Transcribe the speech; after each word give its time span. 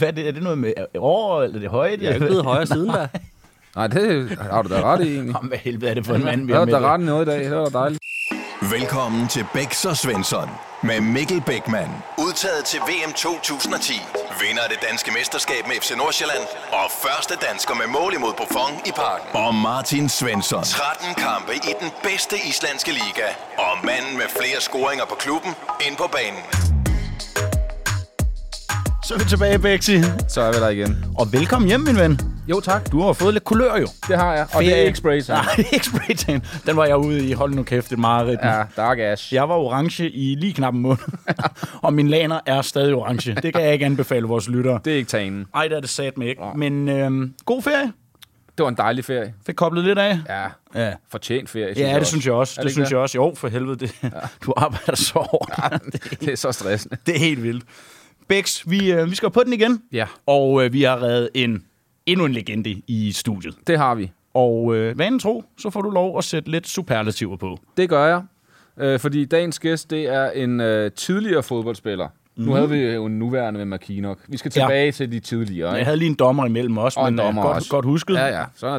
Hvad 0.00 0.08
er 0.08 0.12
det? 0.12 0.28
Er 0.28 0.32
det 0.32 0.42
noget 0.42 0.58
med 0.58 0.72
år, 0.98 1.42
eller 1.42 1.60
det 1.60 1.70
højde? 1.70 2.04
Jeg 2.04 2.10
er 2.10 2.14
ikke 2.14 2.26
blevet 2.26 2.44
højere 2.44 2.66
siden 2.66 2.88
da. 2.90 3.08
Nej, 3.76 3.86
det 3.86 4.38
har 4.50 4.62
du 4.62 4.68
da 4.74 4.80
ret 4.82 5.00
i, 5.06 5.14
egentlig. 5.14 5.34
Jamen, 5.36 5.48
hvad 5.48 5.58
helvede 5.58 5.90
er 5.90 5.94
det 5.94 6.06
for 6.06 6.14
en 6.14 6.24
mand, 6.24 6.46
vi 6.46 6.52
Jeg 6.52 6.58
har 6.60 6.64
med? 6.64 6.72
da 6.74 6.80
ret 6.80 7.00
i 7.00 7.04
noget 7.04 7.26
i 7.26 7.30
dag. 7.30 7.40
Det 7.44 7.56
var 7.56 7.68
dejligt. 7.68 8.00
Velkommen 8.70 9.28
til 9.28 9.44
Bæks 9.54 9.84
og 9.84 9.96
Svensson 9.96 10.48
med 10.82 11.00
Mikkel 11.00 11.40
Bækman. 11.46 11.88
Udtaget 12.18 12.64
til 12.64 12.80
VM 12.80 13.12
2010. 13.12 13.92
Vinder 14.40 14.62
af 14.62 14.70
det 14.74 14.78
danske 14.90 15.10
mesterskab 15.18 15.62
med 15.66 15.74
FC 15.82 15.90
Nordsjælland. 15.96 16.44
Og 16.72 16.86
første 17.04 17.34
dansker 17.48 17.74
med 17.74 17.86
mål 18.00 18.12
imod 18.18 18.32
Buffon 18.40 18.72
i 18.90 18.92
parken. 19.02 19.26
Og 19.46 19.54
Martin 19.54 20.08
Svensson. 20.08 20.62
13 20.62 21.14
kampe 21.26 21.52
i 21.70 21.72
den 21.82 21.90
bedste 22.08 22.36
islandske 22.50 22.90
liga. 23.00 23.26
Og 23.66 23.72
manden 23.88 24.14
med 24.20 24.28
flere 24.38 24.60
scoringer 24.68 25.04
på 25.12 25.14
klubben 25.24 25.52
ind 25.86 25.96
på 25.96 26.06
banen. 26.16 26.69
Så 29.10 29.14
er 29.14 29.18
vi 29.18 29.24
tilbage, 29.24 29.58
Bexi. 29.58 29.98
Så 30.28 30.40
er 30.40 30.52
vi 30.52 30.58
der 30.58 30.68
igen. 30.68 31.04
Og 31.18 31.32
velkommen 31.32 31.68
hjem, 31.68 31.80
min 31.80 31.96
ven. 31.96 32.20
Jo, 32.48 32.60
tak. 32.60 32.92
Du 32.92 33.02
har 33.02 33.12
fået 33.12 33.32
lidt 33.34 33.44
kulør, 33.44 33.76
jo. 33.76 33.86
Det 34.08 34.16
har 34.16 34.34
jeg. 34.34 34.46
Og 34.54 34.62
det 34.62 34.78
er 34.78 34.82
ikke 34.82 34.98
spray 34.98 35.22
Nej, 35.28 35.44
det 35.56 35.66
er 35.66 35.70
ikke 35.72 35.86
spraytan. 35.86 36.42
Den 36.66 36.76
var 36.76 36.84
jeg 36.84 36.96
ude 36.96 37.28
i. 37.28 37.32
Hold 37.32 37.54
nu 37.54 37.62
kæft, 37.62 37.90
det 37.90 37.96
er 37.96 38.00
meget 38.00 38.38
Ja, 38.42 38.62
dark 38.76 38.98
ash. 38.98 39.34
Jeg 39.34 39.48
var 39.48 39.54
orange 39.54 40.10
i 40.10 40.34
lige 40.34 40.52
knap 40.52 40.74
en 40.74 40.80
måned. 40.80 40.98
og 41.82 41.92
min 41.92 42.08
laner 42.08 42.40
er 42.46 42.62
stadig 42.62 42.94
orange. 42.94 43.34
Det 43.34 43.54
kan 43.54 43.64
jeg 43.64 43.72
ikke 43.72 43.84
anbefale 43.84 44.26
vores 44.26 44.48
lyttere. 44.48 44.80
Det 44.84 44.92
er 44.92 44.96
ikke 44.96 45.08
tagen. 45.08 45.46
Ej, 45.54 45.68
det 45.68 45.76
er 45.76 45.80
det 45.80 45.90
sat 45.90 46.18
med 46.18 46.26
ikke. 46.26 46.42
Men 46.54 46.88
øhm, 46.88 47.34
god 47.44 47.62
ferie. 47.62 47.92
Det 48.58 48.64
var 48.64 48.68
en 48.68 48.76
dejlig 48.76 49.04
ferie. 49.04 49.34
Fik 49.46 49.54
koblet 49.54 49.84
lidt 49.84 49.98
af. 49.98 50.18
Ja, 50.28 50.46
Ja. 50.74 50.92
fortjent 51.10 51.50
ferie. 51.50 51.74
Ja, 51.76 51.98
det 51.98 52.06
synes 52.06 52.26
jeg 52.26 52.34
også. 52.34 52.54
Er 52.58 52.62
Det, 52.62 52.64
det 52.64 52.72
synes 52.72 52.88
ikke 52.88 52.96
jeg 52.96 53.02
også. 53.02 53.18
Jo, 53.18 53.34
for 53.36 53.48
helvede. 53.48 53.76
Det, 53.78 53.94
ja. 54.02 54.08
Du 54.46 54.52
arbejder 54.56 54.94
så 54.94 55.18
hårdt. 55.30 55.52
Ja, 55.72 55.78
det 56.20 56.32
er 56.32 56.36
så 56.36 56.52
stressende. 56.52 56.96
Det 57.06 57.14
er 57.14 57.18
helt 57.18 57.42
vildt. 57.42 57.64
Bex, 58.30 58.62
vi, 58.66 58.92
øh, 58.92 59.10
vi 59.10 59.14
skal 59.14 59.30
på 59.30 59.42
den 59.44 59.52
igen. 59.52 59.82
Ja, 59.92 60.06
Og 60.26 60.64
øh, 60.64 60.72
vi 60.72 60.82
har 60.82 61.02
reddet 61.02 61.28
en, 61.34 61.64
endnu 62.06 62.24
en 62.24 62.32
legende 62.32 62.82
i 62.86 63.12
studiet. 63.12 63.54
det 63.66 63.78
har 63.78 63.94
vi. 63.94 64.10
Og 64.34 64.76
øh, 64.76 64.98
vanen 64.98 65.18
tro, 65.18 65.44
så 65.58 65.70
får 65.70 65.82
du 65.82 65.90
lov 65.90 66.18
at 66.18 66.24
sætte 66.24 66.50
lidt 66.50 66.68
superlativer 66.68 67.36
på. 67.36 67.58
Det 67.76 67.88
gør 67.88 68.06
jeg. 68.06 68.22
Øh, 68.78 69.00
fordi 69.00 69.24
dagens 69.24 69.58
gæst, 69.58 69.90
det 69.90 70.08
er 70.08 70.30
en 70.30 70.60
øh, 70.60 70.92
tidligere 70.92 71.42
fodboldspiller. 71.42 72.08
Mm. 72.36 72.44
Nu 72.44 72.52
havde 72.52 72.68
vi 72.70 72.78
jo 72.78 73.06
en 73.06 73.18
nuværende 73.18 73.58
med 73.58 73.64
Markinok. 73.66 74.18
Vi 74.28 74.36
skal 74.36 74.52
Ja. 74.56 74.60
tilbage 74.60 74.84
ja. 74.84 74.90
til 74.90 75.12
de 75.12 75.20
tidligere. 75.20 75.70
Jeg 75.70 75.78
Ikke? 75.78 75.84
havde 75.84 75.96
lige 75.98 76.08
en 76.08 76.14
dommer 76.14 76.46
imellem 76.46 76.78
os, 76.78 76.96
Og 76.96 77.08
en 77.08 77.14
men 77.14 77.20
øh, 77.20 77.26
dommer 77.26 77.42
godt, 77.42 77.56
også. 77.56 77.70
godt 77.70 77.84
husket. 77.84 78.14
Ja, 78.14 78.26
ja, 78.26 78.44
sådan 78.56 78.74
er 78.74 78.78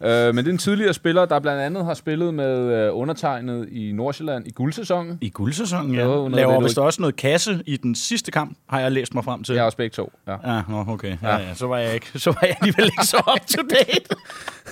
det. 0.00 0.28
øh, 0.28 0.34
men 0.34 0.44
det 0.44 0.50
er 0.50 0.52
en 0.52 0.58
tidligere 0.58 0.94
spiller, 0.94 1.24
der 1.24 1.38
blandt 1.40 1.60
andet 1.62 1.84
har 1.84 1.94
spillet 1.94 2.34
med 2.34 2.58
øh, 2.86 2.90
undertegnet 2.96 3.68
i 3.72 3.92
Nordsjælland 3.92 4.46
i 4.46 4.50
guldsæsonen. 4.50 5.18
I 5.20 5.28
guldsæsonen, 5.28 5.94
ja. 5.94 6.04
Noget 6.04 6.32
Laver 6.32 6.54
det, 6.54 6.64
vist 6.64 6.78
også 6.78 7.02
noget 7.02 7.16
kasse 7.16 7.62
i 7.66 7.76
den 7.76 7.94
sidste 7.94 8.30
kamp, 8.30 8.56
har 8.68 8.80
jeg 8.80 8.92
læst 8.92 9.14
mig 9.14 9.24
frem 9.24 9.42
til. 9.42 9.54
Jeg 9.54 9.60
er 9.62 9.64
også 9.66 9.76
begge 9.76 9.94
to. 9.94 10.12
Ja. 10.28 10.54
Ja, 10.56 10.62
nå, 10.68 10.84
okay. 10.88 11.16
Ja, 11.22 11.36
ja. 11.36 11.54
Så 11.54 11.66
var 11.66 11.78
jeg 11.78 11.94
ikke. 11.94 12.06
Så 12.18 12.30
var 12.30 12.38
jeg 12.42 12.56
alligevel 12.60 12.84
ikke 12.84 13.06
så 13.06 13.16
up 13.34 13.46
to 13.46 13.62
date. 13.70 14.16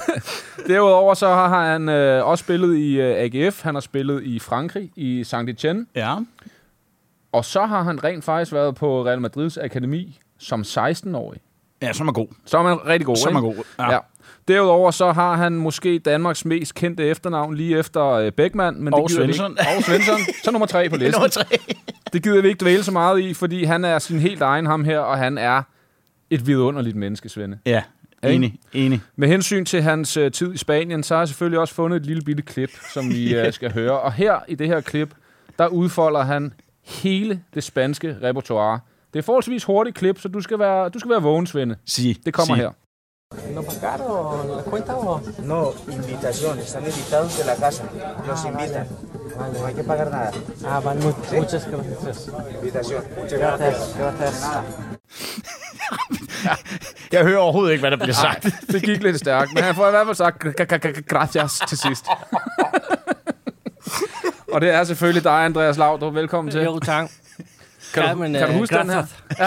Derudover 0.69 1.15
så 1.15 1.27
har 1.29 1.73
han 1.73 1.89
øh, 1.89 2.27
også 2.27 2.45
spillet 2.45 2.77
i 2.77 3.01
øh, 3.01 3.15
AGF. 3.19 3.63
Han 3.63 3.75
har 3.75 3.81
spillet 3.81 4.23
i 4.23 4.39
Frankrig, 4.39 4.91
i 4.97 5.23
Saint-Etienne. 5.23 5.87
ja. 5.95 6.15
Og 7.35 7.45
så 7.45 7.67
har 7.67 7.83
han 7.83 8.05
rent 8.05 8.25
faktisk 8.25 8.53
været 8.53 8.75
på 8.75 9.07
Real 9.07 9.21
Madrids 9.21 9.59
akademi 9.59 10.21
som 10.39 10.61
16-årig. 10.61 11.41
Ja, 11.83 11.93
så 11.93 12.03
er 12.03 12.05
man 12.05 12.15
god. 12.15 12.27
Så 12.45 12.59
er 12.59 12.63
man 12.63 12.87
rigtig 12.87 13.07
god, 13.07 13.17
Så 13.17 13.29
er 13.29 13.41
god. 13.41 13.65
Ja. 13.79 13.93
Ja. 13.93 13.99
Derudover 14.49 14.91
så 14.91 15.13
har 15.13 15.37
han 15.37 15.53
måske 15.53 15.99
Danmarks 15.99 16.45
mest 16.45 16.75
kendte 16.75 17.05
efternavn 17.05 17.55
lige 17.55 17.79
efter 17.79 18.05
øh, 18.05 18.33
Beckmann. 18.33 18.85
Men 18.85 18.95
Og 18.95 19.03
det 19.09 19.17
Svensson. 19.17 19.59
Og 19.59 19.83
Svensson. 19.83 20.19
Så 20.45 20.51
nummer 20.51 20.67
tre 20.67 20.89
på 20.89 20.97
listen. 20.97 21.13
Nummer 21.13 21.29
tre. 21.29 21.45
Det 22.13 22.23
gider 22.23 22.43
vi 22.43 22.49
ikke 22.49 22.61
dvæle 22.61 22.83
så 22.83 22.93
meget 22.93 23.21
i, 23.21 23.35
fordi 23.35 23.65
han 23.65 23.85
er 23.85 23.99
sin 23.99 24.19
helt 24.19 24.43
egen 24.43 24.67
ham 24.67 24.85
her, 24.85 24.99
og 24.99 25.19
han 25.19 25.39
er 25.39 25.63
et 26.31 26.47
vidunderligt 26.47 26.97
menneske, 26.97 27.29
Svende. 27.29 27.59
Ja, 27.67 27.83
enig, 28.23 28.55
enig. 28.73 29.01
Med 29.17 29.29
hensyn 29.29 29.65
til 29.65 29.83
hans 29.83 30.17
øh, 30.17 30.33
tid 30.33 30.55
i 30.55 30.57
Spanien, 30.57 31.03
så 31.03 31.15
har 31.15 31.21
jeg 31.21 31.29
selvfølgelig 31.29 31.59
også 31.59 31.75
fundet 31.75 31.97
et 31.97 32.07
lille 32.07 32.23
bitte 32.23 32.43
klip, 32.43 32.71
som 32.93 33.11
vi 33.11 33.35
øh, 33.37 33.53
skal 33.53 33.73
høre. 33.73 34.01
Og 34.01 34.13
her 34.13 34.39
i 34.49 34.55
det 34.55 34.67
her 34.67 34.81
klip, 34.81 35.15
der 35.59 35.67
udfolder 35.67 36.23
han 36.23 36.53
hele 36.85 37.41
det 37.55 37.65
spanske 37.65 38.17
repertoire. 38.23 38.81
Det 39.13 39.19
er 39.19 39.23
forholdsvis 39.23 39.65
hurtigt 39.65 39.97
klip, 39.97 40.21
så 40.21 40.29
du 40.29 40.41
skal 40.41 40.59
være, 40.59 40.89
du 40.89 40.99
skal 40.99 41.11
være 41.11 41.23
vågen, 41.23 41.47
Svende. 41.47 41.77
Sig. 41.87 42.17
Det 42.27 42.35
kommer 42.35 42.55
sig. 42.57 42.65
her. 42.65 42.71
¿No 43.55 43.63
pagaron 43.63 44.47
la 44.57 44.63
cuenta 44.63 44.93
o...? 44.95 45.21
No, 45.53 45.61
invitación, 45.99 46.55
están 46.59 46.83
invitados 46.93 47.31
de 47.39 47.45
la 47.51 47.57
casa, 47.65 47.83
los 48.29 48.45
invitan. 48.51 48.87
No 49.55 49.67
hay 49.67 49.75
que 49.75 49.83
pagar 49.91 50.09
nada. 50.11 50.31
Ah, 50.67 50.81
vale, 50.85 51.01
mu- 51.05 51.37
muchas 51.41 51.63
gracias. 51.71 52.19
Invitación. 52.61 53.03
Muchas 53.21 53.39
gracias. 53.45 53.77
Gracias, 54.01 54.35
gracias. 54.45 55.55
Jeg 57.13 57.23
hører 57.25 57.39
overhovedet 57.39 57.73
ikke, 57.73 57.83
hvad 57.83 57.91
der 57.91 57.97
bliver 57.97 58.15
sagt. 58.15 58.47
Det 58.73 58.83
gik 58.83 59.03
lidt 59.03 59.19
stærkt, 59.19 59.55
men 59.55 59.63
han 59.65 59.75
får 59.75 59.87
i 59.87 59.91
hvert 59.91 60.07
fald 60.07 60.17
sagt 60.17 60.45
"Gra- 60.45 60.67
gra- 60.73 60.89
gra- 60.89 61.01
gracias 61.09 61.63
til 61.69 61.79
sidst. 61.79 62.07
Og 64.55 64.61
det 64.61 64.71
er 64.71 64.85
selvfølgelig 64.85 65.25
dig, 65.25 65.45
Andreas 65.45 65.77
Laudrup. 65.77 66.15
Velkommen 66.15 66.53
til. 66.53 66.63
Jo, 66.63 66.79
tak. 66.79 67.11
Kan, 67.95 68.03
Ja, 68.03 68.13
du, 68.13 68.19
men, 68.19 68.33
kan 68.33 68.43
du 68.43 68.53
øh, 68.53 68.59
huske 68.59 68.75
den 68.79 68.91
her? 68.91 69.07
Ja, 69.39 69.47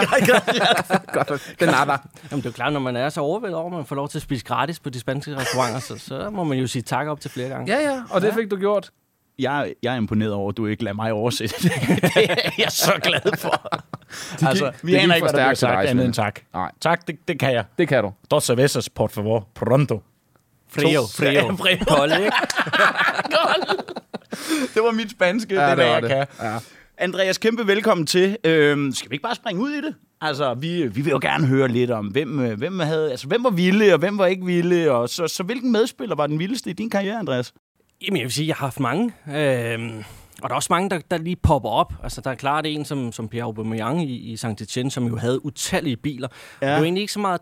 godt. 1.14 1.56
Den 1.60 1.70
er 1.70 1.86
der. 1.86 1.98
Jamen, 2.32 2.44
det 2.44 2.46
er 2.46 2.50
jo 2.50 2.52
klart, 2.52 2.74
når 2.74 2.80
man 2.80 2.96
er 2.96 3.10
så 3.10 3.22
overvældet 3.22 3.58
over, 3.58 3.68
at 3.68 3.74
man 3.74 3.86
får 3.86 3.96
lov 3.96 4.10
til 4.10 4.18
at 4.18 4.22
spise 4.22 4.46
gratis 4.46 4.80
på 4.80 4.90
de 4.90 5.00
spanske 5.00 5.36
restauranter, 5.36 5.80
så, 5.80 5.98
så 5.98 6.30
må 6.30 6.44
man 6.44 6.58
jo 6.58 6.68
sige 6.68 6.82
tak 6.82 7.08
op 7.08 7.20
til 7.20 7.32
flere 7.32 7.50
gange. 7.50 7.76
Ja, 7.76 7.92
ja, 7.92 8.02
og 8.10 8.22
det 8.22 8.34
fik 8.34 8.52
du 8.52 8.56
gjort. 8.56 8.90
Jeg, 9.40 9.74
jeg 9.84 9.94
er 9.94 9.98
imponeret 9.98 10.34
over, 10.34 10.50
at 10.50 10.58
du 10.58 10.66
ikke 10.66 10.84
lader 10.84 10.96
mig 10.96 11.14
oversætte 11.14 11.56
det. 11.64 11.72
det 12.16 12.32
er 12.32 12.52
jeg 12.58 12.72
så 12.72 12.92
glad 13.04 13.38
for. 13.38 13.84
altså, 14.48 14.72
vi 14.84 14.92
det 14.92 14.98
aner 14.98 15.16
ikke, 15.16 15.28
for 15.28 15.34
hvad 15.34 15.40
der 15.40 15.48
bliver 15.48 15.56
sagt, 15.56 15.88
andet 15.88 16.06
end 16.06 16.14
tak. 16.14 16.40
Nej. 16.54 16.72
Tak, 16.82 17.08
det, 17.08 17.16
det 17.28 17.40
kan 17.40 17.54
jeg. 17.54 17.66
Det 17.78 17.88
kan 17.88 18.04
du. 18.04 18.12
Dos 18.32 18.44
cervezas, 18.44 18.90
por 18.90 19.08
favor, 19.08 19.48
pronto. 19.56 20.02
Frio, 20.70 21.02
frio. 21.02 21.56
Frio. 21.62 21.78
Kold, 21.88 22.12
ikke? 22.12 22.32
Det 24.74 24.84
var 24.84 24.92
mit 24.92 25.12
spanske, 25.12 25.56
ja, 25.56 25.62
det 25.62 25.72
er, 25.72 25.76
det 25.76 25.78
hvad 25.78 25.86
var 25.88 25.94
jeg 25.94 26.02
det. 26.02 26.10
kan. 26.40 26.48
Ja. 26.48 26.58
Andreas, 26.98 27.38
kæmpe 27.38 27.68
velkommen 27.68 28.08
til. 28.08 28.38
Øhm, 28.44 28.92
skal 28.92 29.10
vi 29.10 29.16
ikke 29.16 29.24
bare 29.24 29.36
springe 29.36 29.62
ud 29.62 29.72
i 29.72 29.82
det? 29.82 29.96
Altså, 30.22 30.54
vi, 30.54 30.88
vi 30.88 31.02
vil 31.02 31.12
jo 31.12 31.20
gerne 31.22 31.48
høre 31.48 31.68
lidt 31.68 31.92
om, 31.92 32.08
hvem, 32.08 32.40
øh, 32.40 32.58
hvem, 32.58 32.80
havde, 32.80 33.12
altså, 33.12 33.28
hvem 33.28 33.44
var 33.44 33.50
vilde, 33.50 33.94
og 33.94 34.00
hvem 34.00 34.18
var 34.18 34.26
ikke 34.26 34.46
vilde. 34.46 34.92
Og 34.92 35.10
så, 35.10 35.28
så 35.28 35.44
hvilken 35.44 35.72
medspiller 35.72 36.16
var 36.16 36.28
den 36.28 36.40
vildeste 36.40 36.70
i 36.70 36.74
din 36.74 36.90
karriere, 36.90 37.20
Andreas? 37.20 37.54
Jamen, 38.08 38.18
jeg 38.18 38.24
vil 38.24 38.32
sige, 38.32 38.48
jeg 38.48 38.56
har 38.56 38.66
haft 38.66 38.80
mange. 38.80 39.12
Øhm, 39.36 39.98
og 40.42 40.50
der 40.50 40.50
er 40.50 40.56
også 40.56 40.68
mange, 40.70 40.90
der, 40.90 41.00
der 41.12 41.18
lige 41.18 41.36
popper 41.36 41.70
op. 41.70 41.94
Altså, 42.04 42.22
der 42.22 42.32
er 42.32 42.36
klart 42.36 42.66
en 42.66 42.86
som, 42.86 43.12
som 43.12 43.30
Pierre 43.30 43.46
Aubameyang 43.46 44.10
i, 44.10 44.16
i 44.16 44.36
Saint-Etienne, 44.36 44.90
som 44.90 45.08
jo 45.08 45.18
havde 45.18 45.46
utallige 45.46 45.98
biler. 45.98 46.28
Ja. 46.62 46.68
Det 46.68 46.76
var 46.76 46.84
egentlig 46.84 47.02
ikke 47.02 47.14
så 47.14 47.20
meget 47.20 47.42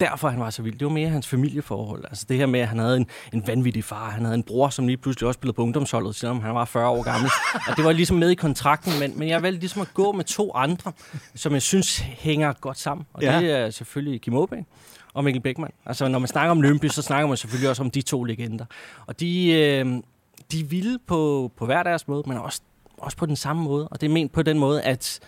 derfor, 0.00 0.28
han 0.28 0.40
var 0.40 0.50
så 0.50 0.62
vild. 0.62 0.78
Det 0.78 0.84
var 0.86 0.92
mere 0.92 1.08
hans 1.08 1.26
familieforhold. 1.28 2.04
Altså 2.04 2.26
det 2.28 2.36
her 2.36 2.46
med, 2.46 2.60
at 2.60 2.68
han 2.68 2.78
havde 2.78 2.96
en, 2.96 3.06
en 3.32 3.46
vanvittig 3.46 3.84
far. 3.84 4.10
Han 4.10 4.24
havde 4.24 4.34
en 4.34 4.42
bror, 4.42 4.68
som 4.68 4.86
lige 4.86 4.96
pludselig 4.96 5.26
også 5.28 5.38
spillede 5.38 5.56
på 5.56 5.62
ungdomsholdet, 5.62 6.14
selvom 6.14 6.40
han 6.40 6.54
var 6.54 6.64
40 6.64 6.88
år 6.88 7.02
gammel. 7.02 7.30
Og 7.70 7.76
det 7.76 7.84
var 7.84 7.92
ligesom 7.92 8.16
med 8.16 8.30
i 8.30 8.34
kontrakten, 8.34 8.92
men, 9.00 9.18
men 9.18 9.28
jeg 9.28 9.42
valgte 9.42 9.60
ligesom 9.60 9.82
at 9.82 9.94
gå 9.94 10.12
med 10.12 10.24
to 10.24 10.52
andre, 10.54 10.92
som 11.34 11.52
jeg 11.52 11.62
synes 11.62 11.98
hænger 11.98 12.52
godt 12.52 12.78
sammen. 12.78 13.06
Og 13.12 13.22
Ja. 13.22 13.40
det 13.40 13.50
er 13.50 13.70
selvfølgelig 13.70 14.20
Kim 14.20 14.34
Aabæk 14.36 14.64
og 15.14 15.24
Mikkel 15.24 15.42
Bækman. 15.42 15.70
Altså 15.86 16.08
når 16.08 16.18
man 16.18 16.28
snakker 16.28 16.50
om 16.50 16.60
Lønby, 16.62 16.88
så 16.88 17.02
snakker 17.02 17.28
man 17.28 17.36
selvfølgelig 17.36 17.70
også 17.70 17.82
om 17.82 17.90
de 17.90 18.02
to 18.02 18.24
legender. 18.24 18.64
Og 19.06 19.20
de, 19.20 19.50
øh, 19.52 19.86
de 20.52 20.60
er 20.60 20.64
vilde 20.64 20.98
på, 21.06 21.50
på 21.56 21.66
hver 21.66 21.82
deres 21.82 22.08
måde, 22.08 22.22
men 22.26 22.38
også, 22.38 22.60
også 22.98 23.16
på 23.16 23.26
den 23.26 23.36
samme 23.36 23.62
måde. 23.62 23.88
Og 23.88 24.00
det 24.00 24.06
er 24.08 24.12
ment 24.12 24.32
på 24.32 24.42
den 24.42 24.58
måde, 24.58 24.82
at 24.82 25.20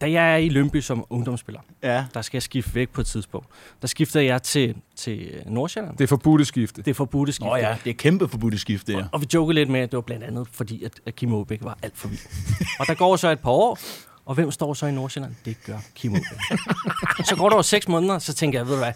da 0.00 0.10
jeg 0.10 0.32
er 0.32 0.36
i 0.36 0.48
Lønby 0.48 0.80
som 0.80 1.04
ungdomsspiller, 1.10 1.60
Ja. 1.82 2.04
der 2.14 2.22
skal 2.22 2.36
jeg 2.36 2.42
skifte 2.42 2.74
væk 2.74 2.88
på 2.88 3.00
et 3.00 3.06
tidspunkt. 3.06 3.46
Der 3.82 3.88
skifter 3.88 4.20
jeg 4.20 4.42
til, 4.42 4.74
til 4.96 5.42
Nordsjælland. 5.46 5.96
Det 5.96 6.04
er 6.04 6.08
forbudte 6.08 6.44
skifte. 6.44 6.82
Det 6.82 6.90
er 6.90 6.94
forbudte 6.94 7.32
skifte. 7.32 7.46
Åh 7.48 7.52
oh, 7.52 7.60
ja, 7.60 7.76
det 7.84 7.90
er 7.90 7.94
kæmpe 7.94 8.28
forbudte 8.28 8.58
skift, 8.58 8.86
det 8.86 8.96
Og, 8.96 9.04
og 9.12 9.20
vi 9.20 9.26
jokede 9.34 9.54
lidt 9.54 9.68
med, 9.68 9.80
at 9.80 9.90
det 9.90 9.96
var 9.96 10.00
blandt 10.02 10.24
andet 10.24 10.48
fordi, 10.52 10.84
at, 10.84 10.92
at 11.06 11.16
Kim 11.16 11.34
Aabæk 11.34 11.58
var 11.62 11.78
alt 11.82 11.98
for 11.98 12.08
vild. 12.08 12.20
og 12.80 12.86
der 12.86 12.94
går 12.94 13.16
så 13.16 13.30
et 13.30 13.40
par 13.40 13.50
år, 13.50 13.78
og 14.26 14.34
hvem 14.34 14.50
står 14.50 14.74
så 14.74 14.86
i 14.86 14.92
Nordsjælland? 14.92 15.34
Det 15.44 15.56
gør 15.66 15.78
Kim 15.94 16.14
Aabæk. 16.14 16.58
så 17.28 17.36
går 17.36 17.48
der 17.48 17.54
over 17.54 17.62
seks 17.62 17.88
måneder, 17.88 18.18
så 18.18 18.34
tænker 18.34 18.58
jeg, 18.58 18.66
ved 18.66 18.74
du 18.74 18.78
hvad, 18.78 18.92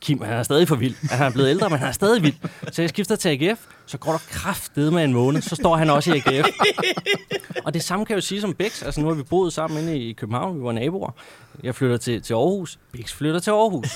Kim, 0.00 0.22
han 0.22 0.32
er 0.32 0.42
stadig 0.42 0.68
for 0.68 0.76
vild. 0.76 1.10
Han 1.10 1.26
er 1.26 1.30
blevet 1.30 1.48
ældre, 1.50 1.70
men 1.70 1.78
han 1.78 1.88
er 1.88 1.92
stadig 1.92 2.22
vild. 2.22 2.34
Så 2.72 2.82
jeg 2.82 2.88
skifter 2.88 3.16
til 3.16 3.28
AGF, 3.28 3.60
så 3.92 3.98
går 3.98 4.12
der 4.12 4.18
kraftedet 4.18 4.92
med 4.92 5.04
en 5.04 5.12
måned, 5.12 5.42
så 5.42 5.56
står 5.56 5.76
han 5.76 5.90
også 5.90 6.14
i 6.14 6.22
AGF. 6.26 6.46
Og 7.64 7.74
det 7.74 7.82
samme 7.82 8.06
kan 8.06 8.14
jeg 8.14 8.16
jo 8.16 8.26
sige 8.26 8.40
som 8.40 8.54
Bix. 8.54 8.82
Altså 8.82 9.00
nu 9.00 9.08
har 9.08 9.14
vi 9.14 9.22
boet 9.22 9.52
sammen 9.52 9.78
inde 9.78 9.98
i 9.98 10.12
København, 10.12 10.58
vi 10.58 10.64
var 10.64 10.72
naboer. 10.72 11.10
Jeg 11.62 11.74
flytter 11.74 11.96
til, 11.96 12.22
til 12.22 12.34
Aarhus, 12.34 12.78
Bix 12.92 13.12
flytter 13.12 13.40
til 13.40 13.50
Aarhus. 13.50 13.88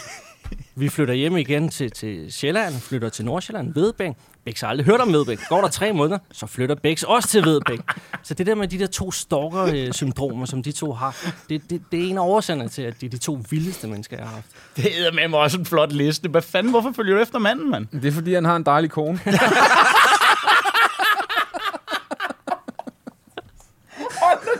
Vi 0.74 0.88
flytter 0.88 1.14
hjem 1.14 1.36
igen 1.36 1.68
til, 1.68 1.90
til 1.90 2.32
Sjælland, 2.32 2.74
flytter 2.74 3.08
til 3.08 3.24
Nordsjælland, 3.24 3.74
Vedbæk. 3.74 4.12
Bæks 4.46 4.60
har 4.60 4.68
aldrig 4.68 4.86
hørt 4.86 5.00
om 5.00 5.12
Vedbæk. 5.12 5.38
Går 5.48 5.60
der 5.60 5.68
tre 5.68 5.92
måneder, 5.92 6.18
så 6.32 6.46
flytter 6.46 6.74
Bæks 6.74 7.02
også 7.02 7.28
til 7.28 7.44
Vedbæk. 7.44 7.80
Så 8.22 8.34
det 8.34 8.46
der 8.46 8.54
med 8.54 8.68
de 8.68 8.78
der 8.78 8.86
to 8.86 9.12
stalker-syndromer, 9.12 10.46
som 10.46 10.62
de 10.62 10.72
to 10.72 10.92
har, 10.92 11.16
det, 11.48 11.70
det, 11.70 11.82
det 11.92 12.00
er 12.00 12.10
en 12.10 12.18
af 12.18 12.22
årsagerne 12.22 12.68
til, 12.68 12.82
at 12.82 13.00
de 13.00 13.06
er 13.06 13.10
de 13.10 13.18
to 13.18 13.38
vildeste 13.50 13.86
mennesker, 13.86 14.16
jeg 14.16 14.26
har 14.26 14.34
haft. 14.34 14.46
Det 14.76 15.06
er 15.06 15.12
med 15.12 15.28
mig 15.28 15.38
også 15.38 15.58
en 15.58 15.66
flot 15.66 15.92
liste. 15.92 16.28
Hvad 16.28 16.42
fanden, 16.42 16.70
hvorfor 16.70 16.92
følger 16.96 17.14
du 17.16 17.22
efter 17.22 17.38
manden, 17.38 17.70
mand? 17.70 17.86
Det 17.86 18.04
er 18.04 18.12
fordi, 18.12 18.34
han 18.34 18.44
har 18.44 18.56
en 18.56 18.66
dejlig 18.66 18.90
kone. 18.90 19.20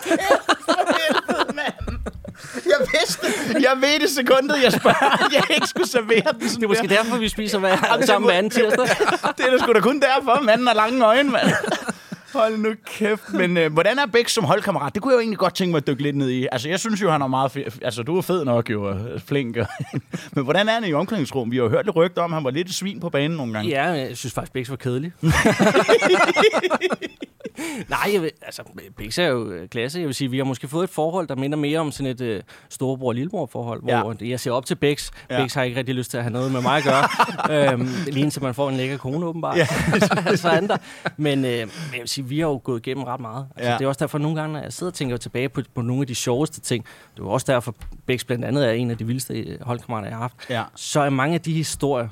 Jeg 0.07 0.46
vidste 2.99 3.27
Jeg 3.63 3.73
ved 3.81 4.01
det 4.01 4.11
sekundet, 4.11 4.63
jeg 4.63 4.73
spørger. 4.73 5.29
Jeg 5.33 5.43
ikke 5.55 5.67
skulle 5.67 5.89
servere 5.91 6.33
den 6.41 6.49
sådan 6.49 6.61
Det 6.61 6.65
er 6.65 6.69
måske 6.69 6.89
der. 6.89 6.97
derfor, 6.97 7.17
vi 7.17 7.29
spiser 7.29 7.59
hver, 7.59 7.77
sammen 8.07 8.29
hver 8.29 8.39
anden 8.39 8.51
tirsdag. 8.51 8.87
Det 9.39 9.47
er 9.47 9.51
da 9.51 9.59
sgu 9.59 9.73
da 9.73 9.81
kun 9.81 10.01
derfor, 10.01 10.41
manden 10.43 10.67
har 10.67 10.75
lange 10.75 11.05
øjne, 11.05 11.31
mand. 11.31 11.49
Hold 12.37 12.59
nu 12.59 12.69
kæft. 12.87 13.33
Men 13.33 13.57
øh, 13.57 13.73
hvordan 13.73 13.99
er 13.99 14.07
Bæk 14.07 14.29
som 14.29 14.45
holdkammerat? 14.45 14.95
Det 14.95 15.03
kunne 15.03 15.13
jeg 15.13 15.17
jo 15.17 15.21
egentlig 15.21 15.39
godt 15.39 15.55
tænke 15.55 15.71
mig 15.71 15.79
at 15.79 15.87
dykke 15.87 16.03
lidt 16.03 16.17
ned 16.17 16.29
i. 16.31 16.47
Altså, 16.53 16.69
jeg 16.69 16.81
synes 16.81 17.03
jo, 17.03 17.11
han 17.11 17.23
er 17.23 17.27
meget 17.27 17.51
fed. 17.53 17.63
Altså, 17.83 18.03
du 18.03 18.17
er 18.19 18.23
fed 18.23 18.45
nok 18.45 18.71
jo, 18.71 18.85
og 18.89 19.01
flink. 19.27 19.57
og- 19.57 19.67
Men 20.35 20.45
hvordan 20.45 20.69
er 20.69 20.73
han 20.73 20.85
i 20.85 20.93
omklædningsrum? 20.93 21.51
Vi 21.51 21.57
har 21.57 21.65
jo 21.65 21.71
hørt 21.71 21.85
lidt 21.85 21.97
rygter 21.97 22.23
om, 22.23 22.33
han 22.33 22.45
var 22.45 22.51
lidt 22.51 22.69
et 22.69 22.75
svin 22.75 23.01
på 23.01 23.09
banen 23.11 23.37
nogle 23.37 23.53
gange. 23.53 23.71
Ja, 23.71 23.85
jeg 23.85 24.17
synes 24.17 24.35
faktisk, 24.35 24.53
Bix 24.53 24.71
var 24.71 24.77
kedelig. 24.77 25.13
Nej, 27.89 28.11
jeg 28.13 28.23
vil, 28.23 28.31
altså, 28.43 28.63
Bix 28.97 29.19
er 29.19 29.27
jo 29.27 29.51
øh, 29.51 29.69
klasse. 29.69 29.99
Jeg 29.99 30.07
vil 30.07 30.15
sige, 30.15 30.31
vi 30.31 30.37
har 30.39 30.45
måske 30.45 30.69
fået 30.69 30.85
et 30.85 30.91
forhold, 30.91 31.27
der 31.29 31.37
minder 31.37 31.59
mere 31.59 31.79
om 31.79 31.93
sådan 31.93 32.11
et 32.13 32.21
øh, 32.21 32.43
storebror-lillebror-forhold, 32.71 33.83
Ja. 33.89 34.03
hvor 34.03 34.17
jeg 34.25 34.41
ser 34.41 34.51
op 34.51 34.67
til 34.67 34.75
Bix. 34.75 35.11
Ja. 35.31 35.43
Bix 35.43 35.55
har 35.55 35.63
ikke 35.63 35.79
rigtig 35.79 35.95
lyst 35.95 36.11
til 36.11 36.17
at 36.19 36.23
have 36.25 36.33
noget 36.33 36.53
med 36.53 36.61
mig 36.63 36.77
at 36.77 36.85
gøre. 36.85 37.73
øhm, 37.73 37.89
lige 38.07 38.21
indtil 38.23 38.43
man 38.43 38.55
får 38.55 38.69
en 38.69 38.77
lækker 38.77 38.97
kone, 38.97 39.27
åbenbart. 39.27 39.57
Ja. 39.57 39.67
Ja. 40.27 40.37
så 40.37 40.49
er 40.49 40.61
der. 40.61 40.77
Men, 41.17 41.45
øh, 41.45 41.51
men 41.61 41.71
jeg 41.93 42.01
vil 42.01 42.09
sige, 42.09 42.25
vi 42.31 42.41
har 42.41 42.47
jo 42.47 42.61
gået 42.65 42.87
igennem 42.87 43.05
ret 43.05 43.21
meget. 43.21 43.47
Altså, 43.57 43.71
Ja. 43.71 43.79
Det 43.79 43.85
er 43.85 43.89
også 43.89 43.99
derfor, 43.99 44.19
nogle 44.19 44.41
gange, 44.41 44.53
når 44.53 44.61
jeg 44.63 44.73
sidder 44.73 44.91
og 44.91 44.95
tænker 44.95 45.17
tilbage 45.17 45.49
på, 45.49 45.61
på 45.75 45.83
nogle 45.83 46.01
af 46.01 46.07
de 46.07 46.15
sjoveste 46.15 46.61
ting, 46.61 46.85
det 46.85 47.21
er 47.21 47.25
jo 47.25 47.31
også 47.31 47.53
derfor, 47.53 47.75
Bix 48.07 48.25
blandt 48.27 48.45
andet 48.45 48.67
er 48.69 48.71
en 48.73 48.91
af 48.91 48.99
de 48.99 49.07
vildeste 49.07 49.35
øh, 49.35 49.61
holdkammerater, 49.63 50.09
jeg 50.09 50.17
har 50.17 50.23
haft, 50.23 50.35
Ja. 50.51 50.63
så 50.75 51.01
er 51.01 51.11
mange 51.11 51.35
af 51.35 51.41
de 51.41 51.53
historier, 51.53 52.09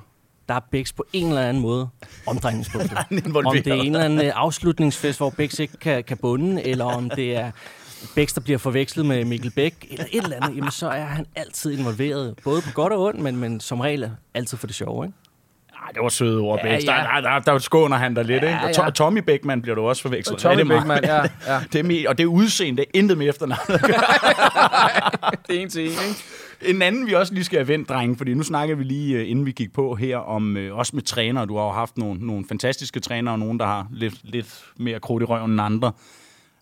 der 0.48 0.54
er 0.54 0.60
Bix 0.70 0.94
på 0.94 1.04
en 1.12 1.28
eller 1.28 1.42
anden 1.42 1.62
måde 1.62 1.88
omdrejningspunktet. 2.26 2.98
Om 3.46 3.52
det 3.54 3.66
er 3.66 3.74
en 3.74 3.86
eller 3.86 4.00
anden 4.04 4.20
øh, 4.26 4.32
afslutningsfest, 4.34 5.18
hvor 5.18 5.30
Bix 5.30 5.58
ikke 5.58 5.76
kan, 5.76 6.04
kan 6.04 6.16
bunde, 6.16 6.62
eller 6.66 6.84
om 6.84 7.10
det 7.10 7.36
er 7.36 7.50
Bix, 8.14 8.34
der 8.34 8.40
bliver 8.40 8.58
forvekslet 8.58 9.06
med 9.06 9.24
Mikkel 9.24 9.50
Bæk, 9.50 9.86
eller 9.90 10.04
et 10.12 10.22
eller 10.24 10.36
andet, 10.36 10.56
jamen 10.56 10.70
så 10.70 10.88
er 10.88 11.04
han 11.04 11.26
altid 11.36 11.78
involveret, 11.78 12.34
både 12.44 12.62
på 12.62 12.68
godt 12.74 12.92
og 12.92 13.02
ondt, 13.02 13.20
men, 13.20 13.36
men 13.36 13.60
som 13.60 13.80
regel 13.80 14.10
altid 14.34 14.58
for 14.58 14.66
det 14.66 14.76
sjove, 14.76 15.04
ikke? 15.06 15.18
Ej, 15.84 15.90
det 15.94 16.02
var 16.02 16.08
søde 16.08 16.38
ord, 16.40 16.58
Ja, 16.64 16.76
Bæk. 16.76 16.86
Der, 16.86 16.94
ja. 16.94 17.20
der, 17.20 17.30
der, 17.30 17.38
der, 17.52 17.58
skåner 17.58 17.96
han 17.96 18.14
dig 18.14 18.24
lidt, 18.24 18.42
ikke? 18.42 18.58
Og 18.62 18.70
ja. 18.76 18.82
To- 18.86 18.90
Tommy 18.90 19.18
Bækman 19.18 19.62
bliver 19.62 19.74
du 19.74 19.82
også 19.82 20.02
forvekslet. 20.02 20.38
Tommy 20.38 20.56
Ja, 20.58 20.62
det 20.62 20.68
Bækman, 20.68 21.04
ja, 21.04 21.16
ja. 21.46 21.60
Det 21.72 21.78
er 21.78 21.82
med, 21.82 22.06
og 22.06 22.18
det 22.18 22.24
er 22.24 22.28
udseende, 22.28 22.76
det 22.82 22.86
er 22.94 22.98
intet 22.98 23.18
med 23.18 23.28
efternavnet. 23.28 23.80
Det 25.48 25.56
er 25.56 25.60
en 25.62 25.68
til 25.70 25.82
en, 25.82 25.88
ikke? 25.88 26.22
En 26.74 26.82
anden, 26.82 27.06
vi 27.06 27.12
også 27.14 27.34
lige 27.34 27.44
skal 27.44 27.58
have 27.58 27.68
vendt, 27.68 27.88
drenge, 27.88 28.16
fordi 28.16 28.34
nu 28.34 28.42
snakker 28.42 28.74
vi 28.74 28.84
lige, 28.84 29.16
øh, 29.18 29.30
inden 29.30 29.46
vi 29.46 29.52
gik 29.52 29.72
på 29.72 29.94
her, 29.94 30.16
om 30.16 30.56
øh, 30.56 30.76
også 30.76 30.96
med 30.96 31.02
trænere. 31.02 31.46
Du 31.46 31.56
har 31.56 31.64
jo 31.64 31.70
haft 31.70 31.98
nogle, 31.98 32.26
nogle 32.26 32.44
fantastiske 32.48 33.00
trænere, 33.00 33.34
og 33.34 33.38
nogle, 33.38 33.58
der 33.58 33.66
har 33.66 33.86
lidt, 33.92 34.14
lidt 34.22 34.64
mere 34.76 35.00
krudt 35.00 35.22
i 35.22 35.26
røven 35.26 35.50
end 35.50 35.60
andre. 35.60 35.92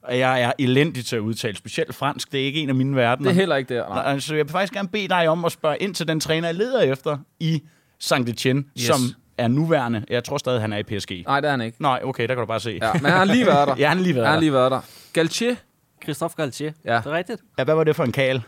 Og 0.03 0.19
jeg 0.19 0.43
er 0.43 0.53
elendig 0.59 1.05
til 1.05 1.17
at 1.17 1.21
udtale, 1.21 1.57
specielt 1.57 1.95
fransk. 1.95 2.33
Det 2.33 2.41
er 2.41 2.45
ikke 2.45 2.61
en 2.61 2.69
af 2.69 2.75
mine 2.75 2.97
verdener. 2.97 3.29
Det 3.31 3.37
er 3.37 3.41
heller 3.41 3.57
ikke 3.57 3.75
der. 3.75 3.89
Nej. 3.89 4.03
Altså, 4.13 4.35
jeg 4.35 4.45
vil 4.47 4.53
faktisk 4.53 4.73
gerne 4.73 4.89
bede 4.89 5.09
dig 5.09 5.29
om 5.29 5.45
at 5.45 5.53
spørge 5.53 5.77
ind 5.81 5.95
til 5.95 6.09
den 6.09 6.21
træner, 6.21 6.49
jeg 6.49 6.55
leder 6.55 6.81
efter 6.81 7.19
i 7.41 7.63
saint 8.03 8.29
Etienne, 8.29 8.61
yes. 8.61 8.67
Yes. 8.79 8.87
som 8.87 9.01
er 9.39 9.49
nuværende. 9.49 10.05
Jeg 10.11 10.25
tror 10.25 10.39
stadig, 10.39 10.61
han 10.61 10.73
er 10.73 10.77
i 10.79 10.83
PSG. 10.83 11.11
Nej, 11.27 11.41
det 11.41 11.47
er 11.49 11.51
han 11.51 11.61
ikke. 11.61 11.83
Nej, 11.83 12.01
okay, 12.05 12.23
der 12.23 12.35
kan 12.35 12.41
du 12.41 12.47
bare 12.47 12.61
se. 12.61 12.79
Ja, 12.83 12.93
men 12.93 13.03
han 13.05 13.13
har 13.13 13.25
lige 13.25 13.47
været 13.47 13.69
der. 13.69 13.75
Ja, 13.83 13.89
han 13.89 13.97
har 13.97 14.05
lige 14.05 14.15
været 14.15 14.27
han 14.27 14.31
har 14.33 14.37
der. 14.37 14.41
lige 14.41 14.53
været 14.53 14.71
der. 14.71 14.81
Galtier, 15.13 15.55
Christophe 16.03 16.35
Galtier, 16.43 16.73
Ja. 16.85 16.97
det 16.97 17.07
er 17.07 17.11
rigtigt. 17.11 17.41
Ja, 17.59 17.65
hvad 17.65 17.75
var 17.75 17.85
det 17.85 17.97
for 17.97 18.05
en 18.05 18.13
kal? 18.13 18.43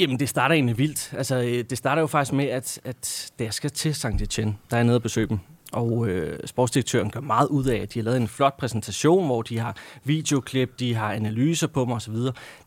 Jamen, 0.00 0.20
det 0.20 0.28
starter 0.28 0.54
egentlig 0.54 0.78
vildt. 0.78 1.14
Altså, 1.16 1.36
øh, 1.36 1.64
det 1.70 1.78
starter 1.78 2.00
jo 2.02 2.06
faktisk 2.06 2.32
med, 2.32 2.44
at, 2.44 2.80
at 2.84 3.32
da 3.38 3.44
jeg 3.44 3.54
skal 3.54 3.70
til 3.70 3.94
Saint 3.94 4.22
Etienne, 4.22 4.54
der 4.70 4.76
er 4.76 4.78
jeg 4.80 4.84
nede 4.84 4.96
og 4.96 5.02
besøge 5.02 5.26
dem. 5.28 5.38
Og 5.72 6.08
øh, 6.08 6.38
sportsdirektøren 6.46 7.10
gør 7.10 7.20
meget 7.20 7.46
ud 7.48 7.64
af, 7.66 7.76
at 7.76 7.94
de 7.94 7.98
har 7.98 8.04
lavet 8.04 8.16
en 8.16 8.28
flot 8.28 8.56
præsentation, 8.56 9.26
hvor 9.26 9.42
de 9.42 9.58
har 9.58 9.76
videoklip, 10.04 10.78
de 10.78 10.94
har 10.94 11.12
analyser 11.12 11.66
på 11.66 11.84
mig 11.84 11.96
osv. 11.96 12.14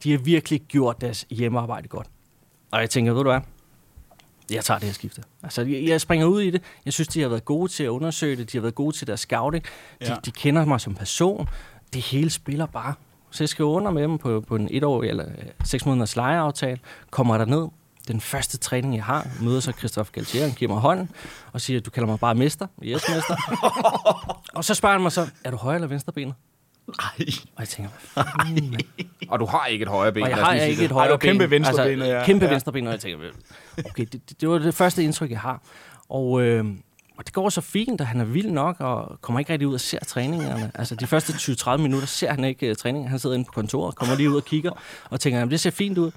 De 0.04 0.12
har 0.12 0.18
virkelig 0.18 0.62
gjort 0.62 1.02
deres 1.02 1.26
hjemmearbejde 1.30 1.88
godt. 1.88 2.08
Og 2.72 2.80
jeg 2.82 2.90
tænker, 2.90 3.14
ved 3.14 3.24
du 3.24 3.30
hvad? 3.30 3.40
Jeg 4.52 4.66
tager 4.66 4.80
det 4.80 4.88
her 4.88 4.94
skifte. 4.94 5.24
Altså, 5.44 5.62
jeg, 5.62 6.02
springer 6.02 6.26
ud 6.26 6.42
i 6.42 6.50
det. 6.50 6.62
Jeg 6.86 6.94
synes, 6.94 7.08
de 7.08 7.22
har 7.22 7.30
været 7.30 7.46
gode 7.46 7.72
til 7.72 7.84
at 7.84 7.88
undersøge 7.90 8.36
det. 8.36 8.52
De 8.52 8.58
har 8.58 8.62
været 8.62 8.76
gode 8.76 8.96
til 8.96 9.08
deres 9.08 9.20
scouting. 9.20 9.64
De, 9.64 9.70
Ja. 10.02 10.16
de 10.26 10.32
kender 10.32 10.66
mig 10.66 10.82
som 10.82 10.96
person. 10.96 11.50
Det 11.94 12.02
hele 12.02 12.30
spiller 12.30 12.66
bare. 12.66 12.94
Så 13.32 13.44
jeg 13.44 13.50
skriver 13.50 13.70
under 13.70 13.92
med 13.92 14.04
dem 14.04 14.18
på, 14.18 14.42
på 14.48 14.56
en 14.56 14.68
etårig 14.72 15.10
eller 15.10 15.26
øh, 15.26 15.34
seks 15.64 15.86
måneders 15.86 16.16
lejeaftale. 16.16 16.80
Kommer 17.12 17.38
der 17.38 17.46
ned. 17.46 17.68
Den 18.08 18.22
første 18.22 18.58
træning, 18.58 18.96
jeg 18.96 19.04
har, 19.04 19.28
møder 19.42 19.60
så 19.60 19.72
Christophe 19.72 20.12
Galtier, 20.12 20.42
han 20.44 20.52
giver 20.52 20.72
mig 20.72 20.82
hånden 20.82 21.10
og 21.54 21.62
siger, 21.62 21.80
du 21.80 21.90
kalder 21.90 22.08
mig 22.08 22.20
bare 22.20 22.36
mester. 22.36 22.68
Yes, 22.84 23.04
mester. 23.16 23.36
og 24.58 24.66
så 24.66 24.74
spørger 24.74 24.94
han 24.94 25.02
mig 25.02 25.12
så, 25.12 25.28
er 25.44 25.52
du 25.52 25.58
højre 25.58 25.76
eller 25.76 25.88
venstrebenet? 25.88 26.34
Nej. 26.88 27.28
Og 27.56 27.60
jeg 27.60 27.68
tænker, 27.68 27.92
mand? 28.16 28.76
og 29.30 29.40
du 29.40 29.46
har 29.46 29.66
ikke 29.66 29.84
et 29.84 29.90
højre 29.90 30.12
ben. 30.12 30.24
Og 30.24 30.30
jeg 30.30 30.38
har 30.38 30.54
ikke 30.54 30.80
det. 30.80 30.86
et 30.86 30.92
højre 30.92 31.10
har 31.10 31.18
kæmpe 31.18 31.44
ben. 31.44 31.52
venstrebenet, 31.52 32.04
altså, 32.06 32.18
ja. 32.18 32.26
Kæmpe 32.26 32.46
Ja. 32.46 32.52
venstrebenet, 32.52 32.88
og 32.88 32.94
jeg 32.94 33.00
tænker, 33.02 33.28
okay, 33.86 34.06
det, 34.12 34.30
det, 34.30 34.42
det 34.42 34.50
var 34.50 34.58
det 34.58 34.74
første 34.74 35.04
indtryk, 35.04 35.32
jeg 35.32 35.40
har. 35.40 35.62
Og, 36.10 36.42
øh, 36.42 36.66
og 37.18 37.26
det 37.26 37.34
går 37.34 37.50
så 37.50 37.62
fint, 37.62 38.02
og 38.02 38.08
han 38.08 38.22
er 38.22 38.26
vild 38.26 38.52
nok, 38.52 38.76
og 38.80 39.18
kommer 39.22 39.40
ikke 39.40 39.52
rigtig 39.54 39.68
ud 39.68 39.74
og 39.74 39.80
ser 39.80 40.00
træningerne. 40.00 40.72
Altså, 40.76 40.96
de 40.96 41.08
første 41.08 41.34
20-30 41.34 41.78
minutter 41.78 42.08
ser 42.08 42.30
han 42.32 42.44
ikke 42.44 42.70
uh, 42.70 42.76
træningen. 42.76 43.10
Han 43.10 43.20
sidder 43.20 43.36
inde 43.36 43.46
på 43.46 43.52
kontoret, 43.52 43.96
kommer 43.96 44.16
lige 44.16 44.30
ud 44.30 44.36
og 44.36 44.46
kigger, 44.46 44.72
og 45.10 45.20
tænker, 45.20 45.40
jamen, 45.40 45.52
det 45.52 45.60
ser 45.60 45.70
fint 45.72 45.98
ud. 45.98 46.12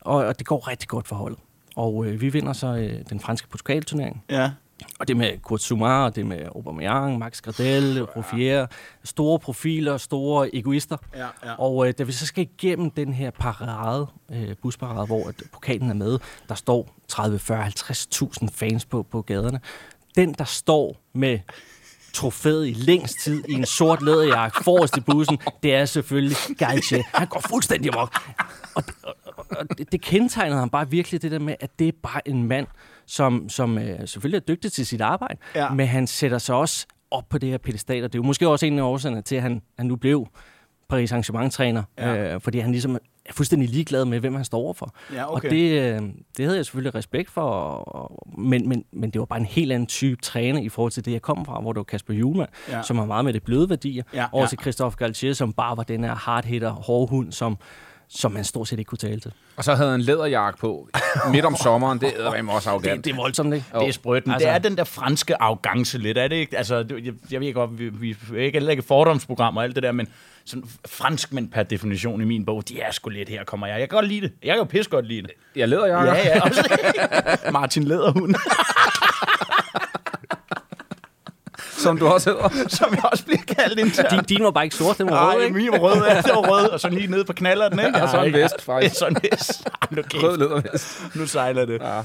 Og, 0.00 0.14
og 0.16 0.38
det 0.38 0.46
går 0.46 0.68
rigtig 0.68 0.88
godt 0.88 1.08
for 1.08 1.16
holdet. 1.16 1.38
Og 1.76 2.06
øh, 2.06 2.20
vi 2.20 2.28
vinder 2.28 2.52
så 2.52 2.66
øh, 2.66 2.92
den 3.10 3.20
franske 3.20 3.48
Portugal-turnering. 3.48 4.24
Ja. 4.30 4.50
Og 4.98 5.08
det 5.08 5.16
med 5.16 5.38
Kurt 5.42 5.62
Sumar, 5.62 6.10
det 6.10 6.26
med 6.26 6.40
Aubameyang, 6.54 7.18
Max 7.18 7.40
Gradel, 7.40 8.02
Ruffier, 8.02 8.66
store 9.04 9.38
profiler, 9.38 9.96
store 9.96 10.56
egoister. 10.56 10.96
Ja, 11.14 11.26
ja. 11.44 11.54
Og 11.58 11.88
øh, 11.88 11.94
da 11.98 12.02
vi 12.02 12.12
så 12.12 12.26
skal 12.26 12.48
igennem 12.52 12.90
den 12.90 13.12
her 13.12 13.30
parade, 13.30 14.06
øh, 14.32 14.56
busparade, 14.62 15.06
hvor 15.06 15.28
at 15.28 15.34
pokalen 15.52 15.90
er 15.90 15.94
med, 15.94 16.18
der 16.48 16.54
står 16.54 16.96
30, 17.08 17.38
40, 17.38 17.66
50.000 17.66 18.48
fans 18.52 18.84
på, 18.84 19.02
på 19.02 19.22
gaderne. 19.22 19.60
Den, 20.16 20.32
der 20.32 20.44
står 20.44 20.96
med 21.14 21.38
trofæet 22.12 22.68
i 22.68 22.72
længst 22.72 23.20
tid 23.20 23.44
i 23.48 23.52
en 23.52 23.66
sort 23.66 24.02
læderjakke 24.02 24.64
forrest 24.64 24.96
i 24.96 25.00
bussen, 25.00 25.38
det 25.62 25.74
er 25.74 25.84
selvfølgelig 25.84 26.36
Galche. 26.58 27.04
Han 27.14 27.26
går 27.26 27.40
fuldstændig 27.48 27.94
amok. 27.94 28.14
Og, 28.74 28.84
og, 29.02 29.14
og, 29.36 29.46
og 29.50 29.78
det, 29.78 29.92
det 29.92 30.00
kendetegnede 30.00 30.58
ham 30.58 30.70
bare 30.70 30.90
virkelig 30.90 31.22
det 31.22 31.30
der 31.30 31.38
med, 31.38 31.54
at 31.60 31.78
det 31.78 31.88
er 31.88 31.92
bare 32.02 32.28
en 32.28 32.42
mand, 32.42 32.66
som, 33.08 33.48
som 33.48 33.78
øh, 33.78 33.98
selvfølgelig 34.08 34.36
er 34.36 34.54
dygtig 34.54 34.72
til 34.72 34.86
sit 34.86 35.00
arbejde, 35.00 35.36
Ja. 35.54 35.70
men 35.70 35.86
han 35.86 36.06
sætter 36.06 36.38
sig 36.38 36.54
også 36.54 36.86
op 37.10 37.28
på 37.28 37.38
det 37.38 37.48
her 37.48 37.58
pedestal, 37.58 38.04
og 38.04 38.12
det 38.12 38.18
er 38.18 38.22
jo 38.22 38.26
måske 38.26 38.48
også 38.48 38.66
en 38.66 38.78
af 38.78 38.82
årsagerne 38.82 39.22
til, 39.22 39.36
at 39.36 39.42
han, 39.42 39.62
han 39.78 39.86
nu 39.86 39.96
blev 39.96 40.26
Paris 40.88 41.12
Saint-Germain-træner, 41.12 41.82
Ja. 41.98 42.34
øh, 42.34 42.40
fordi 42.40 42.58
han 42.58 42.70
ligesom 42.70 42.94
er 43.26 43.32
fuldstændig 43.32 43.68
ligeglad 43.68 44.04
med, 44.04 44.20
hvem 44.20 44.34
han 44.34 44.44
står 44.44 44.58
overfor. 44.58 44.94
Ja, 45.14 45.32
okay. 45.32 45.46
Og 45.48 45.50
det, 45.50 45.70
øh, 45.82 46.02
det 46.36 46.44
havde 46.44 46.56
jeg 46.56 46.64
selvfølgelig 46.66 46.94
respekt 46.94 47.30
for, 47.30 47.40
og, 47.42 47.94
og, 47.94 48.28
men, 48.38 48.68
men, 48.68 48.84
men 48.92 49.10
det 49.10 49.18
var 49.18 49.24
bare 49.24 49.38
en 49.38 49.44
helt 49.46 49.72
anden 49.72 49.86
type 49.86 50.20
træner 50.22 50.60
i 50.60 50.68
forhold 50.68 50.92
til 50.92 51.04
det, 51.04 51.12
jeg 51.12 51.22
kom 51.22 51.44
fra, 51.44 51.60
hvor 51.60 51.72
det 51.72 51.78
var 51.78 51.84
Kasper 51.84 52.14
Juhlmann, 52.14 52.50
Ja. 52.68 52.82
som 52.82 52.98
har 52.98 53.04
meget 53.04 53.24
med 53.24 53.32
det 53.32 53.42
bløde 53.42 53.70
værdier, 53.70 54.02
Ja, 54.14 54.26
over 54.32 54.42
ja. 54.44 54.48
til 54.48 54.58
Christophe 54.60 54.96
Galtier, 54.96 55.32
som 55.32 55.52
bare 55.52 55.76
var 55.76 55.82
den 55.82 56.04
her 56.04 56.14
hardhitter, 56.14 56.70
hårdhund, 56.70 57.32
som, 57.32 57.58
som 58.10 58.32
man 58.32 58.44
stort 58.44 58.68
set 58.68 58.78
ikke 58.78 58.88
kunne 58.88 58.98
tale 58.98 59.20
til. 59.20 59.32
Og 59.56 59.64
så 59.64 59.74
havde 59.74 59.90
han 59.90 60.00
en 60.00 60.06
læderjakke 60.06 60.58
på 60.58 60.88
midt 61.32 61.44
om 61.44 61.56
sommeren. 61.56 62.00
Det 62.00 62.12
er 62.20 62.42
også 62.52 62.70
arrogant. 62.70 62.96
Det, 62.96 63.04
det 63.04 63.12
er 63.12 63.16
voldsomt, 63.16 63.54
ikke? 63.54 63.66
Det 63.80 63.88
er 63.88 63.92
sprøtten. 63.92 64.32
Altså, 64.32 64.48
Altså- 64.48 64.58
det 64.60 64.64
er 64.66 64.68
den 64.68 64.78
der 64.78 64.84
franske 64.84 65.42
arrogance 65.42 65.98
lidt, 65.98 66.18
er 66.18 66.28
det 66.28 66.36
ikke? 66.36 66.56
Altså, 66.58 66.84
jeg, 67.04 67.12
jeg 67.30 67.40
ved 67.40 67.54
godt, 67.54 67.78
vi, 67.78 67.88
vi 67.88 68.16
er 68.36 68.40
ikke 68.42 68.56
heller 68.56 68.70
ikke 68.70 68.82
fordomsprogram 68.82 69.56
og 69.56 69.64
alt 69.64 69.74
det 69.74 69.82
der, 69.82 69.92
men 69.92 70.08
sådan 70.44 70.64
franskmænd 70.86 71.50
per 71.50 71.62
definition 71.62 72.20
i 72.20 72.24
min 72.24 72.44
bog, 72.44 72.68
de 72.68 72.80
er 72.80 72.90
sgu 72.90 73.10
lidt 73.10 73.28
her, 73.28 73.44
kommer 73.44 73.66
jeg. 73.66 73.80
Jeg 73.80 73.88
kan 73.88 73.96
godt 73.96 74.08
lide 74.08 74.20
det. 74.20 74.32
Jeg 74.42 74.48
kan 74.54 74.58
jo 74.58 74.64
pisse 74.64 74.90
godt 74.90 75.06
lide 75.06 75.22
det. 75.22 75.30
Jeg 75.56 75.68
læderjakke. 75.68 76.12
Ja, 76.12 76.28
ja. 76.36 76.40
Også. 76.42 76.68
Martin 77.52 77.84
Læderhund, 77.84 78.34
Som 81.88 81.98
du 81.98 82.06
også 82.06 82.30
hedder. 82.30 82.68
som 82.78 82.94
jeg 82.94 83.04
også 83.12 83.24
bliver 83.24 83.40
kaldt 83.58 83.78
internt. 83.78 84.28
Din, 84.28 84.36
din 84.36 84.44
var 84.44 84.50
bare 84.50 84.64
ikke 84.64 84.76
sort, 84.76 84.98
den 84.98 85.06
var 85.10 85.26
rød, 85.30 85.34
Nej, 85.36 85.44
ikke? 85.44 85.56
min 85.56 85.72
var 85.72 85.78
rød, 85.78 86.02
ja. 86.08 86.16
Det 86.16 86.30
var 86.34 86.50
rød, 86.50 86.68
og 86.68 86.80
så 86.80 86.88
lige 86.88 87.06
nede 87.06 87.24
på 87.24 87.32
knaller 87.32 87.68
den, 87.68 87.78
ikke? 87.78 88.02
Og 88.02 88.08
så 88.08 88.22
en 88.22 88.32
vest, 88.32 88.54
Ja, 88.68 88.72
faktisk. 88.74 88.94
så 88.98 89.06
en 89.06 89.16
vest. 89.32 89.68
Kæft. 89.94 90.22
Rød 90.22 90.38
lædervest. 90.38 91.02
Nu 91.16 91.26
sejler 91.26 91.64
det. 91.64 91.80
Ja. 91.82 92.00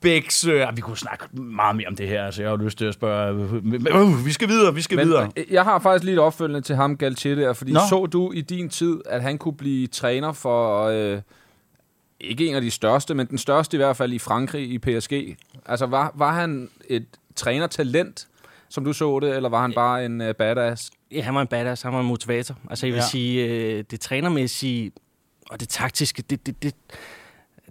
Bæks, 0.00 0.46
øh, 0.46 0.66
vi 0.74 0.80
kunne 0.80 0.96
snakke 0.96 1.24
meget 1.40 1.76
mere 1.76 1.86
om 1.88 1.96
det 1.96 2.08
her, 2.08 2.24
altså 2.24 2.42
jeg 2.42 2.50
har 2.50 2.56
lyst 2.56 2.78
til 2.78 2.84
at 2.84 2.94
spørge, 2.94 3.34
uh, 4.02 4.26
vi 4.26 4.32
skal 4.32 4.48
videre, 4.48 4.74
vi 4.74 4.82
skal 4.82 4.96
Men 4.96 5.08
videre. 5.08 5.30
jeg 5.50 5.64
har 5.64 5.78
faktisk 5.78 6.04
lige 6.04 6.12
et 6.14 6.18
opfølgende 6.20 6.60
til 6.60 6.76
ham, 6.76 6.96
Galtier 6.96 7.34
der, 7.34 7.52
fordi. 7.52 7.72
Nå. 7.72 7.80
så 7.88 8.06
du 8.06 8.32
i 8.32 8.40
din 8.40 8.68
tid, 8.68 9.00
at 9.06 9.22
han 9.22 9.38
kunne 9.38 9.56
blive 9.56 9.86
træner 9.86 10.32
for, 10.32 10.84
øh, 10.86 11.20
ikke 12.20 12.46
en 12.46 12.54
af 12.54 12.60
de 12.62 12.70
største, 12.70 13.14
men 13.14 13.26
den 13.26 13.38
største 13.38 13.76
i 13.76 13.78
hvert 13.78 13.96
fald 13.96 14.12
i 14.12 14.18
Frankrig 14.18 14.70
i 14.70 14.78
PSG. 14.78 15.36
Altså, 15.66 15.86
var, 15.86 16.12
var 16.14 16.32
han 16.32 16.68
et 16.88 17.06
trænertalent, 17.36 18.26
som 18.68 18.84
du 18.84 18.92
så 18.92 19.20
det, 19.20 19.36
eller 19.36 19.48
var 19.48 19.60
han 19.60 19.72
bare 19.72 20.04
en 20.04 20.20
uh, 20.20 20.30
badass? 20.38 20.90
Ja, 21.12 21.20
han 21.20 21.34
var 21.34 21.40
en 21.40 21.46
badass, 21.46 21.82
han 21.82 21.92
var 21.92 22.00
en 22.00 22.06
motivator. 22.06 22.56
Altså 22.70 22.86
jeg 22.86 22.92
vil 22.92 22.98
Ja. 22.98 23.06
sige, 23.06 23.44
øh, 23.46 23.84
det 23.90 24.00
trænermæssige 24.00 24.92
og 25.50 25.60
det 25.60 25.68
taktiske, 25.68 26.22
det, 26.30 26.46
det, 26.46 26.62
det, 26.62 26.74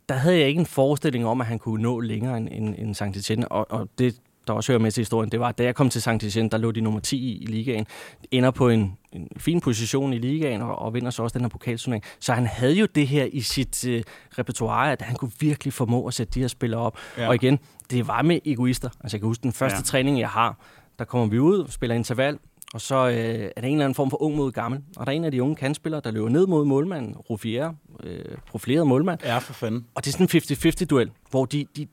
der 0.10 0.16
havde 0.16 0.40
jeg 0.40 0.48
ikke 0.48 0.60
en 0.60 0.66
forestilling 0.66 1.26
om, 1.26 1.42
at 1.42 1.48
han 1.48 1.60
kunne 1.60 1.82
nå 1.84 2.00
længere 2.00 2.38
end, 2.38 2.48
end, 2.52 2.76
end 2.78 2.96
Sankt 2.96 3.18
Etienne, 3.18 3.48
og, 3.52 3.72
og 3.72 3.90
det 3.98 4.16
der 4.48 4.54
også 4.54 4.72
hører 4.72 4.82
med 4.82 4.92
til 4.92 5.02
historien, 5.02 5.32
det 5.32 5.40
var, 5.40 5.48
at 5.50 5.58
da 5.58 5.64
jeg 5.64 5.76
kom 5.76 5.90
til 5.90 6.02
Saint 6.02 6.24
Etienne, 6.24 6.50
der 6.50 6.58
lå 6.58 6.72
de 6.72 6.82
nummer 6.82 7.00
10 7.00 7.18
i, 7.18 7.38
i 7.44 7.46
ligaen. 7.46 7.88
Ender 8.32 8.52
på 8.52 8.70
en, 8.70 8.98
en 9.12 9.28
fin 9.38 9.62
position 9.62 10.14
i 10.14 10.18
ligaen 10.18 10.62
og, 10.62 10.80
og 10.80 10.94
vinder 10.94 11.10
så 11.12 11.24
også 11.24 11.34
den 11.34 11.42
her 11.42 11.50
pokalturnering. 11.50 12.04
Så 12.20 12.34
han 12.34 12.46
havde 12.46 12.74
jo 12.74 12.86
det 12.96 13.08
her 13.08 13.24
i 13.26 13.42
sit 13.42 13.88
øh, 13.88 14.04
repertoire, 14.40 14.92
at 14.92 15.02
han 15.02 15.16
kunne 15.16 15.32
virkelig 15.40 15.74
formå 15.74 16.08
at 16.08 16.14
sætte 16.14 16.34
de 16.34 16.40
her 16.40 16.48
spillere 16.48 16.82
op. 16.82 16.98
Ja. 17.18 17.28
Og 17.28 17.36
igen, 17.36 17.60
det 17.92 18.08
var 18.08 18.22
med 18.22 18.40
egoister. 18.46 18.90
Altså 19.04 19.18
jeg 19.18 19.22
kan 19.22 19.28
huske 19.28 19.44
den 19.44 19.54
første 19.54 19.78
ja. 19.78 19.84
træning, 19.84 20.20
jeg 20.20 20.30
har, 20.30 20.58
der 21.00 21.06
kommer 21.06 21.28
vi 21.28 21.40
ud, 21.40 21.68
spiller 21.70 21.96
interval, 21.96 22.40
og 22.74 22.82
så 22.82 22.96
øh, 22.96 23.16
er 23.16 23.62
der 23.62 23.68
en 23.68 23.74
eller 23.74 23.86
anden 23.86 23.96
form 23.96 24.10
for 24.10 24.22
ung 24.22 24.36
mod 24.36 24.52
gammel. 24.52 24.82
Og 24.98 25.06
der 25.06 25.12
er 25.12 25.16
en 25.16 25.24
af 25.24 25.32
de 25.32 25.44
unge 25.44 25.56
kandspillere, 25.56 26.02
der 26.04 26.12
løber 26.12 26.30
ned 26.30 26.48
mod 26.48 26.66
målmanden, 26.66 27.16
Ruffier, 27.16 27.74
øh, 28.04 28.26
profileret 28.48 28.88
målmand. 28.88 29.20
Ja, 29.24 29.38
for 29.38 29.54
fanden. 29.54 29.86
Og 29.96 30.06
det 30.06 30.14
er 30.14 30.26
sådan 30.26 30.52
en 30.62 30.82
50-50 30.82 30.86
duel, 30.86 31.12
hvor 31.30 31.46
de, 31.46 31.66
de, 31.76 31.88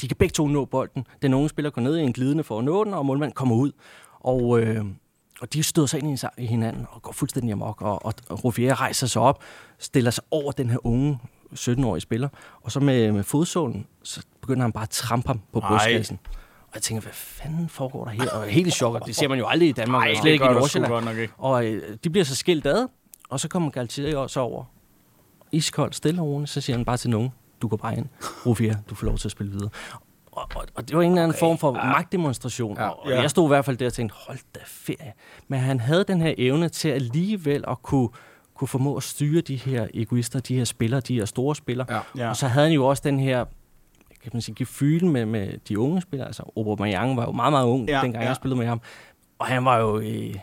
de 0.00 0.08
kan 0.08 0.16
begge 0.16 0.32
to 0.32 0.46
nå 0.46 0.64
bolden. 0.64 1.06
Den 1.22 1.34
unge 1.34 1.48
spiller 1.48 1.70
går 1.70 1.82
ned 1.82 1.96
i 1.96 2.02
en 2.02 2.12
glidende 2.12 2.44
for 2.44 2.58
at 2.58 2.64
nå 2.64 2.84
den, 2.84 2.94
og 2.94 3.06
målmanden 3.06 3.34
kommer 3.34 3.56
ud. 3.56 3.72
Og, 4.20 4.60
øh, 4.60 4.84
og 5.40 5.52
de 5.52 5.62
støder 5.62 5.86
sig 5.86 6.02
ind 6.02 6.18
i, 6.38 6.46
hinanden 6.46 6.86
og 6.90 7.02
går 7.02 7.12
fuldstændig 7.12 7.52
amok. 7.52 7.82
Og, 7.82 8.06
og, 8.06 8.14
og 8.28 8.44
Ruffier 8.44 8.80
rejser 8.80 9.06
sig 9.06 9.22
op, 9.22 9.42
stiller 9.78 10.10
sig 10.10 10.24
over 10.30 10.52
den 10.52 10.70
her 10.70 10.86
unge 10.86 11.18
17-årige 11.54 12.00
spiller. 12.00 12.28
Og 12.62 12.72
så 12.72 12.80
med, 12.80 13.12
med 13.12 13.22
fodsålen, 13.22 13.86
så 14.02 14.22
begynder 14.40 14.62
han 14.62 14.72
bare 14.72 14.82
at 14.82 14.90
trampe 14.90 15.26
ham 15.28 15.40
på 15.52 15.58
Ej. 15.58 16.02
Og 16.72 16.76
jeg 16.76 16.82
tænker, 16.82 17.02
hvad 17.02 17.12
fanden 17.12 17.68
foregår 17.68 18.04
der 18.04 18.10
her? 18.10 18.30
Og 18.30 18.40
jeg 18.40 18.46
er 18.48 18.50
helt 18.52 18.66
i 18.66 18.70
chok, 18.70 18.94
og 18.94 19.06
det 19.06 19.16
ser 19.16 19.28
man 19.28 19.38
jo 19.38 19.46
aldrig 19.46 19.68
i 19.68 19.72
Danmark, 19.72 20.02
Nej, 20.04 20.10
og 20.10 20.16
slet 20.16 20.32
ikke 20.32 20.44
i 20.44 20.48
Nordsjælland. 20.48 21.28
Og 21.38 21.66
øh, 21.66 21.96
de 22.04 22.10
bliver 22.10 22.24
så 22.24 22.36
skilt 22.36 22.66
ad, 22.66 22.86
og 23.28 23.40
så 23.40 23.48
kommer 23.48 23.70
Galtier 23.70 24.16
også 24.16 24.40
over. 24.40 24.64
Iskold, 25.52 25.92
stille 25.92 26.20
og 26.20 26.26
roligt, 26.26 26.50
så 26.50 26.60
siger 26.60 26.76
han 26.76 26.84
bare 26.84 26.96
til 26.96 27.10
nogen, 27.10 27.30
du 27.62 27.68
går 27.68 27.76
bare 27.76 27.96
ind. 27.96 28.06
Rufia, 28.46 28.76
du 28.90 28.94
får 28.94 29.06
lov 29.06 29.18
til 29.18 29.28
at 29.28 29.32
spille 29.32 29.52
videre. 29.52 29.70
Og, 30.32 30.48
og, 30.54 30.64
og 30.74 30.88
det 30.88 30.96
var 30.96 31.02
en 31.02 31.10
eller 31.10 31.22
anden 31.22 31.38
form 31.38 31.58
for 31.58 31.72
magtdemonstration. 31.72 32.76
Ja. 32.76 32.88
Og 32.88 33.10
Ja. 33.10 33.20
jeg 33.20 33.30
stod 33.30 33.46
i 33.46 33.48
hvert 33.48 33.64
fald 33.64 33.76
der 33.76 33.86
og 33.86 33.92
tænkte, 33.92 34.16
hold 34.26 34.38
da 34.54 34.60
ferie. 34.66 35.12
Men 35.48 35.60
han 35.60 35.80
havde 35.80 36.04
den 36.04 36.20
her 36.20 36.34
evne 36.38 36.68
til 36.68 36.88
alligevel 36.88 37.64
at 37.68 37.82
kunne, 37.82 38.08
kunne 38.54 38.68
formå 38.68 38.96
at 38.96 39.02
styre 39.02 39.40
de 39.40 39.56
her 39.56 39.86
egoister, 39.94 40.40
de 40.40 40.56
her 40.56 40.64
spillere, 40.64 41.00
de 41.00 41.14
her 41.14 41.24
store 41.24 41.56
spillere. 41.56 41.86
Ja. 41.90 42.00
Ja. 42.24 42.28
Og 42.28 42.36
så 42.36 42.46
havde 42.48 42.66
han 42.66 42.74
jo 42.74 42.86
også 42.86 43.02
den 43.04 43.20
her 43.20 43.44
kan 44.22 44.30
man 44.32 44.42
sige, 44.42 44.54
gefylen 44.58 45.10
med, 45.12 45.26
med 45.26 45.52
de 45.68 45.78
unge 45.78 46.00
spillere. 46.02 46.26
Altså, 46.26 46.42
Aubameyang 46.56 47.16
var 47.16 47.24
jo 47.24 47.32
meget, 47.32 47.52
meget 47.52 47.66
ung, 47.66 47.88
Ja, 47.88 48.00
dengang 48.02 48.22
ja. 48.22 48.28
jeg 48.28 48.36
spillede 48.36 48.58
med 48.58 48.66
ham. 48.66 48.80
Og 49.38 49.46
han 49.46 49.64
var 49.64 49.78
jo 49.78 49.98
øh, 49.98 50.34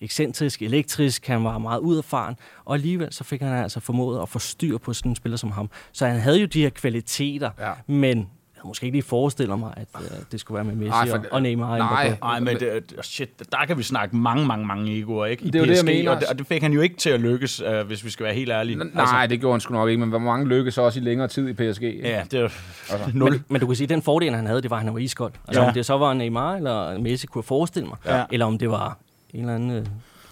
ekscentrisk, 0.00 0.62
elektrisk, 0.62 1.26
han 1.26 1.44
var 1.44 1.58
meget 1.58 1.78
udefaren. 1.80 2.36
Og 2.64 2.74
alligevel 2.74 3.12
så 3.12 3.24
fik 3.24 3.40
han 3.42 3.52
altså 3.52 3.80
formået 3.80 4.22
at 4.22 4.28
få 4.28 4.38
styr 4.38 4.78
på 4.78 4.92
sådan 4.92 5.12
en 5.12 5.16
spiller 5.16 5.36
som 5.36 5.50
ham. 5.50 5.70
Så 5.92 6.06
han 6.06 6.20
havde 6.20 6.40
jo 6.40 6.46
de 6.46 6.62
her 6.62 6.70
kvaliteter, 6.70 7.50
Ja. 7.58 7.72
men 7.86 8.28
jeg 8.64 8.66
havde 8.66 8.70
måske 8.70 8.84
ikke 8.86 8.96
lige 8.96 9.02
forestillet 9.02 9.58
mig, 9.58 9.72
at 9.76 9.86
øh, 10.00 10.06
det 10.32 10.40
skulle 10.40 10.56
være 10.56 10.64
med 10.64 10.74
Messi 10.74 10.90
Ej, 10.90 11.08
for- 11.08 11.16
og, 11.16 11.24
og 11.30 11.42
Neymar. 11.42 11.78
nej. 11.78 12.16
Nej, 12.22 12.40
men 12.40 12.56
det, 12.60 12.94
shit, 13.02 13.28
der 13.52 13.66
kan 13.66 13.78
vi 13.78 13.82
snakke 13.82 14.16
mange, 14.16 14.46
mange, 14.46 14.66
mange 14.66 14.98
egoer, 14.98 15.26
ikke? 15.26 15.44
I 15.44 15.46
Det 15.46 15.54
er 15.54 15.58
jo 15.58 15.64
det, 15.64 15.70
jeg 15.70 15.78
PSG, 15.84 15.86
mener. 15.86 16.10
Og 16.10 16.20
det, 16.20 16.28
og 16.28 16.38
det 16.38 16.46
fik 16.46 16.62
han 16.62 16.72
jo 16.72 16.80
ikke 16.80 16.96
til 16.96 17.10
at 17.10 17.20
lykkes, 17.20 17.62
uh, 17.62 17.80
hvis 17.86 18.04
vi 18.04 18.10
skal 18.10 18.24
være 18.24 18.34
helt 18.34 18.50
ærlige. 18.50 18.76
N- 18.80 18.94
Nej, 18.94 19.26
det 19.26 19.40
gjorde 19.40 19.54
han 19.54 19.60
sgu 19.60 19.74
nok 19.74 19.88
ikke, 19.88 20.00
men 20.00 20.08
hvor 20.08 20.18
mange 20.18 20.46
lykkes 20.48 20.78
også 20.78 21.00
i 21.00 21.02
længere 21.02 21.28
tid 21.28 21.48
i 21.48 21.52
PSG? 21.52 21.82
Ja, 21.82 22.22
det 22.30 22.40
er 22.40 22.42
Altså, 22.90 23.10
nul. 23.14 23.30
Men, 23.30 23.44
men 23.48 23.60
du 23.60 23.66
kan 23.66 23.76
sige, 23.76 23.84
at 23.84 23.88
den 23.88 24.02
fordel, 24.02 24.34
han 24.34 24.46
havde, 24.46 24.62
det 24.62 24.70
var, 24.70 24.76
at 24.76 24.82
han 24.82 24.92
var 24.94 25.00
iskold. 25.00 25.32
Altså 25.48 25.60
ja. 25.62 25.68
om 25.68 25.74
det 25.74 25.86
så 25.86 25.98
var 25.98 26.14
Neymar 26.14 26.54
eller 26.56 26.98
Messi, 26.98 27.26
kunne 27.26 27.40
jeg 27.40 27.44
forestille 27.44 27.88
mig. 27.88 27.96
Ja. 28.06 28.24
Eller 28.32 28.46
om 28.46 28.58
det 28.58 28.70
var 28.70 28.98
en 29.34 29.40
eller 29.40 29.54
anden 29.54 29.70
øh, 29.70 29.86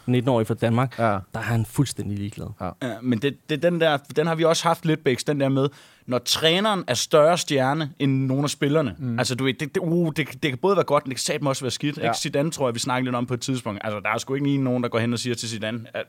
19-årig 0.08 0.46
fra 0.46 0.54
Danmark, 0.54 0.98
Ja. 0.98 1.04
der 1.04 1.18
er 1.34 1.38
han 1.38 1.66
fuldstændig 1.66 2.18
ligeglad. 2.18 2.46
Ja, 2.60 2.70
men 3.02 3.18
det, 3.18 3.36
det, 3.50 3.62
den, 3.62 3.80
der, 3.80 3.96
den 4.16 4.26
har 4.26 4.34
vi 4.34 4.44
også 4.44 4.68
haft 4.68 4.86
lidt, 4.86 5.04
Bæks, 5.04 5.24
den 5.24 5.40
der 5.40 5.48
med, 5.48 5.68
når 6.06 6.18
træneren 6.18 6.84
er 6.86 6.94
større 6.94 7.38
stjerne 7.38 7.90
end 7.98 8.26
nogle 8.26 8.42
af 8.44 8.50
spillerne. 8.50 8.94
Mm. 8.98 9.18
Altså, 9.18 9.34
du 9.34 9.44
ved, 9.44 9.54
det, 9.54 9.74
det, 9.74 9.80
uh, 9.82 10.12
det, 10.16 10.28
det 10.42 10.50
kan 10.50 10.58
både 10.58 10.76
være 10.76 10.84
godt, 10.84 11.06
men 11.06 11.10
det 11.10 11.16
kan 11.16 11.22
satme 11.22 11.50
også 11.50 11.64
være 11.64 11.70
skidt. 11.70 11.96
Ja. 11.98 12.02
Ja. 12.02 12.08
Ikke 12.08 12.18
Zidane, 12.18 12.50
tror 12.50 12.68
jeg, 12.68 12.74
vi 12.74 12.80
snakkede 12.80 13.04
lidt 13.06 13.16
om 13.16 13.26
på 13.26 13.34
et 13.34 13.40
tidspunkt. 13.40 13.80
Altså, 13.84 14.00
der 14.00 14.08
er 14.14 14.18
sgu 14.18 14.34
ikke 14.34 14.46
lige 14.46 14.58
nogen, 14.58 14.82
der 14.82 14.88
går 14.88 14.98
hen 14.98 15.12
og 15.12 15.18
siger 15.18 15.34
til 15.34 15.48
Zidane, 15.48 15.84
at, 15.94 16.04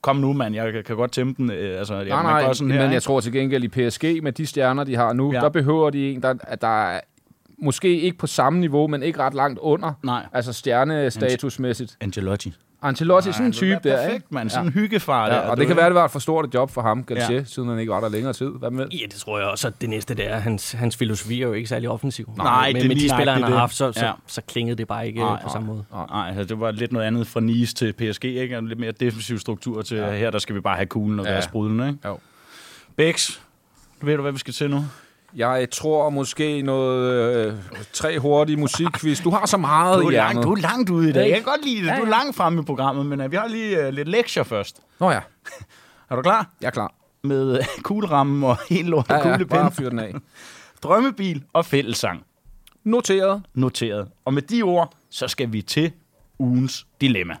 kom 0.00 0.16
nu, 0.16 0.32
mand, 0.32 0.54
jeg 0.54 0.84
kan, 0.86 0.96
godt 0.96 1.12
tæmpe 1.12 1.42
den. 1.42 1.50
Øh, 1.50 1.78
Altså, 1.78 1.94
ja, 1.94 2.04
Nej, 2.04 2.22
man 2.22 2.32
nej, 2.32 2.52
sådan 2.52 2.68
men 2.68 2.76
her, 2.76 2.84
jeg 2.84 2.92
ikke? 2.92 3.00
tror 3.00 3.20
til 3.20 3.32
gengæld 3.32 3.64
i 3.64 3.68
PSG, 3.68 4.22
med 4.22 4.32
de 4.32 4.46
stjerner, 4.46 4.84
de 4.84 4.96
har 4.96 5.12
nu, 5.12 5.32
Ja. 5.32 5.38
ja. 5.38 5.42
der 5.44 5.48
behøver 5.48 5.90
de 5.90 6.12
en, 6.12 6.22
der, 6.22 6.34
at 6.42 6.60
der 6.60 6.84
er 6.88 7.00
måske 7.58 8.00
ikke 8.00 8.18
på 8.18 8.26
samme 8.26 8.58
niveau, 8.60 8.86
men 8.86 9.02
ikke 9.02 9.18
ret 9.18 9.34
langt 9.34 9.58
under. 9.58 9.92
Nej. 10.02 10.26
Altså 10.32 10.52
stjernestatusmæssigt. 10.52 11.96
Angelotti. 12.00 12.54
Ancelotti 12.84 13.28
er 13.28 13.32
sådan 13.32 13.46
en 13.46 13.52
type 13.52 13.70
der, 13.84 13.96
Perfekt, 13.96 14.14
ikke? 14.14 14.26
mand. 14.30 14.50
Sådan 14.50 14.66
en 14.66 14.72
hyggefar 14.72 15.26
Ja, 15.26 15.32
der. 15.34 15.40
og 15.40 15.56
det 15.56 15.66
kan 15.66 15.76
være, 15.76 15.86
det 15.86 15.94
var 15.94 16.04
et 16.04 16.10
for 16.10 16.18
stort 16.18 16.44
et 16.44 16.54
job 16.54 16.70
for 16.70 16.82
ham, 16.82 17.04
Galtier, 17.04 17.36
Ja. 17.36 17.44
siden 17.44 17.68
han 17.68 17.78
ikke 17.78 17.92
var 17.92 18.00
der 18.00 18.08
længere 18.08 18.32
tid. 18.32 18.46
Hvad 18.58 18.70
med? 18.70 18.86
Ja, 18.88 19.04
det 19.10 19.14
tror 19.14 19.38
jeg 19.38 19.48
også. 19.48 19.68
at 19.68 19.80
Det 19.80 19.88
næste, 19.88 20.14
det 20.14 20.30
er, 20.30 20.36
hans, 20.36 20.72
hans 20.72 20.96
filosofi 20.96 21.42
er 21.42 21.46
jo 21.46 21.52
ikke 21.52 21.68
særlig 21.68 21.88
offensiv. 21.88 22.30
Nej, 22.36 22.72
men 22.72 22.82
det 22.82 22.88
med 22.88 22.96
de 22.96 23.10
spillere, 23.10 23.34
han 23.34 23.42
har 23.44 23.56
haft, 23.58 23.74
så, 23.74 23.92
så, 23.92 24.04
Ja. 24.06 24.12
så 24.26 24.40
klingede 24.48 24.76
det 24.76 24.88
bare 24.88 25.06
ikke 25.06 25.20
Nej, 25.20 25.28
nej, 25.28 25.42
på 25.42 25.48
samme 25.48 25.66
måde. 25.68 25.84
Nej, 25.92 26.28
altså, 26.28 26.44
det 26.44 26.60
var 26.60 26.70
lidt 26.70 26.92
noget 26.92 27.06
andet 27.06 27.26
fra 27.26 27.40
Nice 27.40 27.74
til 27.74 27.92
PSG, 27.92 28.24
ikke? 28.24 28.56
Og 28.56 28.62
Lidt 28.62 28.78
mere 28.78 28.92
defensiv 28.92 29.38
struktur 29.38 29.82
til 29.82 29.96
ja. 29.96 30.10
her, 30.12 30.30
der 30.30 30.38
skal 30.38 30.54
vi 30.54 30.60
bare 30.60 30.76
have 30.76 30.86
kuglen 30.86 31.20
og 31.20 31.26
Ja. 31.26 31.32
være 31.32 31.42
sprudlende, 31.42 31.88
ikke? 31.88 31.98
Jo. 32.08 32.18
Bex, 32.96 33.30
ved 34.02 34.16
du, 34.16 34.22
hvad 34.22 34.32
vi 34.32 34.38
skal 34.38 34.54
til 34.54 34.70
nu? 34.70 34.84
Jeg 35.36 35.70
tror 35.70 36.10
måske 36.10 36.62
noget 36.62 37.34
øh, 37.46 37.54
tre 37.92 38.18
hurtige 38.18 38.56
musikquiz. 38.56 39.22
Du 39.22 39.30
har 39.30 39.46
så 39.46 39.56
meget 39.56 39.98
Du 40.02 40.06
er, 40.06 40.10
i 40.10 40.14
langt, 40.14 40.32
hjernet. 40.32 40.44
du 40.44 40.52
er 40.52 40.56
langt 40.56 40.90
ude 40.90 41.10
i 41.10 41.12
dag. 41.12 41.28
Jeg 41.28 41.34
kan 41.36 41.44
godt 41.44 41.64
lide 41.64 41.80
det. 41.80 41.86
Ja, 41.86 41.96
Du 41.96 42.02
er 42.02 42.08
langt 42.08 42.36
fremme 42.36 42.62
i 42.62 42.64
programmet, 42.64 43.06
men 43.06 43.20
uh, 43.20 43.30
vi 43.30 43.36
har 43.36 43.48
lige 43.48 43.88
uh, 43.88 43.94
lidt 43.94 44.08
lektier 44.08 44.42
først. 44.42 44.80
Nå 45.00 45.10
ja, 45.10 45.20
Er 46.10 46.16
du 46.16 46.22
klar? 46.22 46.50
jeg 46.60 46.66
er 46.66 46.70
klar. 46.70 46.94
Med 47.24 47.58
uh, 47.58 47.64
kuglerammen 47.82 48.44
og 48.44 48.58
helt 48.70 48.88
lort 48.88 49.06
Ja, 49.10 49.14
ja, 49.16 49.22
kuglepind, 49.22 49.48
bare 49.48 49.72
fyr 49.72 49.88
den 49.88 49.98
af. 49.98 50.14
drømmebil 50.82 51.42
og 51.52 51.66
fællessang. 51.66 52.22
Noteret. 52.84 53.42
Noteret. 53.54 54.08
Og 54.24 54.34
med 54.34 54.42
de 54.42 54.62
ord, 54.62 54.92
så 55.10 55.28
skal 55.28 55.52
vi 55.52 55.62
til 55.62 55.92
ugens 56.38 56.86
dilemma. 57.00 57.36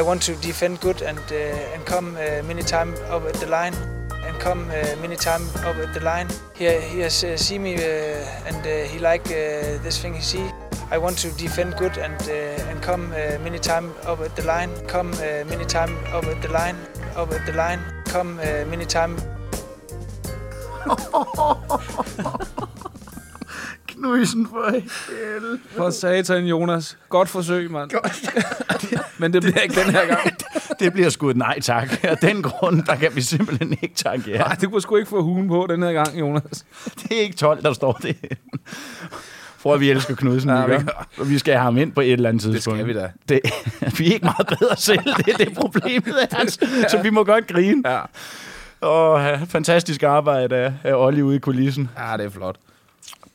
I 0.00 0.02
want 0.02 0.22
to 0.22 0.32
defend 0.32 0.78
good 0.78 1.02
and 1.02 1.18
uh, 1.18 1.74
and 1.74 1.82
come 1.86 2.08
uh, 2.10 2.46
many 2.48 2.62
time 2.62 2.92
up 3.16 3.22
at 3.24 3.34
the 3.34 3.46
line 3.46 4.01
and 4.26 4.38
come 4.40 4.60
uh, 4.70 4.76
øh, 4.76 5.00
many 5.00 5.16
time 5.16 5.44
up 5.68 5.76
at 5.76 5.94
the 5.94 6.00
line. 6.00 6.28
He 6.54 6.64
he 6.80 7.00
has 7.02 7.24
uh, 7.24 7.36
see 7.36 7.58
me 7.58 7.74
uh, 7.74 8.48
and 8.48 8.66
uh, 8.66 8.72
he 8.92 8.98
like 8.98 9.26
uh, 9.30 9.82
this 9.84 9.98
thing 9.98 10.14
he 10.14 10.22
see. 10.22 10.50
I 10.90 10.98
want 10.98 11.18
to 11.18 11.28
defend 11.38 11.76
good 11.78 11.96
and 11.98 12.20
uh, 12.28 12.70
and 12.70 12.82
come 12.82 13.12
uh, 13.12 13.38
many 13.44 13.58
time 13.58 13.86
up 14.06 14.20
at 14.20 14.36
the 14.36 14.42
line. 14.42 14.70
Come 14.86 15.10
uh, 15.12 15.44
many 15.48 15.64
time 15.64 15.92
up 16.12 16.24
at 16.24 16.42
the 16.42 16.48
line. 16.48 16.76
Up 17.16 17.32
at 17.32 17.46
the 17.46 17.52
line. 17.52 17.80
Come 18.04 18.38
uh, 18.40 18.64
many 18.70 18.84
time 18.84 19.16
Knudsen 24.02 24.46
for 24.48 24.70
helvede. 24.70 25.58
For 25.76 25.90
satan, 25.90 26.44
Jonas. 26.44 26.98
Godt 27.08 27.28
forsøg, 27.28 27.70
mand. 27.70 27.90
Men 29.18 29.32
det 29.32 29.42
bliver 29.42 29.60
ikke 29.60 29.74
den 29.84 29.90
her 29.90 30.06
gang. 30.06 30.20
Det 30.80 30.92
bliver 30.92 31.08
sgu 31.10 31.30
et 31.30 31.36
nej 31.36 31.60
tak. 31.60 32.04
Af 32.04 32.16
den 32.18 32.42
grund, 32.42 32.82
der 32.82 32.94
kan 32.96 33.10
vi 33.14 33.20
simpelthen 33.22 33.78
ikke 33.82 33.94
takke 33.94 34.30
ja. 34.30 34.38
Nej, 34.38 34.54
det 34.60 34.70
kunne 34.70 34.82
sgu 34.82 34.96
ikke 34.96 35.08
få 35.08 35.22
hugen 35.22 35.48
på 35.48 35.66
den 35.70 35.82
her 35.82 35.92
gang, 35.92 36.20
Jonas. 36.20 36.64
Det 37.02 37.16
er 37.16 37.20
ikke 37.20 37.36
12, 37.36 37.62
der 37.62 37.72
står 37.72 37.92
det. 37.92 38.16
For 39.58 39.74
at 39.74 39.80
vi 39.80 39.90
elsker 39.90 40.14
Knudsen, 40.14 40.50
Ja, 40.50 40.60
ja, 40.60 40.66
vi 40.78 40.84
og 41.18 41.28
vi 41.30 41.38
skal 41.38 41.54
have 41.54 41.62
ham 41.62 41.76
ind 41.76 41.92
på 41.92 42.00
et 42.00 42.12
eller 42.12 42.28
andet 42.28 42.44
Det 42.44 42.52
tidspunkt. 42.52 42.78
skal 42.78 42.86
vi 42.86 42.92
da. 42.94 43.10
Det, 43.28 43.40
vi 43.98 44.08
er 44.08 44.12
ikke 44.12 44.24
meget 44.24 44.46
bedre 44.58 44.76
selv, 44.76 44.98
det 45.16 45.28
er 45.28 45.36
det 45.36 45.54
problemet 45.54 46.14
er, 46.30 46.86
så 46.88 47.00
vi 47.02 47.10
må 47.10 47.24
godt 47.24 47.46
grine. 47.46 47.82
Ja. 47.90 48.00
Og 48.80 49.38
fantastisk 49.48 50.02
arbejde 50.02 50.56
af, 50.56 50.72
af 50.84 50.94
Olli 50.94 51.22
ude 51.22 51.36
i 51.36 51.38
kulissen. 51.38 51.90
ja, 51.98 52.16
det 52.16 52.24
er 52.26 52.30
flot. 52.30 52.56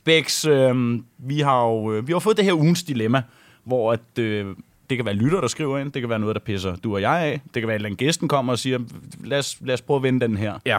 Bex, 0.08 0.46
øh, 0.46 0.98
vi 1.18 1.40
har 1.40 1.64
jo 1.64 1.92
øh, 1.92 2.06
vi 2.08 2.12
har 2.12 2.18
fået 2.18 2.36
det 2.36 2.44
her 2.44 2.52
ugens 2.52 2.82
dilemma, 2.82 3.22
hvor 3.64 3.92
at, 3.92 4.18
øh, 4.18 4.46
det 4.90 4.98
kan 4.98 5.06
være 5.06 5.14
lytter, 5.14 5.40
der 5.40 5.48
skriver 5.48 5.78
ind, 5.78 5.92
det 5.92 6.02
kan 6.02 6.08
være 6.08 6.18
noget, 6.18 6.34
der 6.36 6.40
pisser 6.40 6.76
du 6.76 6.94
og 6.94 7.00
jeg 7.00 7.18
af, 7.18 7.40
det 7.54 7.62
kan 7.62 7.68
være, 7.68 7.74
at 7.76 7.86
en 7.86 7.96
gæsten 7.96 8.28
kommer 8.28 8.52
og 8.52 8.58
siger, 8.58 8.78
lad 9.24 9.38
os, 9.38 9.56
lad 9.60 9.74
os 9.74 9.82
prøve 9.82 9.96
at 9.96 10.02
vende 10.02 10.20
den 10.28 10.36
her. 10.36 10.54
Ja. 10.66 10.78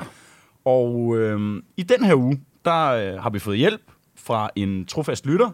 Og 0.65 1.17
øh, 1.17 1.61
i 1.77 1.83
den 1.83 2.03
her 2.03 2.15
uge, 2.15 2.39
der 2.65 2.85
øh, 2.89 3.21
har 3.21 3.29
vi 3.29 3.39
fået 3.39 3.57
hjælp 3.57 3.81
fra 4.15 4.49
en 4.55 4.85
trofast 4.85 5.25
lytter. 5.25 5.49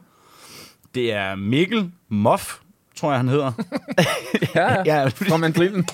Det 0.96 1.14
er 1.14 1.36
Mikkel 1.36 1.92
Moff, 2.10 2.56
tror 2.96 3.10
jeg, 3.12 3.20
han 3.20 3.28
hedder. 3.28 3.52
Ja, 4.56 4.74
ja. 4.74 4.84
ja, 5.02 5.08
Fra 5.08 5.38
mandrillen. 5.38 5.88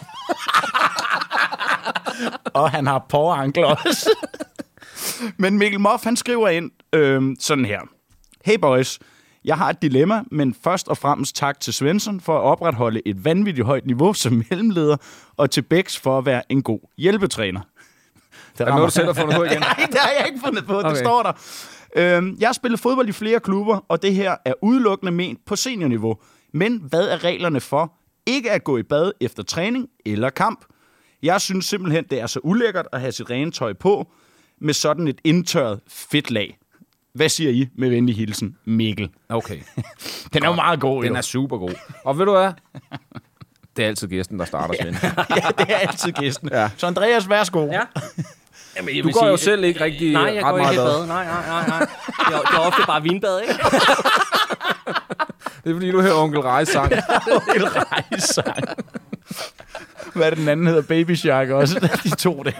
og 2.53 2.71
han 2.71 2.87
har 2.87 3.05
påankler 3.09 3.65
også. 3.67 4.09
men 5.37 5.57
Mikkel 5.57 5.79
Moff, 5.79 6.03
han 6.03 6.15
skriver 6.15 6.49
ind 6.49 6.71
øh, 6.93 7.35
sådan 7.39 7.65
her. 7.65 7.79
Hey 8.45 8.59
boys, 8.61 8.99
jeg 9.45 9.57
har 9.57 9.69
et 9.69 9.81
dilemma, 9.81 10.23
men 10.31 10.55
først 10.63 10.87
og 10.87 10.97
fremmest 10.97 11.35
tak 11.35 11.59
til 11.59 11.73
Svensson 11.73 12.21
for 12.21 12.37
at 12.37 12.41
opretholde 12.41 13.01
et 13.05 13.25
vanvittigt 13.25 13.65
højt 13.65 13.85
niveau 13.85 14.13
som 14.13 14.43
mellemleder, 14.49 14.97
og 15.37 15.51
til 15.51 15.61
Bex 15.61 15.99
for 15.99 16.17
at 16.17 16.25
være 16.25 16.51
en 16.51 16.63
god 16.63 16.79
hjælpetræner. 16.97 17.61
Det 18.57 18.67
Er 18.67 18.69
noget, 18.69 18.85
du 18.85 18.91
selv 18.91 19.05
har 19.05 19.13
fundet 19.13 19.35
på 19.35 19.43
igen? 19.43 19.59
Nej, 19.77 19.87
det 19.91 19.99
har 19.99 20.11
jeg 20.19 20.27
ikke 20.27 20.39
fundet 20.45 20.65
på. 20.65 20.79
Okay. 20.79 20.89
Det 20.89 20.97
står 20.97 21.23
der. 21.23 21.31
Øhm, 21.95 22.37
jeg 22.39 22.47
har 22.47 22.53
spillet 22.53 22.79
fodbold 22.79 23.09
i 23.09 23.11
flere 23.11 23.39
klubber, 23.39 23.85
og 23.87 24.01
det 24.01 24.15
her 24.15 24.35
er 24.45 24.53
udelukkende 24.61 25.11
ment 25.11 25.39
på 25.45 25.55
seniorniveau. 25.55 26.17
Men 26.53 26.77
hvad 26.89 27.07
er 27.07 27.23
reglerne 27.23 27.61
for 27.61 27.93
ikke 28.25 28.51
at 28.51 28.63
gå 28.63 28.77
i 28.77 28.83
bad 28.83 29.11
efter 29.21 29.43
træning 29.43 29.87
eller 30.05 30.29
kamp? 30.29 30.65
Jeg 31.23 31.41
synes 31.41 31.65
simpelthen, 31.65 32.05
det 32.09 32.21
er 32.21 32.27
så 32.27 32.39
ulækkert 32.43 32.87
at 32.91 32.99
have 32.99 33.11
sit 33.11 33.29
rene 33.29 33.51
tøj 33.51 33.73
på 33.73 34.11
med 34.61 34.73
sådan 34.73 35.07
et 35.07 35.17
indtørret 35.23 35.79
fedtlag. 35.87 36.57
Hvad 37.13 37.29
siger 37.29 37.51
I 37.51 37.67
med 37.77 37.89
venlig 37.89 38.15
hilsen, 38.15 38.55
Mikkel? 38.65 39.09
Okay. 39.29 39.59
Den 40.33 40.43
er 40.43 40.47
jo 40.47 40.53
meget 40.55 40.79
god, 40.79 41.03
Den 41.03 41.11
jo. 41.11 41.17
er 41.17 41.21
super 41.21 41.57
god. 41.57 41.73
Og 42.05 42.17
ved 42.17 42.25
du 42.25 42.31
hvad? 42.31 42.51
Det 43.77 43.83
er 43.83 43.87
altid 43.87 44.07
gæsten, 44.07 44.39
der 44.39 44.45
starter, 44.45 44.73
Svend. 44.81 44.95
ja, 45.03 45.49
det 45.57 45.65
er 45.73 45.77
altid 45.77 46.11
gæsten. 46.11 46.49
Ja. 46.51 46.69
Så 46.77 46.87
Andreas, 46.87 47.29
værsgo. 47.29 47.65
Ja. 47.71 47.79
Jamen, 48.77 48.95
jeg 48.95 49.03
Du 49.03 49.11
går 49.11 49.27
jo 49.27 49.37
sige- 49.37 49.45
selv 49.45 49.63
ikke 49.63 49.83
rigtig 49.83 50.11
Nej, 50.13 50.21
jeg 50.35 50.43
ret 50.45 50.51
går 50.51 50.57
ikke 50.57 50.81
bad. 50.81 50.97
bad. 50.99 51.07
Nej, 51.07 51.25
nej, 51.25 51.47
nej, 51.47 51.67
nej. 51.67 51.79
Det 51.79 52.35
er, 52.35 52.41
det 52.41 52.55
er 52.55 52.59
ofte 52.59 52.81
bare 52.87 53.03
vinbad, 53.03 53.41
ikke? 53.41 53.53
Det 55.63 55.69
er 55.69 55.73
fordi, 55.73 55.91
du 55.91 56.01
hører 56.01 56.13
onkel 56.15 56.39
Reis 56.41 56.67
sang. 56.69 56.91
Onkel 57.31 57.65
Rejsang. 57.65 58.63
Hvad 60.15 60.25
er 60.25 60.29
det, 60.29 60.39
den 60.39 60.47
anden 60.47 60.67
hedder? 60.67 60.81
Baby 60.81 61.11
Shark 61.11 61.49
også. 61.49 61.79
De 62.03 62.15
to 62.15 62.43
der. 62.43 62.51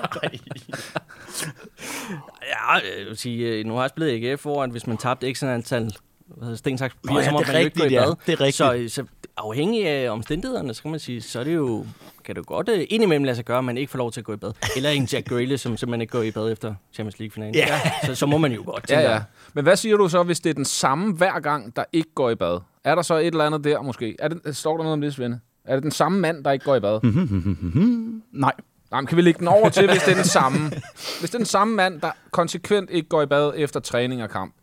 Ja, 2.42 2.74
jeg 2.74 3.06
vil 3.08 3.18
sige, 3.18 3.48
øh, 3.48 3.66
nu 3.66 3.74
har 3.74 3.82
jeg 3.82 3.90
spillet 3.90 4.32
AGF, 4.32 4.42
hvor 4.42 4.64
at 4.64 4.70
hvis 4.70 4.88
man 4.88 4.98
tabte 4.98 5.34
x 5.34 5.44
antal 5.44 5.92
hvad 6.38 6.46
hedder, 6.46 6.58
sten, 6.58 6.78
saks, 6.78 6.96
papir, 6.96 7.14
Nå 7.14 7.20
ja, 7.20 7.26
så 7.26 7.32
må 7.32 7.44
man 7.48 7.52
jo 7.52 7.58
ikke 7.58 7.80
gå 7.80 7.84
i 7.84 7.84
rigtigt, 7.84 7.92
ja. 7.92 8.06
bad. 8.06 8.16
Det 8.26 8.34
er 8.34 8.42
rigtigt. 8.42 8.92
Så, 8.92 9.02
så 9.02 9.06
afhængig 9.38 9.88
af 9.88 10.10
omstændighederne, 10.10 10.74
så 10.74 10.82
kan 10.82 10.92
man 10.92 11.00
sige, 11.00 11.22
så 11.22 11.40
er 11.40 11.44
det 11.44 11.56
jo, 11.56 11.86
kan 12.26 12.36
det 12.36 12.42
jo 12.42 12.44
godt 12.48 12.70
uh, 12.70 12.76
indimellem 12.90 13.24
lade 13.24 13.36
sig 13.36 13.46
gøre, 13.46 13.58
at 13.58 13.64
man 13.64 13.78
ikke 13.78 13.92
får 13.92 13.98
lov 13.98 14.12
til 14.12 14.22
at 14.22 14.26
gå 14.26 14.34
i 14.34 14.38
bad. 14.38 14.52
Eller 14.76 14.90
en 14.90 15.04
Jack 15.04 15.30
Grealish, 15.30 15.64
som 15.64 15.78
simpelthen 15.78 16.02
ikke 16.02 16.12
går 16.12 16.22
i 16.22 16.32
bad 16.32 16.52
efter 16.52 16.76
Champions 16.94 17.20
League-finalen. 17.20 17.56
Ja. 17.56 17.80
Så, 18.06 18.16
så 18.16 18.26
må 18.26 18.38
man 18.38 18.52
jo 18.52 18.64
godt. 18.66 18.90
Ja, 18.90 19.12
ja. 19.12 19.22
Men 19.54 19.64
hvad 19.64 19.76
siger 19.76 19.98
du 19.98 20.10
så, 20.10 20.24
hvis 20.24 20.40
det 20.40 20.50
er 20.50 20.54
den 20.54 20.66
samme 20.66 21.14
hver 21.14 21.40
gang, 21.40 21.76
der 21.76 21.84
ikke 21.94 22.10
går 22.16 22.30
i 22.30 22.36
bad? 22.36 22.60
Er 22.84 22.96
der 22.96 23.02
så 23.02 23.18
et 23.18 23.28
eller 23.28 23.46
andet 23.46 23.64
der 23.64 23.82
måske? 23.82 24.16
Er 24.20 24.28
det, 24.28 24.58
står 24.58 24.78
der 24.78 24.84
noget 24.84 24.94
om 24.94 25.02
det, 25.02 25.14
Svende? 25.14 25.40
Er 25.66 25.74
det 25.76 25.84
den 25.84 25.92
samme 25.92 26.20
mand, 26.20 26.44
der 26.44 26.52
ikke 26.52 26.66
går 26.66 26.76
i 26.76 26.80
bad? 26.80 27.00
Nej. 28.34 28.52
Nej, 28.92 29.02
men 29.02 29.08
kan 29.08 29.18
vi 29.18 29.22
lægge 29.22 29.40
den 29.40 29.48
over 29.48 29.70
til, 29.70 29.90
hvis 29.92 30.02
det 30.04 30.12
er 30.12 30.16
den 30.16 30.24
samme? 30.26 30.70
Hvis 30.70 31.30
det 31.30 31.34
er 31.34 31.38
den 31.38 31.46
samme 31.46 31.76
mand, 31.76 32.02
der 32.02 32.12
konsekvent 32.32 32.90
ikke 32.90 33.10
går 33.10 33.22
i 33.22 33.26
bad 33.26 33.54
efter 33.56 33.80
træning 33.80 34.24
og 34.24 34.30
kamp. 34.30 34.56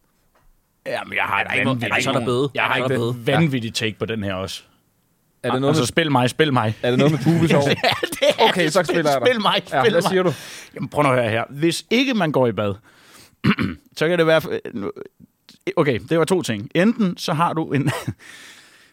Jamen, 0.87 1.15
jeg 1.15 1.23
har 1.23 1.41
et 1.41 1.67
vanvittigt, 1.67 2.05
så 2.05 2.11
er 2.11 2.19
der 2.19 2.25
bøde. 2.25 2.51
Jeg 2.55 2.63
har 2.63 2.71
er 2.73 2.77
ikke 2.91 2.95
det 2.95 3.27
vanvittigt 3.27 3.75
take 3.77 3.99
på 3.99 4.05
den 4.05 4.23
her 4.23 4.35
også. 4.35 4.63
Er 5.43 5.49
det 5.49 5.55
Og 5.55 5.61
noget 5.61 5.77
så 5.77 5.81
med, 5.81 5.87
spil 5.87 6.13
mig, 6.13 6.31
spil 6.31 6.53
mig. 6.53 6.75
er 6.83 6.91
det 6.91 6.99
noget 6.99 7.13
med 7.13 7.21
pubesår? 7.25 7.69
ja, 7.69 7.75
det 8.03 8.49
Okay, 8.51 8.69
så 8.69 8.83
spiller 8.83 9.11
jeg 9.11 9.21
dig. 9.21 9.29
Spil 9.29 9.41
mig, 9.43 9.55
spil 9.67 9.77
Ja, 9.77 9.83
hvad 9.83 9.91
mig. 9.93 10.03
siger 10.03 10.23
du? 10.23 10.33
Jamen, 10.75 10.89
prøv 10.89 11.03
nu 11.03 11.09
at 11.09 11.15
høre 11.15 11.31
her. 11.31 11.45
Hvis 11.51 11.85
ikke 11.91 12.15
man 12.15 12.33
går 12.33 12.47
i 12.47 12.53
bad, 12.53 12.75
så 13.99 14.09
kan 14.09 14.19
det 14.19 14.27
være... 14.27 14.43
Okay, 15.77 15.99
det 16.09 16.19
var 16.19 16.25
to 16.25 16.43
ting. 16.43 16.71
Enten 16.75 17.17
så 17.17 17.33
har 17.33 17.53
du 17.53 17.73
en... 17.73 17.91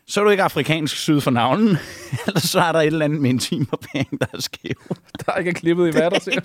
Så 0.08 0.20
er 0.20 0.24
du 0.24 0.30
ikke 0.30 0.44
afrikansk 0.44 0.96
syd 0.98 1.22
for 1.22 1.32
navlen, 1.32 1.78
eller 2.28 2.40
så 2.40 2.60
er 2.60 2.72
der 2.72 2.80
et 2.80 2.86
eller 2.86 3.06
andet 3.06 3.22
med 3.22 3.30
en 3.30 3.40
timerbæring, 3.40 4.20
der 4.22 4.26
er 4.34 4.40
skæv. 4.42 4.96
Der 5.26 5.36
ikke 5.36 5.50
er 5.50 5.54
klippet 5.54 5.88
i 5.88 5.94
vatter 5.98 6.20
til. 6.20 6.42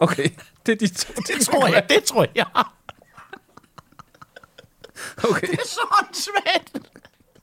Okay, 0.00 0.28
det 0.66 0.72
er 0.72 0.76
de 0.76 0.88
to. 0.94 1.12
Det 1.26 1.46
tror 1.46 1.66
jeg, 1.66 1.86
det 1.88 2.04
tror 2.04 2.26
jeg. 2.34 2.46
Okay. 5.30 5.46
Det 5.46 5.58
er 5.60 5.66
så 5.66 5.80
åndssvagt. 6.00 6.88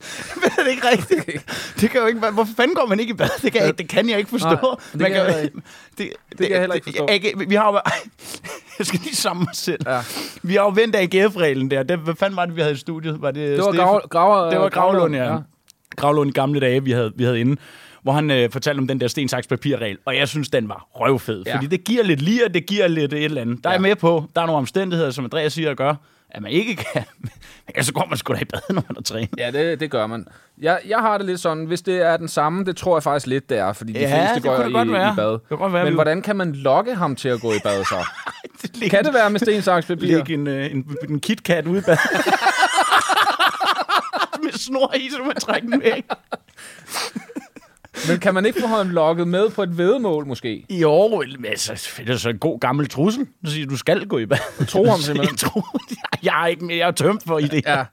Jeg 0.43 0.65
det 0.65 0.71
ikke 0.71 0.87
rigtigt. 0.89 1.45
Det 1.81 1.89
kan 1.89 2.01
jo 2.01 2.07
ikke 2.07 2.21
være. 2.21 2.31
Hvorfor 2.31 2.53
fanden 2.57 2.75
går 2.75 2.85
man 2.85 2.99
ikke 2.99 3.11
i 3.11 3.13
bad? 3.13 3.27
Det 3.41 3.51
kan 3.51 3.61
jeg, 3.61 3.77
det 3.77 3.89
kan 3.89 4.09
jeg 4.09 4.17
ikke 4.17 4.29
forstå. 4.29 4.47
Nej, 4.49 4.57
det 4.91 5.01
Man 5.01 5.11
kan 5.11 5.25
jeg 5.25 5.43
ikke. 5.43 5.55
det, 5.97 6.09
det, 6.29 6.37
kan 6.37 6.49
jeg 6.51 6.59
heller 6.59 6.75
ikke 6.75 6.85
forstå. 6.85 7.05
AG, 7.09 7.49
vi 7.49 7.55
har 7.55 7.71
jo... 7.71 7.79
Jeg 8.79 8.85
skal 8.87 8.99
lige 9.03 9.15
sammen 9.15 9.43
mig 9.49 9.55
selv. 9.55 9.79
Ja. 9.87 9.99
Vi 10.43 10.55
har 10.55 10.61
jo 10.63 10.71
vendt 10.75 10.95
AGF-reglen 10.95 11.71
der. 11.71 11.83
Det, 11.83 11.99
hvad 11.99 12.15
fanden 12.15 12.37
var 12.37 12.45
det, 12.45 12.55
vi 12.55 12.61
havde 12.61 12.73
i 12.73 12.77
studiet? 12.77 13.21
Var 13.21 13.31
det, 13.31 13.49
Det 13.57 13.65
var 13.65 13.71
grav, 13.71 14.07
graver, 14.09 14.49
Det 14.49 14.59
var 14.59 14.69
Gravlund, 14.69 15.15
ja. 15.15 15.31
ja. 15.33 15.37
Gravlund 15.95 16.29
i 16.29 16.33
gamle 16.33 16.59
dage, 16.59 16.83
vi 16.83 16.91
havde, 16.91 17.11
vi 17.15 17.23
havde 17.23 17.39
inde, 17.39 17.57
hvor 18.03 18.11
han 18.11 18.31
øh, 18.31 18.51
fortalte 18.51 18.79
om 18.79 18.87
den 18.87 19.01
der 19.01 19.07
sten, 19.07 19.27
saks, 19.29 19.47
papir-regel, 19.47 19.97
og 20.05 20.15
jeg 20.17 20.27
synes, 20.27 20.49
den 20.49 20.69
var 20.69 20.87
røvfed, 20.95 21.43
Ja. 21.45 21.55
fordi 21.55 21.67
det 21.67 21.83
giver 21.83 22.03
lidt 22.03 22.21
lir, 22.21 22.47
det 22.47 22.65
giver 22.65 22.87
lidt 22.87 23.13
et 23.13 23.23
eller 23.23 23.41
andet. 23.41 23.63
Der 23.63 23.69
er 23.69 23.73
Ja. 23.73 23.75
jeg 23.75 23.81
med 23.81 23.95
på, 23.95 24.25
der 24.35 24.41
er 24.41 24.45
nogle 24.45 24.57
omstændigheder, 24.57 25.11
som 25.11 25.23
Andreas 25.25 25.53
siger 25.53 25.71
at 25.71 25.77
gøre, 25.77 25.95
at 26.31 26.41
man 26.41 26.51
ikke 26.51 26.75
kan, 26.93 27.03
men 27.75 27.83
så 27.83 27.93
går 27.93 28.05
man 28.09 28.17
sgu 28.17 28.33
da 28.33 28.39
i 28.39 28.45
bad, 28.45 28.59
når 28.69 28.83
man 28.89 28.97
er 28.97 29.01
trænet. 29.01 29.29
Ja, 29.37 29.51
det, 29.51 29.79
det 29.79 29.91
gør 29.91 30.07
man. 30.07 30.27
Jeg, 30.61 30.79
jeg 30.87 30.99
har 30.99 31.17
det 31.17 31.27
lidt 31.27 31.39
sådan, 31.39 31.65
hvis 31.65 31.81
det 31.81 32.01
er 32.01 32.17
den 32.17 32.27
samme, 32.27 32.65
det 32.65 32.77
tror 32.77 32.95
jeg 32.97 33.03
faktisk 33.03 33.27
lidt, 33.27 33.49
det 33.49 33.57
er, 33.57 33.73
fordi 33.73 33.93
de 33.93 33.99
Ja, 33.99 34.19
fleste 34.21 34.35
det 34.35 34.43
går 34.43 34.57
det 34.63 34.69
i, 34.69 34.73
godt 34.73 34.91
være. 34.91 35.13
i 35.13 35.15
bad. 35.15 35.31
Det 35.31 35.41
kunne 35.47 35.57
godt 35.57 35.73
være, 35.73 35.83
Men 35.83 35.93
vi- 35.93 35.95
hvordan 35.95 36.21
kan 36.21 36.35
man 36.35 36.51
lokke 36.51 36.95
ham 36.95 37.15
til 37.15 37.29
at 37.29 37.41
gå 37.41 37.51
i 37.53 37.59
bad 37.63 37.83
så? 37.85 38.05
Læg, 38.73 38.89
kan 38.89 39.05
det 39.05 39.13
være 39.13 39.29
med 39.29 39.39
sten, 39.39 39.61
saks, 39.61 39.85
papir? 39.85 40.17
Læg 40.17 40.29
en, 40.29 40.47
øh, 40.47 40.71
en, 40.71 40.95
en 41.09 41.19
KitKat 41.19 41.67
ude 41.67 41.79
i 41.79 41.81
bad. 41.81 41.97
med 44.43 44.51
snor 44.51 44.93
i, 44.95 45.09
så 45.09 45.17
man 45.25 45.35
trækker 45.35 45.69
den 45.69 45.81
væk. 45.81 46.05
Men 48.09 48.19
kan 48.19 48.33
man 48.33 48.45
ikke 48.45 48.61
få 48.61 48.67
ham 48.67 48.89
lokket 48.89 49.27
med 49.27 49.49
på 49.49 49.63
et 49.63 49.77
vedemål 49.77 50.27
måske? 50.27 50.65
Jo, 50.69 51.23
altså, 51.47 51.91
det 51.97 52.09
er 52.09 52.17
så 52.17 52.29
en 52.29 52.37
god 52.37 52.59
gammel 52.59 52.89
trussel. 52.89 53.27
Du 53.45 53.49
siger, 53.51 53.67
du 53.67 53.77
skal 53.77 54.07
gå 54.07 54.17
i 54.17 54.25
bad. 54.25 54.65
Tro 54.67 54.85
ham 54.85 54.99
simpelthen. 55.07 55.33
Jeg, 55.33 55.39
tror, 55.39 55.81
jeg 56.23 56.43
er 56.43 56.47
ikke 56.47 56.65
mere, 56.65 56.77
jeg 56.77 56.87
er 56.87 56.91
tømt 56.91 57.23
for 57.27 57.39
idéer. 57.39 57.61
Ja. 57.77 57.85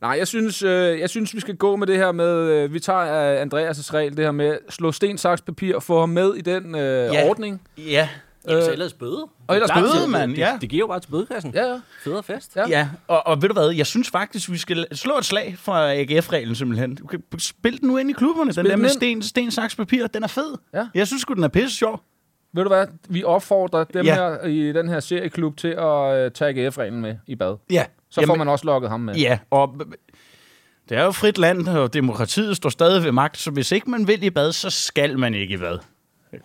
Nej, 0.00 0.10
jeg 0.18 0.26
synes, 0.28 0.62
øh, 0.62 1.00
jeg 1.00 1.10
synes, 1.10 1.34
vi 1.34 1.40
skal 1.40 1.56
gå 1.56 1.76
med 1.76 1.86
det 1.86 1.96
her 1.96 2.12
med, 2.12 2.28
øh, 2.50 2.74
vi 2.74 2.80
tager 2.80 3.00
øh, 3.32 3.42
Andreas' 3.42 3.94
regel, 3.94 4.16
det 4.16 4.24
her 4.24 4.32
med 4.32 4.58
slå 4.70 4.92
sten, 4.92 5.18
saks, 5.18 5.40
papir, 5.42 5.74
og 5.74 5.82
få 5.82 6.00
ham 6.00 6.08
med 6.08 6.34
i 6.34 6.40
den 6.40 6.74
øh, 6.74 6.80
Ja. 7.14 7.28
ordning. 7.28 7.60
Ja, 7.78 8.08
Jamen, 8.48 8.64
så 8.64 8.72
ellers 8.72 8.92
bøde. 8.92 9.26
Og 9.46 9.54
ellers 9.54 9.70
Klart, 9.70 9.82
bøde, 9.84 10.08
mand, 10.08 10.30
det, 10.30 10.38
ja. 10.38 10.50
Det, 10.52 10.60
det 10.60 10.68
giver 10.70 10.80
jo 10.80 10.86
bare 10.86 11.00
til 11.00 11.10
bødekassen. 11.10 11.52
Ja, 11.54 11.72
ja. 11.72 11.80
Federe 12.04 12.22
fest. 12.22 12.56
Ja. 12.56 12.68
Ja, 12.68 12.88
og, 13.08 13.26
og 13.26 13.42
ved 13.42 13.48
du 13.48 13.52
hvad, 13.52 13.70
jeg 13.70 13.86
synes 13.86 14.10
faktisk, 14.10 14.50
vi 14.50 14.58
skal 14.58 14.86
slå 14.92 15.18
et 15.18 15.24
slag 15.24 15.54
fra 15.58 15.92
AGF-reglen 15.92 16.54
simpelthen. 16.54 16.94
Du 16.94 17.06
kan 17.06 17.22
spille 17.38 17.78
den 17.78 17.88
nu 17.88 17.96
ind 17.96 18.10
i 18.10 18.12
klubberne, 18.12 18.52
den 18.52 18.66
der 18.66 18.76
med 18.76 18.88
sten, 18.88 19.22
sten, 19.22 19.50
saks, 19.50 19.76
papir, 19.76 20.06
den 20.06 20.22
er 20.22 20.26
fed. 20.28 20.54
Ja. 20.74 20.86
Jeg 20.94 21.06
synes 21.06 21.20
sgu, 21.22 21.34
den 21.34 21.44
er 21.44 21.48
pisse 21.48 21.76
sjov. 21.76 22.00
Ved 22.54 22.62
du 22.62 22.68
hvad, 22.68 22.86
vi 23.08 23.24
opfordrer 23.24 23.84
dem 23.84 24.04
Ja. 24.04 24.14
her 24.14 24.44
i 24.46 24.72
den 24.72 24.88
her 24.88 25.00
serieklub 25.00 25.56
til 25.56 25.68
at 25.68 26.16
øh, 26.24 26.30
tage 26.30 26.66
AGF-reglen 26.66 27.00
med 27.00 27.16
i 27.26 27.34
bad. 27.34 27.56
Ja. 27.70 27.84
Så 28.10 28.26
får 28.26 28.34
man 28.34 28.48
også 28.48 28.64
lukket 28.64 28.90
ham 28.90 29.00
med. 29.00 29.14
Ja, 29.14 29.38
og 29.50 29.74
det 30.88 30.98
er 30.98 31.04
jo 31.04 31.10
frit 31.12 31.38
land, 31.38 31.68
og 31.68 31.94
demokratiet 31.94 32.56
står 32.56 32.68
stadig 32.70 33.04
ved 33.04 33.12
magt, 33.12 33.38
så 33.38 33.50
hvis 33.50 33.72
ikke 33.72 33.90
man 33.90 34.08
vil 34.08 34.22
i 34.22 34.30
bad, 34.30 34.52
så 34.52 34.70
skal 34.70 35.18
man 35.18 35.34
ikke 35.34 35.54
i 35.54 35.56
bad. 35.56 35.78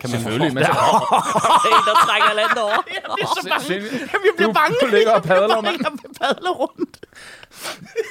Kan 0.00 0.10
man 0.10 0.20
Selvfølgelig, 0.20 0.54
men 0.54 0.64
så, 0.64 0.72
Hey, 1.64 1.78
der 1.88 1.94
trækker 2.06 2.32
landet 2.36 2.58
over. 2.62 2.70
Jeg 2.94 3.02
bliver 3.14 3.26
så 3.26 3.48
bange. 3.48 3.74
Jamen, 3.74 4.24
jeg 4.26 4.32
bliver 4.36 4.48
Du- 4.48 4.52
bange. 4.52 4.76
du 4.82 4.86
ligger 4.86 5.10
og 5.12 5.22
padler, 5.22 5.54
Jeg 5.54 5.62
mand. 5.64 5.84
og 5.86 5.92
padler 6.20 6.50
rundt. 6.50 7.06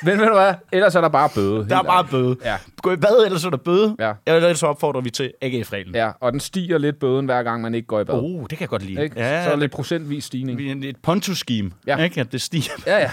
men 0.04 0.20
ved 0.20 0.26
du 0.28 0.34
hvad, 0.34 0.54
ellers 0.72 0.96
er 0.96 1.02
der 1.02 1.10
bare 1.10 1.30
bøde. 1.36 1.70
Der 1.70 1.78
er 1.78 1.84
bare 1.84 2.04
bøde. 2.06 2.36
Ja. 2.44 2.58
Gå 2.82 2.92
i 2.92 2.96
bad, 2.96 3.26
ellers 3.26 3.46
er 3.46 3.50
der 3.50 3.58
bøde. 3.58 3.96
Ja. 4.00 4.14
Ellers 4.26 4.60
så 4.60 4.68
opfordrer 4.68 5.02
vi 5.02 5.10
til 5.10 5.32
AGF-reglen. 5.42 5.96
Ja, 5.96 6.12
og 6.20 6.32
den 6.32 6.40
stiger 6.40 6.78
lidt 6.78 7.00
bøden, 7.00 7.26
hver 7.26 7.44
gang 7.44 7.62
man 7.62 7.76
ikke 7.76 7.88
går 7.88 8.00
i 8.00 8.04
bad. 8.04 8.16
Oh, 8.16 8.42
det 8.42 8.50
kan 8.50 8.60
jeg 8.60 8.70
godt 8.70 8.84
lide. 8.84 9.04
Ikke? 9.04 9.16
så 9.16 9.22
er 9.24 9.50
der 9.50 9.56
lidt 9.56 9.72
procentvis 9.72 10.24
stigning. 10.26 10.58
Vi 10.58 10.72
er 10.72 10.90
et 10.90 10.98
pontus-scheme, 11.04 11.72
Ja. 11.88 11.98
ja. 11.98 12.04
ikke? 12.04 12.22
At 12.22 12.32
det 12.32 12.42
stiger. 12.42 12.72
Ja, 12.88 12.98
ja. 13.00 13.12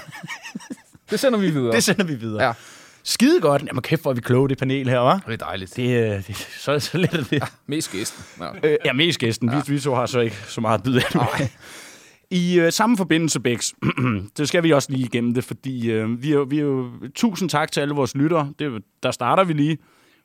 Det 1.11 1.20
sender 1.20 1.38
vi 1.38 1.50
videre. 1.50 1.72
Det 1.72 1.85
sender 1.85 2.04
vi 2.04 2.14
videre. 2.14 2.44
Ja. 2.46 2.52
Skide 3.09 3.40
godt. 3.40 3.62
Jamen 3.66 3.83
kæft, 3.83 4.03
hvor 4.03 4.11
er 4.11 4.14
vi 4.14 4.21
kloge, 4.21 4.49
det 4.49 4.59
panel 4.59 4.88
her, 4.88 5.12
hva'? 5.12 5.27
Det 5.27 5.33
er 5.33 5.47
dejligt. 5.47 5.77
Det, 5.77 6.12
øh, 6.12 6.27
det 6.27 6.37
så, 6.64 6.79
så 6.79 6.99
let 6.99 7.14
er 7.14 7.25
det. 7.25 7.42
Mest 7.66 7.92
gæsten. 7.92 8.25
Ja. 8.40 8.68
Øh, 8.68 8.77
ja, 8.85 8.92
mest 8.92 9.18
gæsten. 9.18 9.51
Ja. 9.51 9.62
Vi, 9.66 9.73
vi 9.73 9.81
to 9.81 9.94
har 9.94 10.07
så 10.07 10.21
ikke 10.21 10.37
så 10.37 10.61
meget 10.61 10.79
at 10.79 10.85
byde 10.85 11.03
af. 11.14 11.51
I 12.31 12.61
øh, 12.61 12.73
samme 12.73 12.97
forbindelse, 12.97 13.40
Bex, 13.40 13.73
det 14.38 14.49
skal 14.49 14.62
vi 14.62 14.73
også 14.73 14.92
lige 14.92 15.05
igennem 15.05 15.35
det, 15.35 15.44
fordi 15.44 15.90
øh, 15.90 16.23
vi, 16.23 16.33
er, 16.33 16.44
vi 16.44 16.59
er 16.59 16.62
jo... 16.62 16.90
Tusind 17.14 17.51
tak 17.51 17.73
til 17.73 17.81
alle 17.81 17.94
vores 17.94 18.14
lyttere. 18.14 18.53
Det, 18.59 18.66
er 18.66 18.79
der 19.03 19.11
starter 19.11 19.44
vi 19.44 19.53
lige. 19.53 19.79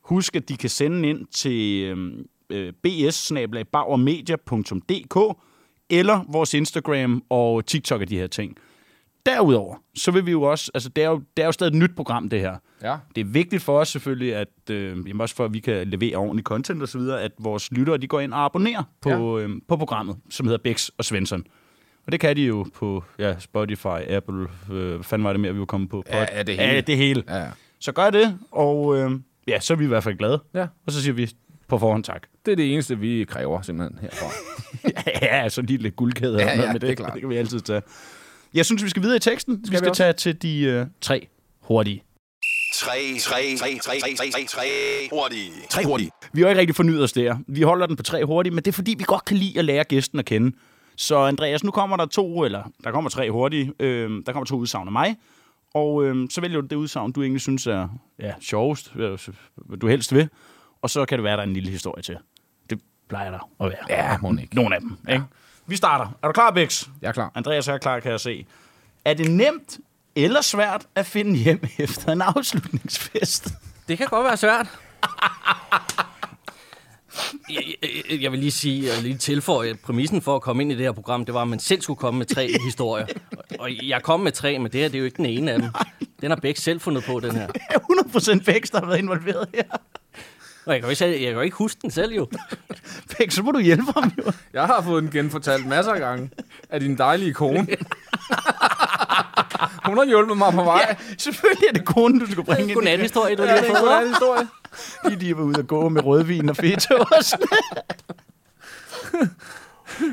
Husk, 0.03 0.35
at 0.35 0.49
de 0.49 0.57
kan 0.57 0.69
sende 0.69 1.09
ind 1.09 1.25
til 1.25 1.83
øh, 1.83 1.97
øh, 2.49 2.73
bs 2.83 3.31
eller 5.89 6.25
vores 6.31 6.53
Instagram 6.53 7.23
og 7.29 7.65
TikTok 7.65 8.01
af 8.01 8.07
de 8.07 8.17
her 8.17 8.27
ting. 8.27 8.57
Derudover, 9.25 9.75
så 9.95 10.11
vil 10.11 10.25
vi 10.25 10.31
jo 10.31 10.41
også... 10.41 10.71
Altså, 10.73 10.89
det 10.89 11.03
er 11.03 11.09
jo, 11.09 11.21
det 11.37 11.43
er 11.43 11.45
jo 11.45 11.51
stadig 11.51 11.71
et 11.71 11.77
nyt 11.77 11.95
program, 11.95 12.29
det 12.29 12.39
her. 12.39 12.55
ja. 12.83 12.97
Det 13.15 13.21
er 13.21 13.25
vigtigt 13.25 13.61
for 13.63 13.79
os 13.79 13.89
selvfølgelig, 13.89 14.35
at 14.35 14.47
øh, 14.71 14.97
jamen 15.07 15.21
også 15.21 15.35
for 15.35 15.45
at 15.45 15.53
vi 15.53 15.59
kan 15.59 15.87
levere 15.87 16.15
ordentlig 16.15 16.43
content 16.43 16.81
og 16.81 16.87
så 16.87 16.97
videre, 16.97 17.21
at 17.21 17.31
vores 17.39 17.71
lyttere 17.71 17.97
de 17.97 18.07
går 18.07 18.19
ind 18.19 18.33
og 18.33 18.45
abonnerer 18.45 18.83
på, 19.01 19.09
ja. 19.39 19.45
øh, 19.45 19.49
på 19.67 19.77
programmet, 19.77 20.17
som 20.29 20.45
hedder 20.45 20.59
Bex 20.63 20.89
og 20.97 21.05
Svensson. 21.05 21.43
Og 22.05 22.11
det 22.11 22.19
kan 22.19 22.35
de 22.35 22.41
jo 22.41 22.65
på 22.75 23.03
ja, 23.19 23.39
Spotify, 23.39 23.87
Apple, 24.09 24.47
øh, 24.71 24.93
hvad 24.95 25.03
fanden 25.03 25.23
var 25.23 25.33
det 25.33 25.39
mere, 25.39 25.53
vi 25.53 25.59
var 25.59 25.65
kommet 25.65 25.89
på? 25.89 26.03
Ja, 26.09 26.25
ja, 26.37 26.43
det 26.43 26.55
hele. 26.57 26.73
Ja, 26.73 26.81
det 26.81 26.97
hele. 26.97 27.23
Ja. 27.29 27.45
Så 27.79 27.91
gør 27.91 28.09
det, 28.09 28.37
og 28.51 28.97
øh, 28.97 29.11
ja, 29.47 29.59
så 29.59 29.73
er 29.73 29.77
vi 29.77 29.83
i 29.83 29.87
hvert 29.87 30.03
fald 30.03 30.17
glade. 30.17 30.43
Ja. 30.53 30.67
Og 30.85 30.91
så 30.91 31.01
siger 31.01 31.13
vi 31.13 31.29
på 31.67 31.77
forhånd 31.77 32.03
tak. 32.03 32.23
Det 32.45 32.51
er 32.51 32.55
det 32.55 32.73
eneste, 32.73 32.99
vi 32.99 33.25
kræver 33.29 33.61
simpelthen 33.61 33.99
herfra. 34.01 34.27
ja, 35.25 35.49
så 35.49 35.61
lige 35.61 35.77
lidt 35.77 35.95
guldkæde 35.95 36.37
Ja, 36.41 36.61
ja, 36.61 36.71
med 36.73 36.79
det. 36.79 36.97
det 36.97 37.07
det 37.13 37.19
kan 37.21 37.29
vi 37.29 37.35
altid 37.35 37.59
tage. 37.59 37.81
Jeg 38.53 38.65
synes, 38.65 38.83
vi 38.83 38.89
skal 38.89 39.01
videre 39.01 39.15
i 39.15 39.19
teksten. 39.19 39.65
Skal 39.65 39.71
vi 39.71 39.77
skal 39.77 39.85
vi 39.85 39.89
også. 39.89 40.03
tage 40.03 40.13
til 40.13 40.41
de 40.41 40.59
øh, 40.59 40.85
tre 41.01 41.27
hurtige. 41.61 42.03
3, 42.73 42.89
3, 43.19 43.55
3, 43.57 43.79
3, 43.83 43.99
3, 43.99 44.15
3, 44.15 44.31
3, 44.31 44.45
3, 44.47 44.61
hurtige. 45.11 45.51
3 45.69 45.83
hurtige. 45.85 46.09
Vi 46.33 46.41
har 46.41 46.49
ikke 46.49 46.59
rigtig 46.59 46.75
fornyet 46.75 47.03
os 47.03 47.13
der. 47.13 47.37
Vi 47.47 47.61
holder 47.61 47.85
den 47.85 47.95
på 47.95 48.03
tre 48.03 48.25
hurtigt, 48.25 48.55
men 48.55 48.63
det 48.63 48.71
er 48.71 48.73
fordi, 48.73 48.95
vi 48.97 49.03
godt 49.07 49.25
kan 49.25 49.37
lide 49.37 49.59
at 49.59 49.65
lære 49.65 49.83
gæsten 49.83 50.19
at 50.19 50.25
kende. 50.25 50.55
Så 50.95 51.17
Andreas, 51.17 51.63
nu 51.63 51.71
kommer 51.71 51.97
der 51.97 52.05
to, 52.05 52.43
eller 52.43 52.63
der 52.83 52.91
kommer 52.91 53.09
tre 53.09 53.31
hurtige. 53.31 53.73
Øh, 53.79 54.09
der 54.25 54.31
kommer 54.31 54.45
to 54.45 54.55
udsagn 54.55 54.87
af 54.87 54.91
mig. 54.91 55.15
Og 55.73 56.03
øh, 56.05 56.29
så 56.29 56.41
vælger 56.41 56.61
du 56.61 56.67
det 56.67 56.75
udsagn, 56.75 57.11
du 57.11 57.21
egentlig 57.21 57.41
synes 57.41 57.67
er 57.67 57.87
ja, 58.19 58.33
sjovest, 58.41 58.93
hvad 58.93 59.77
du 59.81 59.87
helst 59.87 60.13
vil. 60.13 60.29
Og 60.81 60.89
så 60.89 61.05
kan 61.05 61.17
det 61.17 61.23
være, 61.23 61.33
der 61.37 61.43
er 61.43 61.47
en 61.47 61.53
lille 61.53 61.69
historie 61.71 62.03
til. 62.03 62.17
Det 62.69 62.79
plejer 63.09 63.31
der 63.31 63.49
at 63.59 63.69
være. 63.69 63.85
Ja, 63.89 64.17
må 64.21 64.31
ikke. 64.41 64.55
Nogle 64.55 64.75
af 64.75 64.81
dem, 64.81 64.97
ikke? 65.09 65.23
Vi 65.67 65.75
starter. 65.75 66.17
Er 66.23 66.27
du 66.27 66.31
klar, 66.33 66.51
Bix? 66.51 66.87
Jeg 67.01 67.07
er 67.07 67.11
klar. 67.11 67.31
Andreas 67.35 67.67
er 67.67 67.77
klar, 67.77 67.99
kan 67.99 68.11
jeg 68.11 68.19
se. 68.19 68.45
Er 69.05 69.13
det 69.13 69.31
nemt 69.31 69.79
eller 70.15 70.41
svært 70.41 70.85
at 70.95 71.05
finde 71.05 71.39
hjem 71.39 71.63
efter 71.77 72.11
en 72.11 72.21
afslutningsfest? 72.21 73.49
Det 73.87 73.97
kan 73.97 74.07
godt 74.07 74.25
være 74.25 74.37
svært. 74.37 74.67
Jeg, 77.49 77.63
jeg, 78.09 78.21
jeg 78.21 78.31
vil 78.31 78.39
lige 78.39 78.51
sige, 78.51 78.91
og 78.91 79.01
lige 79.03 79.17
tilføje, 79.17 79.69
at 79.69 79.79
præmissen 79.79 80.21
for 80.21 80.35
at 80.35 80.41
komme 80.41 80.61
ind 80.63 80.71
i 80.71 80.75
det 80.75 80.83
her 80.85 80.91
program, 80.91 81.25
det 81.25 81.33
var, 81.33 81.41
at 81.41 81.47
man 81.47 81.59
selv 81.59 81.81
skulle 81.81 81.97
komme 81.97 82.17
med 82.17 82.25
tre 82.25 82.49
historier. 82.65 83.05
Og 83.59 83.87
jeg 83.87 84.03
kom 84.03 84.19
med 84.19 84.31
tre, 84.31 84.59
men 84.59 84.71
det 84.71 84.81
her 84.81 84.87
det 84.87 84.95
er 84.95 84.99
jo 84.99 85.05
ikke 85.05 85.17
den 85.17 85.25
ene 85.25 85.51
af 85.51 85.59
dem. 85.59 85.69
Den 86.21 86.31
har 86.31 86.35
Bæk 86.35 86.57
selv 86.57 86.79
fundet 86.79 87.03
på, 87.03 87.19
den 87.19 87.31
her. 87.31 87.47
Det 87.47 87.61
er 87.69 87.79
100% 87.79 88.43
Bix, 88.43 88.69
der 88.71 88.79
har 88.79 88.85
været 88.85 88.97
involveret 88.99 89.47
her. 89.55 89.63
Og 90.65 90.73
jeg 90.73 90.81
kan 90.81 90.89
jo 90.93 91.05
ikke, 91.05 91.11
jeg 91.23 91.27
kan 91.29 91.33
jo 91.35 91.41
ikke 91.41 91.57
huske 91.57 91.79
den 91.81 91.91
selv, 91.91 92.13
jo. 92.13 92.27
Bix, 93.17 93.33
så 93.33 93.43
må 93.43 93.51
du 93.51 93.59
hjælpe 93.59 93.91
ham 93.95 94.11
jo. 94.17 94.31
Jeg 94.53 94.65
har 94.65 94.81
fået 94.81 95.03
den 95.03 95.11
genfortalt 95.11 95.65
masser 95.65 95.91
af 95.93 95.99
gange 95.99 96.29
af 96.69 96.79
din 96.79 96.97
dejlige 96.97 97.33
kone. 97.33 97.67
Hun 99.85 99.97
har 99.97 100.05
hjulpet 100.05 100.37
mig 100.37 100.53
på 100.53 100.63
vej. 100.63 100.85
Ja, 100.89 100.95
selvfølgelig 101.17 101.67
er 101.69 101.73
det 101.73 101.85
konen, 101.85 102.19
du 102.19 102.31
skal 102.31 102.43
bringe 102.43 102.61
ind. 102.61 102.71
i 102.71 102.73
Godnat 102.73 102.91
det. 102.99 103.01
historie, 103.01 103.35
du 103.35 103.43
Ja, 103.43 103.55
lige 103.55 103.59
har 103.61 103.69
en 103.69 103.75
fået. 103.75 103.89
godnat 103.89 104.07
historie. 104.07 104.47
De, 105.09 105.19
de 105.25 105.37
var 105.37 105.43
ude 105.43 105.59
at 105.59 105.67
gå 105.67 105.89
med 105.89 106.05
rødvin 106.05 106.49
og 106.49 106.55
fedtost. 106.55 107.35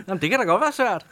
Jamen, 0.09 0.23
det 0.23 0.31
kan 0.31 0.39
da 0.39 0.45
godt 0.45 0.61
være 0.61 0.73
svært. 0.73 1.07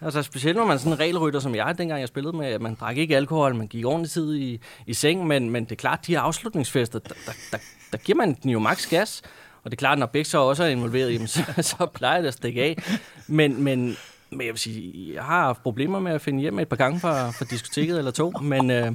Altså, 0.00 0.22
specielt 0.22 0.56
når 0.56 0.64
man 0.66 0.74
er 0.74 0.78
sådan 0.78 0.92
en 0.92 0.98
regelrytter, 1.00 1.40
som 1.40 1.54
jeg, 1.54 1.78
dengang 1.78 2.00
jeg 2.00 2.08
spillede 2.08 2.36
med, 2.36 2.46
at 2.46 2.60
man 2.60 2.74
drak 2.74 2.96
ikke 2.96 3.16
alkohol, 3.16 3.54
man 3.54 3.66
gik 3.66 3.84
ordentlig 3.86 4.10
tid 4.10 4.34
i, 4.34 4.60
i 4.86 4.94
seng, 4.94 5.26
men, 5.26 5.50
men 5.50 5.64
det 5.64 5.72
er 5.72 5.76
klart, 5.76 6.06
de 6.06 6.12
her 6.12 6.20
afslutningsfester, 6.20 6.98
der, 6.98 7.14
der, 7.26 7.32
der, 7.50 7.58
der 7.92 7.98
giver 7.98 8.16
man 8.16 8.36
den 8.42 8.50
jo 8.50 8.58
maks 8.58 8.86
gas. 8.86 9.22
Og 9.64 9.70
det 9.70 9.76
er 9.76 9.78
klart, 9.78 9.98
når 9.98 10.06
Bæk 10.06 10.26
så 10.26 10.38
også 10.38 10.64
er 10.64 10.68
involveret, 10.68 11.12
jamen, 11.12 11.28
så, 11.36 11.42
så 11.60 11.86
plejer 11.94 12.20
det 12.20 12.28
at 12.28 12.34
stikke 12.34 12.62
af. 12.62 12.82
Men, 13.26 13.62
men, 13.62 13.96
men 14.30 14.40
jeg 14.40 14.48
vil 14.48 14.58
sige, 14.58 15.14
jeg 15.14 15.24
har 15.24 15.40
haft 15.40 15.62
problemer 15.62 16.00
med 16.00 16.12
at 16.12 16.20
finde 16.20 16.40
hjem 16.40 16.58
et 16.58 16.68
par 16.68 16.76
gange 16.76 17.00
fra, 17.00 17.30
fra 17.30 17.44
diskoteket 17.50 17.98
eller 17.98 18.10
to, 18.10 18.30
men 18.30 18.70
øh, 18.70 18.92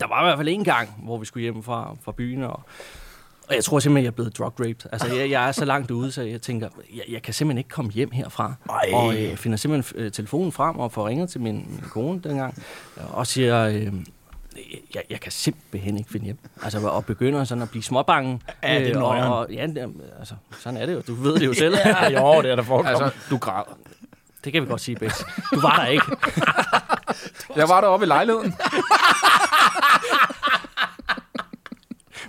der 0.00 0.06
var 0.06 0.22
i 0.22 0.24
hvert 0.26 0.38
fald 0.38 0.48
en 0.48 0.64
gang, 0.64 0.88
hvor 1.02 1.18
vi 1.18 1.26
skulle 1.26 1.42
hjem 1.42 1.62
fra, 1.62 1.96
fra 2.04 2.12
byen, 2.12 2.42
og, 2.42 2.60
og 3.48 3.54
jeg 3.54 3.64
tror 3.64 3.78
simpelthen, 3.78 4.04
jeg 4.04 4.10
er 4.10 4.14
blevet 4.14 4.38
drug 4.38 4.60
raped. 4.60 4.92
Altså, 4.92 5.14
jeg, 5.14 5.30
jeg 5.30 5.48
er 5.48 5.52
så 5.52 5.64
langt 5.64 5.90
ude, 5.90 6.12
så 6.12 6.22
jeg 6.22 6.42
tænker, 6.42 6.68
jeg, 6.94 7.02
jeg 7.08 7.22
kan 7.22 7.34
simpelthen 7.34 7.58
ikke 7.58 7.70
komme 7.70 7.90
hjem 7.90 8.10
herfra. 8.10 8.54
Ej. 8.70 8.90
Og 8.92 9.16
øh, 9.16 9.36
finder 9.36 9.58
simpelthen 9.58 10.00
øh, 10.00 10.12
telefonen 10.12 10.52
frem 10.52 10.78
og 10.78 10.92
får 10.92 11.08
ringet 11.08 11.30
til 11.30 11.40
min, 11.40 11.54
min 11.54 11.84
kone 11.90 12.20
dengang, 12.20 12.62
og 12.96 13.26
siger, 13.26 13.62
øh, 13.64 13.92
jeg, 14.94 15.02
jeg 15.10 15.20
kan 15.20 15.32
simpelthen 15.32 15.98
ikke 15.98 16.10
finde 16.10 16.24
hjem. 16.24 16.38
Altså, 16.62 16.88
og 16.88 17.04
begynder 17.04 17.44
sådan 17.44 17.62
at 17.62 17.70
blive 17.70 17.82
småbange. 17.82 18.40
Ja, 18.62 18.78
det 18.78 18.88
er 18.90 18.94
og, 18.96 19.00
nøjeren. 19.02 19.32
og, 19.32 19.46
ja, 19.50 19.66
altså, 20.18 20.34
sådan 20.58 20.80
er 20.80 20.86
det 20.86 20.94
jo. 20.94 21.00
Du 21.06 21.14
ved 21.14 21.34
det 21.34 21.46
jo 21.46 21.54
selv. 21.64 21.76
ja, 21.84 22.08
jo, 22.08 22.42
det 22.42 22.50
er 22.50 22.56
der 22.56 22.62
forekommet. 22.62 23.02
Altså, 23.02 23.18
du 23.30 23.38
græder. 23.38 23.78
det 24.44 24.52
kan 24.52 24.62
vi 24.62 24.68
godt 24.68 24.80
sige, 24.80 24.96
Bæks. 24.96 25.24
Du 25.54 25.60
var 25.60 25.76
der 25.76 25.86
ikke. 25.86 26.06
Jeg 27.60 27.68
var 27.68 27.80
deroppe 27.80 28.06
i 28.06 28.08
lejligheden. 28.08 28.54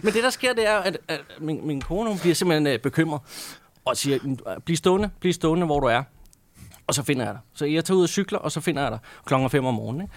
Men 0.02 0.14
det, 0.14 0.24
der 0.24 0.30
sker, 0.30 0.54
det 0.54 0.68
er, 0.68 0.78
at, 0.78 0.98
at 1.08 1.22
min, 1.40 1.68
min 1.68 1.82
kone 1.82 2.10
hun 2.10 2.20
bliver 2.20 2.36
simpelthen 2.36 2.68
øh, 2.68 2.80
bekymret 2.80 3.22
og 3.86 3.98
siger, 3.98 4.38
bliv 4.66 4.78
stående, 4.78 5.10
bliv 5.20 5.34
stående, 5.34 5.66
hvor 5.66 5.80
du 5.80 5.88
er. 5.88 6.04
Og 6.88 6.94
så 6.94 7.04
finder 7.04 7.26
jeg 7.26 7.34
dig. 7.34 7.42
Så 7.54 7.66
jeg 7.66 7.86
tager 7.86 7.98
ud 7.98 8.04
og 8.04 8.10
cykler, 8.10 8.40
og 8.40 8.52
så 8.52 8.62
finder 8.62 8.82
jeg 8.82 8.92
dig 8.92 9.00
klokken 9.26 9.50
5 9.50 9.66
om 9.66 9.74
morgenen. 9.74 10.02
Ikke? 10.02 10.14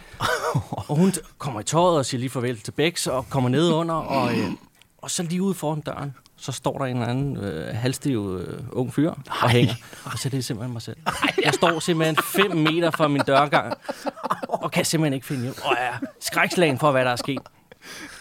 og 0.89 0.97
hun 0.97 1.13
kommer 1.39 1.61
i 1.61 1.65
tøjet 1.65 1.99
og 1.99 2.07
siger 2.07 2.19
lige 2.19 2.31
farvel 2.31 2.61
til 2.61 2.73
Bex, 2.73 3.07
og 3.07 3.31
kommer 3.31 3.51
ned 3.51 3.73
under, 3.73 3.95
og, 3.95 4.33
øh, 4.39 4.51
og 4.99 5.11
så 5.11 5.23
lige 5.23 5.43
ude 5.43 5.55
foran 5.55 5.81
døren, 5.81 6.15
så 6.37 6.53
står 6.53 6.79
der 6.79 6.85
en 6.85 6.97
eller 6.97 7.09
anden 7.09 7.37
øh, 7.37 7.75
halvstiv 7.77 8.41
øh, 8.41 8.61
ung 8.73 8.95
fyr 8.95 9.13
og 9.43 9.51
hænger. 9.51 9.75
Og 10.05 10.19
så 10.19 10.29
er 10.29 10.31
det 10.31 10.45
simpelthen 10.45 10.73
mig 10.73 10.83
selv. 10.83 10.97
Jeg 11.45 11.55
står 11.55 11.79
simpelthen 11.79 12.17
5 12.25 12.57
meter 12.57 12.91
fra 12.91 13.09
min 13.09 13.23
dørgang, 13.27 13.75
og 14.49 14.71
kan 14.71 14.85
simpelthen 14.85 15.13
ikke 15.13 15.27
finde 15.27 15.43
hjem. 15.43 15.55
Og 15.65 15.77
jeg 15.79 15.87
er 15.87 16.07
skrækslagen 16.21 16.79
for, 16.79 16.91
hvad 16.91 17.05
der 17.05 17.11
er 17.11 17.17
sket 17.17 17.41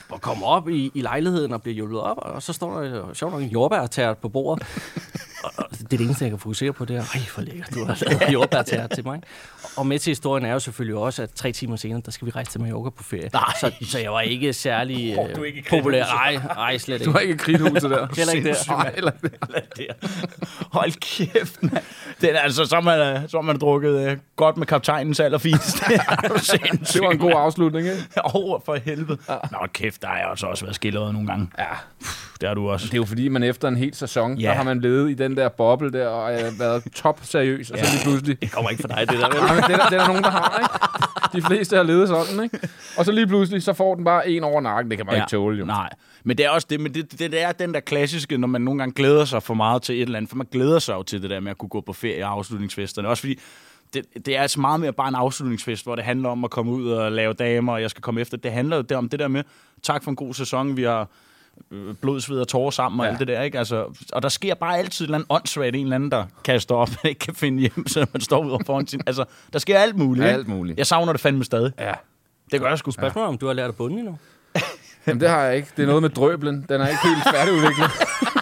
og 0.10 0.22
kommer 0.22 0.48
op 0.48 0.70
i, 0.70 0.92
i 0.94 1.02
lejligheden 1.02 1.54
og 1.54 1.62
bliver 1.62 1.76
hjulpet 1.76 2.00
op, 2.00 2.18
og 2.18 2.44
så 2.44 2.54
står 2.54 2.82
der 2.82 3.08
øh, 3.08 3.16
sjovt 3.16 3.34
nok 3.34 3.42
en 3.42 3.50
jordbærtært 3.50 4.18
på 4.18 4.30
bordet. 4.30 4.68
Og, 5.44 5.52
det 5.72 5.84
er 5.84 5.88
det 5.98 6.02
eneste, 6.02 6.24
jeg 6.24 6.32
kan 6.32 6.40
fokusere 6.40 6.74
på, 6.74 6.86
det 6.86 6.96
er, 6.98 7.02
ej, 7.16 7.20
for 7.28 7.42
lækkert, 7.42 7.74
du 7.74 7.86
har 7.86 7.98
lavet 8.10 8.34
jordbærtært 8.34 8.90
til 8.96 9.06
mig. 9.06 9.22
Og 9.78 9.88
med 9.88 10.00
til 10.00 10.12
historien 10.12 10.46
er 10.46 10.54
jo 10.54 10.60
selvfølgelig 10.60 10.96
også, 10.98 11.24
at 11.24 11.30
tre 11.36 11.52
timer 11.52 11.76
senere, 11.76 12.02
der 12.06 12.12
skal 12.12 12.26
vi 12.26 12.32
rejse 12.32 12.52
til 12.52 12.62
Mallorca 12.62 12.90
på 12.90 13.04
ferie. 13.04 13.30
Nej. 13.34 13.44
Så, 13.60 13.72
så 13.82 14.00
jeg 14.00 14.12
var 14.12 14.22
ikke 14.22 14.54
særlig 14.54 15.18
øh, 15.30 15.36
du 15.36 15.44
ikke 15.44 15.60
i 15.60 15.64
populær. 15.70 16.06
kridthuset. 16.06 16.50
Ej, 16.56 16.64
ej, 16.64 16.78
slet 16.78 17.00
Du 17.00 17.04
ikke. 17.04 17.12
har 17.12 17.20
ikke 17.20 17.38
kridthuset 17.38 17.90
der. 17.92 18.08
Heller 18.18 18.34
ikke 18.34 18.50
der. 18.50 18.56
Nej, 18.68 18.92
heller 18.96 19.12
ikke 19.24 19.94
der. 20.02 20.08
Hold 20.72 20.92
kæft, 21.02 21.64
mand. 21.64 21.84
Det 22.22 22.36
er 22.36 22.40
altså, 22.40 22.66
så 22.66 22.76
har 22.76 22.82
man, 22.82 23.00
øh, 23.24 23.30
så 23.30 23.38
har 23.38 23.42
man 23.42 23.60
drukket 23.60 24.10
øh, 24.10 24.18
godt 24.36 24.58
med 24.58 24.68
kaptajnens 24.68 25.20
allerfineste. 25.20 25.86
Det 25.90 25.96
er 26.06 26.72
Det 26.94 27.02
var 27.02 27.10
en 27.12 27.18
god 27.20 27.34
afslutning, 27.36 27.88
ikke? 27.88 28.04
Over 28.24 28.60
for 28.66 28.76
helvede. 28.76 29.18
Ja. 29.30 29.36
Nå, 29.52 29.58
kæft, 29.74 30.02
der 30.02 30.08
har 30.08 30.18
jeg 30.18 30.30
altså 30.30 30.48
også 30.48 30.66
været 30.66 30.76
skildret 30.76 31.14
nogle 31.14 31.28
gange. 31.28 31.48
Ja. 31.60 31.64
Det 32.42 32.48
har 32.50 32.54
du 32.54 32.70
også. 32.70 32.86
Det 32.86 32.94
er 32.94 32.98
jo 32.98 33.06
fordi, 33.06 33.28
man 33.28 33.44
efter 33.44 33.68
en 33.68 33.76
hel 33.78 33.94
sæson, 33.96 34.38
Ja. 34.38 34.48
der 34.48 34.54
har 34.54 34.64
man 34.64 34.82
levet 34.82 35.12
i 35.12 35.14
den 35.14 35.38
der 35.38 35.50
boble 35.50 35.92
der, 35.92 36.08
og 36.08 36.34
øh, 36.34 36.60
været 36.60 36.84
top 36.96 37.20
seriøs, 37.24 37.72
og 37.72 37.78
så 37.80 37.86
Ja. 37.86 37.92
lige 37.92 38.04
pludselig... 38.04 38.42
Det 38.42 38.52
kommer 38.52 38.70
ikke 38.70 38.82
fra 38.82 38.88
dig, 39.00 39.10
det 39.12 39.20
der. 39.20 39.28
vel? 39.30 39.42
Nej, 39.42 39.56
men 39.56 39.64
det, 39.64 39.72
er 39.74 39.90
det 39.90 39.96
er 39.96 40.00
der 40.00 40.08
nogen, 40.08 40.24
der 40.24 40.30
har, 40.30 40.60
ikke? 40.60 41.38
De 41.38 41.42
fleste 41.56 41.76
har 41.76 41.84
levet 41.84 42.08
sådan, 42.08 42.44
ikke? 42.44 42.60
Og 42.98 43.06
så 43.06 43.12
lige 43.12 43.28
pludselig, 43.28 43.64
så 43.64 43.74
får 43.74 43.96
den 43.96 44.04
bare 44.04 44.30
en 44.30 44.44
over 44.44 44.62
nakken. 44.62 44.90
Det 44.92 44.98
kan 44.98 45.06
man 45.06 45.16
ja. 45.16 45.22
ikke 45.22 45.30
tåle, 45.32 45.58
jo. 45.60 45.66
Nej, 45.66 45.90
men 46.24 46.38
det 46.38 46.46
er 46.46 46.50
også 46.50 46.68
det, 46.70 46.80
men 46.80 46.94
det, 46.94 47.12
det, 47.20 47.32
det 47.32 47.42
er 47.42 47.52
den 47.52 47.74
der 47.74 47.80
klassiske, 47.80 48.38
når 48.38 48.48
man 48.48 48.62
nogle 48.62 48.80
gange 48.80 48.94
glæder 48.94 49.26
sig 49.26 49.44
for 49.44 49.54
meget 49.54 49.82
til 49.82 49.96
et 49.96 50.02
eller 50.02 50.18
andet, 50.18 50.30
for 50.30 50.38
man 50.38 50.48
glæder 50.52 50.80
sig 50.80 50.94
jo 50.94 51.04
til 51.04 51.22
det 51.22 51.30
der 51.30 51.40
med 51.40 51.52
at 51.52 51.58
kunne 51.58 51.70
gå 51.70 51.82
på 51.82 51.94
ferie 51.94 52.26
og 52.26 52.32
afslutningsfesterne. 52.32 53.08
Også 53.08 53.22
fordi, 53.22 53.40
det, 53.94 54.06
det 54.26 54.38
er 54.38 54.42
altså 54.42 54.60
meget 54.60 54.80
mere 54.80 54.94
bare 54.94 55.08
en 55.10 55.16
afslutningsfest, 55.16 55.86
hvor 55.86 55.96
det 55.96 56.04
handler 56.06 56.30
om 56.30 56.44
at 56.44 56.50
komme 56.52 56.72
ud 56.72 56.90
og 56.92 57.12
lave 57.12 57.34
damer, 57.34 57.74
og 57.74 57.82
jeg 57.82 57.90
skal 57.90 58.02
komme 58.02 58.22
efter. 58.22 58.38
Det 58.38 58.52
handler 58.52 58.76
jo 58.76 58.82
der 58.82 58.98
om 58.98 59.10
det 59.10 59.20
der 59.20 59.28
med, 59.28 59.44
tak 59.84 60.04
for 60.04 60.10
en 60.12 60.16
god 60.16 60.34
sæson, 60.34 60.78
vi 60.78 60.84
har 60.84 61.10
blod, 62.02 62.22
sved 62.22 62.40
og 62.42 62.48
tårer 62.48 62.72
sammen 62.72 63.00
og 63.00 63.06
Ja. 63.06 63.12
alt 63.12 63.20
det 63.20 63.28
der, 63.28 63.42
ikke? 63.42 63.58
Altså, 63.60 63.86
og 64.14 64.22
der 64.22 64.30
sker 64.30 64.54
bare 64.56 64.78
altid 64.78 65.06
et 65.06 65.08
eller 65.08 65.18
andet 65.18 65.28
åndssvagt, 65.30 65.76
en 65.76 65.84
eller 65.84 65.96
anden, 65.96 66.12
der 66.12 66.26
kaster 66.44 66.76
op 66.76 66.90
og 67.04 67.10
ikke 67.10 67.20
kan 67.20 67.36
finde 67.36 67.60
hjem, 67.60 67.88
så 67.88 68.06
man 68.14 68.22
står 68.22 68.46
ude 68.46 68.58
foran 68.66 68.88
sin... 68.88 69.02
Altså, 69.08 69.26
der 69.54 69.60
sker 69.60 69.80
alt 69.80 69.98
muligt, 69.98 70.26
ikke? 70.26 70.34
Alt 70.38 70.48
muligt. 70.48 70.78
Jeg 70.78 70.88
savner 70.88 71.14
det 71.14 71.22
fandme 71.22 71.44
stadig. 71.44 71.72
Ja. 71.80 71.94
Det 72.52 72.60
gør 72.62 72.68
jeg 72.70 72.78
sgu. 72.78 72.92
Spørgsmålet 72.92 73.26
er, 73.26 73.30
om 73.30 73.38
du 73.38 73.46
har 73.48 73.54
lært 73.54 73.70
at 73.70 73.76
bunde 73.76 73.98
endnu. 74.00 74.18
Jamen, 75.08 75.22
det 75.22 75.30
har 75.30 75.42
jeg 75.44 75.56
ikke. 75.56 75.68
Det 75.78 75.84
er 75.84 75.88
noget 75.88 76.02
med 76.02 76.10
drøblen. 76.10 76.66
Den 76.70 76.82
er 76.82 76.88
ikke 76.88 77.02
helt 77.04 77.36
færdigudviklet. 77.36 77.90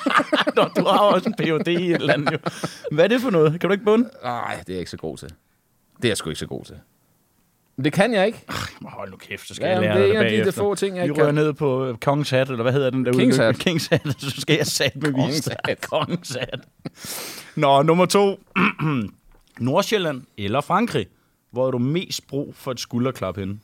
Nå, 0.55 0.63
du 0.77 0.83
har 0.89 0.97
også 0.99 1.29
en 1.29 1.35
Ph.D. 1.35 1.67
i 1.67 1.91
et 1.91 1.95
eller 1.95 2.13
andet, 2.13 2.31
jo. 2.33 2.37
Hvad 2.91 3.03
er 3.03 3.07
det 3.07 3.21
for 3.21 3.29
noget? 3.29 3.59
Kan 3.59 3.69
du 3.69 3.71
ikke 3.71 3.83
bunde? 3.85 4.09
Nej, 4.23 4.55
det 4.59 4.69
er 4.69 4.73
jeg 4.73 4.79
ikke 4.79 4.91
så 4.91 4.97
god 4.97 5.17
til. 5.17 5.27
Det 5.97 6.05
er 6.05 6.09
jeg 6.09 6.17
sgu 6.17 6.29
ikke 6.29 6.39
så 6.39 6.45
god 6.47 6.63
til. 6.65 6.75
Men 7.77 7.83
det 7.85 7.93
kan 7.93 8.13
jeg 8.13 8.25
ikke. 8.25 8.45
Må 8.81 8.89
Hold 8.89 9.11
nu 9.11 9.17
kæft, 9.17 9.47
så 9.47 9.53
skal 9.55 9.65
Ja, 9.65 9.71
jeg 9.71 9.81
lære 9.81 9.93
det 9.93 10.01
er 10.01 10.07
dig 10.07 10.11
en 10.11 10.17
af 10.17 10.23
de 10.31 10.37
der 10.37 10.43
bagefter. 10.43 10.61
få 10.61 10.75
ting, 10.75 10.95
jeg 10.97 11.03
Vi 11.03 11.09
ikke 11.09 11.21
rører 11.21 11.27
kan. 11.27 11.35
ned 11.35 11.53
på 11.53 11.85
øh, 11.85 11.97
Kongens 11.97 12.29
Hat, 12.29 12.49
eller 12.49 12.63
hvad 12.63 12.73
hedder 12.73 12.89
den 12.89 13.05
derude? 13.05 13.19
Kings 13.19 13.37
Hat. 13.37 13.57
Kings 13.59 13.87
Hat, 13.87 14.01
så 14.19 14.41
skal 14.41 14.55
jeg 14.57 14.67
sat 14.67 14.95
med 14.95 15.11
Kongens 15.11 15.29
vise 15.35 15.49
dig. 15.49 15.57
Hat. 15.65 15.81
Kongens 15.81 16.37
Hat. 16.39 16.59
Nå, 17.55 17.81
nummer 17.81 18.05
to. 18.05 18.39
Nordsjælland 19.59 20.21
eller 20.37 20.61
Frankrig? 20.61 21.07
Hvor 21.51 21.67
er 21.67 21.71
du 21.71 21.77
mest 21.77 22.27
brug 22.27 22.55
for 22.55 22.71
et 22.71 22.79
skulderklap 22.79 23.37
henne? 23.37 23.59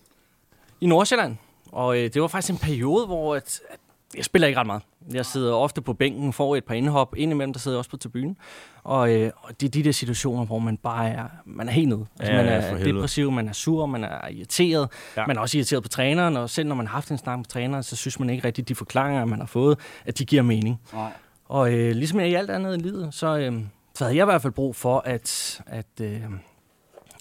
i 0.81 0.85
Nordsjælland. 0.85 1.35
Og 1.71 1.97
øh, 1.97 2.13
det 2.13 2.21
var 2.21 2.27
faktisk 2.27 2.51
en 2.51 2.57
periode, 2.57 3.05
hvor 3.05 3.35
at, 3.35 3.59
at 3.69 3.79
jeg 4.17 4.25
spiller 4.25 4.47
ikke 4.47 4.59
ret 4.59 4.67
meget. 4.67 4.81
Jeg 5.13 5.25
sidder 5.25 5.53
ofte 5.53 5.81
på 5.81 5.93
bænken, 5.93 6.33
får 6.33 6.55
et 6.55 6.63
par 6.65 6.73
indhop. 6.75 7.13
Indimellem, 7.17 7.53
der 7.53 7.59
sidder 7.59 7.75
jeg 7.75 7.79
også 7.79 7.89
på 7.89 7.97
tribunen. 7.97 8.37
Og, 8.83 9.13
øh, 9.15 9.31
og 9.37 9.61
det 9.61 9.67
er 9.67 9.71
de 9.71 9.83
der 9.83 9.91
situationer, 9.91 10.45
hvor 10.45 10.59
man 10.59 10.77
bare 10.77 11.09
er, 11.09 11.25
man 11.45 11.67
er 11.67 11.71
helt 11.71 11.89
nede. 11.89 12.05
Altså, 12.19 12.33
Ja, 12.33 12.37
man 12.37 12.45
ja, 12.45 12.51
er 12.51 12.61
helvede. 12.77 12.95
depressiv, 12.95 13.31
man 13.31 13.47
er 13.47 13.53
sur, 13.53 13.85
man 13.85 14.03
er 14.03 14.27
irriteret. 14.27 14.89
Ja. 15.15 15.21
Ja. 15.21 15.27
Man 15.27 15.37
er 15.37 15.41
også 15.41 15.57
irriteret 15.57 15.83
på 15.83 15.89
træneren, 15.89 16.37
og 16.37 16.49
selv 16.49 16.67
når 16.67 16.75
man 16.75 16.87
har 16.87 16.93
haft 16.93 17.11
en 17.11 17.17
snak 17.17 17.37
med 17.37 17.45
træneren, 17.45 17.83
så 17.83 17.95
synes 17.95 18.19
man 18.19 18.29
ikke 18.29 18.47
rigtigt, 18.47 18.69
de 18.69 18.75
forklaringer, 18.75 19.25
man 19.25 19.39
har 19.39 19.45
fået, 19.45 19.79
at 20.05 20.19
de 20.19 20.25
giver 20.25 20.41
mening. 20.41 20.81
Nej. 20.93 21.11
Og 21.45 21.73
øh, 21.73 21.95
ligesom 21.95 22.19
jeg 22.19 22.29
i 22.29 22.33
alt 22.33 22.49
andet 22.49 22.77
i 22.77 22.79
livet, 22.79 23.13
så, 23.13 23.37
øh, 23.37 23.53
så 23.95 24.03
havde 24.03 24.17
jeg 24.17 24.23
i 24.23 24.25
hvert 24.25 24.41
fald 24.41 24.53
brug 24.53 24.75
for 24.75 24.99
at, 25.05 25.61
at, 25.67 25.85
øh, 26.01 26.21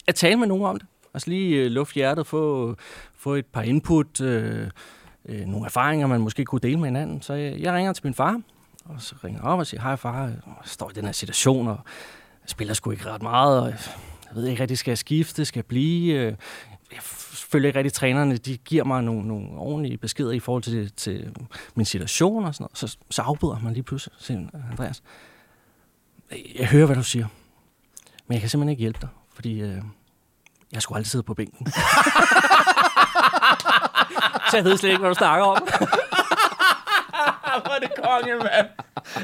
at 0.06 0.14
tale 0.14 0.36
med 0.36 0.46
nogen 0.46 0.64
om 0.64 0.78
det. 0.78 0.86
Altså 1.14 1.30
lige 1.30 1.56
øh, 1.64 1.70
luft 1.70 1.94
hjertet, 1.94 2.26
få, 2.26 2.74
få 3.16 3.34
et 3.34 3.46
par 3.46 3.62
input, 3.62 4.20
øh, 4.20 4.70
øh, 5.28 5.46
nogle 5.46 5.66
erfaringer, 5.66 6.06
man 6.06 6.20
måske 6.20 6.44
kunne 6.44 6.60
dele 6.60 6.76
med 6.76 6.84
hinanden. 6.84 7.22
Så 7.22 7.34
jeg, 7.34 7.60
jeg 7.60 7.72
ringer 7.74 7.92
til 7.92 8.06
min 8.06 8.14
far, 8.14 8.40
og 8.84 8.94
så 9.02 9.14
ringer 9.24 9.40
jeg 9.40 9.48
op 9.48 9.58
og 9.58 9.66
siger, 9.66 9.80
hej 9.80 9.96
far, 9.96 10.22
jeg 10.24 10.36
står 10.64 10.90
i 10.90 10.92
den 10.92 11.04
her 11.04 11.12
situation, 11.12 11.68
og 11.68 11.78
jeg 12.42 12.48
spiller 12.48 12.74
sgu 12.74 12.90
ikke 12.90 13.10
ret 13.10 13.22
meget, 13.22 13.60
og 13.60 13.68
jeg 13.68 13.78
ved 14.34 14.46
ikke 14.46 14.62
rigtig, 14.62 14.78
skal 14.78 14.90
jeg 14.90 14.98
skifte, 14.98 15.44
skal 15.44 15.58
jeg 15.58 15.66
blive? 15.66 16.14
Øh, 16.14 16.34
Jeg 16.92 17.02
følger 17.02 17.66
ikke 17.68 17.78
rigtig 17.78 17.92
trænerne, 17.92 18.36
de 18.36 18.56
giver 18.56 18.84
mig 18.84 19.02
nogle, 19.02 19.28
nogle 19.28 19.48
ordentlige 19.58 19.96
beskeder 19.96 20.30
i 20.32 20.40
forhold 20.40 20.62
til, 20.62 20.92
til 20.92 21.34
min 21.74 21.86
situation 21.86 22.44
og 22.44 22.54
sådan 22.54 22.64
noget. 22.64 22.78
Så, 22.78 22.96
så 23.10 23.22
afbryder 23.22 23.58
man 23.62 23.72
lige 23.72 23.82
pludselig, 23.82 24.14
siger 24.18 24.40
Andreas, 24.70 25.02
jeg 26.58 26.66
hører, 26.68 26.86
hvad 26.86 26.96
du 26.96 27.02
siger, 27.02 27.26
men 28.26 28.32
jeg 28.32 28.40
kan 28.40 28.50
simpelthen 28.50 28.70
ikke 28.70 28.80
hjælpe 28.80 28.98
dig, 29.00 29.08
fordi 29.34 29.60
øh, 29.60 29.78
jeg 30.72 30.82
skulle 30.82 30.98
altid 30.98 31.10
sidde 31.10 31.22
på 31.24 31.34
bænken. 31.34 31.66
så 34.52 34.56
jeg 34.56 34.64
ved 34.64 34.76
slet 34.76 34.90
ikke, 34.90 35.00
hvad 35.00 35.08
du 35.10 35.14
snakker 35.14 35.46
om. 35.46 35.56
Hvor 37.64 37.74
er 37.74 37.78
det 37.78 37.90
konge, 38.04 38.34
mand. 38.36 38.66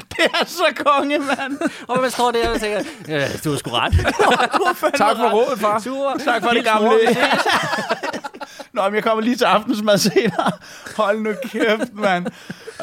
det 0.09 0.25
er 0.33 0.45
så 0.45 0.63
konge, 0.85 1.19
mand. 1.19 1.59
Og 1.87 2.01
man 2.01 2.11
står 2.11 2.31
der 2.31 2.49
og 2.49 2.59
tænker, 2.59 2.81
ja, 3.07 3.27
du 3.43 3.49
har 3.49 3.57
sgu 3.57 3.69
ret. 3.73 3.93
Tak 5.03 5.17
for 5.17 5.29
rådet, 5.29 5.59
far. 5.59 5.79
Super. 5.79 6.17
Tak 6.25 6.41
for 6.43 6.49
det 6.49 6.63
gamle. 6.63 6.89
Nå, 8.73 8.81
men 8.85 8.95
jeg 8.95 9.03
kommer 9.03 9.23
lige 9.23 9.35
til 9.35 9.45
aftensmad 9.45 9.97
senere. 9.97 10.51
Hold 10.97 11.19
nu 11.21 11.29
kæft, 11.43 11.93
mand. 11.93 12.25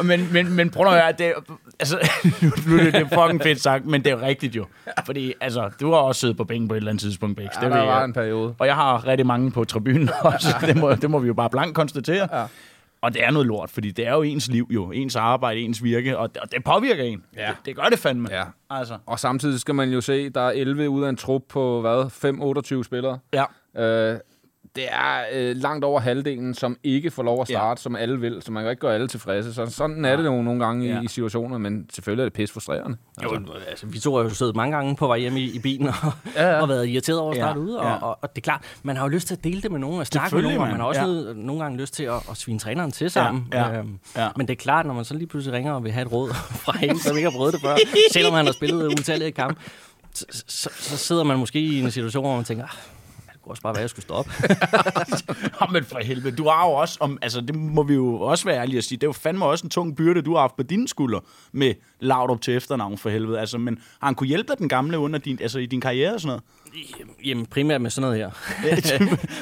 Men, 0.03 0.33
men, 0.33 0.53
men 0.53 0.71
prøv 0.71 0.85
nu 0.85 0.91
at 0.91 1.03
høre, 1.03 1.13
det, 1.13 1.27
er- 1.27 1.33
altså, 1.81 1.99
nu, 2.43 2.51
nu 2.69 2.77
er 2.79 2.83
det, 2.85 2.93
det 2.95 3.03
er 3.13 3.23
fucking 3.23 3.43
fedt 3.43 3.61
sagt, 3.63 3.87
men 3.87 4.05
det 4.05 4.13
er 4.13 4.17
jo 4.17 4.23
rigtigt 4.27 4.57
jo. 4.57 4.67
Fordi, 5.07 5.35
altså, 5.41 5.71
du 5.81 5.91
har 5.93 5.99
også 5.99 6.21
siddet 6.21 6.37
på 6.37 6.45
bænken 6.45 6.69
på 6.69 6.75
et 6.75 6.79
eller 6.79 6.91
andet 6.91 7.03
tidspunkt, 7.03 7.37
Bæks. 7.37 7.57
Ja, 7.57 7.61
det 7.67 7.73
der 7.75 7.83
var 7.85 7.97
jeg. 7.97 8.05
en 8.05 8.13
periode. 8.13 8.55
Og 8.59 8.67
jeg 8.67 8.75
har 8.75 9.07
rigtig 9.07 9.27
mange 9.27 9.51
på 9.51 9.65
tribunen 9.65 10.11
også. 10.21 10.49
Det 10.61 10.77
må, 10.77 10.95
det 10.95 11.11
må 11.11 11.19
vi 11.19 11.27
jo 11.27 11.35
bare 11.35 11.51
blankt 11.51 11.75
konstatere. 11.75 12.29
Ja. 12.41 12.45
Og 13.03 13.15
det 13.15 13.25
er 13.25 13.31
noget 13.31 13.47
lort, 13.47 13.71
fordi 13.71 13.91
det 13.91 14.07
er 14.07 14.13
jo 14.13 14.23
ens 14.23 14.49
liv 14.49 14.67
jo. 14.71 14.91
Ens 14.91 15.17
arbejde, 15.17 15.61
ens 15.61 15.83
virke, 15.83 16.19
og 16.19 16.35
det, 16.35 16.43
og 16.43 16.53
det 16.53 16.65
påvirker 16.65 17.05
en. 17.05 17.23
Ja. 17.37 17.47
Det, 17.49 17.57
det 17.67 17.77
gør 17.77 17.83
det 17.85 17.99
fandme. 17.99 18.29
Ja. 18.33 18.43
Altså, 18.71 18.99
Og 19.07 19.19
samtidig 19.21 19.61
skal 19.61 19.75
man 19.75 19.89
jo 19.91 20.01
se, 20.01 20.29
der 20.31 20.41
er 20.41 20.51
11 20.51 20.89
ud 20.91 21.05
af 21.05 21.09
en 21.09 21.17
trup 21.17 21.43
på, 21.49 21.81
hvad, 21.81 22.79
5-28 22.81 22.83
spillere. 22.83 23.19
ja. 23.33 23.45
Øh, 23.83 24.19
det 24.77 24.85
er 24.91 25.25
øh, 25.33 25.57
langt 25.57 25.85
over 25.85 26.01
halvdelen, 26.01 26.55
som 26.55 26.77
ikke 26.85 27.11
får 27.11 27.23
lov 27.23 27.41
at 27.41 27.49
starte, 27.49 27.81
ja. 27.81 27.83
som 27.83 27.97
alle 27.97 28.21
vil. 28.21 28.43
Så 28.43 28.53
man 28.53 28.61
kan 28.61 28.67
jo 28.67 28.71
ikke 28.71 28.81
gøre 28.81 28.95
alle 28.95 29.09
tilfredse. 29.09 29.55
Så 29.55 29.67
sådan 29.67 30.05
er 30.05 30.17
det 30.17 30.25
jo 30.25 30.43
nogle 30.43 30.65
gange 30.65 30.87
Ja. 30.87 31.01
i, 31.01 31.05
i 31.05 31.09
situationer, 31.09 31.59
men 31.59 31.87
selvfølgelig 31.93 32.23
er 32.23 32.27
det 32.27 32.33
pisse 32.33 32.53
frustrerende. 32.53 32.97
Jo, 33.23 33.39
altså, 33.69 33.87
vi 33.87 33.99
to 33.99 34.17
har 34.17 34.23
jo 34.23 34.31
siddet 34.31 34.57
mange 34.57 34.77
gange 34.77 34.97
på 34.97 35.07
vej 35.07 35.19
hjem 35.19 35.37
i, 35.37 35.45
i 35.45 35.59
bilen 35.59 35.87
og, 35.89 35.95
Ja, 36.37 36.49
ja. 36.49 36.61
og 36.61 36.69
været 36.69 36.89
irriteret 36.89 37.19
over 37.19 37.31
at 37.31 37.37
starte 37.37 37.61
Ja, 37.61 37.67
ude. 37.67 37.83
ja. 37.83 37.93
Og, 37.95 38.09
og, 38.09 38.19
og 38.23 38.31
det 38.37 38.43
er 38.43 38.45
klart, 38.45 38.61
man 38.83 38.97
har 38.97 39.05
jo 39.05 39.09
lyst 39.09 39.27
til 39.27 39.35
at 39.35 39.45
dele 39.45 39.63
det 39.63 39.71
med 39.73 39.81
nogen 39.81 40.01
og 40.01 40.07
snakke 40.07 40.25
med 40.25 40.29
Selvfølgelig, 40.43 40.59
nogen, 40.59 40.71
og 40.71 40.75
man 40.77 40.81
har 40.81 40.89
også 40.89 41.01
mand. 41.01 41.13
nød, 41.13 41.35
nogle 41.35 41.63
gange 41.63 41.79
lyst 41.79 41.95
til 41.95 42.05
at, 42.05 42.15
at 42.31 42.37
svine 42.37 42.59
træneren 42.59 42.93
til 42.93 43.11
sammen. 43.11 43.49
Ja, 43.53 43.69
ja, 43.69 43.79
Øhm, 43.79 43.99
ja. 44.17 44.29
Men 44.37 44.47
det 44.49 44.53
er 44.53 44.57
klart, 44.57 44.87
når 44.87 44.95
man 44.95 45.05
så 45.05 45.15
lige 45.15 45.27
pludselig 45.27 45.55
ringer 45.57 45.73
og 45.73 45.85
vil 45.85 45.93
have 45.93 46.07
et 46.07 46.13
råd 46.13 46.31
fra 46.65 46.73
en, 46.83 46.99
som 46.99 47.17
ikke 47.17 47.31
har 47.31 47.37
prøvet 47.39 47.53
det 47.55 47.61
før, 47.63 47.77
selvom 48.13 48.35
han 48.35 48.47
har 48.47 48.53
spillet 48.53 48.87
utallige 48.87 49.33
kampe, 49.33 49.61
så, 50.15 50.25
så, 50.47 50.71
så 50.75 50.97
sidder 50.97 51.25
man 51.25 51.39
måske 51.39 51.61
i 51.61 51.81
en 51.81 51.91
situation, 51.91 52.25
hvor 52.25 52.37
man 52.37 52.45
tænker, 52.45 52.65
"Ah, 52.65 52.71
kunne 53.47 53.53
også 53.53 53.63
bare 53.63 53.75
være, 53.75 53.79
at 53.79 53.83
jeg 53.83 53.91
skulle 53.91 54.03
stoppe. 54.03 54.31
Ja, 55.61 55.67
men 55.73 55.85
for 55.85 55.99
helvede. 55.99 56.37
Du 56.37 56.49
har 56.49 56.67
jo 56.67 56.73
også, 56.73 56.97
om, 57.01 57.19
altså 57.23 57.41
det 57.41 57.55
må 57.55 57.83
vi 57.83 57.95
jo 57.95 58.21
også 58.21 58.45
være 58.45 58.61
ærlige 58.61 58.79
at 58.79 58.85
sige, 58.85 58.99
det 58.99 59.03
er 59.03 59.09
jo 59.09 59.13
fandme 59.13 59.45
også 59.45 59.67
en 59.67 59.71
tung 59.71 59.97
byrde, 59.97 60.23
du 60.23 60.35
har 60.35 60.41
haft 60.41 60.57
på 60.57 60.63
dine 60.63 60.89
skuldre 60.89 61.21
med 61.53 61.75
Laudrup 62.01 62.41
til 62.41 62.57
efternavn 62.57 62.99
for 62.99 63.11
helvede. 63.11 63.41
Altså, 63.41 63.59
men 63.59 63.79
har 64.01 64.07
han 64.09 64.15
kunne 64.15 64.27
hjælpe 64.27 64.49
dig 64.49 64.59
den 64.59 64.69
gamle 64.69 64.99
under 64.99 65.19
din, 65.19 65.39
altså, 65.43 65.59
i 65.59 65.67
din 65.67 65.81
karriere 65.81 66.15
og 66.15 66.21
sådan 66.21 66.29
noget? 66.29 66.43
Jamen, 67.25 67.47
primært 67.47 67.81
med 67.81 67.91
sådan 67.91 68.03
noget 68.11 68.19
her. 68.19 68.31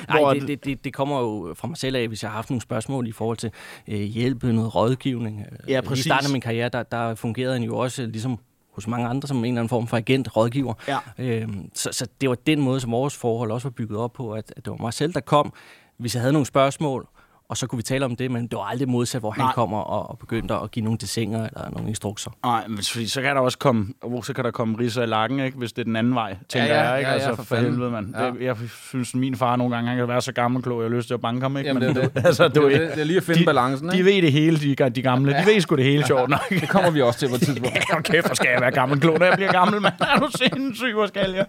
Nej, 0.09 0.33
det, 0.35 0.49
det, 0.49 0.65
det, 0.65 0.85
det 0.85 0.95
kommer 0.95 1.21
jo 1.21 1.55
fra 1.57 1.69
mig 1.69 1.77
selv 1.77 1.97
af, 1.97 2.09
hvis 2.09 2.23
jeg 2.23 2.31
har 2.31 2.37
haft 2.37 2.51
nogle 2.51 2.61
spørgsmål 2.61 3.09
i 3.09 3.13
forhold 3.13 3.37
til 3.37 3.51
øh, 3.89 4.01
hjælp, 4.01 4.43
noget 4.43 4.75
rådgivning. 4.75 5.41
Øh, 5.41 5.71
Ja, 5.71 5.79
I 5.79 5.83
præcis. 5.83 6.05
starten 6.05 6.27
af 6.27 6.33
min 6.33 6.41
karriere, 6.41 6.69
der, 6.69 6.83
der 6.83 7.15
fungerede 7.15 7.53
han 7.53 7.63
jo 7.63 7.77
også 7.77 8.07
ligesom 8.07 8.39
hos 8.75 8.87
mange 8.87 9.09
andre 9.09 9.29
som 9.29 9.37
en 9.37 9.45
eller 9.45 9.61
anden 9.61 9.69
form 9.69 9.87
for 9.87 9.97
agent, 9.97 10.37
rådgiver. 10.37 10.75
Ja. 10.89 10.99
Øhm, 11.19 11.71
så, 11.75 11.89
så 11.93 12.07
det 12.21 12.29
var 12.29 12.35
den 12.35 12.61
måde, 12.61 12.81
som 12.81 12.93
vores 12.93 13.17
forhold 13.17 13.51
også 13.51 13.69
var 13.69 13.73
bygget 13.73 13.99
op 13.99 14.13
på, 14.13 14.33
at, 14.33 14.53
at 14.57 14.65
det 14.65 14.71
var 14.71 14.77
mig 14.77 14.93
selv, 14.93 15.13
der 15.13 15.21
kom, 15.21 15.53
hvis 15.99 16.15
jeg 16.15 16.21
havde 16.21 16.33
nogle 16.33 16.47
spørgsmål, 16.47 17.09
og 17.49 17.57
så 17.57 17.67
kunne 17.67 17.77
vi 17.77 17.83
tale 17.83 18.05
om 18.05 18.17
det, 18.17 18.31
men 18.31 18.43
det 18.47 18.57
var 18.57 18.65
aldrig 18.65 18.89
modsat, 18.89 19.21
hvor 19.21 19.31
han 19.31 19.45
Nej. 19.45 19.53
kommer 19.53 19.79
og, 19.79 20.11
og 20.11 20.19
begyndte 20.19 20.55
at 20.55 20.71
give 20.71 20.85
nogle 20.85 20.99
desinger 20.99 21.39
eller 21.47 21.71
nogle 21.71 21.89
instrukser. 21.89 22.31
Nej, 22.45 22.69
men 22.69 22.79
fordi 22.93 23.07
så 23.09 23.23
kan 23.23 23.37
der 23.37 23.43
også 23.43 23.59
komme, 23.59 23.87
oh, 24.03 24.23
så 24.23 24.33
kan 24.33 24.45
der 24.45 24.51
komme 24.51 24.79
riser 24.79 25.03
i 25.03 25.07
lakken, 25.07 25.41
ikke? 25.41 25.59
hvis 25.59 25.73
det 25.73 25.81
er 25.83 25.85
den 25.85 25.97
anden 25.97 26.15
vej, 26.15 26.37
tænker 26.49 26.75
Ja, 26.75 26.83
ja, 26.83 26.89
jeg. 26.89 26.99
Ikke? 26.99 27.11
ja, 27.11 27.17
ja, 27.17 27.21
altså, 27.21 27.29
for 27.37 27.43
for, 27.43 27.55
fanden. 27.55 27.73
helvede, 27.73 27.91
mand. 27.91 28.15
Ja. 28.17 28.27
Det, 28.31 28.41
jeg 28.41 28.57
synes, 28.89 29.15
min 29.15 29.37
far 29.37 29.57
nogle 29.57 29.75
gange, 29.75 29.89
han 29.89 29.99
kan 29.99 30.09
være 30.09 30.21
så 30.23 30.33
gammelklog, 30.33 30.83
jeg 30.83 30.91
har 30.91 30.97
lyst 30.97 31.07
til 31.07 31.15
at 31.15 31.21
banke 31.21 31.43
ham. 31.43 31.57
Ikke? 31.57 31.69
Jamen, 31.69 31.83
Men 31.83 31.95
det 31.97 32.05
er 32.05 32.09
det. 32.21 32.27
altså, 32.27 32.49
du, 32.49 32.69
Det 32.71 32.81
det. 32.81 32.91
Det 32.95 33.01
er 33.01 33.05
lige 33.05 33.17
at 33.17 33.23
finde 33.23 33.41
de, 33.41 33.45
balancen, 33.45 33.89
De 33.91 33.97
ikke? 33.97 34.05
ved 34.11 34.23
det 34.23 34.33
hele, 34.33 34.59
de, 34.61 34.91
de 34.91 35.03
gamle. 35.03 35.33
De 35.33 35.47
ved 35.47 35.61
sgu 35.61 35.77
det 35.77 35.85
hele, 35.85 36.07
sjovt 36.07 36.29
nok. 36.31 36.41
Det 36.51 36.69
kommer 36.69 36.91
vi 36.91 37.01
også 37.03 37.19
til 37.19 37.29
på 37.29 37.35
et 37.35 37.41
tidspunkt. 37.41 37.79
Ja, 37.91 38.01
kæft, 38.01 38.27
hvor 38.27 38.35
skal 38.35 38.49
jeg 38.53 38.61
være 38.61 38.71
gammelklog, 38.71 39.19
når 39.19 39.27
jeg 39.27 39.35
bliver 39.37 39.53
gammel, 39.53 39.81
mand. 39.83 39.95
Er 40.01 40.19
du 40.19 40.29
sindssyg, 40.39 40.93
hvor 40.95 41.07
skal 41.07 41.33
jeg? 41.33 41.47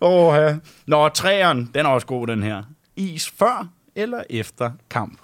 Åh, 0.00 0.34
ja. 0.36 0.54
Nå, 0.86 1.08
træeren, 1.08 1.70
den 1.74 1.86
er 1.86 1.90
også 1.90 2.06
god, 2.06 2.26
den 2.26 2.42
her. 2.42 2.62
Is 2.96 3.30
før 3.38 3.66
eller 3.94 4.22
efter 4.30 4.70
kamp? 4.90 5.18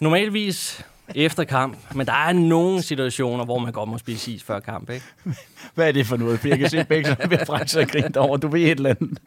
Normalvis 0.00 0.84
efter 1.14 1.44
kamp, 1.44 1.78
men 1.94 2.06
der 2.06 2.12
er 2.12 2.32
nogle 2.32 2.82
situationer, 2.82 3.44
hvor 3.44 3.58
man 3.58 3.72
godt 3.72 3.88
må 3.88 3.98
spise 3.98 4.32
is 4.32 4.42
før 4.42 4.60
kamp, 4.60 4.90
ikke? 4.90 5.06
Hvad 5.74 5.88
er 5.88 5.92
det 5.92 6.06
for 6.06 6.16
noget? 6.16 6.40
For 6.40 6.48
jeg 6.48 6.58
kan 6.58 6.70
se, 6.70 6.84
begge 6.84 7.10
er 7.18 7.28
ved 7.28 7.38
at 7.38 7.46
brække 7.46 7.70
sig 7.70 7.82
og 7.82 7.88
grine 7.88 8.08
derovre. 8.08 8.38
Du 8.38 8.48
ved 8.48 8.60
et 8.60 8.70
eller 8.70 8.90
andet. 8.90 9.18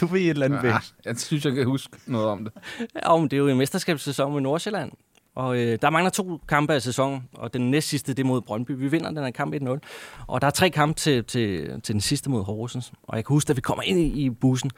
Du 0.00 0.06
ved 0.06 0.20
et 0.20 0.28
eller 0.28 0.46
andet, 0.46 0.64
Ja, 0.64 0.78
jeg 1.04 1.18
synes, 1.18 1.44
jeg 1.44 1.54
kan 1.54 1.64
huske 1.64 1.96
noget 2.06 2.26
om 2.26 2.44
det. 2.44 2.52
Ja, 3.04 3.16
men 3.16 3.24
det 3.24 3.32
er 3.32 3.38
jo 3.38 3.48
en 3.48 3.58
mesterskabssæson 3.58 4.32
med 4.32 4.40
Nordsjælland. 4.40 4.92
Og 5.34 5.58
øh, 5.58 5.78
der 5.82 5.90
mangler 5.90 6.10
to 6.10 6.40
kampe 6.48 6.74
af 6.74 6.82
sæsonen, 6.82 7.28
og 7.32 7.52
den 7.52 7.70
næst 7.70 7.88
sidste, 7.88 8.14
det 8.14 8.22
er 8.22 8.26
mod 8.26 8.40
Brøndby. 8.40 8.70
Vi 8.70 8.88
vinder 8.88 9.08
den 9.10 9.18
her 9.18 9.30
kamp 9.30 9.54
1-0. 9.54 9.78
Og 10.26 10.40
der 10.40 10.46
er 10.46 10.50
tre 10.50 10.70
kampe 10.70 11.00
til, 11.00 11.24
til, 11.24 11.80
til 11.82 11.92
den 11.92 12.00
sidste 12.00 12.30
mod 12.30 12.44
Horsens. 12.44 12.92
Og 13.02 13.16
jeg 13.16 13.24
kan 13.24 13.34
huske, 13.34 13.48
da 13.48 13.52
vi 13.52 13.60
kommer 13.60 13.82
ind 13.82 13.98
i, 13.98 14.24
i 14.24 14.30
bussen, 14.30 14.70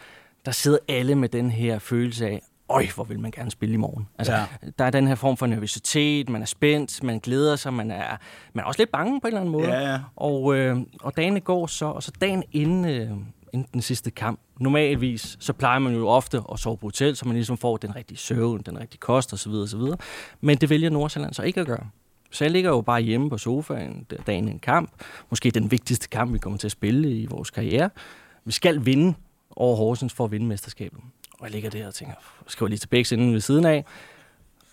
der 0.44 0.53
sidder 0.53 0.79
alle 0.88 1.14
med 1.14 1.29
den 1.29 1.50
her 1.50 1.79
følelse 1.79 2.26
af, 2.26 2.42
øj, 2.71 2.87
hvor 2.95 3.05
vil 3.05 3.21
man 3.21 3.31
gerne 3.31 3.51
spille 3.51 3.73
i 3.75 3.77
morgen. 3.77 4.09
Altså, 4.19 4.33
Ja. 4.35 4.45
Der 4.79 4.85
er 4.85 4.91
den 4.91 5.07
her 5.07 5.15
form 5.15 5.37
for 5.37 5.47
nervøsitet, 5.47 6.29
man 6.29 6.43
er 6.43 6.47
spændt, 6.47 7.03
man 7.03 7.19
glæder 7.19 7.57
sig, 7.57 7.73
man 7.73 7.91
er, 7.91 8.17
man 8.53 8.63
er 8.65 8.67
også 8.69 8.81
lidt 8.81 8.91
bange 8.93 9.21
på 9.21 9.27
en 9.27 9.29
eller 9.29 9.41
anden 9.41 9.53
måde. 9.53 9.69
Ja, 9.73 9.91
ja. 9.93 9.99
Og, 10.17 10.55
øh, 10.57 10.77
og 11.01 11.17
dagene 11.17 11.41
går 11.41 11.67
så, 11.67 11.87
og 11.87 12.03
så 12.03 12.13
dagen 12.21 12.43
inden, 12.53 12.85
øh, 12.85 13.11
inden 13.53 13.69
den 13.73 13.83
sidste 13.83 14.11
kamp, 14.11 14.41
normalvis, 14.61 15.37
så 15.41 15.53
plejer 15.53 15.79
man 15.79 15.95
jo 15.95 16.09
ofte 16.09 16.43
at 16.53 16.59
sove 16.59 16.77
på 16.77 16.87
hotel, 16.87 17.17
så 17.17 17.25
man 17.27 17.35
ligesom 17.35 17.57
får 17.59 17.77
den 17.77 17.97
rigtige 17.97 18.19
søvn, 18.19 18.63
den 18.67 18.81
rigtige 18.81 18.99
kost 18.99 19.33
osv. 19.33 19.51
osv. 19.53 19.81
Men 20.41 20.59
det 20.59 20.71
vælger 20.71 20.91
Nordsjælland 20.91 21.35
så 21.35 21.43
ikke 21.43 21.61
at 21.61 21.67
gøre. 21.67 21.87
Så 22.31 22.45
jeg 22.45 22.51
ligger 22.51 22.71
jo 22.71 22.81
bare 22.81 23.01
hjemme 23.01 23.31
på 23.31 23.39
sofaen 23.39 24.07
dagen 24.27 24.49
i 24.49 24.51
en 24.51 24.59
kamp. 24.59 24.91
Måske 25.31 25.51
den 25.51 25.71
vigtigste 25.71 26.09
kamp, 26.09 26.33
vi 26.33 26.39
kommer 26.39 26.59
til 26.59 26.67
at 26.69 26.73
spille 26.73 27.11
i 27.17 27.27
vores 27.27 27.51
karriere. 27.51 27.91
Vi 28.45 28.53
skal 28.53 28.87
vinde 28.87 29.15
over 29.57 29.77
Horsens 29.77 30.13
for 30.13 30.25
at 30.25 30.31
vinde 30.31 30.47
mesterskabet. 30.47 31.01
Og 31.40 31.46
jeg 31.46 31.53
ligger 31.53 31.70
der 31.70 31.87
og 31.87 31.94
tænker, 31.94 32.14
skal 32.46 32.64
jeg 32.64 32.68
lige 32.68 32.79
til 32.79 32.88
Bæks 32.88 33.12
inden 33.12 33.33
ved 33.33 33.40
siden 33.40 33.64
af? 33.64 33.85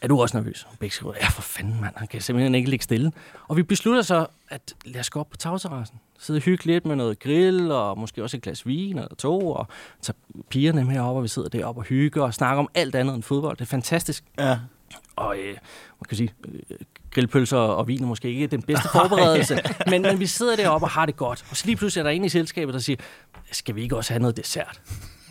Er 0.02 0.08
du 0.08 0.22
også 0.22 0.38
nervøs? 0.38 0.68
Bæk 0.80 0.92
skriver, 0.92 1.14
ja 1.22 1.28
for 1.28 1.42
fanden 1.42 1.82
mand, 1.82 1.94
han 1.96 2.08
kan 2.08 2.22
simpelthen 2.22 2.56
ikke 2.56 2.70
ligge 2.70 2.84
stille. 2.84 3.12
Og 3.48 3.58
vi 3.58 3.64
beslutter 3.64 4.02
så, 4.02 4.28
at 4.50 4.76
lad 4.86 5.00
os 5.00 5.10
gå 5.10 5.20
op 5.20 5.30
på 5.30 5.38
tagterrassen. 5.38 6.00
Sidde 6.20 6.38
og 6.38 6.42
hygge 6.42 6.66
lidt 6.66 6.86
med 6.86 6.96
noget 6.96 7.20
grill, 7.20 7.72
og 7.72 7.98
måske 7.98 8.24
også 8.24 8.38
et 8.38 8.44
glas 8.44 8.68
vin 8.68 8.98
eller 8.98 9.16
to, 9.16 9.52
og 9.52 9.68
tage 10.02 10.16
pigerne 10.50 10.86
med 10.86 11.00
op, 11.00 11.16
og 11.16 11.24
vi 11.24 11.28
sidder 11.28 11.50
deroppe 11.50 11.82
og 11.82 11.86
hygger 11.86 12.24
og 12.24 12.34
snakker 12.34 12.60
om 12.60 12.70
alt 12.74 12.96
andet 12.96 13.16
end 13.16 13.24
fodbold. 13.24 13.58
Det 13.58 13.62
er 13.62 13.66
fantastisk. 13.70 14.24
Ja. 14.40 14.60
Og 15.16 15.38
øh, 15.38 15.48
man 16.00 16.06
kan 16.10 16.18
sige, 16.18 16.34
øh, 16.48 16.78
grillpølser 17.12 17.58
og 17.58 17.88
vin 17.88 18.04
er 18.04 18.08
måske 18.08 18.28
ikke 18.30 18.48
den 18.48 18.62
bedste 18.62 18.90
forberedelse, 18.90 19.60
men, 19.92 20.02
men 20.02 20.20
vi 20.20 20.26
sidder 20.26 20.56
deroppe 20.56 20.86
og 20.86 20.90
har 20.90 21.06
det 21.06 21.16
godt. 21.16 21.46
Og 21.50 21.58
så 21.58 21.66
lige 21.66 21.76
pludselig 21.76 22.02
er 22.02 22.04
der 22.04 22.12
en 22.12 22.26
i 22.26 22.30
selskabet, 22.30 22.74
der 22.74 22.80
siger, 22.80 22.98
skal 23.52 23.76
vi 23.76 23.82
ikke 23.82 23.98
også 23.98 24.14
have 24.14 24.22
noget 24.22 24.38
dessert? 24.38 24.82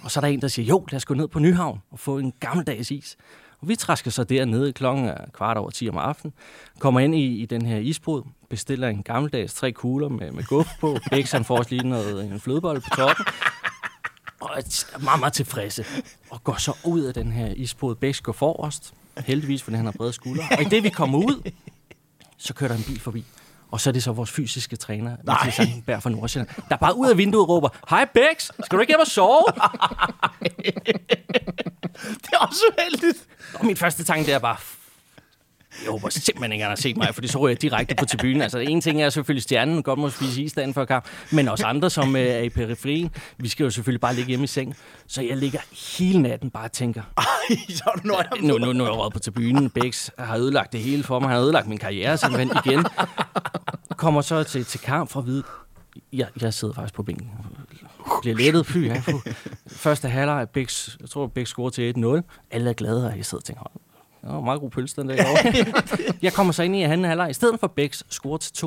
Og 0.02 0.10
så 0.10 0.18
er 0.18 0.20
der 0.20 0.28
en, 0.28 0.42
der 0.42 0.48
siger, 0.48 0.66
jo, 0.66 0.86
lad 0.90 0.96
os 0.96 1.04
gå 1.04 1.14
ned 1.14 1.28
på 1.28 1.38
Nyhavn 1.38 1.82
og 1.90 1.98
få 1.98 2.18
en 2.18 2.32
gammeldags 2.40 2.90
is. 2.90 3.16
Og 3.60 3.68
vi 3.68 3.76
træsker 3.76 4.10
så 4.10 4.24
dernede 4.24 4.72
klokken 4.72 5.04
er 5.04 5.24
kvart 5.32 5.56
over 5.56 5.70
10 5.70 5.88
om 5.88 5.98
aftenen, 5.98 6.34
kommer 6.78 7.00
ind 7.00 7.14
i, 7.14 7.42
i 7.42 7.46
den 7.46 7.66
her 7.66 7.78
isbrud, 7.78 8.22
bestiller 8.50 8.88
en 8.88 9.02
gammeldags 9.02 9.54
tre 9.54 9.72
kugler 9.72 10.08
med, 10.08 10.32
med 10.32 10.44
guf 10.44 10.66
på, 10.80 10.98
begge 11.10 11.28
han 11.32 11.44
får 11.44 11.58
også 11.58 11.70
lige 11.70 11.88
noget, 11.88 12.24
en 12.24 12.40
flødebolle 12.40 12.80
på 12.80 12.96
toppen, 12.96 13.26
og 14.40 14.50
er 14.58 14.98
meget, 15.04 15.20
meget 15.20 15.32
tilfredse. 15.32 15.84
Og 16.30 16.44
går 16.44 16.56
så 16.56 16.76
ud 16.84 17.00
af 17.00 17.14
den 17.14 17.32
her 17.32 17.46
isbrud. 17.46 17.94
Begge 17.94 18.20
går 18.22 18.32
forrest, 18.32 18.94
heldigvis, 19.18 19.62
fordi 19.62 19.76
han 19.76 19.84
har 19.84 19.92
brede 19.92 20.12
skuldre. 20.12 20.44
Og 20.52 20.62
i 20.62 20.64
det, 20.64 20.82
vi 20.82 20.88
kommer 20.88 21.18
ud, 21.18 21.50
så 22.36 22.54
kører 22.54 22.68
der 22.68 22.76
en 22.76 22.84
bil 22.84 23.00
forbi. 23.00 23.24
Og 23.70 23.80
så 23.80 23.90
er 23.90 23.92
det 23.92 24.02
så 24.02 24.12
vores 24.12 24.30
fysiske 24.30 24.76
træner, 24.76 25.16
Mathias 25.24 25.54
Sankenberg 25.54 26.02
fra 26.02 26.10
Nordsjælland, 26.10 26.48
der 26.68 26.76
bare 26.76 26.96
ud 26.96 27.08
af 27.10 27.18
vinduet 27.18 27.48
råber, 27.48 27.68
Hej 27.90 28.04
Bæks, 28.14 28.44
skal 28.64 28.76
du 28.76 28.80
ikke 28.80 28.90
hjem 28.90 29.00
og 29.00 29.06
sove? 29.06 29.44
Det 32.22 32.32
er 32.32 32.38
også 32.38 32.60
uheldigt. 32.78 33.18
Og 33.54 33.66
min 33.66 33.76
første 33.76 34.04
tanke, 34.04 34.26
det 34.26 34.34
er 34.34 34.38
bare, 34.38 34.56
jeg 35.82 35.90
håber 35.90 36.08
simpelthen 36.08 36.52
ikke, 36.52 36.62
han 36.62 36.70
har 36.70 36.76
set 36.76 36.96
mig, 36.96 37.14
fordi 37.14 37.28
så 37.28 37.38
ryger 37.38 37.50
jeg 37.50 37.62
direkte 37.62 37.94
på 37.94 38.04
tribunen. 38.04 38.42
Altså, 38.42 38.58
en 38.58 38.80
ting 38.80 39.02
er 39.02 39.10
selvfølgelig 39.10 39.42
stjernen, 39.42 39.82
godt 39.82 39.98
må 39.98 40.10
spise 40.10 40.42
is 40.42 40.52
dagen 40.52 40.74
før 40.74 40.84
kamp, 40.84 41.04
men 41.32 41.48
også 41.48 41.64
andre, 41.66 41.90
som 41.90 42.16
øh, 42.16 42.22
er 42.22 42.38
i 42.38 42.48
periferien. 42.48 43.10
Vi 43.38 43.48
skal 43.48 43.64
jo 43.64 43.70
selvfølgelig 43.70 44.00
bare 44.00 44.14
ligge 44.14 44.28
hjemme 44.28 44.44
i 44.44 44.46
seng. 44.46 44.76
Så 45.06 45.22
jeg 45.22 45.36
ligger 45.36 45.58
hele 45.98 46.22
natten 46.22 46.50
bare 46.50 46.64
og 46.64 46.72
tænker, 46.72 47.02
Ej, 47.18 47.24
så 47.68 47.82
er 47.86 48.00
du 48.00 48.08
nu, 48.46 48.58
nu, 48.58 48.72
nu 48.72 48.84
er 48.84 48.88
jeg 48.88 48.98
røget 48.98 49.12
på 49.12 49.18
tribunen. 49.18 49.70
Bæks 49.70 50.10
har 50.18 50.36
ødelagt 50.36 50.72
det 50.72 50.80
hele 50.80 51.02
for 51.02 51.18
mig. 51.18 51.28
Han 51.28 51.36
har 51.36 51.44
ødelagt 51.44 51.66
min 51.66 51.78
karriere 51.78 52.16
simpelthen 52.16 52.50
igen. 52.64 52.86
Kommer 53.96 54.20
så 54.20 54.42
til, 54.42 54.64
til 54.64 54.80
kamp 54.80 55.10
for 55.10 55.20
at 55.20 55.26
vide, 55.26 55.42
jeg, 56.12 56.26
jeg 56.40 56.54
sidder 56.54 56.74
faktisk 56.74 56.94
på 56.94 57.02
bænken. 57.02 57.30
Bliver 58.22 58.36
lettet, 58.36 58.66
fy, 58.66 58.76
ja. 58.76 59.02
Første 59.68 60.08
halvleg, 60.08 60.48
Bæks, 60.48 60.96
jeg 61.00 61.08
tror, 61.10 61.26
Bæks 61.26 61.50
scorer 61.50 61.70
til 61.70 61.94
1-0. 61.96 62.46
Alle 62.50 62.70
er 62.70 62.74
glade, 62.74 63.06
og 63.06 63.16
jeg 63.16 63.26
sidder 63.26 63.40
og 63.40 63.44
tænker, 63.44 63.70
det 64.22 64.30
var 64.34 64.40
meget 64.40 64.60
god 64.60 64.70
pølse 64.70 65.00
den 65.00 65.08
der. 65.08 65.16
derovre." 65.16 66.14
jeg 66.22 66.32
kommer 66.32 66.52
så 66.52 66.62
ind 66.62 66.76
i 66.76 66.82
anden 66.82 67.04
halvleg, 67.04 67.30
i 67.30 67.34
stedet 67.34 67.60
for 67.60 67.66
Bæks 67.66 68.02
scorer 68.10 68.38
til 68.38 68.52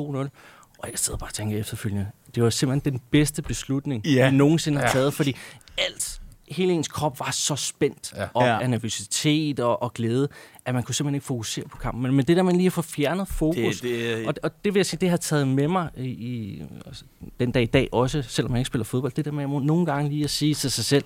Og 0.78 0.88
jeg 0.90 0.98
sidder 0.98 1.18
bare 1.18 1.28
og 1.30 1.34
tænker 1.34 1.58
efterfølgende, 1.58 2.06
det 2.34 2.42
var 2.42 2.50
simpelthen 2.50 2.92
den 2.92 3.00
bedste 3.10 3.42
beslutning, 3.42 4.06
Ja. 4.06 4.30
vi 4.30 4.36
nogensinde 4.36 4.80
har 4.80 4.88
taget, 4.92 5.14
fordi 5.14 5.36
alt, 5.78 6.20
hele 6.50 6.72
ens 6.72 6.88
krop 6.88 7.20
var 7.20 7.30
så 7.30 7.56
spændt 7.56 8.12
Ja. 8.16 8.26
op 8.34 8.42
Ja. 8.44 8.62
af 8.62 8.70
nervøsitet 8.70 9.60
og, 9.60 9.82
og 9.82 9.94
glæde, 9.94 10.28
at 10.64 10.74
man 10.74 10.82
kunne 10.82 10.94
simpelthen 10.94 11.14
ikke 11.14 11.26
fokusere 11.26 11.64
på 11.68 11.76
kampen. 11.76 12.02
Men, 12.02 12.14
men 12.14 12.24
det 12.26 12.36
der 12.36 12.42
man 12.42 12.56
lige 12.56 12.66
at 12.66 12.72
få 12.72 12.82
fjernet 12.82 13.28
fokus, 13.28 13.80
Det- 13.80 13.82
det- 13.82 14.26
og, 14.26 14.34
og 14.42 14.50
det 14.64 14.74
vil 14.74 14.78
jeg 14.80 14.86
sige, 14.86 15.00
det 15.00 15.10
har 15.10 15.16
taget 15.16 15.48
med 15.48 15.68
mig 15.68 15.88
i, 15.96 16.02
i 16.08 16.62
den 17.40 17.50
dag 17.52 17.62
i 17.62 17.66
dag 17.66 17.88
også, 17.92 18.22
selvom 18.22 18.52
jeg 18.52 18.60
ikke 18.60 18.66
spiller 18.66 18.84
fodbold. 18.84 19.12
Det 19.12 19.24
der 19.24 19.32
med 19.32 19.44
at 19.44 19.50
må 19.50 19.58
nogle 19.58 19.86
gange 19.86 20.10
lige 20.10 20.24
at 20.24 20.30
sige 20.30 20.54
til 20.54 20.70
sig 20.70 20.84
selv, 20.84 21.04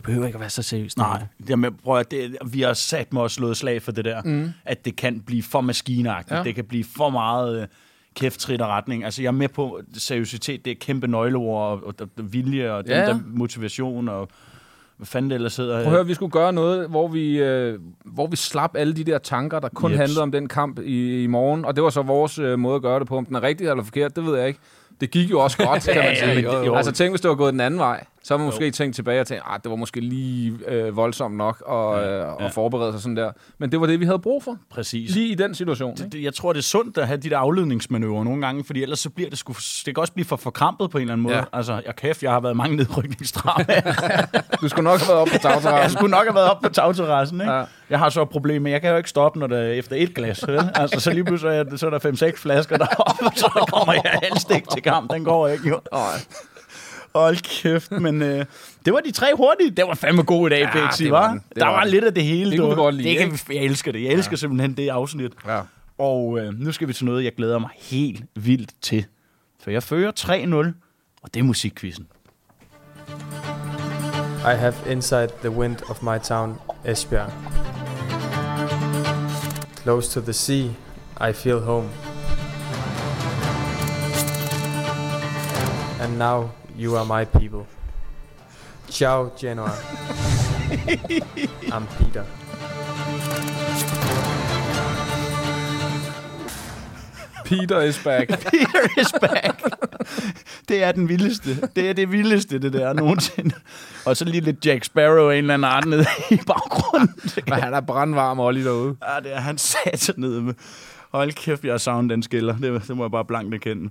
det 0.00 0.04
behøver 0.06 0.26
ikke 0.26 0.36
at 0.36 0.40
være 0.40 0.50
så 0.50 0.62
seriøst. 0.62 0.96
Nej. 0.98 1.22
Jamen, 1.48 1.74
prøv 1.84 1.98
at, 1.98 2.10
det, 2.10 2.36
vi 2.46 2.60
har 2.60 2.72
sat 2.72 3.12
mig 3.12 3.22
og 3.22 3.30
slået 3.30 3.56
slag 3.56 3.82
for 3.82 3.92
det 3.92 4.04
der, 4.04 4.22
mm. 4.24 4.50
at 4.64 4.84
det 4.84 4.96
kan 4.96 5.20
blive 5.26 5.42
for 5.42 5.60
maskinagtigt. 5.60 6.30
Ja. 6.32 6.36
Ja. 6.36 6.44
Det 6.44 6.54
kan 6.54 6.64
blive 6.64 6.84
for 6.96 7.10
meget 7.10 7.60
øh, 7.62 7.66
kæfttrit 8.14 8.60
og 8.60 8.68
retning. 8.68 9.04
Altså, 9.04 9.22
jeg 9.22 9.28
er 9.28 9.32
med 9.32 9.48
på, 9.48 9.80
seriøsitet, 9.94 10.64
det 10.64 10.70
er 10.70 10.74
kæmpe 10.80 11.06
nøgleord, 11.06 11.62
og, 11.62 11.70
og, 11.86 11.94
og, 12.00 12.08
og 12.18 12.32
vilje, 12.32 12.72
og 12.72 12.84
den 12.84 12.92
Ja. 12.92 13.06
der 13.06 13.18
motivation, 13.26 14.08
og 14.08 14.28
hvad 14.96 15.06
fanden 15.06 15.30
det 15.30 15.34
ellers 15.34 15.56
hedder. 15.56 15.74
Prøv 15.76 15.84
at 15.86 15.90
høre, 15.90 16.06
vi 16.06 16.14
skulle 16.14 16.32
gøre 16.32 16.52
noget, 16.52 16.88
hvor 16.88 17.08
vi, 17.08 17.38
øh, 17.38 17.78
hvor 18.04 18.26
vi 18.26 18.36
slap 18.36 18.76
alle 18.76 18.92
de 18.96 19.04
der 19.04 19.18
tanker, 19.18 19.60
der 19.60 19.68
kun 19.68 19.90
Jeps. 19.90 19.98
handlede 19.98 20.22
om 20.22 20.32
den 20.32 20.48
kamp 20.48 20.78
i, 20.78 21.22
i 21.22 21.26
morgen. 21.26 21.64
Og 21.64 21.76
det 21.76 21.84
var 21.84 21.90
så 21.90 22.02
vores 22.02 22.38
øh, 22.38 22.58
måde 22.58 22.76
at 22.76 22.82
gøre 22.82 22.98
det 23.00 23.08
på. 23.08 23.16
Om 23.16 23.24
den 23.26 23.36
er 23.36 23.42
rigtig 23.42 23.68
eller 23.68 23.84
forkert, 23.84 24.16
det 24.16 24.26
ved 24.26 24.38
jeg 24.38 24.48
ikke. 24.48 24.60
Det 25.00 25.10
gik 25.10 25.30
jo 25.30 25.40
også 25.40 25.56
godt, 25.66 25.82
kan 25.92 25.96
man 25.96 26.04
Ja, 26.04 26.34
sige. 26.34 26.50
ja, 26.52 26.64
jo. 26.64 26.74
Altså 26.74 26.92
tænk, 26.92 27.12
hvis 27.12 27.20
det 27.20 27.28
var 27.28 27.34
gået 27.34 27.52
den 27.52 27.60
anden 27.60 27.80
vej. 27.80 28.04
Så 28.24 28.34
har 28.34 28.38
man 28.38 28.46
måske 28.46 28.70
tænkt 28.70 28.94
tilbage 28.96 29.20
og 29.20 29.26
tænkt, 29.26 29.44
at 29.54 29.64
det 29.64 29.70
var 29.70 29.76
måske 29.76 30.00
lige 30.00 30.58
øh, 30.68 30.96
voldsomt 30.96 31.36
nok 31.36 31.62
at, 31.70 32.04
øh, 32.04 32.18
ja. 32.18 32.46
at 32.46 32.52
forberede 32.52 32.92
sig 32.92 33.00
sådan 33.00 33.16
der. 33.16 33.30
Men 33.58 33.72
det 33.72 33.80
var 33.80 33.86
det, 33.86 34.00
vi 34.00 34.04
havde 34.04 34.18
brug 34.18 34.42
for. 34.44 34.56
Præcis. 34.70 35.14
Lige 35.14 35.28
i 35.28 35.34
den 35.34 35.54
situation. 35.54 35.94
Det, 35.96 36.04
Ikke? 36.04 36.16
det, 36.16 36.22
jeg 36.24 36.34
tror, 36.34 36.52
det 36.52 36.58
er 36.60 36.62
sundt 36.62 36.98
at 36.98 37.06
have 37.06 37.16
de 37.16 37.30
der 37.30 37.38
afledningsmanøvrer 37.38 38.24
nogle 38.24 38.46
gange, 38.46 38.64
fordi 38.64 38.82
ellers 38.82 38.98
så 38.98 39.10
bliver 39.10 39.30
det 39.30 39.38
sgu, 39.38 39.52
det 39.52 39.84
kan 39.94 39.98
også 39.98 40.12
blive 40.12 40.24
for 40.26 40.36
forkrampet 40.36 40.90
på 40.90 40.98
en 40.98 41.02
eller 41.02 41.12
anden 41.12 41.22
måde. 41.22 41.34
Ja. 41.34 41.40
Ja. 41.40 41.46
Altså, 41.52 41.82
jeg 41.86 41.96
kæft, 41.96 42.22
jeg 42.22 42.32
har 42.32 42.40
været 42.40 42.56
mange 42.56 42.76
nedrykningsdramaer. 42.76 44.26
Du 44.60 44.68
skulle 44.68 44.84
nok 44.84 45.00
have 45.00 45.08
været 45.08 45.20
oppe 45.20 45.30
på 45.30 45.34
jeg 45.48 45.52
tagterrassen. 45.52 45.98
skulle 45.98 46.10
nok 46.10 46.24
have 46.26 46.34
været 46.34 46.50
op 46.50 46.60
på 46.62 46.68
tagterrassen, 46.68 47.40
ikke? 47.40 47.52
Ja. 47.52 47.58
Ja. 47.58 47.64
Jeg 47.90 47.98
har 47.98 48.08
så 48.08 48.22
et 48.22 48.28
problem, 48.28 48.62
men 48.62 48.72
jeg 48.72 48.80
kan 48.80 48.90
jo 48.90 48.96
ikke 48.96 49.08
stoppe, 49.10 49.38
når 49.38 49.46
det 49.46 49.58
er 49.58 49.72
efter 49.72 49.96
et 49.96 50.14
glas. 50.14 50.46
Vel? 50.48 50.60
Altså, 50.74 51.00
så 51.00 51.10
lige 51.12 51.24
pludselig 51.24 51.56
er, 51.56 51.76
så 51.76 51.86
er 51.86 51.90
der 51.90 52.30
5-6 52.32 52.36
flasker 52.36 52.76
deroppe, 52.76 53.24
og 53.26 53.32
så 53.34 53.66
kommer 53.72 53.92
jeg 53.92 54.18
halvstik 54.22 54.68
til 54.72 54.82
kamp. 54.82 55.12
Den 55.12 55.24
går 55.24 55.48
ikke, 55.48 55.68
jo. 55.68 55.80
Hold 57.14 57.36
kæft, 57.62 57.90
men 57.90 58.22
øh, 58.22 58.44
det 58.84 58.92
var 58.92 59.00
de 59.00 59.10
tre 59.12 59.26
hurtige. 59.36 59.70
Det 59.70 59.84
var 59.86 59.94
fandme 59.94 60.22
god 60.22 60.46
i 60.46 60.50
dag, 60.50 60.60
Ja, 60.74 60.88
det 60.98 61.10
var 61.10 61.18
var? 61.20 61.38
Der 61.56 61.64
var 61.64 61.72
var, 61.72 61.84
lidt 61.84 62.04
af 62.04 62.14
det 62.14 62.24
hele. 62.24 62.50
Det 62.50 62.58
du. 62.58 62.62
kunne 62.62 62.70
vi 62.70 62.80
godt 62.80 62.94
lide, 62.94 63.08
Det 63.08 63.18
kan, 63.18 63.26
ikke? 63.32 63.44
vi- 63.48 63.54
jeg 63.56 63.64
elsker 63.64 63.92
det. 63.92 64.02
Jeg 64.02 64.12
elsker 64.12 64.32
ja. 64.32 64.36
simpelthen 64.36 64.74
det 64.76 64.88
afsnit. 64.88 65.32
Ja. 65.46 65.60
Og 65.98 66.38
øh, 66.40 66.52
nu 66.58 66.72
skal 66.72 66.88
vi 66.88 66.92
til 66.92 67.04
noget, 67.04 67.24
jeg 67.24 67.32
glæder 67.36 67.58
mig 67.58 67.70
helt 67.78 68.24
vildt 68.34 68.70
til. 68.82 69.04
For 69.62 69.70
jeg 69.70 69.82
fører 69.82 70.12
3-0, 70.20 70.72
og 71.22 71.34
det 71.34 71.40
er 71.40 71.44
musikquizzen. 71.44 72.06
I 74.42 74.56
have 74.56 74.74
inside 74.90 75.28
the 75.40 75.50
wind 75.50 75.76
of 75.90 76.02
my 76.02 76.18
town, 76.22 76.54
Esbjerg. 76.84 77.32
Close 79.82 80.10
to 80.10 80.20
the 80.20 80.32
sea, 80.32 80.64
I 81.30 81.32
feel 81.32 81.58
home. 81.58 81.88
And 86.00 86.16
now 86.18 86.50
you 86.80 86.96
are 86.96 87.04
my 87.04 87.24
people. 87.24 87.66
Ciao, 88.88 89.30
Genoa. 89.38 89.76
I'm 91.70 91.86
Peter. 91.98 92.24
Peter 97.44 97.80
is 97.80 97.98
back. 98.04 98.28
Peter 98.50 99.00
is 99.00 99.12
back. 99.20 99.62
Det 100.68 100.82
er 100.82 100.92
den 100.92 101.08
vildeste. 101.08 101.68
Det 101.76 101.88
er 101.88 101.92
det 101.92 102.12
vildeste, 102.12 102.58
det 102.58 102.72
der 102.72 102.92
nogensinde. 102.92 103.54
Og 104.06 104.16
så 104.16 104.24
lige 104.24 104.40
lidt 104.40 104.66
Jack 104.66 104.84
Sparrow 104.84 105.28
af 105.28 105.34
en 105.34 105.38
eller 105.38 105.54
anden 105.54 105.70
art 105.70 105.84
nede 105.84 106.06
i 106.30 106.40
baggrunden. 106.46 107.14
Men 107.48 107.60
han 107.60 107.74
er 107.74 107.80
brandvarm, 107.80 108.40
Olli, 108.40 108.64
derude. 108.64 108.96
Ja, 109.08 109.20
det 109.20 109.34
er 109.34 109.40
han 109.40 109.58
sat 109.58 110.12
nede 110.16 110.42
med. 110.42 110.54
Hold 111.12 111.32
kæft, 111.32 111.64
jeg 111.64 111.72
har 111.72 111.78
savnet 111.78 112.10
den 112.10 112.22
skiller. 112.22 112.56
Det, 112.56 112.82
det 112.88 112.96
må 112.96 113.04
jeg 113.04 113.10
bare 113.10 113.24
blankt 113.24 113.54
erkende. 113.54 113.90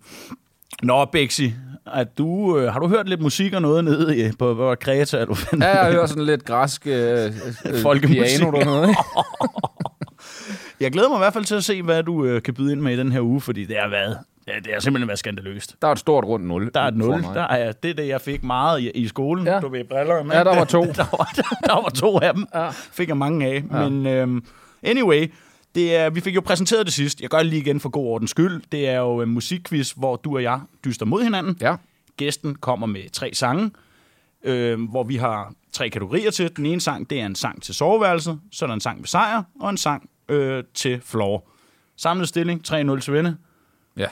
Nå, 0.84 1.06
Bexi, 1.06 1.54
at 1.93 2.17
du, 2.17 2.58
øh, 2.58 2.73
har 2.73 2.80
du 2.80 2.88
hørt 2.88 3.10
lidt 3.10 3.21
musik 3.21 3.54
og 3.54 3.62
noget 3.62 3.84
nede 3.84 4.17
i, 4.17 4.32
på, 4.32 4.56
på 4.56 4.75
Kreta? 4.82 5.17
Er 5.17 5.25
du 5.25 5.34
fandt? 5.34 5.63
Ja, 5.63 5.84
jeg 5.84 5.91
hører 5.93 6.06
sådan 6.06 6.25
lidt 6.25 6.45
græsk 6.45 6.88
øh, 6.88 6.93
øh, 7.65 7.82
Folkemusik. 7.82 8.39
piano 8.39 8.52
noget. 8.52 8.89
Ikke? 8.89 9.02
Jeg 10.80 10.91
glæder 10.91 11.10
mig 11.10 11.15
i 11.15 11.19
hvert 11.19 11.34
fald 11.34 11.45
til 11.45 11.56
at 11.56 11.63
se, 11.63 11.82
hvad 11.82 12.04
du 12.04 12.25
øh, 12.25 12.41
kan 12.41 12.54
byde 12.54 12.71
ind 12.71 12.82
med 12.82 12.93
i 12.93 12.97
den 12.97 13.12
her 13.12 13.21
uge, 13.21 13.41
fordi 13.41 13.65
det 13.65 13.78
har 13.82 13.89
været, 13.89 14.17
ja, 14.47 14.54
det 14.54 14.73
har 14.73 14.80
simpelthen 14.80 15.08
været 15.08 15.19
skandaløst. 15.19 15.75
Der 15.82 15.88
er 15.88 15.91
et 15.91 15.99
stort 15.99 16.25
rundt 16.25 16.45
0. 16.47 16.71
Der 16.73 16.82
er 16.82 16.88
et 16.88 16.97
0. 16.97 17.23
Der 17.23 17.41
er, 17.41 17.71
det 17.71 17.91
er 17.91 17.93
det, 17.95 18.08
jeg 18.08 18.21
fik 18.21 18.43
meget 18.43 18.82
i, 18.82 18.89
i 18.89 19.08
skolen. 19.08 19.47
Ja. 19.47 19.60
Du 19.60 19.69
ved, 19.69 19.84
briller. 19.84 20.15
Ja, 20.34 20.43
der 20.43 20.56
var 20.56 20.65
to. 20.65 20.82
der, 20.97 21.17
var, 21.17 21.32
der, 21.36 21.67
der 21.67 21.82
var 21.82 21.89
to 21.89 22.19
af 22.19 22.34
dem. 22.34 22.45
Ja. 22.56 22.69
Fik 22.69 23.08
jeg 23.08 23.17
mange 23.17 23.45
af. 23.47 23.63
Ja. 23.71 23.89
Men 23.89 24.08
øhm, 24.08 24.43
anyway, 24.84 25.32
det 25.75 25.95
er, 25.95 26.10
vi 26.10 26.21
fik 26.21 26.36
jo 26.36 26.41
præsenteret 26.41 26.86
det 26.86 26.93
sidst. 26.93 27.21
Jeg 27.21 27.29
gør 27.29 27.38
det 27.38 27.47
lige 27.47 27.60
igen 27.60 27.79
for 27.79 27.89
god 27.89 28.05
ordens 28.05 28.32
skyld. 28.32 28.62
Det 28.71 28.88
er 28.88 28.97
jo 28.97 29.21
en 29.21 29.29
musikquiz, 29.29 29.91
hvor 29.91 30.15
du 30.15 30.36
og 30.36 30.43
jeg 30.43 30.62
dyster 30.86 31.05
mod 31.05 31.23
hinanden. 31.23 31.58
Ja. 31.62 31.75
Gæsten 32.17 32.55
kommer 32.55 32.88
med 32.88 33.10
tre 33.10 33.34
sange, 33.34 33.71
øh, 34.43 34.89
hvor 34.89 35.03
vi 35.03 35.15
har 35.15 35.53
tre 35.73 35.89
kategorier 35.89 36.32
til. 36.32 36.58
Den 36.58 36.65
ene 36.65 36.82
sang, 36.82 37.10
det 37.10 37.21
er 37.21 37.25
en 37.25 37.36
sang 37.36 37.63
til 37.63 37.75
soveværelset. 37.75 38.39
Så 38.51 38.65
er 38.65 38.67
der 38.67 38.73
en 38.73 38.82
sang 38.82 38.99
med 38.99 39.08
sejr, 39.08 39.43
og 39.60 39.69
en 39.69 39.77
sang 39.77 40.10
øh, 40.29 40.63
til 40.73 41.01
floor. 41.01 41.49
Samlet 41.97 42.27
stilling, 42.27 42.62
3-0 42.67 42.99
til 42.99 43.13
vinde. 43.13 43.38
Ja. 43.97 44.08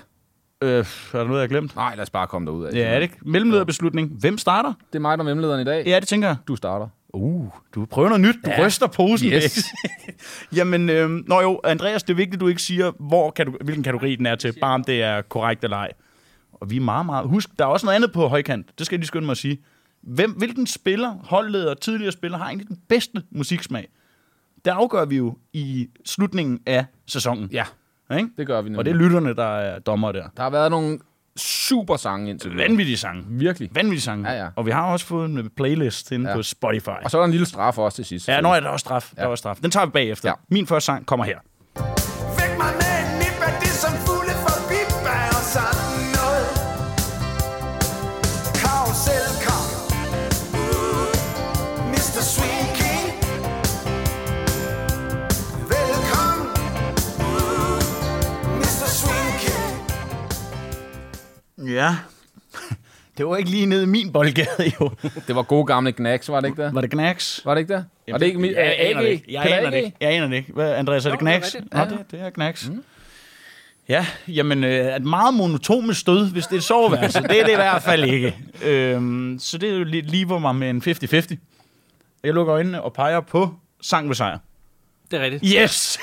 Øh, 0.61 0.69
er 0.69 0.83
der 1.13 1.23
noget, 1.23 1.29
jeg 1.29 1.41
har 1.41 1.47
glemt? 1.47 1.75
Nej, 1.75 1.95
lad 1.95 2.03
os 2.03 2.09
bare 2.09 2.27
komme 2.27 2.45
derud 2.45 2.65
af. 2.65 2.73
Ja, 2.73 2.79
er 2.79 2.95
det 2.95 3.01
ikke? 3.01 3.17
Mellemlederbeslutning. 3.21 4.09
Hvem 4.19 4.37
starter? 4.37 4.73
Det 4.93 4.95
er 4.95 4.99
mig, 4.99 5.17
der 5.17 5.23
er 5.23 5.25
mellemlederen 5.25 5.61
i 5.61 5.65
dag. 5.65 5.87
Ja, 5.87 5.99
det 5.99 6.07
tænker 6.07 6.27
jeg. 6.27 6.37
Du 6.47 6.55
starter. 6.55 6.87
Uh, 7.17 7.51
du 7.75 7.85
prøver 7.85 8.09
noget 8.09 8.21
nyt. 8.21 8.35
Du 8.45 8.49
ja. 8.49 8.65
ryster 8.65 8.87
posen. 8.87 9.29
Yes. 9.29 9.43
Bex. 9.43 9.63
Jamen, 10.57 10.89
øh, 10.89 11.09
nå 11.09 11.41
jo, 11.41 11.61
Andreas, 11.63 12.03
det 12.03 12.13
er 12.13 12.17
vigtigt, 12.17 12.33
at 12.35 12.39
du 12.39 12.47
ikke 12.47 12.61
siger, 12.61 12.91
hvor 12.99 13.29
du, 13.29 13.57
hvilken 13.61 13.83
kategori 13.83 14.15
den 14.15 14.25
er 14.25 14.35
til, 14.35 14.53
bare 14.61 14.73
om 14.73 14.83
det 14.83 15.03
er 15.03 15.21
korrekt 15.21 15.63
eller 15.63 15.77
ej. 15.77 15.91
Og 16.53 16.69
vi 16.69 16.75
er 16.75 16.81
meget, 16.81 17.05
meget... 17.05 17.29
Husk, 17.29 17.49
der 17.59 17.65
er 17.65 17.69
også 17.69 17.85
noget 17.85 17.95
andet 17.95 18.11
på 18.11 18.27
højkant. 18.27 18.67
Det 18.77 18.85
skal 18.85 18.95
jeg 18.95 18.99
lige 18.99 19.07
skynde 19.07 19.25
mig 19.25 19.31
at 19.31 19.37
sige. 19.37 19.57
Hvem, 20.01 20.31
hvilken 20.31 20.67
spiller, 20.67 21.13
holdleder 21.23 21.73
tidligere 21.73 22.11
spiller, 22.11 22.37
har 22.37 22.45
egentlig 22.45 22.67
den 22.67 22.79
bedste 22.87 23.23
musiksmag? 23.31 23.87
Det 24.65 24.71
afgør 24.71 25.05
vi 25.05 25.17
jo 25.17 25.37
i 25.53 25.89
slutningen 26.05 26.59
af 26.65 26.85
sæsonen. 27.05 27.49
Ja, 27.51 27.65
Ikke? 28.17 28.29
det 28.37 28.47
gør 28.47 28.61
vi 28.61 28.69
nu. 28.69 28.77
Og 28.77 28.85
det 28.85 28.91
er 28.91 28.95
lytterne, 28.95 29.35
der 29.35 29.57
er 29.57 29.79
dommer 29.79 30.11
der. 30.11 30.27
Der 30.37 30.43
har 30.43 30.49
været 30.49 30.71
nogle 30.71 30.99
super 31.37 31.95
sange 31.97 32.29
indtil 32.29 32.51
nu. 32.51 32.57
Vanvittige 32.57 32.97
sange. 32.97 33.23
Virkelig. 33.29 33.69
Vanvittige 33.73 34.01
sange. 34.01 34.29
Ja, 34.31 34.43
ja. 34.43 34.47
Og 34.55 34.65
vi 34.65 34.71
har 34.71 34.85
også 34.91 35.05
fået 35.05 35.29
en 35.29 35.49
playlist 35.57 36.11
inde 36.11 36.29
Ja. 36.29 36.35
på 36.35 36.43
Spotify. 36.43 36.89
Og 37.03 37.11
så 37.11 37.17
er 37.17 37.21
der 37.21 37.25
en 37.25 37.31
lille 37.31 37.45
straf 37.45 37.77
også 37.77 37.95
til 37.95 38.05
sidst. 38.05 38.27
Ja, 38.27 38.41
nå 38.41 38.53
er 38.53 38.59
der 38.59 38.69
også 38.69 38.83
straf. 38.83 39.11
Ja. 39.17 39.21
Der 39.21 39.27
er 39.27 39.31
også 39.31 39.41
straf. 39.41 39.55
Den 39.61 39.71
tager 39.71 39.85
vi 39.85 39.91
bagefter. 39.91 40.29
Ja. 40.29 40.33
Min 40.49 40.67
første 40.67 40.85
sang 40.85 41.05
kommer 41.05 41.25
her. 41.25 41.37
Væk 42.39 42.57
mig 42.57 42.67
med 42.73 42.96
Ja. 61.67 61.95
Det 63.17 63.27
var 63.27 63.37
ikke 63.37 63.49
lige 63.49 63.65
nede 63.65 63.83
i 63.83 63.85
min 63.85 64.11
boldgade, 64.13 64.71
jo. 64.81 64.91
Det 65.27 65.35
var 65.35 65.41
gode 65.43 65.65
gamle 65.65 65.91
Knacks, 65.91 66.29
var 66.29 66.39
det 66.39 66.47
ikke 66.47 66.63
det? 66.63 66.75
Var 66.75 66.81
det 66.81 66.89
Knacks? 66.91 67.41
Var 67.45 67.53
det 67.53 67.61
ikke 67.61 67.73
det? 67.73 67.85
Var 68.11 68.17
det 68.17 68.25
ikke 68.25 68.39
mit, 68.39 68.51
jeg, 68.51 68.75
aner 68.79 68.99
AG? 68.99 69.03
det 69.03 69.09
ikke. 69.11 69.25
Jeg 69.33 69.45
aner 69.59 69.69
det 69.69 69.77
ikke. 69.77 69.97
Jeg 70.01 70.11
aner 70.11 70.27
det 70.27 70.35
ikke. 70.35 70.53
Hvad, 70.53 70.73
Andreas, 70.73 71.05
er 71.05 71.15
det 71.15 71.21
er. 71.27 71.61
Nå, 71.71 71.79
Ja. 71.79 71.85
det, 71.85 72.11
det 72.11 72.21
er 72.21 72.29
Knacks. 72.29 72.69
Mm. 72.69 72.83
Ja, 73.89 74.05
jamen, 74.27 74.63
øh, 74.63 74.95
et 74.95 75.03
meget 75.03 75.33
monotome 75.33 75.93
stød, 75.93 76.31
hvis 76.31 76.45
det 76.45 76.53
er 76.53 76.57
et 76.57 76.63
soveværelse. 76.63 77.21
det 77.29 77.39
er 77.39 77.43
det 77.45 77.51
i 77.51 77.55
hvert 77.55 77.83
fald 77.83 78.03
ikke. 78.03 78.37
Øhm, 78.63 79.37
så 79.39 79.57
det 79.57 79.69
er 79.69 79.73
jo 79.77 79.83
lige, 79.83 80.01
lige 80.01 80.25
mig 80.25 80.55
med 80.55 80.69
en 80.69 80.81
50-50. 80.85 81.35
Jeg 82.23 82.33
lukker 82.33 82.53
øjnene 82.55 82.81
og 82.81 82.93
peger 82.93 83.19
på 83.19 83.55
sang 83.81 84.07
med 84.07 84.15
sejr. 84.15 84.37
Det 85.11 85.19
er 85.19 85.23
rigtigt. 85.23 85.53
Yes! 85.57 85.99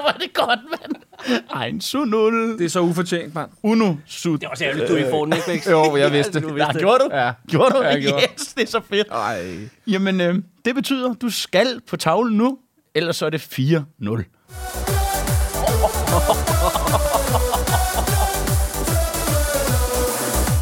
Hvor 0.00 0.08
er 0.08 0.18
det 0.18 0.32
godt, 0.34 0.60
mand. 0.70 1.02
Ein 1.62 1.80
su 1.80 2.04
nul. 2.04 2.58
Det 2.58 2.64
er 2.64 2.68
så 2.68 2.80
ufortjent, 2.80 3.34
mand. 3.34 3.50
Uno 3.62 3.94
su. 4.06 4.32
Det 4.36 4.44
er 4.44 4.48
også 4.48 4.64
ærgerligt, 4.64 4.88
du 4.88 4.94
ikke 4.96 5.10
får 5.10 5.24
den, 5.24 5.34
ikke? 5.52 5.70
Jo, 5.70 5.96
jeg 5.96 6.12
vidste 6.12 6.40
det. 6.40 6.56
Ja, 6.58 6.72
gjorde 6.72 6.98
du? 7.04 7.08
Ja. 7.16 7.32
Gjorde 7.50 7.74
du? 7.74 7.82
Ja, 7.82 7.88
jeg 7.88 8.02
gjorde. 8.02 8.22
Yes, 8.22 8.46
det 8.46 8.62
er 8.62 8.66
så 8.66 8.80
fedt. 8.90 9.08
Ej. 9.12 9.68
Jamen, 9.86 10.20
øh, 10.20 10.34
det 10.64 10.74
betyder, 10.74 11.14
du 11.14 11.30
skal 11.30 11.80
på 11.88 11.96
tavlen 11.96 12.36
nu, 12.36 12.58
ellers 12.94 13.16
så 13.16 13.26
er 13.26 13.30
det 13.30 13.40
4-0. 13.40 14.24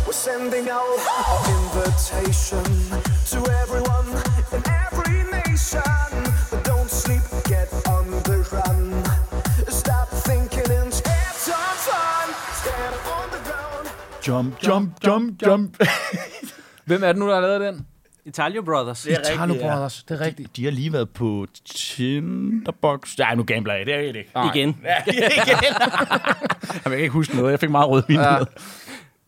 We're 0.06 0.12
sending 0.12 0.68
out 0.70 1.00
our 1.16 1.38
invitation 1.56 3.15
Jump, 14.28 14.66
jump, 14.66 15.06
jump, 15.06 15.42
jump. 15.46 15.76
Hvem 16.84 17.02
er 17.04 17.06
det 17.08 17.16
nu, 17.16 17.28
der 17.28 17.34
har 17.34 17.40
lavet 17.40 17.60
den? 17.60 17.86
Italio 18.24 18.62
Brothers. 18.62 19.02
Det 19.02 19.12
er 19.14 19.20
Italo 19.20 19.42
rigtigt, 19.52 19.64
ja. 19.64 19.72
Brothers, 19.72 20.02
det 20.08 20.20
er 20.20 20.24
rigtigt. 20.24 20.56
De 20.56 20.64
har 20.64 20.70
lige 20.70 20.92
været 20.92 21.10
på 21.10 21.46
Tinderbox. 21.64 23.18
Nej, 23.18 23.34
nu 23.34 23.42
gambler 23.42 23.74
jeg. 23.74 23.86
Det 23.86 23.94
er 23.94 23.98
det 23.98 24.16
ikke. 24.16 24.30
Nej. 24.34 24.50
Igen. 24.54 24.76
Ja, 24.84 24.94
igen. 25.12 25.22
jeg 26.74 26.82
kan 26.84 26.92
ikke 26.98 27.08
huske 27.08 27.36
noget. 27.36 27.50
Jeg 27.50 27.60
fik 27.60 27.70
meget 27.70 27.88
rødvin 27.88 28.16
Ja. 28.16 28.32
ja. 28.32 28.38
med. 28.38 28.46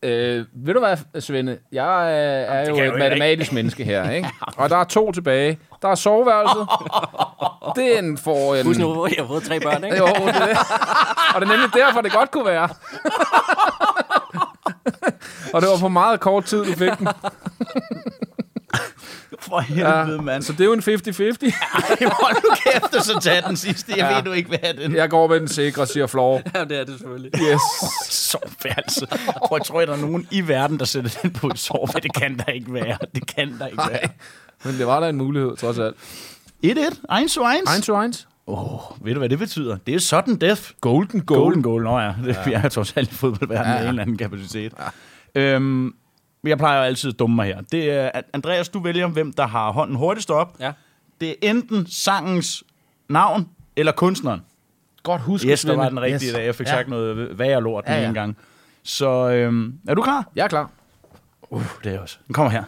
Øh, 0.03 0.45
ved 0.53 0.73
du 0.73 0.79
hvad, 0.79 1.21
Svende? 1.21 1.57
Jeg 1.71 1.83
øh, 2.05 2.55
er 2.55 2.67
jo 2.69 2.75
et 2.75 2.79
jo 2.79 2.83
ikke. 2.83 2.97
matematisk 2.97 3.53
menneske 3.53 3.83
her, 3.83 4.09
ikke? 4.17 4.29
Og 4.57 4.69
der 4.69 4.77
er 4.77 4.83
to 4.83 5.11
tilbage. 5.11 5.59
Der 5.81 5.87
er 5.89 5.95
soveværelset. 5.95 6.67
Den 7.75 8.17
får 8.17 8.55
en... 8.55 8.65
Husk 8.65 8.79
nu, 8.79 8.93
hvor 8.93 9.07
jeg 9.07 9.15
har 9.19 9.27
fået 9.27 9.43
tre 9.43 9.59
børn, 9.59 9.83
ikke? 9.83 9.97
Jo, 9.97 10.05
det 10.05 10.15
er 10.35 10.45
det. 10.47 10.57
Og 11.35 11.41
det 11.41 11.47
er 11.47 11.51
nemlig 11.51 11.69
derfor, 11.73 12.01
det 12.01 12.11
godt 12.11 12.31
kunne 12.31 12.45
være. 12.45 12.69
Og 15.53 15.61
det 15.61 15.69
var 15.69 15.77
på 15.77 15.87
meget 15.87 16.19
kort 16.19 16.45
tid, 16.45 16.57
du 16.65 16.73
fik 16.73 16.91
den. 16.99 17.07
For 19.39 19.59
helvede, 19.59 19.89
ja. 20.15 20.21
mand. 20.21 20.43
Så 20.43 20.51
det 20.53 20.61
er 20.61 20.65
jo 20.65 20.73
en 20.73 20.79
50-50. 20.79 20.85
Ej, 20.87 22.09
hold 22.11 22.35
nu 22.43 22.55
kæft, 22.65 23.05
så 23.05 23.19
tage 23.21 23.41
den 23.47 23.57
sidste. 23.57 23.93
Jeg 23.97 23.97
Ja. 23.97 24.15
ved 24.15 24.23
du 24.23 24.31
ikke, 24.31 24.49
hvad 24.49 24.73
den. 24.73 24.95
Jeg 24.95 25.09
går 25.09 25.27
med 25.27 25.39
den 25.39 25.47
sikre, 25.47 25.87
siger 25.87 26.07
Flor. 26.07 26.41
Ja, 26.55 26.63
det 26.63 26.79
er 26.79 26.83
det 26.83 26.97
selvfølgelig. 26.97 27.31
Yes. 27.35 27.61
Soveværelse. 28.09 29.07
Prøv, 29.45 29.57
jeg 29.57 29.65
tror, 29.65 29.81
der 29.85 29.93
er 29.93 29.97
nogen 29.97 30.27
i 30.31 30.47
verden, 30.47 30.79
der 30.79 30.85
sætter 30.85 31.11
den 31.21 31.31
på 31.31 31.47
et 31.47 31.59
sove. 31.59 31.87
Det 32.03 32.13
kan 32.13 32.37
der 32.37 32.51
ikke 32.51 32.73
være. 32.73 32.97
Det 33.15 33.35
kan 33.35 33.59
der 33.59 33.67
ikke 33.67 33.83
være. 33.89 34.09
Men 34.63 34.77
det 34.77 34.87
var 34.87 34.99
da 34.99 35.09
en 35.09 35.15
mulighed, 35.17 35.57
trods 35.57 35.79
alt. 35.79 35.95
1-1. 36.65 36.69
1 36.69 37.29
to 37.31 37.45
1. 37.47 37.77
1 37.77 37.83
to 37.83 38.01
1. 38.01 38.27
Åh, 38.47 38.73
oh, 38.73 39.05
ved 39.05 39.13
du, 39.13 39.19
hvad 39.19 39.29
det 39.29 39.39
betyder? 39.39 39.77
Det 39.87 39.95
er 39.95 39.99
sudden 39.99 40.41
death. 40.41 40.61
Golden 40.81 41.21
goal. 41.21 41.39
Golden 41.39 41.63
goal, 41.63 41.83
nå 41.83 41.99
ja. 41.99 42.13
Det, 42.25 42.35
ja. 42.45 42.51
Jeg 42.51 42.61
er 42.63 42.69
trods 42.69 42.93
alt 42.97 43.11
i 43.11 43.15
fodboldverdenen 43.15 43.67
ja, 43.71 43.73
med 43.73 43.83
en 43.83 43.89
eller 43.89 44.01
anden 44.01 44.17
kapacitet. 44.17 44.73
Ja. 44.79 44.83
Øhm, 45.35 45.93
jeg 46.43 46.57
plejer 46.57 46.77
jo 46.77 46.83
altid 46.83 47.09
at 47.13 47.19
dumme 47.19 47.35
mig 47.35 47.45
her. 47.45 47.61
Det 47.61 47.91
er, 47.91 48.11
Andreas, 48.33 48.69
du 48.69 48.79
vælger, 48.79 49.07
hvem 49.07 49.33
der 49.33 49.47
har 49.47 49.71
hånden 49.71 49.95
hurtigst 49.95 50.31
op. 50.31 50.55
Ja. 50.59 50.71
Det 51.21 51.29
er 51.29 51.35
enten 51.49 51.87
sangens 51.87 52.63
navn 53.09 53.49
eller 53.75 53.91
kunstneren. 53.91 54.41
Godt 55.03 55.21
husk, 55.21 55.45
Yes, 55.45 55.61
der 55.61 55.75
var 55.75 55.89
den 55.89 56.01
rigtige 56.01 56.29
yes. 56.29 56.35
dag. 56.35 56.45
Jeg 56.45 56.55
fik 56.55 56.67
Ja. 56.67 56.71
sagt 56.71 56.89
noget 56.89 57.39
værre 57.39 57.61
lort 57.63 57.83
den 57.85 57.93
Ja, 57.93 58.01
ja, 58.01 58.07
en 58.07 58.13
gang. 58.13 58.37
Så 58.83 59.29
øhm, 59.29 59.73
er 59.87 59.93
du 59.95 60.01
klar? 60.01 60.27
Jeg 60.35 60.43
er 60.43 60.47
klar. 60.47 60.71
Uh, 61.49 61.63
det 61.83 61.95
er 61.95 61.99
også. 61.99 62.17
Den 62.27 62.33
kommer 62.33 62.51
her. 62.51 62.63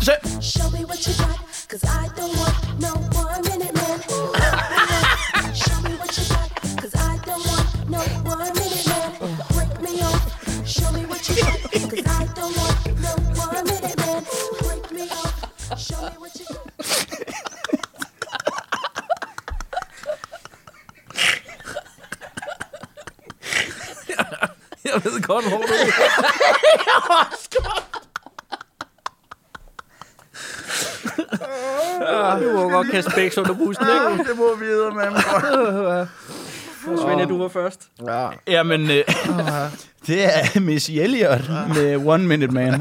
Se. 0.00 0.12
Show 0.40 0.70
me 0.70 0.84
what 0.86 1.04
you 1.04 1.12
got, 1.24 1.38
cause 1.70 1.84
I 1.86 2.08
don't 2.18 2.34
want 2.40 2.80
no 2.80 2.92
one 3.18 3.42
minute 3.50 3.74
man. 3.74 4.37
Jeg 24.94 25.04
ved 25.04 25.22
godt, 25.22 25.48
hvor 25.48 25.58
du 25.58 25.64
Du 32.42 32.52
må 32.52 32.68
godt 32.70 32.90
kaste 32.90 33.10
bæks 33.14 33.38
under 33.38 33.54
bussen, 33.54 33.86
ikke? 33.86 34.30
det 34.30 34.36
må 34.36 34.54
vi 34.54 34.64
videre, 34.66 34.90
mand. 34.90 35.16
Svend, 36.96 37.28
du 37.28 37.42
var 37.42 37.48
først. 37.48 37.80
Ja. 38.06 38.28
Jamen, 38.46 38.90
øh, 38.90 39.04
det 40.06 40.24
er 40.24 40.60
Missy 40.60 40.90
Elliott 40.90 41.48
med 41.74 41.96
One 42.06 42.26
Minute 42.26 42.52
Man. 42.52 42.72
du, 42.72 42.80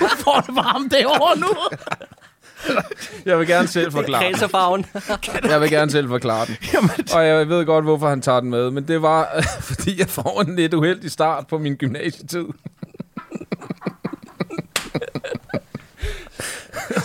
du 0.00 0.08
får 0.18 0.40
det 0.46 0.56
varmt 0.56 0.92
derovre 0.92 1.38
nu. 1.38 1.48
Jeg 3.26 3.38
vil 3.38 3.46
gerne 3.46 3.68
selv 3.68 3.92
forklare 3.92 4.24
den. 4.24 4.32
Kredserfarven. 4.32 4.86
Jeg 5.44 5.60
vil 5.60 5.70
gerne 5.70 5.90
selv 5.90 6.08
forklare 6.08 6.46
den. 6.46 6.56
Og 7.14 7.26
jeg 7.26 7.48
ved 7.48 7.66
godt, 7.66 7.84
hvorfor 7.84 8.08
han 8.08 8.22
tager 8.22 8.40
den 8.40 8.50
med. 8.50 8.70
Men 8.70 8.88
det 8.88 9.02
var, 9.02 9.42
fordi 9.70 9.98
jeg 9.98 10.08
får 10.08 10.40
en 10.40 10.56
lidt 10.56 10.74
uheldig 10.74 11.10
start 11.10 11.46
på 11.46 11.58
min 11.58 11.74
gymnasietid. 11.74 12.44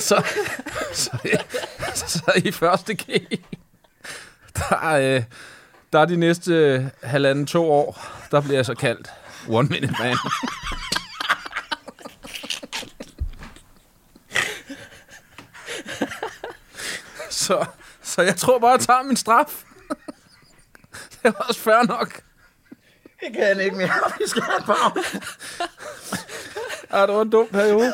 så, 0.07 0.23
så, 0.93 1.17
så 1.93 2.31
i 2.45 2.51
første 2.51 2.93
G, 2.93 3.21
der, 4.55 4.85
øh, 4.85 5.23
der 5.93 5.99
er 5.99 6.05
de 6.05 6.15
næste 6.15 6.91
halvanden 7.03 7.45
to 7.45 7.71
år, 7.71 8.01
der 8.31 8.41
bliver 8.41 8.57
jeg 8.57 8.65
så 8.65 8.73
kaldt 8.73 9.09
One 9.49 9.67
Minute 9.67 9.95
Man. 9.99 10.17
Så, 17.45 17.65
så 18.03 18.21
jeg 18.21 18.35
tror 18.35 18.59
bare, 18.59 18.71
jeg 18.71 18.79
tager 18.79 19.03
min 19.03 19.15
straf. 19.15 19.63
det 21.11 21.19
er 21.23 21.31
også 21.31 21.59
fair 21.59 21.83
nok. 21.87 22.21
Jeg 23.21 23.33
kan 23.33 23.59
ikke 23.59 23.75
mere. 23.77 23.89
Vi 24.17 24.23
skal 24.27 24.41
have 24.41 24.57
en 24.57 24.63
pause. 24.63 25.21
Ja, 26.93 27.01
det 27.01 27.15
var 27.15 27.21
en 27.21 27.29
dum 27.29 27.47
periode. 27.47 27.93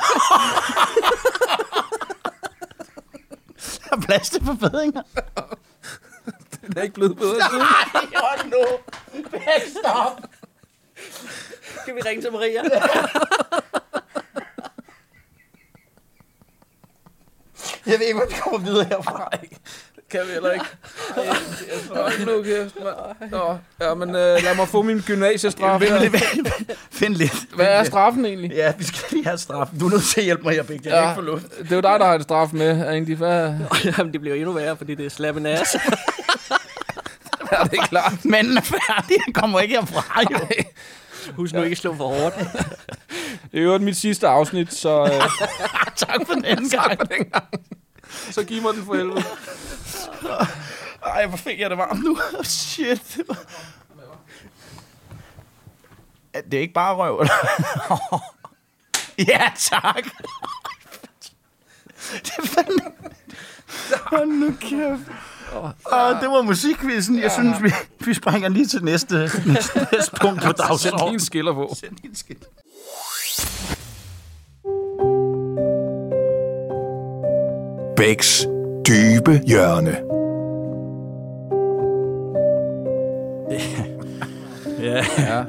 Der 3.90 3.98
er 3.98 4.02
plads 4.02 4.30
til 4.30 4.46
forbedringer. 4.46 5.02
Det 6.62 6.78
er 6.78 6.82
ikke 6.82 6.94
blevet 6.94 7.18
bedre. 7.18 7.50
siden. 7.50 7.60
Nej, 7.60 8.06
hold 8.16 8.46
nu. 8.46 8.66
Stop. 9.80 10.22
Skal 11.82 11.96
vi 11.96 12.02
ringe 12.02 12.22
til 12.22 12.32
Maria? 12.32 12.62
Jeg 17.92 18.00
ved 18.00 18.06
ikke, 18.08 18.20
hvor 18.20 18.28
vi 18.30 18.36
kommer 18.44 18.60
videre 18.60 18.86
herfra. 18.86 19.30
Kan 20.12 20.20
vi 20.28 20.32
heller 20.34 20.52
ikke. 20.52 20.66
Hold 21.96 22.26
nu 22.26 22.44
kæft, 22.44 22.76
mand. 22.84 23.32
Nå, 23.32 23.58
ja, 23.82 23.94
men 23.94 24.10
øh, 24.10 24.16
lad 24.16 24.56
mig 24.56 24.68
få 24.68 24.82
min 24.82 25.00
gymnasiestraf. 25.02 25.82
Find 25.82 25.94
lidt. 26.00 26.24
Find 26.92 27.16
lidt. 27.16 27.34
Hvad 27.56 27.66
er 27.66 27.84
straffen 27.84 28.26
egentlig? 28.26 28.52
Ja, 28.52 28.74
vi 28.78 28.84
skal 28.84 29.00
lige 29.12 29.26
have 29.26 29.38
straffen. 29.38 29.80
Du 29.80 29.86
er 29.88 29.90
nødt 29.92 30.04
til 30.04 30.20
at 30.20 30.26
hjælpe 30.26 30.44
mig 30.44 30.54
her, 30.54 30.64
Bæk. 30.64 30.80
Jeg 30.86 30.92
Ja. 30.92 31.02
ikke 31.10 31.16
få 31.16 31.22
luft. 31.22 31.46
Det 31.60 31.72
er 31.72 31.76
jo 31.76 31.82
dig, 31.82 32.00
der 32.00 32.06
har 32.06 32.16
et 32.16 32.24
straf 32.24 32.50
med, 32.54 32.82
egentlig. 32.90 33.18
Hvad 33.18 33.54
Jamen, 33.98 34.14
det 34.14 34.22
bliver 34.22 34.36
endnu 34.36 34.52
værre, 34.52 34.78
fordi 34.78 34.96
det 34.96 35.06
er 35.06 35.10
slappen 35.10 35.46
ass. 35.46 35.76
er 37.52 37.64
det 37.64 37.80
klart? 37.90 38.26
Manden 38.26 38.58
er 38.58 38.62
færdig. 38.62 39.18
Han 39.26 39.34
kommer 39.34 39.60
ikke 39.60 39.76
herfra, 39.76 40.22
jo. 40.32 40.38
Husk 41.36 41.54
nu 41.54 41.62
ikke 41.64 41.72
at 41.74 41.78
slå 41.78 41.96
for 41.96 42.08
hårdt. 42.08 42.36
Det 43.52 43.60
er 43.60 43.64
jo 43.64 43.78
mit 43.78 43.98
sidste 43.98 44.28
afsnit, 44.28 44.74
så, 44.74 45.04
øh, 45.04 45.10
Tak 46.08 46.20
for 46.28 46.34
den 46.34 46.46
anden 46.46 46.70
gang. 46.70 47.00
så 48.36 48.44
giv 48.44 48.62
mig 48.62 48.74
den 48.74 48.86
for 48.86 48.96
helvede. 48.96 49.24
Ej, 51.06 51.26
hvor 51.26 51.38
fik 51.38 51.60
jeg 51.60 51.70
det 51.70 51.78
varmt 51.78 52.04
nu. 52.04 52.18
Shit. 52.44 53.20
Det 56.34 56.54
er 56.54 56.60
ikke 56.62 56.74
bare 56.74 56.96
røv, 56.96 57.20
eller? 57.20 57.34
ja, 59.34 59.52
tak. 59.56 60.04
Det 62.12 62.32
er 62.38 62.46
fandme... 62.46 62.92
Hold 64.06 64.28
nu 64.28 64.56
kæft. 64.62 65.02
Og 65.86 66.16
det 66.22 66.30
var 66.30 66.42
musikquizzen. 66.42 67.20
Jeg 67.20 67.32
synes, 67.32 67.64
vi, 67.64 67.72
vi 68.00 68.14
springer 68.14 68.50
lige 68.50 68.68
til 68.68 68.84
næste, 68.84 69.16
næste, 69.46 69.88
næste 69.92 70.12
punkt 70.22 70.42
på 70.42 70.48
Sæt 70.48 70.58
dagsordenen. 70.58 71.06
lige 71.06 71.14
en 71.14 71.20
skiller 71.20 71.54
på. 71.54 71.74
Send 71.80 71.98
lige 72.02 72.10
en 72.10 72.16
Bæks 78.02 78.48
dybe 78.88 79.42
hjørne. 79.48 79.98
Ja. 84.82 85.06
Ja. 85.18 85.44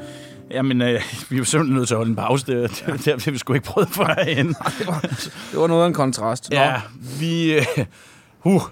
Jamen, 0.51 0.83
øh, 0.83 1.01
vi 1.29 1.37
er 1.37 1.39
jo 1.39 1.45
simpelthen 1.45 1.77
nødt 1.77 1.89
til 1.89 1.95
at 1.95 1.99
holde 1.99 2.11
en 2.11 2.17
pause. 2.17 2.47
Det, 2.47 2.71
det, 2.71 2.87
det, 2.93 3.05
det 3.05 3.25
har 3.25 3.31
vi 3.31 3.39
sgu 3.39 3.53
ikke 3.53 3.67
prøvet 3.67 3.89
førhen. 3.89 4.49
Det 5.51 5.61
var 5.61 5.67
noget 5.67 5.83
af 5.83 5.87
en 5.87 5.95
kontrast. 5.95 6.51
Nå. 6.51 6.57
Ja, 6.57 6.81
vi... 7.21 7.53
Øh, 7.53 7.67
uh, 8.45 8.63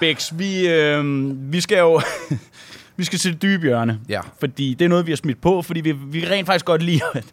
Bex, 0.00 0.32
vi, 0.34 0.68
øh, 0.68 1.04
vi 1.52 1.60
skal 1.60 1.78
jo... 1.78 2.00
vi 2.96 3.04
skal 3.04 3.18
til 3.18 3.32
det 3.32 3.42
dybe 3.42 3.62
hjørne. 3.66 4.00
Ja. 4.08 4.20
Fordi 4.40 4.74
det 4.74 4.84
er 4.84 4.88
noget, 4.88 5.06
vi 5.06 5.12
har 5.12 5.16
smidt 5.16 5.40
på, 5.40 5.62
fordi 5.62 5.80
vi, 5.80 5.92
vi 5.92 6.20
kan 6.20 6.30
rent 6.30 6.46
faktisk 6.46 6.64
godt 6.64 6.82
lide, 6.82 7.00
at 7.14 7.24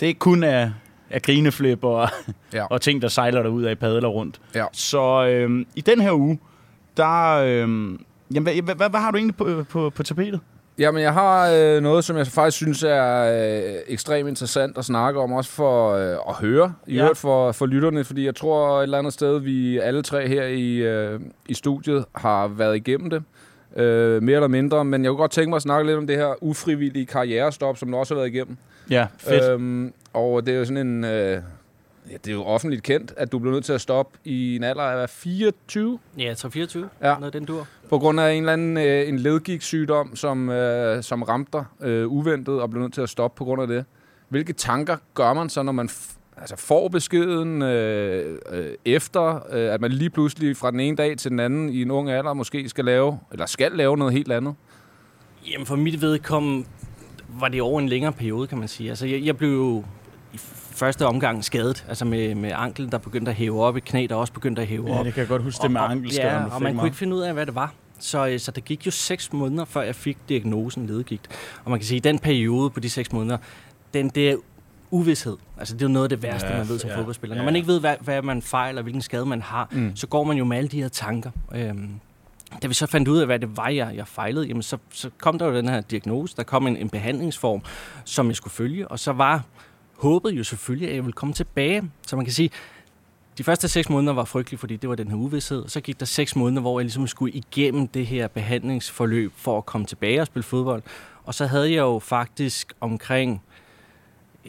det 0.00 0.06
ikke 0.06 0.18
kun 0.18 0.42
er, 0.42 0.70
er 1.14 1.18
grineflip 1.18 1.84
og, 1.84 2.08
Ja. 2.52 2.64
og 2.70 2.80
ting, 2.80 3.02
der 3.02 3.08
sejler 3.08 3.42
derud 3.42 3.62
af 3.64 3.78
padler 3.78 4.08
rundt. 4.08 4.40
Ja. 4.54 4.64
Så 4.72 5.26
øh, 5.26 5.66
i 5.74 5.80
den 5.80 6.00
her 6.00 6.12
uge, 6.12 6.38
der... 6.96 7.32
Øh, 7.34 7.58
jamen, 7.58 7.98
hvad, 8.42 8.62
hvad, 8.62 8.74
hvad, 8.74 8.90
hvad 8.90 9.00
har 9.00 9.10
du 9.10 9.16
egentlig 9.16 9.36
på, 9.36 9.64
på, 9.70 9.90
på 9.90 10.02
tapetet? 10.02 10.40
Jamen, 10.78 11.02
jeg 11.02 11.12
har 11.12 11.50
øh, 11.54 11.82
noget, 11.82 12.04
som 12.04 12.16
jeg 12.16 12.26
faktisk 12.26 12.56
synes 12.56 12.82
er 12.82 13.24
øh, 13.66 13.74
ekstremt 13.88 14.28
interessant 14.28 14.78
at 14.78 14.84
snakke 14.84 15.20
om, 15.20 15.32
også 15.32 15.50
for 15.50 15.92
øh, 15.94 16.16
at 16.28 16.34
høre, 16.34 16.72
i 16.86 16.94
Ja. 16.94 17.00
øvrigt 17.02 17.18
for, 17.18 17.52
for 17.52 17.66
lytterne, 17.66 18.04
fordi 18.04 18.24
jeg 18.26 18.34
tror 18.34 18.78
et 18.78 18.82
eller 18.82 18.98
andet 18.98 19.12
sted, 19.12 19.38
vi 19.40 19.78
alle 19.78 20.02
tre 20.02 20.28
her 20.28 20.44
i, 20.44 20.74
øh, 20.76 21.20
i 21.48 21.54
studiet 21.54 22.04
har 22.14 22.48
været 22.48 22.76
igennem 22.76 23.10
det. 23.10 23.22
øh, 23.76 24.22
mere 24.22 24.34
eller 24.36 24.48
mindre. 24.48 24.84
Men 24.84 25.04
jeg 25.04 25.08
kunne 25.10 25.16
godt 25.18 25.30
tænke 25.30 25.48
mig 25.48 25.56
at 25.56 25.62
snakke 25.62 25.86
lidt 25.86 25.98
om 25.98 26.06
det 26.06 26.16
her 26.16 26.42
ufrivillige 26.44 27.06
karrierestop, 27.06 27.76
som 27.76 27.90
du 27.90 27.96
også 27.96 28.14
har 28.14 28.20
været 28.20 28.34
igennem. 28.34 28.56
Ja, 28.90 29.06
fedt. 29.18 29.50
Øhm, 29.50 29.92
og 30.12 30.46
det 30.46 30.54
er 30.54 30.58
jo 30.58 30.64
sådan 30.64 30.86
en... 30.86 31.04
Øh, 31.04 31.42
ja, 32.10 32.16
det 32.24 32.28
er 32.28 32.32
jo 32.32 32.44
offentligt 32.44 32.82
kendt, 32.82 33.14
at 33.16 33.32
du 33.32 33.38
blev 33.38 33.52
nødt 33.52 33.64
til 33.64 33.72
at 33.72 33.80
stoppe 33.80 34.18
i 34.24 34.56
en 34.56 34.64
alder 34.64 34.82
af 34.82 34.96
hvad, 34.96 35.08
24 35.08 35.98
Ja, 36.18 36.32
3-24. 36.32 36.78
Ja. 36.78 37.14
Noget 37.14 37.22
af 37.22 37.32
den 37.32 37.44
dur. 37.44 37.66
på 37.88 37.98
grund 37.98 38.20
af 38.20 38.32
en 38.32 38.42
eller 38.42 38.52
anden 38.52 38.76
øh, 38.76 39.08
en 39.08 39.18
ledgigtsygdom, 39.18 40.16
som, 40.16 40.50
øh, 40.50 41.02
som 41.02 41.22
ramte 41.22 41.50
dig 41.52 41.64
øh, 41.88 42.08
uventet 42.08 42.60
og 42.60 42.70
blev 42.70 42.82
nødt 42.82 42.94
til 42.94 43.00
at 43.00 43.08
stoppe 43.08 43.38
på 43.38 43.44
grund 43.44 43.62
af 43.62 43.68
det. 43.68 43.84
Hvilke 44.28 44.52
tanker 44.52 44.96
gør 45.14 45.32
man 45.32 45.48
så, 45.48 45.62
når 45.62 45.72
man 45.72 45.88
altså 46.36 46.56
får 46.56 46.88
beskeden 46.88 47.62
øh, 47.62 48.38
øh, 48.52 48.66
efter, 48.84 49.34
øh, 49.52 49.74
at 49.74 49.80
man 49.80 49.90
lige 49.92 50.10
pludselig 50.10 50.56
fra 50.56 50.70
den 50.70 50.80
ene 50.80 50.96
dag 50.96 51.16
til 51.18 51.30
den 51.30 51.40
anden 51.40 51.68
i 51.68 51.82
en 51.82 51.90
ung 51.90 52.10
alder 52.10 52.32
måske 52.32 52.68
skal 52.68 52.84
lave, 52.84 53.18
eller 53.32 53.46
skal 53.46 53.72
lave 53.72 53.96
noget 53.96 54.12
helt 54.14 54.32
andet? 54.32 54.54
Jamen 55.52 55.66
for 55.66 55.76
mit 55.76 56.00
vedkommende 56.00 56.66
var 57.40 57.48
det 57.48 57.62
over 57.62 57.80
en 57.80 57.88
længere 57.88 58.12
periode, 58.12 58.46
kan 58.46 58.58
man 58.58 58.68
sige. 58.68 58.88
Altså 58.88 59.06
jeg, 59.06 59.24
jeg 59.24 59.36
blev 59.36 59.50
jo 59.50 59.84
i 60.32 60.36
første 60.74 61.06
omgang 61.06 61.44
skadet, 61.44 61.84
altså 61.88 62.04
med, 62.04 62.34
med 62.34 62.52
anklen, 62.54 62.92
der 62.92 62.98
begyndte 62.98 63.30
at 63.30 63.36
hæve 63.36 63.62
op, 63.64 63.76
et 63.76 63.84
knæ, 63.84 64.06
der 64.10 64.14
også 64.14 64.32
begyndte 64.32 64.62
at 64.62 64.68
hæve 64.68 64.88
Ja, 64.92 64.98
op. 64.98 65.04
det 65.04 65.14
kan 65.14 65.20
jeg 65.20 65.28
godt 65.28 65.42
huske, 65.42 65.62
det 65.62 65.70
med 65.70 65.80
Og- 65.80 65.86
og- 65.86 65.92
ankelskaderne, 65.92 66.46
Ja, 66.48 66.54
og 66.54 66.62
man 66.62 66.74
mig. 66.74 66.80
kunne 66.80 66.88
ikke 66.88 66.96
finde 66.98 67.16
ud 67.16 67.20
af, 67.20 67.32
hvad 67.32 67.46
det 67.46 67.54
var. 67.54 67.72
Så, 67.98 68.26
øh, 68.28 68.38
så 68.40 68.50
det 68.50 68.64
gik 68.64 68.86
jo 68.86 68.90
seks 68.90 69.32
måneder, 69.32 69.64
før 69.64 69.82
jeg 69.82 69.94
fik 69.94 70.18
diagnosen 70.28 70.86
ledegigt. 70.86 71.28
Og 71.64 71.70
man 71.70 71.80
kan 71.80 71.86
sige, 71.86 71.98
at 71.98 72.04
den 72.04 72.18
periode 72.18 72.70
på 72.70 72.80
de 72.80 72.90
seks 72.90 73.12
måneder, 73.12 73.36
den 73.94 74.08
der 74.08 74.36
uvidshed, 74.90 75.36
altså 75.58 75.74
det 75.74 75.82
er 75.82 75.86
jo 75.86 75.92
noget 75.92 76.04
af 76.04 76.08
det 76.08 76.22
værste, 76.22 76.48
Ja, 76.48 76.58
man 76.58 76.68
ved 76.68 76.78
som 76.78 76.90
ja, 76.90 76.96
fodboldspiller. 76.98 77.36
ja. 77.36 77.38
Når 77.42 77.44
man 77.44 77.56
ikke 77.56 77.68
ved, 77.68 77.80
hvad, 77.80 77.94
hvad 78.00 78.22
man 78.22 78.42
fejler, 78.42 78.82
hvilken 78.82 79.02
skade 79.02 79.26
man 79.26 79.42
har, 79.42 79.68
mm. 79.72 79.96
så 79.96 80.06
går 80.06 80.24
man 80.24 80.36
jo 80.36 80.44
med 80.44 80.56
alle 80.56 80.68
de 80.68 80.80
her 80.82 80.88
tanker. 80.88 81.30
Øhm, 81.54 81.90
da 82.62 82.66
vi 82.66 82.74
så 82.74 82.86
fandt 82.86 83.08
ud 83.08 83.18
af, 83.18 83.26
hvad 83.26 83.38
det 83.38 83.56
var, 83.56 83.68
jeg, 83.68 83.92
jeg 83.96 84.08
fejlede, 84.08 84.46
jamen 84.46 84.62
så, 84.62 84.78
så 84.90 85.10
kom 85.18 85.38
der 85.38 85.46
jo 85.46 85.54
den 85.54 85.68
her 85.68 85.80
diagnose. 85.80 86.36
Der 86.36 86.42
kom 86.42 86.66
en, 86.66 86.76
en 86.76 86.90
behandlingsform, 86.90 87.62
som 88.04 88.28
jeg 88.28 88.36
skulle 88.36 88.54
følge, 88.54 88.88
og 88.88 88.98
så 88.98 89.12
var 89.12 89.42
håbet 89.98 90.30
jo 90.30 90.44
selvfølgelig, 90.44 90.88
at 90.88 90.94
jeg 90.94 91.04
ville 91.04 91.12
komme 91.12 91.34
tilbage. 91.34 91.90
Så 92.06 92.16
man 92.16 92.24
kan 92.24 92.34
sige, 92.34 92.50
de 93.38 93.44
første 93.44 93.68
seks 93.68 93.88
måneder 93.88 94.12
var 94.12 94.24
frygtelige, 94.24 94.58
fordi 94.58 94.76
det 94.76 94.88
var 94.88 94.94
den 94.94 95.08
her 95.08 95.16
uvidshed. 95.16 95.68
Så 95.68 95.80
gik 95.80 96.00
der 96.00 96.06
seks 96.06 96.36
måneder, 96.36 96.60
hvor 96.60 96.80
jeg 96.80 96.84
ligesom 96.84 97.06
skulle 97.06 97.34
igennem 97.34 97.88
det 97.88 98.06
her 98.06 98.28
behandlingsforløb 98.28 99.32
for 99.36 99.58
at 99.58 99.66
komme 99.66 99.86
tilbage 99.86 100.20
og 100.20 100.26
spille 100.26 100.42
fodbold. 100.42 100.82
Og 101.24 101.34
så 101.34 101.46
havde 101.46 101.70
jeg 101.70 101.78
jo 101.78 101.98
faktisk 101.98 102.72
omkring 102.80 103.42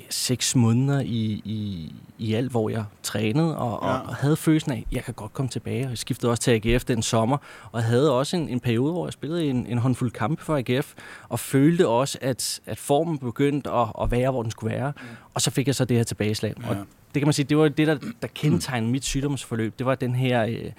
seks 0.09 0.55
måneder 0.55 0.99
i, 0.99 1.41
i, 1.45 1.93
i 2.17 2.33
alt, 2.33 2.51
hvor 2.51 2.69
jeg 2.69 2.83
trænede, 3.03 3.57
og, 3.57 3.79
ja. 3.87 3.93
Ja. 3.93 3.99
og, 3.99 4.15
havde 4.15 4.35
følelsen 4.35 4.71
af, 4.71 4.85
at 4.91 4.95
jeg 4.95 5.03
kan 5.03 5.13
godt 5.13 5.33
komme 5.33 5.49
tilbage. 5.49 5.89
Jeg 5.89 5.97
skiftede 5.97 6.31
også 6.31 6.43
til 6.43 6.51
AGF 6.51 6.83
den 6.83 7.01
sommer, 7.01 7.37
og 7.71 7.83
havde 7.83 8.11
også 8.11 8.37
en, 8.37 8.49
en 8.49 8.59
periode, 8.59 8.91
hvor 8.91 9.05
jeg 9.05 9.13
spillede 9.13 9.45
en, 9.45 9.65
en 9.67 9.77
håndfuld 9.77 10.11
kampe 10.11 10.43
for 10.43 10.57
AGF, 10.57 10.93
og 11.29 11.39
følte 11.39 11.87
også, 11.87 12.17
at, 12.21 12.59
at 12.65 12.77
formen 12.77 13.17
begyndte 13.17 13.71
at, 13.71 13.87
at 14.01 14.11
være, 14.11 14.31
hvor 14.31 14.41
den 14.41 14.51
skulle 14.51 14.75
være. 14.75 14.93
Og 15.33 15.41
så 15.41 15.51
fik 15.51 15.67
jeg 15.67 15.75
så 15.75 15.85
det 15.85 15.97
her 15.97 16.03
tilbageslag. 16.03 16.53
Ja. 16.63 16.69
Og 16.69 16.75
Ja. 16.75 16.81
Det 17.15 17.21
kan 17.21 17.27
man 17.27 17.33
sige, 17.33 17.45
det 17.45 17.57
var 17.57 17.67
det, 17.69 17.87
der, 17.87 17.97
der 18.21 18.27
kendetegnede 18.33 18.91
mit 18.91 19.05
sygdomsforløb. 19.05 19.77
Det 19.79 19.85
var 19.85 19.95
den 19.95 20.15
her 20.15 20.45
øh, 20.45 20.71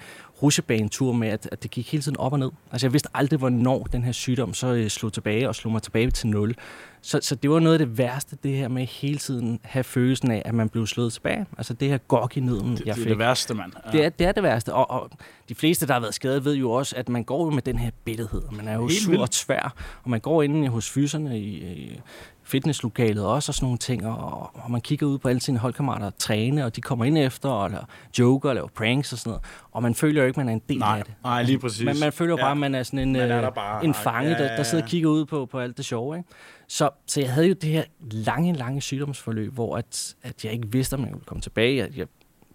rusjebanetur 0.43 1.13
med, 1.13 1.27
at, 1.27 1.49
at 1.51 1.63
det 1.63 1.71
gik 1.71 1.91
hele 1.91 2.03
tiden 2.03 2.17
op 2.17 2.33
og 2.33 2.39
ned. 2.39 2.51
Altså 2.71 2.87
jeg 2.87 2.93
vidste 2.93 3.09
aldrig, 3.13 3.39
hvornår 3.39 3.83
den 3.83 4.03
her 4.03 4.11
sygdom 4.11 4.53
så 4.53 4.67
øh, 4.67 4.89
slog 4.89 5.13
tilbage 5.13 5.47
og 5.49 5.55
slog 5.55 5.71
mig 5.73 5.81
tilbage 5.81 6.11
til 6.11 6.27
nul. 6.27 6.55
Så, 7.01 7.19
så 7.21 7.35
det 7.35 7.49
var 7.49 7.59
noget 7.59 7.79
af 7.81 7.87
det 7.87 7.97
værste, 7.97 8.37
det 8.43 8.57
her 8.57 8.67
med 8.67 8.85
hele 8.85 9.17
tiden 9.17 9.59
have 9.63 9.83
følelsen 9.83 10.31
af, 10.31 10.41
at 10.45 10.53
man 10.53 10.69
blev 10.69 10.87
slået 10.87 11.13
tilbage. 11.13 11.45
Altså 11.57 11.73
det 11.73 11.87
her 11.89 11.97
gok 11.97 12.37
i 12.37 12.39
nøden, 12.39 12.71
Det, 12.71 12.85
jeg 12.85 12.85
det 12.85 12.91
er 12.91 12.95
fik. 12.95 13.07
det 13.09 13.19
værste, 13.19 13.53
mand. 13.53 13.71
Ja. 13.85 13.91
Det 13.97 14.05
er, 14.05 14.09
det 14.09 14.27
er 14.27 14.31
det 14.31 14.43
værste, 14.43 14.73
og, 14.73 14.91
og 14.91 15.09
de 15.49 15.55
fleste, 15.55 15.87
der 15.87 15.93
har 15.93 15.99
været 15.99 16.13
skadet, 16.13 16.45
ved 16.45 16.55
jo 16.55 16.71
også, 16.71 16.95
at 16.95 17.09
man 17.09 17.23
går 17.23 17.45
jo 17.45 17.49
med 17.51 17.61
den 17.61 17.79
her 17.79 17.89
bitterhed. 18.05 18.41
Man 18.51 18.67
er 18.67 18.73
jo 18.73 18.87
Helt 18.87 19.01
sur 19.01 19.09
vildt. 19.09 19.21
og 19.21 19.31
tvær, 19.31 19.73
og 20.03 20.09
man 20.09 20.19
går 20.19 20.43
inde 20.43 20.67
hos 20.67 20.89
fyserne 20.89 21.39
i, 21.39 21.63
i 21.71 21.99
fitnesslokalet 22.47 23.25
også 23.25 23.49
og 23.49 23.53
sådan 23.55 23.65
nogle 23.65 23.77
ting, 23.77 24.07
og, 24.07 24.51
og 24.63 24.71
man 24.71 24.81
kigger 24.81 25.07
ud 25.07 25.17
på 25.17 25.27
alle 25.27 25.41
sine 25.41 25.59
holdkammerater 25.59 26.05
og 26.05 26.17
træne, 26.17 26.65
og 26.65 26.75
de 26.75 26.81
kommer 26.81 27.05
ind 27.05 27.17
efter, 27.17 27.49
og 27.49 27.65
eller 27.65 27.85
joker, 28.19 28.49
og 28.49 28.55
laver 28.55 28.67
pranks 28.67 29.13
og 29.13 29.19
sådan 29.19 29.29
noget, 29.29 29.43
og 29.71 29.83
man 29.83 29.95
føler 29.95 30.21
jo 30.21 30.27
ikke, 30.27 30.39
man 30.39 30.49
er 30.49 30.53
en 30.53 30.61
del 30.69 30.77
Nej, 30.79 30.97
af 30.99 31.05
det. 31.05 31.13
nej, 31.23 31.43
lige 31.43 31.59
præcis. 31.59 31.85
Man, 31.85 31.99
man 31.99 32.13
føler 32.13 32.31
jo 32.33 32.37
Ja. 32.37 32.43
bare, 32.43 32.51
at 32.51 32.57
man 32.57 32.75
er 32.75 32.83
sådan 32.83 32.99
en, 32.99 33.11
Man 33.13 33.31
er 33.31 33.37
øh, 33.37 33.43
der 33.43 33.49
bare. 33.49 33.85
en 33.85 33.93
fange, 33.93 34.29
Ja, 34.31 34.37
der, 34.37 34.43
ja, 34.51 34.57
der 34.57 34.63
sidder 34.63 34.81
ja. 34.81 34.85
og 34.85 34.89
kigger 34.89 35.09
ud 35.09 35.25
på, 35.25 35.45
på 35.45 35.59
alt 35.59 35.77
det 35.77 35.85
sjove. 35.85 36.17
Ikke? 36.17 36.29
Så, 36.67 36.89
så 37.07 37.21
jeg 37.21 37.33
havde 37.33 37.47
jo 37.47 37.53
det 37.53 37.69
her 37.69 37.83
lange, 38.11 38.53
lange 38.53 38.81
sygdomsforløb, 38.81 39.53
hvor 39.53 39.77
at, 39.77 40.15
at 40.23 40.45
jeg 40.45 40.53
ikke 40.53 40.71
vidste, 40.71 40.93
om 40.93 40.99
jeg 40.99 41.09
ville 41.09 41.25
komme 41.25 41.41
tilbage. 41.41 41.83
At 41.83 41.97
jeg, 41.97 42.07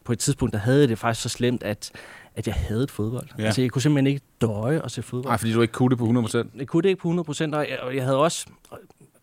på 0.05 0.13
et 0.13 0.19
tidspunkt, 0.19 0.53
der 0.53 0.59
havde 0.61 0.81
jeg 0.81 0.89
det 0.89 0.99
faktisk 0.99 1.23
så 1.23 1.29
slemt, 1.29 1.63
at, 1.63 1.91
at 2.35 2.47
jeg 2.47 2.55
havde 2.55 2.83
et 2.83 2.91
fodbold. 2.91 3.29
Ja. 3.39 3.43
Ja. 3.43 3.47
Altså, 3.47 3.61
jeg 3.63 3.71
kunne 3.71 3.83
simpelthen 3.83 4.07
ikke 4.07 4.21
døje 4.41 4.83
og 4.83 4.91
se 4.91 5.03
fodbold. 5.03 5.31
Nej, 5.31 5.37
fordi 5.39 5.53
du 5.53 5.61
ikke 5.63 5.73
kunne 5.73 5.91
det 5.91 5.99
på 5.99 6.05
100%. 6.05 6.59
Jeg 6.59 6.67
kunne 6.67 6.83
det 6.83 6.89
ikke 6.89 7.01
på 7.03 7.09
100 7.09 7.25
procent, 7.27 7.55
og 7.55 7.67
jeg, 7.71 7.79
og 7.83 7.97
jeg 7.97 8.05
havde 8.05 8.19
også... 8.19 8.47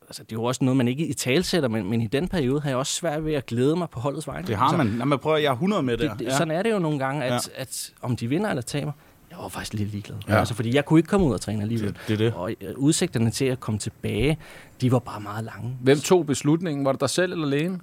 Altså, 0.10 0.24
det 0.24 0.32
er 0.32 0.36
jo 0.36 0.44
også 0.44 0.64
noget, 0.64 0.78
man 0.78 0.88
ikke 0.88 1.08
i 1.08 1.14
talsætter, 1.14 1.70
men, 1.70 1.90
men 1.90 2.02
i 2.02 2.08
den 2.08 2.28
periode 2.28 2.62
har 2.62 2.70
jeg 2.70 2.78
også 2.78 2.94
svært 2.94 3.26
ved 3.26 3.34
at 3.34 3.46
glæde 3.46 3.76
mig 3.76 3.90
på 3.90 4.00
holdets 4.00 4.28
vegne. 4.28 4.48
Det 4.48 4.56
har 4.56 4.64
altså, 4.66 4.78
man. 4.78 4.88
Lad 4.98 5.06
mig 5.06 5.20
prøve, 5.20 5.36
jeg 5.36 5.48
er 5.48 5.52
100 5.52 5.84
med 5.84 5.98
det, 5.98 6.12
det, 6.20 6.26
ja. 6.26 6.38
Sådan 6.38 6.52
er 6.52 6.64
det 6.64 6.72
jo 6.72 6.80
nogle 6.80 7.00
gange, 7.00 7.24
at, 7.24 7.32
Ja. 7.32 7.34
ja. 7.36 7.62
at 7.62 7.92
om 8.02 8.16
de 8.16 8.28
vinder 8.28 8.50
eller 8.50 8.62
taber, 8.62 8.92
jeg 9.32 9.38
var 9.42 9.48
faktisk 9.48 9.74
lidt 9.74 9.92
ligeglad. 9.92 10.18
Ja. 10.28 10.40
Altså, 10.40 10.54
fordi 10.54 10.76
jeg 10.76 10.86
kunne 10.86 11.00
ikke 11.00 11.08
komme 11.08 11.26
ud 11.26 11.34
og 11.34 11.42
træne 11.42 11.62
alligevel. 11.62 11.88
Det, 11.88 11.98
det 12.08 12.14
er 12.14 12.18
det. 12.18 12.34
Og 12.34 12.52
øh, 12.62 12.74
udsigterne 12.78 13.32
til 13.32 13.46
at 13.46 13.60
komme 13.60 13.80
tilbage, 13.80 14.38
de 14.82 14.92
var 14.92 15.00
bare 15.00 15.20
meget 15.22 15.44
lange. 15.46 15.78
Hvem 15.82 15.98
tog 16.00 16.26
beslutningen? 16.26 16.86
Var 16.86 16.92
det 16.92 17.02
dig 17.02 17.10
selv 17.10 17.32
eller 17.32 17.48
lægen? 17.48 17.82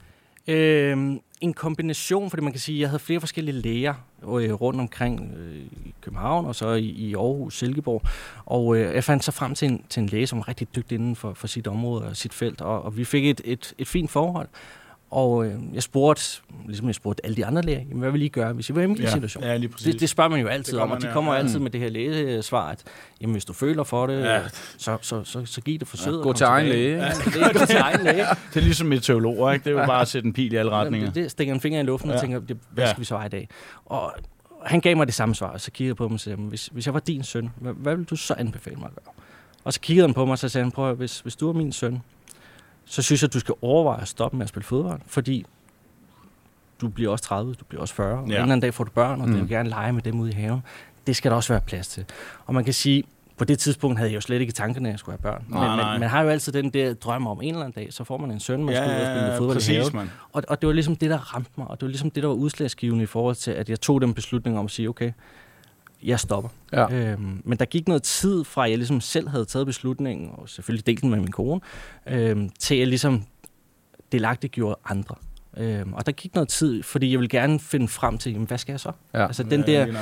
Øhm, 0.49 1.21
en 1.41 1.55
kombination, 1.55 2.31
fordi 2.31 2.43
man 2.43 2.53
kan 2.53 2.61
sige, 2.61 2.77
at 2.77 2.81
jeg 2.81 2.89
havde 2.89 3.03
flere 3.03 3.21
forskellige 3.21 3.55
læger 3.55 3.95
øh, 4.23 4.53
rundt 4.53 4.81
omkring 4.81 5.35
øh, 5.37 5.57
i 5.57 5.95
København, 6.01 6.47
og 6.47 6.55
så 6.55 6.73
i, 6.73 6.85
i 6.85 7.15
Aarhus, 7.15 7.59
Silkeborg. 7.59 8.03
Og 8.47 8.77
øh, 8.77 8.95
jeg 8.95 9.05
fandt 9.05 9.25
så 9.25 9.33
frem 9.33 9.55
til 9.55 9.69
en, 9.69 9.85
til 9.89 10.01
en 10.01 10.09
læge, 10.09 10.27
som 10.27 10.39
var 10.39 10.49
rigtig 10.49 10.69
dygtig 10.77 10.97
inden 10.97 11.17
for, 11.17 11.35
for 11.35 11.47
sit 11.47 11.67
område 11.67 12.05
og 12.05 12.17
sit 12.17 12.35
felt, 12.35 12.61
og, 12.61 12.83
og 12.83 12.97
vi 12.97 13.05
fik 13.05 13.27
et, 13.27 13.41
et, 13.45 13.75
et 13.79 13.89
fint 13.89 14.11
forhold. 14.11 14.49
Og 15.17 15.47
øh, 15.47 15.55
jeg 15.75 15.83
spurgte, 15.83 16.23
ligesom 16.67 16.87
jeg 16.87 16.95
spurgte 16.95 17.25
alle 17.27 17.37
de 17.37 17.47
andre 17.47 17.63
læger, 17.63 17.79
jamen, 17.79 17.99
hvad 17.99 18.11
vil 18.11 18.23
I 18.23 18.29
gøre, 18.29 18.53
hvis 18.53 18.71
I 18.71 18.75
var 18.75 18.83
i 18.83 18.87
min 18.87 18.97
Ja, 18.97 19.11
situation? 19.11 19.45
ja, 19.45 19.57
lige 19.57 19.69
præcis. 19.69 19.93
Det, 19.93 20.01
det 20.01 20.09
spørger 20.09 20.31
man 20.31 20.41
jo 20.41 20.47
altid 20.47 20.79
om, 20.79 20.91
og 20.91 21.03
de 21.03 21.11
kommer 21.13 21.33
Ja. 21.33 21.39
altid 21.39 21.59
med 21.59 21.71
det 21.71 21.81
her 21.81 21.89
lægesvar, 21.89 22.69
at 22.71 22.83
jamen, 23.21 23.33
hvis 23.35 23.45
du 23.45 23.53
føler 23.53 23.85
for 23.85 24.07
det, 24.07 24.21
Ja. 24.21 24.41
så, 24.79 24.97
så, 25.03 25.25
så, 25.25 25.45
så 25.45 25.61
giv 25.61 25.79
det 25.79 25.89
forsøget. 25.89 26.19
Ja, 26.19 26.23
gå 26.23 26.33
til 26.33 26.45
egen 26.45 26.67
læge. 26.69 26.97
Ja, 26.97 27.11
det 27.25 27.43
er 27.43 27.53
gå 27.61 27.67
til 27.67 27.77
egen 27.77 28.05
læge. 28.05 28.25
Det 28.55 28.57
er 28.57 28.61
ligesom 28.61 28.87
meteorologer, 28.87 29.53
ikke? 29.53 29.65
Det 29.65 29.77
er 29.77 29.81
jo 29.81 29.87
bare 29.87 30.01
at 30.01 30.09
sætte 30.09 30.27
en 30.27 30.33
pil 30.33 30.53
i 30.53 30.57
alle 30.57 30.71
retninger. 30.71 31.07
Det, 31.07 31.15
det 31.15 31.31
stikker 31.31 31.55
en 31.55 31.61
finger 31.61 31.81
i 31.81 31.85
luften 31.85 32.11
Ja. 32.11 32.15
og 32.17 32.21
tænker, 32.23 32.39
det, 32.41 32.57
hvad 32.71 32.87
skal 32.87 33.01
vi 33.01 33.05
så 33.05 33.17
have 33.17 33.27
i 33.27 33.31
dag? 33.31 33.49
Og 33.87 34.13
han 34.65 34.81
gav 34.81 34.97
mig 34.97 35.07
det 35.07 35.15
samme 35.15 35.35
svar, 35.35 35.49
og 35.51 35.61
så 35.61 35.71
kiggede 35.71 35.91
jeg 35.91 35.97
på 35.97 36.05
ham 36.05 36.13
og 36.13 36.21
sagde, 36.21 36.37
"Men 36.37 36.49
hvis, 36.49 36.67
hvis 36.67 36.87
jeg 36.87 36.95
var 36.95 37.01
din 37.01 37.23
søn, 37.23 37.51
hvad, 37.61 37.73
hvad 37.73 37.97
vil 37.97 38.05
du 38.05 38.17
så 38.17 38.35
anbefale 38.39 38.77
mig 38.77 38.87
at 38.87 39.05
gøre? 39.05 39.15
Og 39.65 39.73
så 39.73 39.81
kiggede 39.81 40.07
han 40.07 40.15
på 40.15 40.25
mig, 40.25 40.33
og 40.33 40.39
så 40.39 40.49
sagde 40.49 40.65
han, 40.65 40.71
prøv 40.73 40.95
hvis, 40.95 41.21
hvis 41.21 41.37
du 41.37 41.49
er 41.49 41.53
min 41.53 41.73
søn, 41.73 42.03
så 42.87 43.03
synes 43.03 43.23
jeg, 43.23 43.33
du 43.33 43.41
skal 43.41 43.55
overveje 43.63 44.01
at 44.01 44.09
stoppe 44.09 44.37
med 44.37 44.45
at 44.45 44.49
spille 44.49 44.65
fodbold, 44.65 45.01
fordi 45.07 45.47
du 46.81 46.89
bliver 46.89 47.11
også 47.11 47.25
30, 47.25 47.55
du 47.55 47.65
bliver 47.65 47.81
også 47.81 47.95
40, 47.95 48.07
og 48.07 48.19
ja. 48.19 48.25
en 48.25 48.31
eller 48.31 48.43
anden 48.43 48.61
dag 48.61 48.75
får 48.75 48.85
du 48.85 48.91
børn, 48.91 49.21
og 49.21 49.29
mm. 49.29 49.35
du 49.35 49.41
vil 49.41 49.49
gerne 49.49 49.69
lege 49.69 49.93
med 49.93 50.03
dem 50.03 50.21
ude 50.21 50.31
i 50.31 50.35
haven. 50.35 50.61
Det 51.07 51.17
skal 51.17 51.31
der 51.31 51.37
også 51.37 51.53
være 51.53 51.61
plads 51.61 51.89
til. 51.89 52.05
Og 52.47 52.55
man 52.55 52.65
kan 52.65 52.75
sige, 52.75 53.05
på 53.37 53.45
det 53.45 53.59
tidspunkt 53.59 53.99
havde 53.99 54.11
jeg 54.11 54.17
jo 54.17 54.21
slet 54.21 54.41
ikke 54.41 54.51
i 54.51 54.53
tankerne, 54.53 54.89
at 54.89 54.93
jeg 54.93 54.99
skulle 54.99 55.19
have 55.23 55.33
børn. 55.33 55.45
Nej, 55.49 55.77
men, 55.77 55.87
men 55.87 56.01
man 56.01 56.09
har 56.09 56.23
jo 56.23 56.29
altid 56.29 56.53
den 56.53 56.71
der 56.71 56.95
drøm 56.95 57.27
om, 57.27 57.43
en 57.43 57.49
eller 57.49 57.65
anden 57.65 57.83
dag, 57.85 57.93
så 57.93 58.05
får 58.05 58.19
man 58.19 58.31
en 58.31 58.41
søn, 58.41 58.65
man 58.65 58.75
skal 58.75 58.89
ud 58.89 58.95
og 58.95 59.07
spille 59.07 59.35
fodbold 59.39 59.57
i 59.57 59.59
præcis, 59.59 59.77
haven. 59.77 59.97
mand. 59.97 60.09
Og, 60.33 60.43
og 60.49 60.61
det 60.61 60.67
var 60.67 60.73
ligesom 60.73 60.97
det, 60.97 61.11
der 61.11 61.35
ramte 61.35 61.51
mig, 61.57 61.67
og 61.69 61.81
det 61.81 61.87
var 61.87 61.91
ligesom 61.91 62.11
det, 62.11 62.23
der 62.23 62.29
var 62.29 62.37
udslagsgivende 62.37 63.03
i 63.03 63.07
forhold 63.07 63.35
til, 63.35 63.51
at 63.51 63.69
jeg 63.69 63.81
tog 63.81 64.01
den 64.01 64.15
beslutning 64.15 64.59
om 64.59 64.65
at 64.65 64.71
sige, 64.71 64.89
okay, 64.89 65.13
jeg 66.03 66.21
stopper. 66.21 66.51
Ja. 66.73 66.95
Øhm, 66.95 67.43
men 67.45 67.59
der 67.59 67.65
gik 67.65 67.89
noget 67.89 68.03
tid 68.03 68.45
fra, 68.45 68.65
at 68.65 68.71
jeg 68.71 68.79
ligesom 68.79 69.01
selv 69.01 69.29
havde 69.29 69.45
taget 69.45 69.67
beslutningen, 69.67 70.31
og 70.33 70.49
selvfølgelig 70.49 70.87
delt 70.87 71.01
den 71.01 71.11
med 71.11 71.19
min 71.19 71.33
kone, 71.33 71.61
øhm, 72.07 72.51
til 72.59 72.79
jeg 72.79 72.87
ligesom 72.87 73.25
delagtigt 74.13 74.53
gjorde 74.53 74.79
andre. 74.85 75.15
Øhm, 75.57 75.93
og 75.93 76.07
der 76.07 76.13
gik 76.13 76.35
noget 76.35 76.49
tid, 76.49 76.83
fordi 76.83 77.11
jeg 77.11 77.19
ville 77.19 77.29
gerne 77.29 77.61
finde 77.61 77.89
frem 77.89 78.19
til, 78.19 78.33
jamen, 78.33 78.47
hvad 78.47 78.59
skal 78.59 78.73
jeg 78.73 78.81
så? 78.81 78.93
Ja. 79.15 79.27
Altså 79.27 79.43
den 79.43 79.63
der 79.63 79.95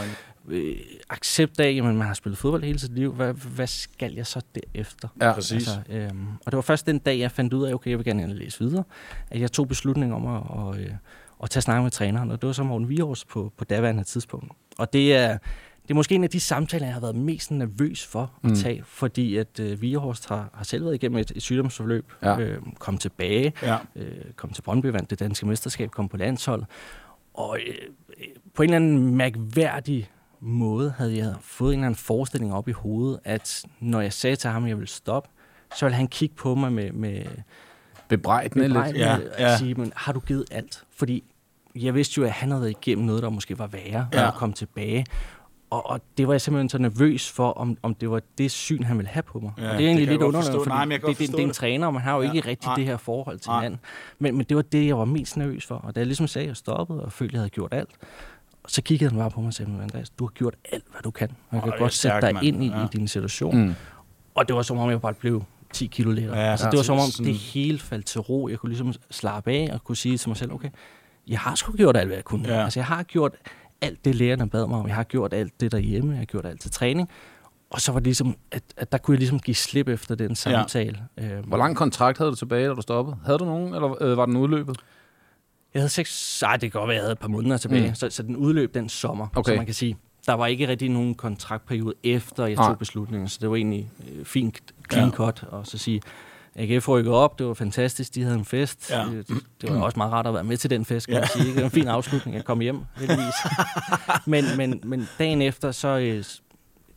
øh, 0.49 0.77
accept 1.11 1.61
af, 1.61 1.73
jamen 1.73 1.97
man 1.97 2.07
har 2.07 2.15
spillet 2.15 2.39
fodbold 2.39 2.65
hele 2.65 2.79
sit 2.79 2.95
liv, 2.95 3.13
hvad, 3.13 3.33
hvad 3.35 3.67
skal 3.67 4.15
jeg 4.15 4.27
så 4.27 4.41
derefter? 4.55 5.09
Ja. 5.21 5.33
Præcis. 5.33 5.53
Altså, 5.53 5.81
øhm, 5.89 6.27
og 6.47 6.53
det 6.53 6.57
var 6.57 6.63
først 6.63 6.87
den 6.87 6.99
dag, 6.99 7.19
jeg 7.19 7.31
fandt 7.31 7.53
ud 7.53 7.65
af, 7.67 7.75
okay, 7.75 7.91
jeg 7.91 7.99
vil 7.99 8.05
gerne 8.05 8.35
læse 8.35 8.59
videre, 8.59 8.85
at 9.31 9.41
jeg 9.41 9.53
tog 9.53 9.69
beslutningen 9.69 10.15
om 10.17 10.37
at, 10.37 10.43
og, 10.49 10.79
øh, 10.79 10.91
at 11.43 11.51
tage 11.51 11.63
snak 11.63 11.83
med 11.83 11.91
træneren, 11.91 12.31
og 12.31 12.43
det 12.43 12.47
var 12.47 12.53
så 12.53 12.63
Morten 12.63 12.89
Vihors 12.89 13.25
på, 13.25 13.53
på 13.57 13.65
daværende 13.65 14.05
tidspunkt. 14.05 14.53
Og 14.79 14.93
det 14.93 15.15
er, 15.15 15.39
det 15.85 15.91
er 15.91 15.95
måske 15.95 16.15
en 16.15 16.25
af 16.25 16.31
de 16.31 16.41
samtaler, 16.41 16.87
jeg 16.87 16.95
har 16.95 17.01
været 17.01 17.15
mest 17.17 17.51
nervøs 17.51 18.07
for 18.07 18.23
at 18.45 18.51
Mm. 18.51 18.57
tage, 18.57 18.83
fordi 18.87 19.37
at 19.37 19.61
øh, 19.61 19.81
Vihorst 19.83 20.29
har, 20.29 20.51
har 20.55 20.65
selv 20.65 20.85
været 20.85 20.95
igennem 20.95 21.19
et, 21.19 21.33
et 21.37 21.43
sygdomsforløb, 21.43 22.13
Ja. 22.23 22.39
øh, 22.39 22.63
kom 22.79 22.99
tilbage, 22.99 23.53
Ja. 23.63 23.77
øh, 23.97 24.13
kom 24.37 24.51
til 24.51 24.63
Brøndby, 24.63 24.87
vandt 24.87 25.11
det 25.11 25.21
danske 25.21 25.47
mesterskab, 25.47 25.91
kom 25.91 26.09
på 26.09 26.17
landshold. 26.17 26.65
Og 27.35 27.59
øh, 27.69 27.75
øh, 28.19 28.25
på 28.55 28.63
en 28.63 28.69
eller 28.69 28.77
anden 28.77 29.17
mærkværdig 29.17 30.11
måde 30.41 30.95
havde 30.99 31.17
jeg 31.17 31.35
fået 31.41 31.73
en 31.73 31.79
eller 31.79 31.87
anden 31.87 31.99
forestilling 31.99 32.55
op 32.55 32.69
i 32.69 32.73
hovedet, 32.73 33.21
at 33.25 33.65
når 33.81 34.01
jeg 34.01 34.13
sagde 34.13 34.37
til 34.37 34.51
ham, 34.51 34.65
at 34.65 34.69
jeg 34.69 34.77
ville 34.77 34.89
stoppe, 34.89 35.29
så 35.77 35.85
ville 35.87 35.97
han 35.97 36.09
kigge 36.09 36.35
på 36.35 36.55
mig 36.55 36.73
med, 36.73 36.93
med, 36.93 37.25
Bebrejdende 38.09 38.69
med 38.69 38.85
lidt. 38.87 38.97
Ja, 38.97 39.15
og 39.15 39.21
ja. 39.39 39.59
sige, 39.59 39.75
men 39.75 39.93
har 39.97 40.13
du 40.13 40.21
givet 40.21 40.45
alt? 40.51 40.85
Fordi 40.97 41.25
jeg 41.75 41.95
vidste 41.95 42.19
jo, 42.21 42.25
at 42.25 42.31
han 42.33 42.51
havde 42.51 42.61
været 42.63 42.71
igennem 42.71 43.07
noget, 43.07 43.23
der 43.23 43.29
måske 43.31 43.59
var 43.59 43.67
værre, 43.67 44.09
ja. 44.13 44.27
og 44.27 44.35
kom 44.35 44.53
tilbage. 44.53 45.07
Og, 45.71 45.91
og 45.91 46.01
det 46.19 46.27
var 46.27 46.33
jeg 46.35 46.41
simpelthen 46.41 46.69
så 46.69 46.79
nervøs 46.79 47.31
for, 47.31 47.51
om, 47.53 47.77
om 47.83 47.95
det 47.95 48.11
var 48.11 48.21
det 48.39 48.51
syn, 48.51 48.83
han 48.83 48.97
ville 48.99 49.09
have 49.09 49.23
på 49.23 49.41
mig. 49.41 49.53
Ja, 49.59 49.63
og 49.63 49.69
det 49.69 49.73
er 49.73 49.77
det 49.79 49.87
egentlig 49.87 50.03
jeg 50.03 50.11
lidt 50.13 50.23
underligt, 50.23 50.51
kan 50.51 50.91
det, 50.91 51.01
det, 51.07 51.19
det, 51.19 51.29
det 51.29 51.35
er 51.35 51.43
en 51.43 51.49
det. 51.49 51.57
træner, 51.57 51.87
og 51.87 51.93
man 51.93 52.03
har 52.03 52.15
jo 52.17 52.23
Ja, 52.23 52.33
ikke 52.33 52.49
rigtig 52.49 52.67
nej. 52.69 52.77
det 52.77 52.85
her 52.87 52.97
forhold 52.97 53.39
til 53.39 53.49
Nej. 53.51 53.59
hinanden. 53.61 53.81
Men, 54.19 54.37
men 54.37 54.47
det 54.49 54.57
var 54.57 54.63
det, 54.63 54.87
jeg 54.87 54.99
var 54.99 55.05
mest 55.05 55.37
nervøs 55.37 55.67
for. 55.67 55.75
Og 55.75 55.95
da 55.95 56.01
jeg 56.01 56.07
ligesom 56.07 56.27
sagde, 56.27 56.45
at 56.45 56.49
jeg 56.49 56.57
stoppede 56.57 57.05
og 57.05 57.13
følte, 57.13 57.31
at 57.31 57.35
jeg 57.35 57.41
havde 57.41 57.51
gjort 57.51 57.75
alt, 57.75 57.91
så 58.69 58.83
kiggede 58.83 59.11
han 59.11 59.19
bare 59.19 59.31
på 59.31 59.41
mig 59.41 59.47
og 59.49 59.55
sagde, 59.55 59.71
"Men 59.71 59.81
Andreas, 59.81 60.11
du 60.11 60.25
har 60.25 60.31
gjort 60.31 60.55
alt, 60.73 60.85
hvad 60.91 61.03
du 61.03 61.11
kan. 61.11 61.29
Jeg 61.53 61.57
Åh, 61.59 61.63
kan 61.63 61.71
det 61.73 61.77
er 61.77 61.79
godt 61.79 61.93
sætte 61.93 62.19
stærkt, 62.19 62.23
dig 62.27 62.35
mand. 62.35 62.47
ind 62.47 62.65
i, 62.65 62.67
Ja. 62.69 62.85
i 62.85 62.87
din 62.93 63.09
situation. 63.09 63.57
Mm. 63.59 63.75
Og 64.35 64.49
det 64.49 64.57
var 64.57 64.63
som 64.63 64.79
om, 64.79 64.91
jeg 64.91 65.01
bare 65.01 65.15
blev 65.15 65.43
10 65.73 65.87
kilo 65.87 66.11
lettere. 66.11 66.39
Ja, 66.39 66.51
altså, 66.51 66.65
så 66.65 66.71
det 66.71 66.77
var 66.77 66.83
som 66.83 66.99
om, 66.99 67.01
sådan- 67.11 67.27
det 67.27 67.35
hele 67.35 67.79
faldt 67.79 68.07
til 68.07 68.21
ro. 68.21 68.49
Jeg 68.49 68.59
kunne 68.59 68.71
ligesom 68.71 68.93
slappe 69.11 69.51
af 69.53 69.71
og 69.73 69.85
kunne 69.85 69.97
sige 69.97 70.19
til 70.19 70.29
mig 70.29 70.37
selv, 70.37 70.53
okay, 70.53 70.69
jeg 71.29 71.39
har 71.39 71.55
sgu 71.55 71.73
gjort 71.77 71.97
alt, 71.97 72.07
hvad 72.07 72.17
jeg 72.17 72.25
kunne. 72.25 72.49
Ja. 72.49 72.65
Altså, 72.65 72.81
jeg 72.81 72.87
har 72.87 73.03
gjort 73.03 73.33
alt 73.81 74.05
det, 74.05 74.15
lærerne 74.15 74.51
bad 74.51 74.67
mig 74.67 74.79
om. 74.79 74.87
Jeg 74.87 74.95
har 74.95 75.03
gjort 75.05 75.35
alt 75.35 75.61
det 75.61 75.73
derhjemme. 75.73 76.11
Jeg 76.13 76.19
har 76.19 76.25
gjort 76.25 76.47
alt 76.47 76.61
til 76.61 76.71
træning. 76.71 77.09
Og 77.71 77.81
så 77.81 77.93
var 77.93 77.99
det 78.01 78.07
ligesom, 78.07 78.37
at, 78.51 78.63
at 78.77 78.93
der 78.93 78.99
kunne 78.99 79.15
jeg 79.15 79.19
ligesom 79.19 79.41
give 79.41 79.55
slip 79.55 79.89
efter 79.89 80.15
den 80.15 80.35
samtale. 80.37 80.99
Ja. 81.19 81.25
Øhm, 81.37 81.49
Hvor 81.49 81.57
lang 81.57 81.77
kontrakt 81.77 82.19
havde 82.19 82.31
du 82.31 82.37
tilbage, 82.37 82.69
da 82.69 82.75
du 82.75 82.83
stoppede? 82.83 83.17
Havde 83.25 83.39
du 83.39 83.45
nogen, 83.45 83.75
eller 83.75 84.03
øh, 84.03 84.17
var 84.17 84.27
den 84.27 84.37
udløbet? 84.37 84.77
Jeg 85.75 85.81
havde 85.83 85.89
seks... 85.91 86.43
Ej, 86.43 86.53
det 86.57 86.73
kan 86.73 86.79
godt 86.81 86.89
være, 86.89 86.95
jeg 86.95 87.03
havde 87.03 87.13
et 87.13 87.19
par 87.19 87.29
måneder 87.29 87.57
tilbage. 87.57 87.89
Mm. 87.89 87.95
Så, 87.95 88.11
så 88.11 88.23
den 88.23 88.37
udløb 88.37 88.75
den 88.75 88.89
sommer. 88.89 89.27
Okay. 89.37 89.53
Så 89.53 89.57
man 89.57 89.65
kan 89.67 89.75
sige, 89.75 89.97
der 90.27 90.33
var 90.33 90.47
ikke 90.47 90.69
rigtig 90.69 90.89
nogen 90.91 91.15
kontraktperiode 91.15 91.95
efter, 92.03 92.47
jeg 92.47 92.57
Nej. 92.57 92.67
tog 92.69 92.79
beslutningen. 92.79 93.29
Så 93.29 93.39
det 93.41 93.51
var 93.51 93.57
egentlig 93.57 93.91
øh, 94.13 94.25
fint 94.25 94.61
clean 94.93 95.09
Ja. 95.09 95.15
cut. 95.15 95.45
Og 95.49 95.67
så 95.67 95.79
sige, 95.79 96.01
AGF 96.57 96.89
rykkede 96.89 97.15
op, 97.15 97.39
det 97.39 97.47
var 97.47 97.55
fantastisk, 97.55 98.15
de 98.15 98.23
havde 98.23 98.35
en 98.37 98.45
fest. 98.45 98.91
Ja. 98.91 99.05
Det, 99.07 99.27
det 99.61 99.73
var 99.75 99.81
også 99.83 99.99
meget 99.99 100.13
rart 100.13 100.27
at 100.27 100.35
være 100.35 100.45
med 100.45 100.57
til 100.57 100.71
den 100.71 100.85
fest, 100.85 101.07
kan 101.07 101.15
Ja. 101.15 101.21
man 101.21 101.29
sige. 101.29 101.41
ikke? 101.43 101.55
Det 101.55 101.61
var 101.63 101.65
en 101.65 101.71
fin 101.71 101.89
afslutning 101.89 102.37
at 102.37 102.45
komme 102.45 102.63
hjem, 102.63 102.81
heldigvis. 102.97 103.35
men, 104.27 104.45
men, 104.57 104.81
men 104.85 105.09
dagen 105.19 105.43
efter, 105.43 105.73
så, 105.73 105.89
øh, 105.99 106.25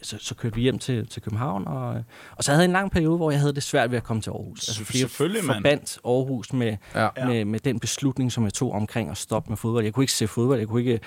så, 0.02 0.18
så 0.20 0.36
kørte 0.36 0.56
vi 0.56 0.62
hjem 0.62 0.80
til, 0.80 1.08
til 1.08 1.22
København, 1.22 1.68
og, 1.68 2.04
og 2.36 2.44
så 2.44 2.52
havde 2.52 2.62
jeg 2.62 2.68
en 2.68 2.74
lang 2.74 2.92
periode, 2.92 3.18
hvor 3.18 3.32
jeg 3.32 3.40
havde 3.40 3.54
det 3.56 3.64
svært 3.64 3.92
ved 3.92 3.98
at 3.98 4.04
komme 4.04 4.22
til 4.22 4.30
Aarhus. 4.30 4.68
Altså, 4.70 4.86
fordi 4.86 5.00
jeg 5.02 5.10
Selvfølgelig, 5.10 5.46
mand. 5.46 5.58
forbandt 5.58 6.00
Aarhus 6.06 6.54
med, 6.54 6.78
Ja. 6.96 7.10
med, 7.26 7.46
med 7.46 7.60
den 7.60 7.80
beslutning, 7.80 8.32
som 8.32 8.44
jeg 8.44 8.54
tog 8.54 8.72
omkring 8.72 9.10
at 9.10 9.18
stoppe 9.18 9.50
med 9.50 9.58
fodbold. 9.58 9.84
Jeg 9.84 9.94
kunne 9.94 10.04
ikke 10.04 10.14
se 10.14 10.28
fodbold, 10.28 10.60
jeg 10.60 10.68
kunne 10.68 10.82
ikke 10.82 11.00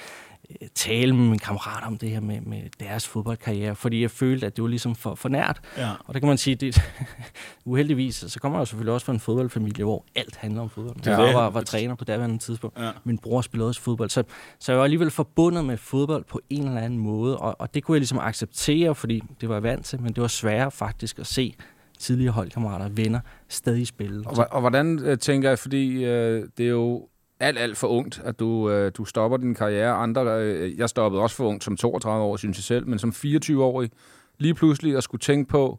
tale 0.75 1.13
med 1.17 1.25
mine 1.25 1.39
kammerater 1.39 1.87
om 1.87 1.99
det 1.99 2.11
her 2.11 2.21
med, 2.21 2.41
med 2.41 2.63
deres 2.81 3.09
fodboldkarriere, 3.09 3.75
fordi 3.77 4.03
jeg 4.03 4.11
følte, 4.11 4.47
at 4.47 4.57
det 4.57 4.63
var 4.63 4.69
ligesom 4.69 4.95
for, 4.95 5.15
for 5.15 5.29
nært. 5.29 5.61
Ja. 5.77 5.91
Og 6.05 6.15
der 6.15 6.21
kan 6.21 6.29
man 6.29 6.39
sige, 6.39 6.57
det 6.57 6.83
uheldigvis, 7.65 8.25
så 8.29 8.41
kommer 8.41 8.59
jeg 8.59 8.61
jo 8.61 8.65
selvfølgelig 8.65 8.93
også 8.95 9.07
fra 9.07 9.13
en 9.13 9.21
fodboldfamilie, 9.21 9.85
hvor 9.85 10.05
alt 10.15 10.37
handler 10.37 10.63
om 10.63 10.71
fodbold. 10.71 11.07
er 11.07 11.11
Jeg 11.19 11.27
det. 11.27 11.35
var, 11.35 11.51
var 11.51 11.61
træner 11.61 11.95
på 11.95 12.05
daværende 12.05 12.39
tidspunkt. 12.39 12.79
Ja. 12.79 12.91
Min 13.05 13.19
bror 13.19 13.41
spillede 13.41 13.69
også 13.69 13.81
fodbold. 13.81 14.11
Så, 14.11 14.23
så 14.59 14.73
jeg 14.73 14.79
var 14.79 14.85
alligevel 14.85 15.11
forbundet 15.11 15.65
med 15.65 15.77
fodbold 15.77 16.25
på 16.25 16.41
en 16.51 16.67
eller 16.69 16.81
anden 16.81 16.99
måde, 16.99 17.39
og, 17.39 17.57
og 17.59 17.75
det 17.75 17.85
kunne 17.85 17.95
jeg 17.95 18.01
ligesom 18.01 18.19
acceptere, 18.19 18.95
fordi 18.95 19.23
det 19.41 19.49
var 19.49 19.55
jeg 19.55 19.63
vant 19.63 19.87
til, 19.87 20.01
men 20.03 20.13
det 20.13 20.21
var 20.21 20.29
sværere 20.29 20.71
faktisk 20.71 21.19
at 21.19 21.27
se 21.27 21.55
tidligere 21.99 22.33
holdkammerater 22.33 22.89
venner 22.89 23.21
stadig 23.49 23.87
spille. 23.87 24.27
Og, 24.27 24.47
og 24.51 24.61
hvordan 24.61 24.99
øh, 24.99 25.19
tænker 25.19 25.49
jeg, 25.49 25.59
fordi 25.59 26.05
øh, 26.05 26.49
det 26.59 26.67
er 26.67 26.71
jo 26.71 27.09
alt, 27.41 27.59
alt 27.59 27.77
for 27.77 27.89
ungt, 27.89 28.21
at 28.25 28.41
du, 28.41 28.71
øh, 28.71 28.93
du 28.97 29.05
stopper 29.05 29.37
din 29.37 29.55
karriere. 29.55 29.93
Andre, 29.93 30.43
øh, 30.43 30.79
jeg 30.79 30.89
stoppede 30.89 31.23
også 31.23 31.37
for 31.37 31.45
ungt 31.45 31.65
som 31.65 31.77
32 31.77 32.25
år, 32.25 32.37
synes 32.37 32.59
jeg 32.59 32.65
selv, 32.65 32.87
men 32.89 32.99
som 32.99 33.11
24-årig, 33.11 33.91
lige 34.39 34.55
pludselig 34.55 34.97
at 34.97 35.03
skulle 35.03 35.21
tænke 35.21 35.49
på, 35.49 35.79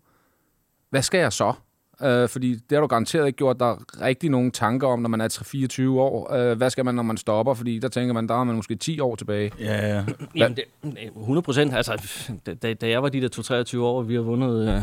hvad 0.89 1.01
skal 1.01 1.19
jeg 1.19 1.33
så? 1.33 1.53
Øh, 2.03 2.29
fordi 2.29 2.53
det 2.53 2.61
har 2.71 2.79
du 2.79 2.87
garanteret 2.87 3.27
ikke 3.27 3.37
gjort 3.37 3.59
der 3.59 4.01
rigtig 4.01 4.29
nogen 4.29 4.51
tanker 4.51 4.87
om, 4.87 4.99
når 4.99 5.09
man 5.09 5.21
er 5.21 5.27
3-24 5.27 5.89
år. 5.99 6.33
Øh, 6.33 6.57
hvad 6.57 6.69
skal 6.69 6.85
man, 6.85 6.95
når 6.95 7.03
man 7.03 7.17
stopper? 7.17 7.53
Fordi 7.53 7.79
der 7.79 7.87
tænker 7.87 8.13
man, 8.13 8.27
der 8.27 8.35
er 8.39 8.43
man 8.43 8.55
måske 8.55 8.75
10 8.75 8.99
år 8.99 9.15
tilbage. 9.15 9.51
Ja, 9.59 9.87
ja. 9.95 10.03
Jamen, 10.35 10.57
det, 10.57 10.63
100 11.15 11.41
procent. 11.43 11.73
Altså, 11.73 12.01
da, 12.61 12.73
da 12.73 12.89
jeg 12.89 13.03
var 13.03 13.09
de 13.09 13.21
der 13.21 13.63
2-23 13.75 13.79
år, 13.79 13.97
og 13.97 14.09
vi 14.09 14.13
har 14.15 14.21
vundet 14.21 14.69
øh, 14.69 14.75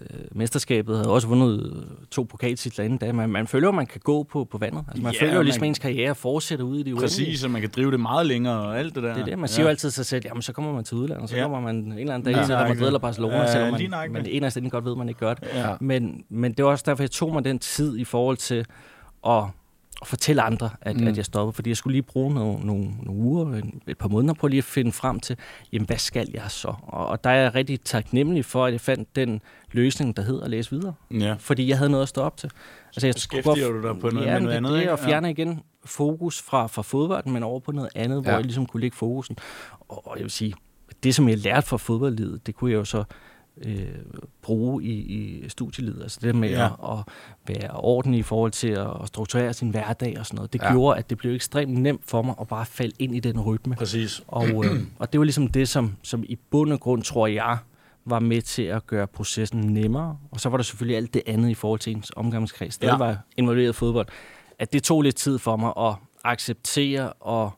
øh, 0.00 0.20
mesterskabet, 0.32 0.96
havde 0.96 1.10
også 1.10 1.28
vundet 1.28 1.72
øh, 1.76 1.82
to 2.10 2.22
pokaltitler 2.22 2.84
inden 2.84 2.98
da. 2.98 3.12
Man, 3.12 3.30
man 3.30 3.46
føler 3.46 3.68
jo, 3.68 3.72
man 3.72 3.86
kan 3.86 4.00
gå 4.04 4.22
på, 4.22 4.44
på 4.44 4.58
vandet. 4.58 4.84
Altså, 4.88 5.02
man 5.02 5.12
Ja, 5.12 5.18
ja, 5.18 5.24
føler 5.26 5.36
jo 5.36 5.42
ligesom, 5.42 5.60
man- 5.60 5.68
ens 5.68 5.78
karriere 5.78 6.14
fortsætter 6.14 6.64
ude 6.64 6.80
i 6.80 6.82
det 6.82 6.92
uendelige. 6.92 7.02
Præcis, 7.08 7.40
så 7.40 7.48
man 7.48 7.60
kan 7.60 7.70
drive 7.76 7.90
det 7.90 8.00
meget 8.00 8.26
længere 8.26 8.60
og 8.60 8.78
alt 8.78 8.94
det 8.94 9.02
der. 9.02 9.12
Det 9.14 9.20
er 9.20 9.24
det. 9.24 9.38
Man 9.38 9.48
siger 9.48 9.64
jo 9.64 9.68
altid 9.68 9.88
til 9.90 9.94
sig 9.94 10.06
selv, 10.06 10.22
jamen 10.26 10.42
så 10.42 10.52
kommer 10.52 10.72
man 10.74 10.84
til 10.84 10.96
udlandet, 10.96 11.30
så 11.30 11.36
Ja. 11.36 11.40
ja. 11.42 11.48
kommer 11.48 11.60
man 11.60 11.76
en 11.76 11.98
eller 11.98 12.14
anden 12.14 12.32
dag 12.34 12.40
Ja, 12.40 12.46
til 12.46 12.54
Madrid 12.54 12.86
eller 12.86 12.98
Barcelona, 12.98 13.36
Ja, 13.40 13.52
selvom 13.52 13.70
man, 13.72 13.90
nøjagtigt. 13.90 14.12
man 14.12 14.26
inderst 14.26 14.56
inde 14.56 14.70
godt 14.70 14.84
ved, 14.84 14.92
at 14.92 14.98
man 14.98 15.08
ikke 15.08 15.20
gør 15.20 15.34
det. 15.34 15.44
Ja. 15.54 15.66
Men, 15.80 16.24
men 16.28 16.49
det 16.56 16.64
var 16.64 16.70
også 16.70 16.84
derfor, 16.86 17.02
jeg 17.02 17.10
tog 17.10 17.32
mig 17.32 17.44
den 17.44 17.58
tid 17.58 17.98
i 17.98 18.04
forhold 18.04 18.36
til 18.36 18.66
at, 19.26 19.42
at 20.02 20.06
fortælle 20.08 20.42
andre, 20.42 20.70
at, 20.80 20.96
Mm. 21.00 21.06
at 21.06 21.16
jeg 21.16 21.24
stoppede. 21.24 21.52
Fordi 21.52 21.70
jeg 21.70 21.76
skulle 21.76 21.92
lige 21.94 22.02
bruge 22.02 22.34
nogle, 22.34 22.66
nogle, 22.66 22.84
nogle 23.02 23.20
uger, 23.22 23.54
en, 23.54 23.82
et 23.86 23.98
par 23.98 24.08
måneder 24.08 24.34
på 24.34 24.46
lige 24.48 24.58
at 24.58 24.64
finde 24.64 24.92
frem 24.92 25.20
til, 25.20 25.36
jamen 25.72 25.86
hvad 25.86 25.98
skal 25.98 26.28
jeg 26.34 26.44
så? 26.50 26.74
Og, 26.82 27.06
og 27.06 27.24
der 27.24 27.30
er 27.30 27.42
jeg 27.42 27.54
rigtig 27.54 27.80
taknemmelig 27.80 28.44
for, 28.44 28.66
at 28.66 28.72
jeg 28.72 28.80
fandt 28.80 29.16
den 29.16 29.40
løsning, 29.72 30.16
der 30.16 30.22
hedder 30.22 30.44
at 30.44 30.50
læse 30.50 30.70
videre. 30.70 30.94
Ja. 31.10 31.34
Fordi 31.38 31.68
jeg 31.68 31.78
havde 31.78 31.90
noget 31.90 32.02
at 32.02 32.08
stå 32.08 32.20
op 32.20 32.36
til. 32.36 32.50
Altså, 32.94 33.06
jeg 33.06 33.14
Beskæftiger 33.14 33.68
du 33.68 33.82
dig 33.88 33.98
på 34.00 34.10
noget 34.10 34.26
ja, 34.26 34.32
med 34.32 34.40
men 34.40 34.42
noget 34.42 34.50
det, 34.52 34.56
andet, 34.56 34.72
det, 34.72 34.80
ikke? 34.80 34.92
at 34.92 34.98
fjerne 34.98 35.30
igen 35.30 35.60
fokus 35.84 36.42
fra, 36.42 36.66
fra 36.66 36.82
fodbolden, 36.82 37.32
men 37.32 37.42
over 37.42 37.60
på 37.60 37.72
noget 37.72 37.90
andet, 37.94 38.22
hvor 38.22 38.30
Ja. 38.30 38.36
jeg 38.36 38.44
ligesom 38.44 38.66
kunne 38.66 38.80
lægge 38.80 38.96
fokusen. 38.96 39.36
Og, 39.88 40.06
og 40.06 40.16
jeg 40.16 40.22
vil 40.22 40.30
sige, 40.30 40.54
det 41.02 41.14
som 41.14 41.28
jeg 41.28 41.38
lærte 41.38 41.66
fra 41.66 41.76
fodboldlivet, 41.76 42.46
det 42.46 42.54
kunne 42.54 42.70
jeg 42.70 42.78
jo 42.78 42.84
så 42.84 43.04
øh, 43.66 43.88
bruge 44.42 44.84
i, 44.84 44.90
i 44.92 45.48
studielivet. 45.48 46.02
Altså 46.02 46.18
det 46.22 46.34
med 46.34 46.50
Ja. 46.50 46.64
at, 46.66 46.72
at 46.98 46.98
være 47.48 47.70
ordentlig 47.70 48.18
i 48.18 48.22
forhold 48.22 48.50
til 48.50 48.68
at, 48.68 48.86
at 49.02 49.08
strukturere 49.08 49.52
sin 49.52 49.70
hverdag 49.70 50.18
og 50.18 50.26
sådan 50.26 50.36
noget. 50.36 50.52
Det 50.52 50.62
Ja. 50.62 50.72
gjorde, 50.72 50.98
at 50.98 51.10
det 51.10 51.18
blev 51.18 51.34
ekstremt 51.34 51.72
nemt 51.78 52.02
for 52.04 52.22
mig 52.22 52.34
at 52.40 52.48
bare 52.48 52.66
falde 52.66 52.94
ind 52.98 53.14
i 53.16 53.20
den 53.20 53.40
rytme. 53.40 53.74
Præcis. 53.74 54.22
Og, 54.28 54.64
øh, 54.64 54.82
og 54.98 55.12
det 55.12 55.20
var 55.20 55.24
ligesom 55.24 55.48
det, 55.48 55.68
som, 55.68 55.96
som 56.02 56.24
i 56.28 56.36
bund 56.50 56.72
og 56.72 56.80
grund, 56.80 57.02
tror 57.02 57.26
jeg, 57.26 57.58
var 58.04 58.18
med 58.20 58.42
til 58.42 58.62
at 58.62 58.86
gøre 58.86 59.06
processen 59.06 59.60
nemmere. 59.60 60.16
Og 60.30 60.40
så 60.40 60.48
var 60.48 60.56
der 60.56 60.64
selvfølgelig 60.64 60.96
alt 60.96 61.14
det 61.14 61.22
andet 61.26 61.50
i 61.50 61.54
forhold 61.54 61.80
til 61.80 61.92
ens 61.96 62.12
omgangskreds. 62.16 62.78
Der 62.78 62.86
Ja. 62.88 62.96
var 62.96 63.18
involveret 63.36 63.74
fodbold. 63.74 64.06
At 64.58 64.72
det 64.72 64.82
tog 64.82 65.02
lidt 65.02 65.16
tid 65.16 65.38
for 65.38 65.56
mig 65.56 65.72
at 65.78 65.94
acceptere 66.24 67.12
og 67.12 67.50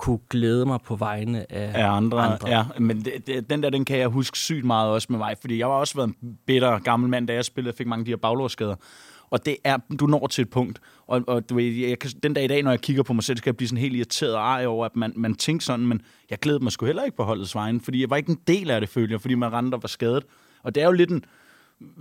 kunne 0.00 0.18
glæde 0.30 0.66
mig 0.66 0.78
på 0.84 0.96
vegne 0.96 1.52
af, 1.52 1.82
af 1.84 1.90
andre. 1.90 2.20
andre. 2.20 2.48
Ja, 2.48 2.64
men 2.78 3.04
det, 3.04 3.26
det, 3.26 3.50
den 3.50 3.62
der, 3.62 3.70
den 3.70 3.84
kan 3.84 3.98
jeg 3.98 4.08
huske 4.08 4.38
sygt 4.38 4.64
meget 4.64 4.90
også 4.90 5.06
med 5.10 5.18
mig, 5.18 5.36
fordi 5.40 5.58
jeg 5.58 5.68
var 5.68 5.74
også 5.74 5.94
været 5.94 6.06
en 6.06 6.38
bitter 6.46 6.78
gammel 6.78 7.10
mand, 7.10 7.26
da 7.26 7.34
jeg 7.34 7.44
spillede 7.44 7.76
fik 7.76 7.86
mange 7.86 8.00
af 8.00 8.04
de 8.04 8.10
her 8.10 8.16
baglårsskader. 8.16 8.74
Og 9.30 9.46
det 9.46 9.56
er, 9.64 9.78
du 10.00 10.06
når 10.06 10.26
til 10.26 10.42
et 10.42 10.50
punkt, 10.50 10.80
og, 11.06 11.22
og 11.26 11.50
du 11.50 11.54
ved, 11.54 11.64
jeg 11.64 11.98
kan, 11.98 12.10
den 12.22 12.34
dag 12.34 12.44
i 12.44 12.46
dag, 12.46 12.62
når 12.62 12.70
jeg 12.70 12.80
kigger 12.80 13.02
på 13.02 13.12
mig 13.12 13.24
selv, 13.24 13.36
så 13.36 13.42
kan 13.42 13.48
jeg 13.48 13.56
blive 13.56 13.68
sådan 13.68 13.80
helt 13.80 13.96
irriteret 13.96 14.34
og 14.34 14.40
ej 14.40 14.66
over, 14.66 14.86
at 14.86 14.96
man, 14.96 15.12
man 15.16 15.34
tænker 15.34 15.64
sådan, 15.64 15.86
men 15.86 16.02
jeg 16.30 16.38
glædede 16.38 16.64
mig 16.64 16.72
sgu 16.72 16.86
heller 16.86 17.04
ikke 17.04 17.16
på 17.16 17.24
holdets 17.24 17.54
vejen, 17.54 17.80
fordi 17.80 18.00
jeg 18.00 18.10
var 18.10 18.16
ikke 18.16 18.30
en 18.30 18.40
del 18.46 18.70
af 18.70 18.80
det, 18.80 18.88
følte 18.88 19.12
jeg, 19.12 19.20
fordi 19.20 19.34
man 19.34 19.52
rendte 19.52 19.74
og 19.74 19.82
var 19.82 19.88
skadet. 19.88 20.24
Og 20.62 20.74
det 20.74 20.82
er 20.82 20.86
jo 20.86 20.92
lidt 20.92 21.10
en 21.10 21.24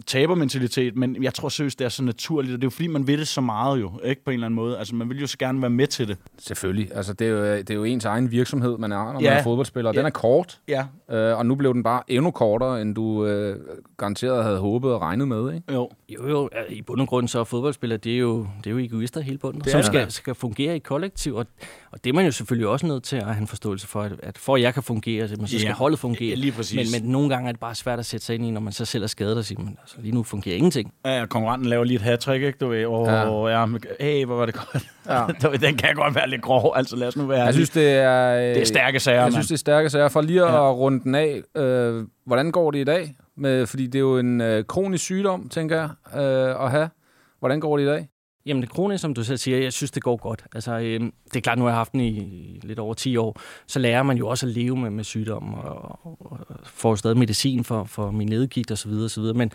tabermentalitet, 0.08 0.96
men 0.98 1.24
jeg 1.24 1.34
tror 1.34 1.50
seriøst, 1.50 1.80
det 1.80 1.86
er 1.86 1.90
så 1.90 2.04
naturligt, 2.04 2.54
og 2.54 2.58
det 2.62 2.64
er 2.64 2.66
jo 2.66 2.70
fordi, 2.70 2.88
man 2.88 3.08
vil 3.08 3.20
det 3.20 3.28
så 3.28 3.42
meget 3.42 3.80
jo, 3.82 3.92
ikke 4.04 4.24
på 4.24 4.32
en 4.32 4.34
eller 4.34 4.46
anden 4.48 4.56
måde. 4.56 4.78
Altså, 4.78 4.96
man 4.96 5.10
vil 5.10 5.20
jo 5.20 5.28
så 5.28 5.38
gerne 5.38 5.62
være 5.62 5.70
med 5.70 5.88
til 5.88 6.08
det. 6.08 6.18
Selvfølgelig. 6.40 6.90
Altså, 6.96 7.14
det 7.14 7.28
er 7.28 7.32
jo, 7.32 7.44
det 7.58 7.70
er 7.70 7.74
jo 7.74 7.84
ens 7.84 8.06
egen 8.06 8.32
virksomhed, 8.32 8.78
man 8.78 8.92
er, 8.92 9.04
når 9.06 9.14
man 9.14 9.22
Ja. 9.22 9.34
er 9.34 9.44
fodboldspiller. 9.44 9.92
Den 9.92 10.00
Ja. 10.02 10.06
er 10.06 10.10
kort, 10.10 10.60
Ja, 10.68 10.86
øh, 11.12 11.38
og 11.38 11.46
nu 11.46 11.56
blev 11.56 11.74
den 11.74 11.84
bare 11.84 12.02
endnu 12.08 12.32
kortere, 12.32 12.82
end 12.82 12.96
du 12.96 13.26
øh, 13.26 13.56
garanteret 13.98 14.44
havde 14.44 14.58
håbet 14.60 14.92
og 14.94 15.02
regnet 15.02 15.28
med, 15.28 15.54
ikke? 15.54 15.74
jo. 15.74 15.90
Jo, 16.10 16.28
jo, 16.30 16.50
i 16.70 16.82
bund 16.82 17.02
og 17.02 17.08
grund 17.08 17.28
så 17.28 17.40
er 17.40 17.44
fodboldspillere, 17.44 17.98
det 17.98 18.14
er 18.14 18.18
jo, 18.18 18.48
det 18.58 18.68
er 18.68 18.72
jo 18.72 18.78
egoister 18.78 19.22
hele 19.22 19.38
bunden, 19.38 19.62
Det 19.62 19.72
som 19.72 19.78
er 19.78 19.82
det. 19.82 19.88
skal, 19.92 20.12
skal 20.12 20.36
fungere 20.36 20.76
i 20.76 20.80
kollektiv, 20.80 21.36
og, 21.36 21.46
og 21.92 22.04
det 22.04 22.10
er 22.10 22.14
man 22.14 22.26
jo 22.26 22.32
selvfølgelig 22.32 22.68
også 22.68 22.86
nødt 22.86 23.04
til 23.04 23.16
at 23.16 23.26
have 23.26 23.38
en 23.42 23.48
forståelse 23.48 23.88
for, 23.88 24.02
at, 24.02 24.12
at 24.24 24.38
for 24.38 24.56
at 24.56 24.62
jeg 24.62 24.74
kan 24.74 24.84
fungere, 24.84 25.28
så, 25.28 25.36
så 25.36 25.48
skal 25.48 25.62
Ja. 25.62 25.74
holdet 25.74 26.00
fungere. 26.00 26.30
Ja, 26.30 26.36
lige 26.36 26.52
præcis. 26.52 26.92
Men, 26.94 27.04
men 27.04 27.12
nogle 27.12 27.30
gange 27.30 27.48
er 27.48 27.52
det 27.52 27.60
bare 27.60 27.76
svært 27.76 28.00
at 28.00 28.06
sætte 28.06 28.26
sig 28.26 28.36
ind 28.36 28.46
i, 28.46 28.52
når 28.52 28.62
man 28.62 28.74
så 28.74 28.86
selv 28.86 29.04
er 29.04 29.08
skadet 29.08 29.38
og 29.38 29.46
siger, 29.46 29.62
men 29.70 29.78
altså, 29.82 29.96
lige 30.00 30.16
nu 30.16 30.24
fungerer 30.24 30.56
ingenting. 30.56 30.94
Ja, 31.06 31.26
konkurrenten 31.30 31.70
laver 31.70 31.84
lige 31.84 31.96
et 31.96 32.02
hat 32.02 32.28
ikke? 32.28 32.52
Du 32.62 32.68
ved, 32.68 32.86
åh, 32.86 33.08
Ja. 33.08 33.14
ja. 33.48 33.60
ja 33.60 33.66
men, 33.66 33.82
hey, 34.00 34.26
hvor 34.26 34.36
var 34.36 34.46
det 34.46 34.56
godt. 34.56 34.84
Ja. 35.08 35.26
Du 35.44 35.50
ved, 35.50 35.60
den 35.60 35.78
kan 35.78 35.96
godt 35.96 36.16
være 36.16 36.30
lidt 36.30 36.42
grov, 36.42 36.74
altså 36.76 36.96
lad 36.96 37.08
os 37.08 37.18
nu 37.18 37.26
være 37.26 37.44
Jeg 37.44 37.54
synes, 37.54 37.70
det 37.70 37.90
er... 37.92 38.36
Øh, 38.36 38.42
det 38.44 38.62
er 38.62 38.66
stærke 38.66 39.00
sager, 39.00 39.16
Jeg 39.18 39.24
mand. 39.26 39.34
synes, 39.34 39.48
det 39.48 39.54
er 39.54 39.58
stærke 39.58 39.90
sager. 39.90 40.08
For 40.10 40.22
lige 40.22 40.42
at 40.44 40.54
Ja. 40.54 40.72
runde 40.72 41.04
den 41.04 41.16
af, 41.16 41.42
øh, 41.58 42.04
hvordan 42.26 42.52
går 42.52 42.72
det 42.72 42.80
i 42.80 42.84
dag? 42.84 43.16
Med, 43.38 43.68
fordi 43.68 43.86
det 43.88 43.96
er 43.96 44.00
jo 44.00 44.18
en 44.18 44.42
øh, 44.42 44.64
kronisk 44.64 45.04
sygdom, 45.04 45.50
tænker 45.50 45.76
jeg, 45.76 46.22
øh, 46.22 46.66
at 46.66 46.72
have. 46.72 46.90
Hvordan 47.40 47.60
går 47.60 47.78
det 47.78 47.84
i 47.84 47.88
dag? 47.88 48.08
Jamen 48.50 48.68
kroniske, 48.68 49.02
som 49.02 49.14
du 49.14 49.24
selv 49.24 49.38
siger, 49.38 49.58
jeg 49.58 49.74
synes, 49.74 49.92
det 49.92 50.04
går 50.04 50.18
godt. 50.18 50.44
Altså, 50.56 50.80
øhm, 50.80 51.14
det 51.26 51.36
er 51.36 51.42
klart, 51.42 51.58
nu 51.58 51.64
har 51.64 51.70
jeg 51.72 51.78
haft 51.78 51.92
den 51.92 52.02
i, 52.02 52.60
lidt 52.64 52.80
over 52.80 52.94
10 52.94 53.18
år, 53.18 53.40
så 53.68 53.80
lærer 53.80 54.04
man 54.04 54.18
jo 54.18 54.28
også 54.28 54.46
at 54.46 54.52
leve 54.52 54.78
med, 54.78 54.90
med 54.90 55.04
sygdommen, 55.04 55.54
og, 55.56 56.06
og, 56.06 56.18
og 56.32 56.40
får 56.64 56.96
stadig 56.96 57.18
medicin 57.18 57.64
for, 57.64 57.84
for 57.84 58.12
min 58.12 58.28
nedgigt 58.28 58.72
osv. 58.72 58.92
osv. 58.92 59.24
Men 59.36 59.52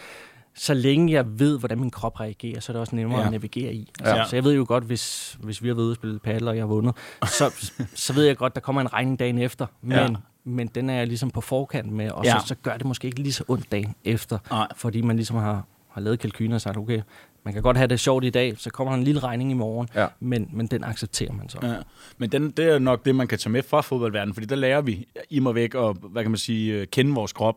så 0.56 0.74
længe 0.74 1.12
jeg 1.12 1.38
ved, 1.38 1.58
hvordan 1.58 1.80
min 1.80 1.90
krop 1.90 2.20
reagerer, 2.20 2.60
så 2.60 2.72
er 2.72 2.74
det 2.74 2.80
også 2.80 2.96
nemmere 2.96 3.20
Ja. 3.20 3.24
at 3.26 3.30
navigere 3.32 3.74
i. 3.74 3.90
Altså, 4.00 4.16
Ja. 4.16 4.24
Så 4.24 4.36
jeg 4.36 4.44
ved 4.44 4.54
jo 4.54 4.64
godt, 4.68 4.84
hvis, 4.84 5.36
hvis 5.42 5.62
vi 5.62 5.68
har 5.68 5.74
været 5.74 5.84
ude 5.84 5.92
og 5.92 5.96
spille 5.96 6.18
paddle, 6.18 6.50
og 6.50 6.56
jeg 6.56 6.62
har 6.62 6.66
vundet, 6.68 6.94
så, 7.24 7.70
så 7.94 8.12
ved 8.12 8.24
jeg 8.24 8.36
godt, 8.36 8.54
der 8.54 8.60
kommer 8.60 8.80
en 8.80 8.92
regning 8.92 9.18
dagen 9.18 9.38
efter. 9.38 9.66
Men, 9.82 9.92
ja. 9.98 10.08
men 10.44 10.66
den 10.66 10.90
er 10.90 10.94
jeg 10.94 11.06
ligesom 11.06 11.30
på 11.30 11.40
forkant 11.40 11.92
med, 11.92 12.10
og 12.10 12.24
Ja. 12.24 12.38
så, 12.40 12.46
så 12.46 12.54
gør 12.54 12.76
det 12.76 12.86
måske 12.86 13.06
ikke 13.06 13.20
lige 13.22 13.32
så 13.32 13.44
ondt 13.48 13.72
dagen 13.72 13.94
efter, 14.04 14.38
Nej. 14.50 14.68
fordi 14.76 15.00
man 15.00 15.16
ligesom 15.16 15.36
har, 15.36 15.64
har 15.90 16.00
lavet 16.00 16.18
kalkyler 16.18 16.54
og 16.54 16.60
sagt, 16.60 16.76
okay, 16.76 17.00
man 17.44 17.54
kan 17.54 17.62
godt 17.62 17.76
have 17.76 17.86
det 17.86 18.00
sjovt 18.00 18.24
i 18.24 18.30
dag, 18.30 18.54
så 18.58 18.70
kommer 18.70 18.92
der 18.92 18.98
en 18.98 19.04
lille 19.04 19.20
regning 19.20 19.50
i 19.50 19.54
morgen, 19.54 19.88
Ja. 19.94 20.06
men, 20.20 20.48
men 20.52 20.66
den 20.66 20.84
accepterer 20.84 21.32
man 21.32 21.48
så. 21.48 21.58
Ja. 21.62 21.74
Men 22.18 22.32
den, 22.32 22.50
det 22.50 22.64
er 22.74 22.78
nok 22.78 23.04
det, 23.04 23.14
man 23.14 23.26
kan 23.26 23.38
tage 23.38 23.50
med 23.50 23.62
fra 23.62 23.80
fodboldverdenen, 23.80 24.34
fordi 24.34 24.46
der 24.46 24.56
lærer 24.56 24.80
vi 24.80 25.06
i 25.30 25.38
mig 25.40 25.54
væk 25.54 25.74
at, 25.74 25.96
hvad 26.10 26.22
kan 26.22 26.30
man 26.30 26.38
sige, 26.38 26.72
øh, 26.74 26.86
kende 26.86 27.14
vores 27.14 27.32
krop, 27.32 27.54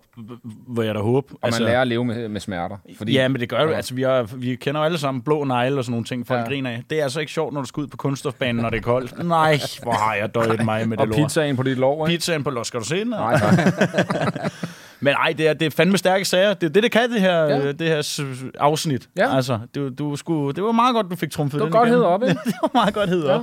hvor 0.67 0.83
jeg 0.83 0.95
da 0.95 0.99
håber. 0.99 1.35
Og 1.41 1.49
man 1.51 1.61
lærer 1.61 1.81
at 1.81 1.87
leve 1.87 2.05
med, 2.05 2.27
med 2.29 2.41
smerter. 2.41 2.77
Fordi, 2.97 3.13
Ja, 3.13 3.27
men 3.27 3.41
det 3.41 3.49
gør 3.49 3.61
jo. 3.63 3.69
Ja. 3.69 3.75
Altså, 3.75 3.93
vi, 3.93 4.03
er, 4.03 4.23
vi 4.35 4.55
kender 4.55 4.81
jo 4.81 4.85
alle 4.85 4.97
sammen 4.97 5.21
blå 5.21 5.43
negle 5.43 5.77
og 5.77 5.83
sådan 5.83 5.91
nogle 5.91 6.05
ting, 6.05 6.27
folk 6.27 6.39
Ja. 6.39 6.45
griner 6.45 6.69
af. 6.69 6.83
Det 6.89 6.99
er 6.99 7.03
altså 7.03 7.19
ikke 7.19 7.31
sjovt, 7.31 7.53
når 7.53 7.61
du 7.61 7.67
skal 7.67 7.81
ud 7.81 7.87
på 7.87 7.97
kunststofbanen, 7.97 8.55
når 8.61 8.69
det 8.69 8.77
er 8.77 8.81
koldt. 8.81 9.25
Nej, 9.27 9.59
hvor 9.83 9.91
har 9.91 10.15
jeg 10.15 10.35
døjet 10.35 10.65
mig 10.65 10.89
med 10.89 10.97
det 10.97 11.01
og 11.01 11.07
lort. 11.07 11.17
pizzaen 11.17 11.55
på 11.55 11.63
dit 11.63 11.77
lov, 11.77 12.07
ikke? 12.09 12.17
Pizzaen 12.17 12.43
på 12.43 12.49
lov. 12.49 12.65
Skal 12.65 12.79
du 12.79 12.85
se 12.85 12.99
den? 12.99 13.07
Nej, 13.07 13.39
tak. 13.39 13.53
Men 14.99 15.13
ej, 15.13 15.33
det 15.37 15.47
er, 15.47 15.53
det 15.53 15.65
er 15.65 15.69
fandme 15.69 15.97
stærke 15.97 16.25
sager. 16.25 16.53
Det 16.53 16.67
er 16.67 16.71
det, 16.73 16.83
det 16.83 16.91
kan, 16.91 17.11
det 17.11 17.21
her, 17.21 17.39
Ja. 17.41 17.57
ja. 17.57 17.71
det 17.71 17.87
her 17.87 18.51
afsnit. 18.59 19.09
Ja. 19.17 19.35
Altså, 19.35 19.59
du, 19.75 19.89
du 19.89 20.15
skulle, 20.15 20.53
det 20.55 20.63
var 20.63 20.71
meget 20.71 20.93
godt, 20.93 21.07
du 21.11 21.15
fik 21.15 21.31
trumfet 21.31 21.53
Det 21.53 21.59
var 21.59 21.65
den 21.65 21.71
godt 21.73 21.89
hed 21.89 22.01
op, 22.01 22.23
ikke? 22.23 22.33
det 22.45 22.53
var 22.61 22.69
meget 22.73 22.93
godt 22.93 23.09
hed 23.09 23.25
Ja. 23.25 23.33
op. 23.35 23.41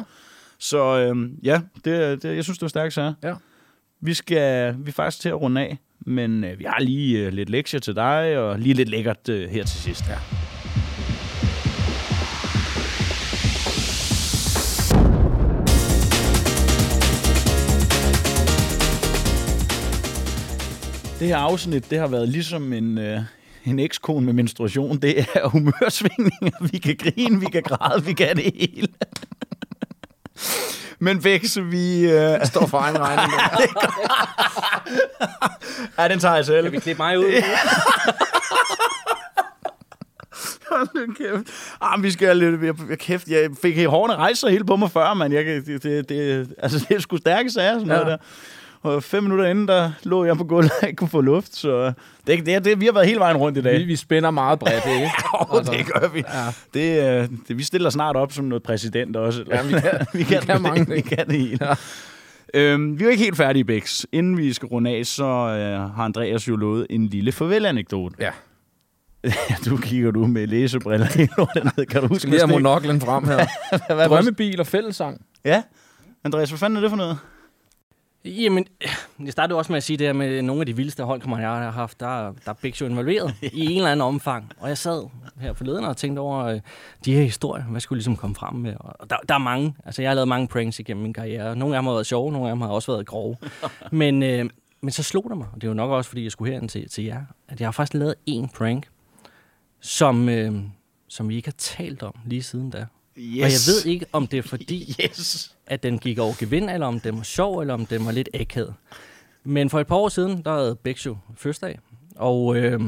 Så 0.59 0.99
øhm, 0.99 1.31
ja, 1.43 1.61
det, 1.85 2.23
det, 2.23 2.37
jeg 2.37 2.45
synes, 2.45 2.59
det 2.59 2.63
var 2.63 2.69
stærke 2.69 2.91
sager. 2.91 3.15
Ja. 3.23 3.35
Vi, 4.01 4.15
skal, 4.15 4.75
vi 4.79 4.89
er 4.89 4.93
faktisk 4.93 5.21
til 5.23 5.29
at 5.29 5.41
runde 5.41 5.61
af, 5.61 5.79
men 6.07 6.45
øh, 6.45 6.59
vi 6.59 6.65
har 6.65 6.81
lige 6.81 7.19
øh, 7.27 7.33
lidt 7.33 7.51
lektier 7.51 7.81
til 7.81 7.95
dig, 7.97 8.39
og 8.39 8.59
lige 8.59 8.75
lidt 8.75 8.89
lækkert 8.89 9.29
øh, 9.29 9.51
her 9.51 9.65
til 9.65 9.81
sidst. 9.81 10.05
Ja. 10.09 10.15
Det 21.21 21.29
her 21.29 21.37
afsnit, 21.37 21.91
det 21.91 21.99
har 21.99 22.07
været 22.07 22.29
ligesom 22.29 22.73
en, 22.73 22.99
øh, 22.99 23.21
en 23.65 23.79
ekskone 23.79 24.27
med 24.27 24.33
menstruation. 24.33 24.97
Det 24.99 25.19
er 25.35 25.49
humørsvingninger. 25.49 26.69
Vi 26.73 26.79
kan 26.79 26.97
grine, 26.97 27.41
vi 27.41 27.47
kan 27.47 27.63
græde, 27.63 28.05
vi 28.05 28.13
kan 28.13 28.37
det 28.37 28.45
hele. 28.55 28.89
Men 30.99 31.23
Bex, 31.23 31.57
vi... 31.71 32.11
Øh, 32.11 32.47
står 32.47 32.67
for 32.67 32.79
egen 32.79 32.97
regning. 32.99 33.33
ja, 35.99 36.09
den 36.09 36.19
tager 36.21 36.35
jeg 36.35 36.45
selv. 36.45 36.63
Kan 36.63 36.73
vi 36.73 36.79
klippe 36.79 37.03
mig 37.03 37.19
ud? 37.19 37.25
Hold 40.71 40.89
nu 40.95 41.15
kæft. 41.15 41.47
Ah, 41.81 42.03
vi 42.03 42.11
skal 42.11 42.37
lidt... 42.37 42.63
Jeg, 42.63 42.75
jeg, 42.91 42.99
kæft, 42.99 43.27
jeg 43.29 43.51
fik 43.63 43.87
hårene 43.87 44.15
rejse 44.17 44.41
sig 44.41 44.51
helt 44.51 44.67
på 44.67 44.77
mig 44.77 44.91
før, 44.91 45.15
mand. 45.15 45.35
Jeg, 45.35 45.45
kan- 45.45 45.65
det, 45.65 45.83
det, 45.83 46.09
det, 46.09 46.49
altså, 46.59 46.87
det 46.89 46.97
er 46.97 47.01
sgu 47.01 47.17
stærke 47.17 47.51
sager, 47.51 47.73
sådan 47.75 47.87
ja. 47.87 47.93
noget 47.93 48.07
der. 48.07 48.17
Og 48.85 49.03
fem 49.03 49.23
minutter 49.23 49.45
inden, 49.47 49.69
der 49.69 49.91
lå 50.03 50.25
jeg 50.25 50.37
på 50.37 50.45
gulvet 50.45 50.71
og 50.83 50.89
ikke 50.89 50.97
kunne 50.97 51.09
få 51.09 51.21
luft. 51.21 51.57
Så 51.57 51.93
det, 52.27 52.47
det, 52.47 52.65
det, 52.65 52.81
vi 52.81 52.85
har 52.85 52.93
været 52.93 53.07
hele 53.07 53.19
vejen 53.21 53.37
rundt 53.37 53.59
i 53.59 53.63
dag. 53.63 53.79
Vi, 53.79 53.85
vi 53.85 53.97
spænder 53.97 54.31
meget 54.31 54.59
bredt, 54.59 54.87
ikke? 54.95 55.11
Oh, 55.51 55.65
det 55.65 55.87
gør 55.93 56.09
vi. 56.09 56.25
Ja. 56.35 56.45
Det, 56.75 57.23
øh, 57.23 57.29
det, 57.49 57.59
vi 57.59 57.63
stiller 57.63 57.91
snart 57.91 58.17
op 58.17 58.33
som 58.33 58.45
noget 58.45 58.63
præsident 58.63 59.17
også. 59.17 59.45
Ja, 59.51 59.63
vi 59.63 59.73
kan- 59.73 60.07
vi 60.15 60.23
kan, 60.23 60.41
vi 60.41 60.47
kan 60.47 60.63
mange 60.63 60.87
vi 60.95 61.01
kan 61.01 61.27
det 61.27 61.37
hele. 61.41 61.59
Ja. 61.67 61.75
Øhm, 62.55 62.99
vi 62.99 63.03
er 63.03 63.07
jo 63.07 63.11
ikke 63.11 63.25
helt 63.25 63.37
færdige, 63.37 63.65
Bæks. 63.65 64.07
Inden 64.13 64.37
vi 64.39 64.53
skal 64.53 64.67
runde 64.69 64.91
af, 64.91 65.07
så 65.07 65.25
øh, 65.25 65.95
har 65.97 66.05
Andreas 66.05 66.49
jo 66.49 66.57
lovet 66.57 66.87
en 66.91 67.07
lille 67.07 67.33
farvel-anekdote. 67.33 68.15
Ja. 68.21 68.31
du 69.67 69.77
kigger 69.77 70.11
du 70.11 70.27
med 70.27 70.47
læsebriller 70.47 71.07
helt 71.07 71.31
ned. 71.77 71.87
Kan 71.87 72.01
du 72.01 72.07
huske 72.07 72.31
Lige 72.31 72.41
have 72.41 72.49
monoklen 72.51 73.01
frem 73.01 73.25
her. 73.25 73.47
Drømmebil 74.09 74.61
og 74.61 74.67
fællesang. 74.67 75.21
Ja. 75.45 75.63
Andreas, 76.25 76.49
hvad 76.51 76.59
fanden 76.59 76.77
er 76.77 76.81
det 76.81 76.91
for 76.91 76.97
noget? 76.97 77.19
Jamen, 78.25 78.67
jeg 79.25 79.33
startede 79.33 79.59
også 79.59 79.73
med 79.73 79.77
at 79.77 79.83
sige 79.83 79.97
det 79.97 80.07
her 80.07 80.13
med 80.13 80.43
nogle 80.43 80.63
af 80.63 80.67
de 80.67 80.77
vildeste 80.77 81.05
holdkammerater, 81.05 81.57
jeg 81.57 81.65
har 81.65 81.71
haft, 81.71 82.01
der, 82.01 82.33
der 82.45 82.51
er 82.51 82.53
Big 82.53 82.75
Show 82.75 82.89
involveret 82.89 83.35
i 83.43 83.65
en 83.65 83.77
eller 83.77 83.91
anden 83.91 84.07
omfang. 84.07 84.53
Og 84.59 84.69
jeg 84.69 84.79
sad 84.79 85.09
her 85.41 85.53
forleden 85.53 85.85
og 85.85 85.97
tænkte 85.97 86.21
over 86.21 86.45
øh, 86.45 86.61
de 87.05 87.15
her 87.15 87.23
historier, 87.23 87.65
hvad 87.65 87.81
skulle 87.81 87.97
ligesom 87.97 88.17
komme 88.17 88.37
frem 88.37 88.55
med? 88.55 88.75
Og 88.81 89.11
der, 89.11 89.17
der 89.29 89.35
er 89.35 89.39
mange, 89.39 89.75
altså 89.85 90.03
jeg 90.03 90.11
har 90.11 90.15
lavet 90.15 90.29
mange 90.29 90.49
pranks 90.49 90.79
igennem 90.79 91.03
min 91.03 91.13
karriere. 91.13 91.57
Nogle 91.57 91.77
af 91.77 91.83
dem 91.83 91.87
har 91.87 91.93
været 91.93 92.07
sjove, 92.07 92.33
nogle 92.33 92.49
af 92.49 92.53
dem 92.53 92.61
har 92.61 92.69
også 92.69 92.93
været 92.93 93.07
grove. 93.07 93.37
Men, 93.93 94.23
øh, 94.23 94.51
men 94.81 94.91
så 94.91 95.03
slog 95.03 95.27
det 95.29 95.39
mig, 95.39 95.47
og 95.53 95.61
det 95.61 95.65
er 95.65 95.69
jo 95.69 95.75
nok 95.75 95.91
også, 95.91 96.09
fordi 96.09 96.23
jeg 96.23 96.33
skulle 96.33 96.53
herind 96.53 96.69
til, 96.69 96.89
til 96.89 97.05
jer, 97.05 97.25
at 97.49 97.61
jeg 97.61 97.67
har 97.67 97.73
faktisk 97.73 97.95
lavet 97.95 98.15
en 98.27 98.49
prank, 98.49 98.89
som, 99.81 100.29
øh, 100.29 100.55
som 101.09 101.29
vi 101.29 101.37
ikke 101.37 101.49
har 101.49 101.55
talt 101.59 102.03
om 102.03 102.15
lige 102.27 102.43
siden 102.43 102.71
da. 102.71 102.87
Yes. 103.19 103.43
Og 103.45 103.51
jeg 103.51 103.75
ved 103.75 103.93
ikke, 103.93 104.07
om 104.13 104.27
det 104.27 104.39
er 104.39 104.43
fordi, 104.43 104.95
Yes. 105.05 105.55
at 105.67 105.83
den 105.83 105.99
gik 105.99 106.19
over 106.19 106.35
gevind, 106.39 106.71
eller 106.71 106.87
om 106.87 107.01
den 107.01 107.17
var 107.17 107.23
sjov, 107.23 107.59
eller 107.61 107.75
om 107.75 107.87
den 107.87 108.07
var 108.07 108.13
lidt 108.13 108.29
akavet. 108.35 108.75
Men 109.45 109.71
for 109.71 109.81
et 109.81 109.87
par 109.87 109.97
år 109.97 110.09
siden, 110.09 110.43
der 110.43 110.53
havde 110.55 110.77
Bæksjo 110.77 111.17
fødselsdag, 111.37 111.79
og 112.17 112.57
øh, 112.57 112.81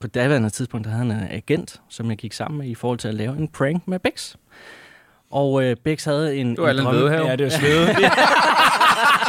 på 0.00 0.06
daværende 0.06 0.50
tidspunkt, 0.50 0.84
der 0.84 0.90
havde 0.92 1.12
han 1.12 1.22
en 1.22 1.28
agent, 1.30 1.80
som 1.88 2.10
jeg 2.10 2.16
gik 2.18 2.32
sammen 2.32 2.58
med 2.58 2.66
i 2.68 2.74
forhold 2.74 2.98
til 2.98 3.08
at 3.08 3.14
lave 3.14 3.36
en 3.36 3.48
prank 3.48 3.88
med 3.88 3.98
Bex. 3.98 4.34
Og 5.30 5.62
øh, 5.64 5.76
Bex 5.76 6.04
havde 6.04 6.36
en... 6.36 6.56
Var 6.56 6.62
en 6.64 6.68
Allan 6.68 6.94
Vedhave. 6.94 7.26
Ja, 7.26 7.36
det 7.36 7.46
er 7.46 7.50
svede. 7.60 7.86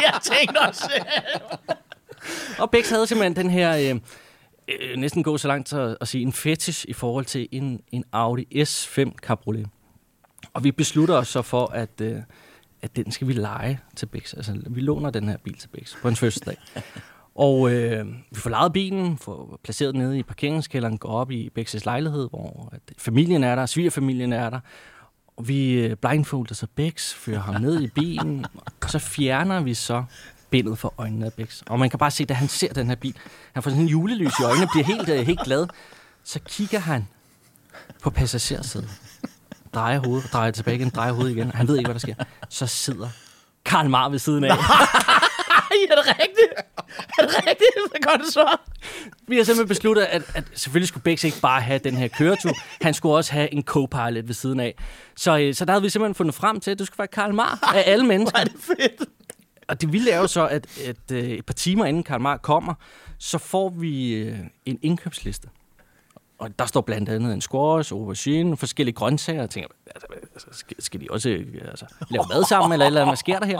jeg 0.02 0.20
tænkte 0.24 0.58
også. 0.60 0.92
Og 2.60 2.72
Bex 2.72 2.90
havde 2.90 3.08
simpelthen 3.08 3.36
den 3.36 3.50
her, 3.50 3.94
øh, 3.94 4.00
øh, 4.80 4.98
næsten 4.98 5.24
gå 5.24 5.38
så 5.38 5.48
langt 5.48 5.68
til 5.68 5.76
at, 5.76 5.98
at 6.02 6.08
sige, 6.08 6.22
en 6.22 6.34
fetish 6.34 6.86
i 6.88 6.94
forhold 6.94 7.26
til 7.26 7.48
en, 7.52 7.82
en 7.92 8.04
Audi 8.12 8.64
S5 8.64 9.12
Cabriolet. 9.16 9.68
Og 10.54 10.64
vi 10.64 10.72
beslutter 10.72 11.16
os 11.16 11.28
så 11.28 11.42
for, 11.42 11.66
at, 11.66 12.02
øh, 12.02 12.18
at 12.82 12.96
den 12.96 13.12
skal 13.12 13.28
vi 13.28 13.34
lege 13.34 13.80
til 13.96 14.06
Bex. 14.06 14.34
Altså, 14.34 14.62
vi 14.70 14.82
låner 14.82 15.10
den 15.10 15.30
her 15.30 15.38
bil 15.38 15.58
til 15.58 15.68
Bex 15.68 15.96
på 16.02 16.08
en 16.08 16.16
fødselsdag. 16.16 16.58
Og 17.36 17.74
øh, 17.74 18.06
vi 18.32 18.40
får 18.40 18.50
lejet 18.50 18.74
bilen, 18.74 19.18
får 19.18 19.60
placeret 19.64 19.94
den 19.94 20.02
nede 20.02 20.20
i 20.20 20.24
parkeringskælderen, 20.24 20.98
går 20.98 21.10
op 21.10 21.32
i 21.32 21.50
Bex's 21.60 21.82
lejlighed, 21.86 22.30
hvor 22.30 22.70
at 22.72 22.82
familien 22.98 23.44
er 23.44 23.56
der, 23.56 23.66
svigerfamilien 23.66 24.34
er 24.34 24.50
der. 24.50 24.60
Og 25.38 25.48
vi 25.48 25.74
øh, 25.74 25.96
blindfolder 25.96 26.56
så 26.56 26.68
Bex, 26.76 27.14
fører 27.14 27.40
ham 27.40 27.62
ned 27.62 27.82
i 27.82 27.88
bilen, 27.88 28.46
og 28.82 28.90
så 28.90 29.00
fjerner 29.00 29.62
vi 29.62 29.74
så 29.74 30.04
bindet 30.52 30.78
for 30.78 30.94
øjnene 30.98 31.26
af 31.26 31.34
Bex. 31.34 31.62
Og 31.66 31.80
man 31.80 31.90
kan 31.90 32.00
bare 32.00 32.12
se, 32.12 32.26
da 32.26 32.34
han 32.34 32.48
ser 32.48 32.74
den 32.74 32.88
her 32.88 32.96
bil, 32.96 33.16
han 33.54 33.64
får 33.64 33.70
sådan 33.70 33.84
en 33.84 33.90
julelys 33.90 34.40
i 34.40 34.44
øjnene, 34.44 34.68
bliver 34.72 34.86
helt, 34.86 35.10
øh, 35.10 35.20
helt 35.26 35.40
glad. 35.44 35.68
Så 36.24 36.40
kigger 36.46 36.80
han 36.80 37.08
på 38.02 38.10
passagersædet, 38.10 38.90
drejer 39.74 40.00
hovedet, 40.00 40.34
drejer 40.34 40.52
tilbage 40.52 40.76
igen, 40.78 40.90
drejer 40.90 41.12
hovedet 41.12 41.32
igen. 41.32 41.52
Han 41.52 41.68
ved 41.68 41.78
ikke, 41.78 41.88
hvad 41.88 41.96
der 41.96 42.00
sker. 42.00 42.16
Så 42.50 42.68
sidder 42.68 43.10
Karl 43.66 43.90
Mar 43.90 44.10
ved 44.10 44.20
siden 44.20 44.44
af. 44.44 44.50
Ej, 45.72 45.78
er 45.92 45.96
det 45.96 46.06
rigtigt? 46.08 46.54
Er 47.20 47.26
det 47.28 47.36
rigtigt? 47.38 48.06
Gør 48.08 48.18
det 48.18 48.34
så? 48.34 48.58
Vi 49.28 49.38
har 49.38 49.44
simpelthen 49.44 49.68
besluttet, 49.68 50.04
at, 50.04 50.22
at 50.36 50.44
selvfølgelig 50.54 50.88
skulle 50.88 51.04
Bex 51.04 51.24
ikke 51.24 51.40
bare 51.42 51.62
have 51.62 51.80
den 51.80 51.98
her 51.98 52.08
køretur. 52.08 52.52
Han 52.82 52.94
skulle 52.94 53.16
også 53.16 53.32
have 53.32 53.54
en 53.54 53.64
co-pilot 53.64 54.28
ved 54.28 54.34
siden 54.34 54.60
af. 54.60 54.76
Så, 55.16 55.38
øh, 55.38 55.56
så 55.56 55.66
der 55.66 55.72
havde 55.72 55.84
vi 55.84 55.90
simpelthen 55.90 56.16
fundet 56.16 56.36
frem 56.36 56.60
til, 56.60 56.72
at 56.72 56.80
det 56.80 56.88
skulle 56.88 56.98
være 57.00 57.08
Karl 57.08 57.34
Mar 57.34 57.60
af 57.76 57.84
alle 57.86 58.06
mennesker. 58.06 58.40
Er 58.40 58.44
det 58.44 58.54
fedt? 58.60 59.10
Og 59.72 59.82
det 59.82 59.94
vilde 59.94 60.12
er 60.12 60.18
jo 60.18 60.28
så, 60.28 60.48
at, 60.48 60.80
at 60.80 61.12
øh, 61.12 61.24
et 61.24 61.46
par 61.46 61.54
timer 61.54 61.86
inden 61.86 62.04
Karl 62.04 62.22
Marx 62.22 62.42
kommer, 62.42 62.74
så 63.18 63.38
får 63.38 63.70
vi 63.70 64.14
øh, 64.14 64.40
en 64.66 64.80
indkøbsliste. 64.82 65.50
Og 66.40 66.60
der 66.60 66.66
står 66.66 66.82
blandt 66.82 67.10
andet 67.10 67.34
en 67.34 67.42
squash, 67.42 67.94
aubergine, 67.94 68.58
forskellige 68.58 68.96
grøntsager. 68.96 69.40
Jeg 69.40 69.50
tænker, 69.50 69.70
altså, 69.96 70.08
altså, 70.34 70.48
skal, 70.52 70.84
skal 70.84 71.02
de 71.02 71.08
også 71.10 71.30
øh, 71.30 71.62
altså, 71.62 71.86
lave 72.10 72.26
mad 72.30 72.44
sammen, 72.44 72.72
eller 72.72 72.86
eller? 72.86 73.06
Hvad 73.06 73.16
sker 73.16 73.40
der 73.40 73.46
her? 73.46 73.60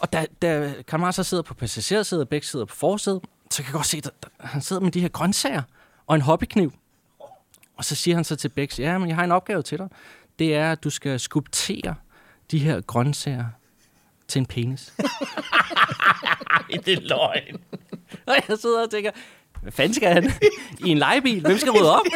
Og 0.00 0.12
da, 0.12 0.26
da 0.42 0.74
Karl 0.86 1.00
Marx 1.00 1.14
så 1.14 1.22
sidder 1.22 1.42
på 1.42 1.54
passagersædet, 1.54 2.22
og 2.22 2.28
begge 2.28 2.46
sidder 2.46 2.64
på 2.64 2.74
forsædet, 2.74 3.20
så 3.50 3.62
kan 3.62 3.66
jeg 3.66 3.72
godt 3.72 3.86
se, 3.86 3.96
at 3.96 4.10
han 4.40 4.60
sidder 4.60 4.82
med 4.82 4.90
de 4.90 5.00
her 5.00 5.08
grøntsager 5.08 5.62
og 6.06 6.14
en 6.14 6.20
hobbykniv. 6.20 6.72
Og 7.76 7.84
så 7.84 7.94
siger 7.94 8.14
han 8.14 8.24
så 8.24 8.36
til 8.36 8.48
Bex, 8.48 8.78
ja, 8.78 8.98
men 8.98 9.08
jeg 9.08 9.16
har 9.16 9.24
en 9.24 9.32
opgave 9.32 9.62
til 9.62 9.78
dig. 9.78 9.88
Det 10.38 10.54
er, 10.54 10.72
at 10.72 10.84
du 10.84 10.90
skal 10.90 11.20
skulptere 11.20 11.94
de 12.50 12.58
her 12.58 12.80
grøntsager 12.80 13.44
til 14.30 14.38
en 14.40 14.46
penis. 14.46 14.92
Ej, 14.98 16.78
det 16.86 16.92
er 16.92 17.00
løgn. 17.00 17.60
Og 18.26 18.34
jeg 18.48 18.58
sidder 18.58 18.82
og 18.82 18.90
tænker, 18.90 19.10
hvad 19.62 19.72
fanden 19.72 19.94
skal 19.94 20.08
han? 20.08 20.32
I 20.86 20.88
en 20.88 20.98
legebil? 20.98 21.40
Hvem 21.40 21.58
skal 21.58 21.72
rydde 21.72 21.94
op? 21.94 22.06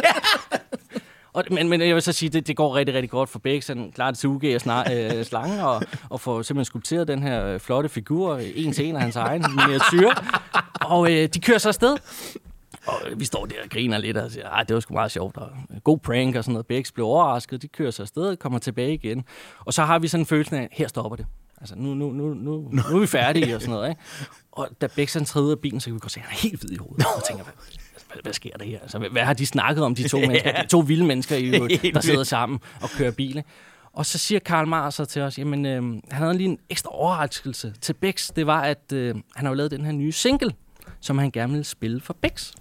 Og, 1.32 1.44
men, 1.50 1.68
men 1.68 1.80
jeg 1.80 1.94
vil 1.94 2.02
så 2.02 2.12
sige, 2.12 2.28
det, 2.28 2.46
det 2.46 2.56
går 2.56 2.76
rigtig, 2.76 2.94
rigtig 2.94 3.10
godt 3.10 3.28
for 3.28 3.38
Bæk. 3.38 3.66
Han 3.66 3.92
klarer 3.94 4.10
det 4.10 4.18
til 4.18 4.28
UG 4.28 4.42
og 4.54 4.60
snar, 4.60 4.88
øh, 4.92 5.24
slange, 5.24 5.66
og, 5.66 5.82
og 6.10 6.20
får 6.20 6.42
simpelthen 6.42 6.64
skulpteret 6.64 7.08
den 7.08 7.22
her 7.22 7.46
øh, 7.46 7.60
flotte 7.60 7.88
figur, 7.88 8.40
en 8.54 8.72
til 8.72 8.86
en 8.86 8.96
af 8.96 9.02
hans 9.02 9.16
egen 9.16 9.44
miniatyr. 9.56 10.10
Og 10.80 11.12
øh, 11.12 11.28
de 11.28 11.40
kører 11.40 11.58
så 11.58 11.68
afsted. 11.68 11.96
Og 12.86 12.94
vi 13.16 13.24
står 13.24 13.46
der 13.46 13.54
og 13.64 13.70
griner 13.70 13.98
lidt 13.98 14.16
og 14.16 14.30
siger, 14.30 14.62
det 14.62 14.74
var 14.74 14.80
sgu 14.80 14.94
meget 14.94 15.10
sjovt. 15.10 15.36
Og 15.36 15.50
god 15.84 15.98
prank 15.98 16.36
og 16.36 16.44
sådan 16.44 16.52
noget. 16.52 16.66
Bæks 16.66 16.92
blev 16.92 17.06
overrasket. 17.06 17.62
De 17.62 17.68
kører 17.68 17.90
så 17.90 18.02
afsted, 18.02 18.36
kommer 18.36 18.58
tilbage 18.58 18.94
igen. 18.94 19.24
Og 19.64 19.72
så 19.72 19.82
har 19.82 19.98
vi 19.98 20.08
sådan 20.08 20.22
en 20.22 20.26
følelse 20.26 20.56
af, 20.56 20.68
her 20.72 20.88
stopper 20.88 21.16
det. 21.16 21.26
Altså, 21.64 21.74
nu, 21.78 21.94
nu, 21.94 22.12
nu, 22.12 22.34
nu, 22.34 22.70
nu 22.72 22.96
er 22.96 23.00
vi 23.00 23.06
færdige 23.06 23.54
og 23.54 23.60
sådan 23.60 23.74
noget. 23.74 23.88
Ikke? 23.88 24.00
Og 24.52 24.68
da 24.80 24.86
Bæks 24.86 25.14
han 25.14 25.24
træder 25.24 25.46
ud 25.46 25.50
af 25.50 25.58
bilen, 25.58 25.80
så 25.80 25.84
kan 25.84 25.94
vi 25.94 25.98
godt 25.98 26.12
se, 26.12 26.20
at 26.20 26.26
han 26.26 26.36
er 26.36 26.40
helt 26.40 26.60
hvid 26.60 26.70
i 26.70 26.76
hovedet. 26.76 27.06
Og 27.16 27.24
tænker, 27.24 27.44
hvad, 27.44 27.54
hvad, 28.12 28.22
hvad 28.22 28.32
sker 28.32 28.50
der 28.58 28.64
her? 28.64 28.80
Altså, 28.80 28.98
hvad, 28.98 29.10
hvad 29.10 29.22
har 29.22 29.34
de 29.34 29.46
snakket 29.46 29.84
om, 29.84 29.94
de 29.94 30.08
to 30.08 30.18
mennesker? 30.28 30.62
De 30.62 30.66
to 30.68 30.78
vilde 30.78 31.04
mennesker, 31.04 31.36
i, 31.36 31.44
øvrigt, 31.44 31.94
der 31.94 32.00
sidder 32.00 32.24
sammen 32.24 32.58
og 32.80 32.90
kører 32.90 33.10
bil. 33.10 33.36
ikke? 33.36 33.48
Og 33.92 34.06
så 34.06 34.18
siger 34.18 34.38
Karl 34.38 34.66
Mar 34.66 34.90
så 34.90 35.04
til 35.04 35.22
os, 35.22 35.38
jamen, 35.38 35.66
øh, 35.66 35.82
han 35.82 36.02
havde 36.22 36.36
lige 36.36 36.48
en 36.48 36.58
ekstra 36.70 36.90
overraskelse 36.94 37.74
til 37.80 37.92
Bex. 37.92 38.30
Det 38.36 38.46
var, 38.46 38.60
at 38.60 38.92
øh, 38.92 39.14
han 39.34 39.46
har 39.46 39.48
jo 39.48 39.54
lavet 39.54 39.70
den 39.70 39.84
her 39.84 39.92
nye 39.92 40.12
single, 40.12 40.54
som 41.00 41.18
han 41.18 41.30
gerne 41.30 41.52
ville 41.52 41.64
spille 41.64 42.00
for 42.00 42.16
Bex. 42.20 42.52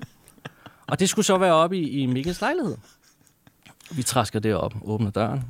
Og 0.88 0.99
det 0.99 1.10
skulle 1.10 1.26
så 1.26 1.38
være 1.38 1.54
oppe 1.54 1.78
i, 1.78 1.89
i 1.89 2.06
Mikkels 2.06 2.41
lejlighed. 2.41 2.78
Vi 3.91 4.04
træsker 4.04 4.39
derop, 4.39 4.74
åbner 4.82 5.12
døren. 5.12 5.43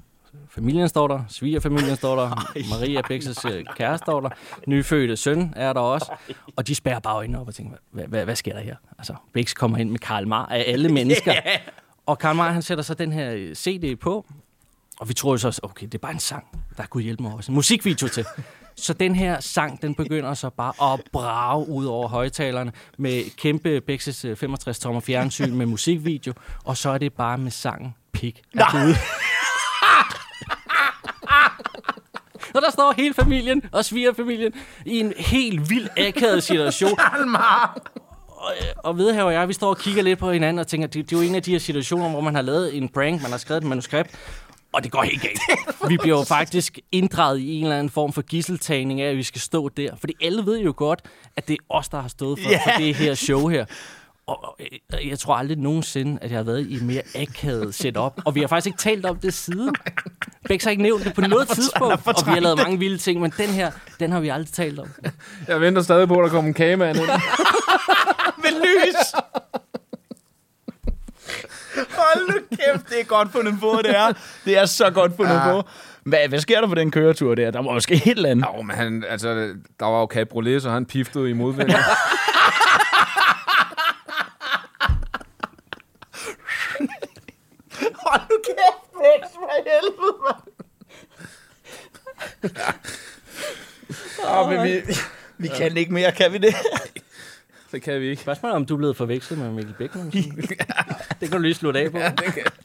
Familien 0.50 0.90
står 0.90 1.08
der, 1.08 1.24
svigerfamilien 1.30 1.96
står 1.96 2.16
der, 2.16 2.30
Maria 2.72 3.02
Bækses 3.08 3.46
øh, 3.46 3.66
kæreste 3.78 4.06
står 4.06 4.22
der, 4.22 4.30
nyfødte 4.68 5.18
søn 5.18 5.54
er 5.56 5.74
der 5.74 5.80
også, 5.80 6.12
og 6.56 6.68
de 6.68 6.76
spærrer 6.76 7.00
bare 7.00 7.16
øjnene 7.16 7.40
op 7.40 7.48
og 7.48 7.56
tænker, 7.56 7.78
hvad, 7.92 8.06
hvad, 8.06 8.26
hvad 8.26 8.36
sker 8.36 8.54
der 8.54 8.62
her? 8.62 8.76
Altså, 8.98 9.16
Bæks 9.34 9.54
kommer 9.54 9.78
ind 9.78 9.90
med 9.90 10.00
Karl 10.00 10.28
Mar 10.28 10.46
af 10.46 10.64
alle 10.68 10.90
mennesker, 10.98 11.34
og 12.06 12.20
Karl 12.20 12.36
Mar, 12.36 12.52
han 12.52 12.62
sætter 12.62 12.84
så 12.84 12.94
den 12.94 13.12
her 13.12 13.32
øh, 13.34 13.56
CD 13.56 14.00
på, 14.00 14.26
og 15.00 15.10
vi 15.10 15.14
tror 15.14 15.32
jo 15.32 15.38
så, 15.38 15.48
også, 15.48 15.62
okay, 15.64 15.86
det 15.86 15.94
er 15.94 16.00
bare 16.00 16.12
en 16.12 16.20
sang, 16.20 16.48
der 16.78 16.86
kunne 16.86 17.04
hjælpe 17.04 17.24
mig 17.24 17.34
også. 17.34 17.52
En 17.52 17.56
musikvideo 17.56 18.08
til. 18.08 18.26
Så 18.76 18.94
den 18.94 19.16
her 19.16 19.40
sang, 19.40 19.82
den 19.82 19.96
begynder 19.96 20.34
så 20.34 20.50
bare 20.50 20.94
at 20.94 21.02
brage 21.12 21.70
ud 21.70 21.86
over 21.86 22.08
højtalerne 22.08 22.72
med 22.98 23.36
kæmpe 23.38 23.82
Bexes 23.82 24.26
65-tommer 24.26 25.00
fjernsyn 25.00 25.56
med 25.56 25.66
musikvideo, 25.66 26.34
og 26.64 26.78
så 26.78 26.90
er 26.90 26.98
det 26.98 27.14
bare 27.14 27.38
med 27.38 27.52
sangen 27.52 27.96
Pik 28.14 28.42
af 28.54 28.66
Og 32.54 32.62
der 32.62 32.72
står 32.72 32.94
hele 32.98 33.14
familien 33.14 33.62
og 33.72 33.86
svigerfamilien 33.86 34.54
i 34.86 35.00
en 35.00 35.14
helt 35.18 35.70
vild 35.70 35.88
akavet 35.98 36.44
situation. 36.44 37.00
Og, 38.44 38.54
og 38.78 38.98
vedhaver 38.98 39.28
og 39.28 39.34
jeg, 39.34 39.48
vi 39.48 39.54
står 39.54 39.70
og 39.70 39.78
kigger 39.78 40.04
lidt 40.04 40.20
på 40.20 40.32
hinanden 40.32 40.60
og 40.60 40.68
tænker, 40.68 40.88
det, 40.88 41.10
det 41.10 41.16
er 41.16 41.22
jo 41.22 41.30
en 41.30 41.36
af 41.36 41.44
de 41.44 41.52
her 41.52 41.60
situationer, 41.60 42.10
hvor 42.10 42.22
man 42.22 42.36
har 42.36 42.42
lavet 42.42 42.78
en 42.78 42.90
prank, 42.90 43.22
man 43.22 43.32
har 43.32 43.38
skrevet 43.38 43.62
et 43.64 43.68
manuskript, 43.70 44.12
og 44.74 44.84
det 44.84 44.92
går 44.92 45.02
helt 45.04 45.22
galt. 45.22 45.40
Vi 45.90 45.98
bliver 45.98 46.18
jo 46.18 46.24
faktisk 46.24 46.80
inddraget 46.92 47.40
i 47.40 47.54
en 47.54 47.64
eller 47.64 47.78
anden 47.78 47.90
form 47.90 48.14
for 48.14 48.22
gisseltagning 48.22 49.02
af, 49.02 49.10
at 49.10 49.18
vi 49.18 49.24
skal 49.24 49.42
stå 49.42 49.70
der. 49.70 49.96
Fordi 49.96 50.14
alle 50.22 50.46
ved 50.46 50.60
jo 50.60 50.74
godt, 50.78 51.02
at 51.36 51.48
det 51.48 51.54
er 51.54 51.76
os, 51.76 51.90
der 51.90 52.02
har 52.02 52.08
stået 52.08 52.40
for, 52.40 52.50
for 52.64 52.72
det 52.78 52.96
her 52.96 53.16
show 53.16 53.48
her. 53.48 53.66
Og 54.28 54.44
og, 54.44 54.60
øh, 55.00 55.10
jeg 55.10 55.20
tror 55.20 55.36
aldrig 55.36 55.58
nogensinde, 55.58 56.18
at 56.22 56.32
jeg 56.32 56.40
har 56.40 56.44
været 56.44 56.60
i 56.68 56.76
et 56.76 56.82
mere 56.84 57.02
akavet 57.16 57.76
setup. 57.76 58.22
Og 58.26 58.36
vi 58.36 58.40
har 58.40 58.48
faktisk 58.48 58.68
ikke 58.68 58.78
talt 58.78 59.06
om 59.06 59.18
det 59.18 59.34
siden. 59.34 59.76
Bæks 60.48 60.64
har 60.64 60.72
ikke 60.72 60.84
nævnt 60.84 61.04
det 61.06 61.14
på 61.14 61.22
noget 61.22 61.48
tidspunkt. 61.48 61.94
Og 62.08 62.14
vi 62.26 62.32
har 62.32 62.40
lavet 62.40 62.58
mange 62.58 62.80
vilde 62.80 62.98
ting, 62.98 63.22
men 63.22 63.34
den 63.38 63.50
her, 63.50 63.72
den 64.00 64.12
har 64.12 64.20
vi 64.20 64.30
aldrig 64.30 64.54
talt 64.54 64.80
om. 64.80 64.88
Jeg 65.48 65.62
venter 65.62 65.82
stadig 65.82 66.08
på, 66.08 66.20
at 66.20 66.24
der 66.24 66.30
kommer 66.30 66.48
en 66.48 66.54
kagemand 66.54 66.98
ind. 66.98 67.06
Med 68.44 68.52
lys! 68.62 68.96
Hold 71.98 72.28
nu 72.34 72.40
kæft, 72.50 72.90
det 72.90 73.00
er 73.02 73.04
godt 73.06 73.32
fundet 73.32 73.60
på, 73.60 73.80
det 73.84 73.98
er. 73.98 74.14
Det 74.46 74.58
er 74.58 74.66
så 74.66 74.90
godt 74.90 75.12
fundet 75.16 75.34
Ja. 75.34 75.52
på. 75.52 75.64
Hvad, 76.04 76.20
hvad 76.30 76.40
sker 76.40 76.62
der 76.62 76.68
på 76.68 76.76
den 76.76 76.92
køretur 76.92 77.36
der? 77.36 77.52
Der 77.52 77.62
var 77.62 77.72
måske 77.74 77.94
et 77.94 78.08
eller 78.08 78.30
andet. 78.30 78.46
Jo, 78.58 78.62
men 78.62 78.76
han, 78.76 79.04
altså, 79.10 79.34
der 79.80 79.86
var 79.86 80.00
jo 80.00 80.06
cabriolet, 80.06 80.62
så 80.62 80.70
han 80.70 80.86
piftede 80.86 81.30
i 81.30 81.34
modvind. 81.34 81.70
Hold 88.06 88.22
nu 88.30 88.38
kæft, 88.48 88.84
Bæks, 88.94 89.34
for 89.34 89.50
helvede, 89.68 90.18
mand. 90.24 90.54
Åh, 94.28 94.50
men 94.50 94.64
vi, 94.64 94.82
vi 95.38 95.48
kan 95.48 95.78
ikke 95.78 95.94
mere, 95.94 96.12
kan 96.12 96.34
vi 96.34 96.38
det? 96.38 96.56
det 97.72 97.82
kan 97.82 98.02
vi 98.02 98.10
ikke. 98.10 98.22
Spørgsmålet 98.22 98.54
er, 98.54 98.56
om 98.56 98.66
du 98.66 98.74
er 98.74 98.78
blevet 98.78 98.98
forvekslet 98.98 99.40
med 99.40 99.52
Mikkel 99.52 99.76
Bækman. 99.78 100.12
det 101.20 101.30
kan 101.30 101.32
du 101.32 101.38
lige 101.38 101.54
slutte 101.54 101.80
af 101.80 101.92
på. 101.92 101.98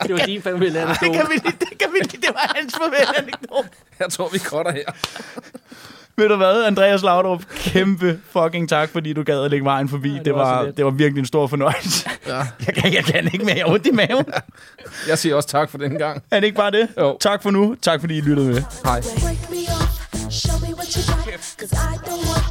det 0.02 0.14
var 0.14 0.18
din 0.26 0.42
familie 0.42 0.72
det 0.72 0.78
anekdote. 0.78 1.12
kan 1.12 1.26
vi 1.28 1.34
lige, 1.34 1.56
det 1.60 1.78
kan 1.78 1.88
vi 1.92 1.98
lige. 1.98 2.20
Det 2.20 2.30
var 2.34 2.52
hans 2.56 2.74
farvel 2.74 3.34
Jeg 3.98 4.10
tror, 4.10 4.28
vi 4.28 4.38
cutter 4.38 4.72
her. 4.72 4.92
Ved 6.18 6.28
du 6.28 6.36
hvad, 6.36 6.64
Andreas 6.64 7.02
Laudrup, 7.02 7.42
kæmpe 7.56 8.18
fucking 8.30 8.68
tak, 8.68 8.88
fordi 8.92 9.12
du 9.12 9.22
gad 9.22 9.44
at 9.44 9.50
lægge 9.50 9.64
vejen 9.64 9.88
forbi. 9.88 10.08
Ja, 10.10 10.16
det, 10.16 10.24
det 10.24 10.34
var 10.34 10.54
var, 10.54 10.70
det 10.70 10.84
var 10.84 10.90
virkelig 10.90 11.20
en 11.20 11.26
stor 11.26 11.46
fornøjelse. 11.46 12.10
Ja. 12.26 12.36
Jeg, 12.66 12.74
kan, 12.74 12.94
jeg 12.94 13.04
kan 13.04 13.24
ikke 13.32 13.44
mere. 13.44 13.56
Jeg 13.56 13.64
har 13.64 13.72
ondt 13.72 13.86
i 13.86 13.90
maven. 13.90 14.24
Jeg 15.08 15.18
siger 15.18 15.34
også 15.34 15.48
tak 15.48 15.70
for 15.70 15.78
den 15.78 15.98
gang. 15.98 16.22
Er 16.30 16.40
det 16.40 16.46
ikke 16.46 16.56
bare 16.56 16.70
det? 16.70 16.88
Jo. 16.98 17.16
Tak 17.20 17.42
for 17.42 17.50
nu. 17.50 17.76
Tak 17.82 18.00
fordi 18.00 18.18
I 18.18 18.20
lyttede 18.20 18.48
med. 18.48 18.62
Hej. 18.84 19.00
Break 19.00 19.50
me 19.50 19.56
off, 19.56 20.30
show 20.30 20.58
me 20.68 20.74
what 20.76 20.88
you 20.94 21.02
got, 21.14 21.42
cause 21.58 21.74
I 21.74 21.96
don't 22.08 22.28
want 22.28 22.47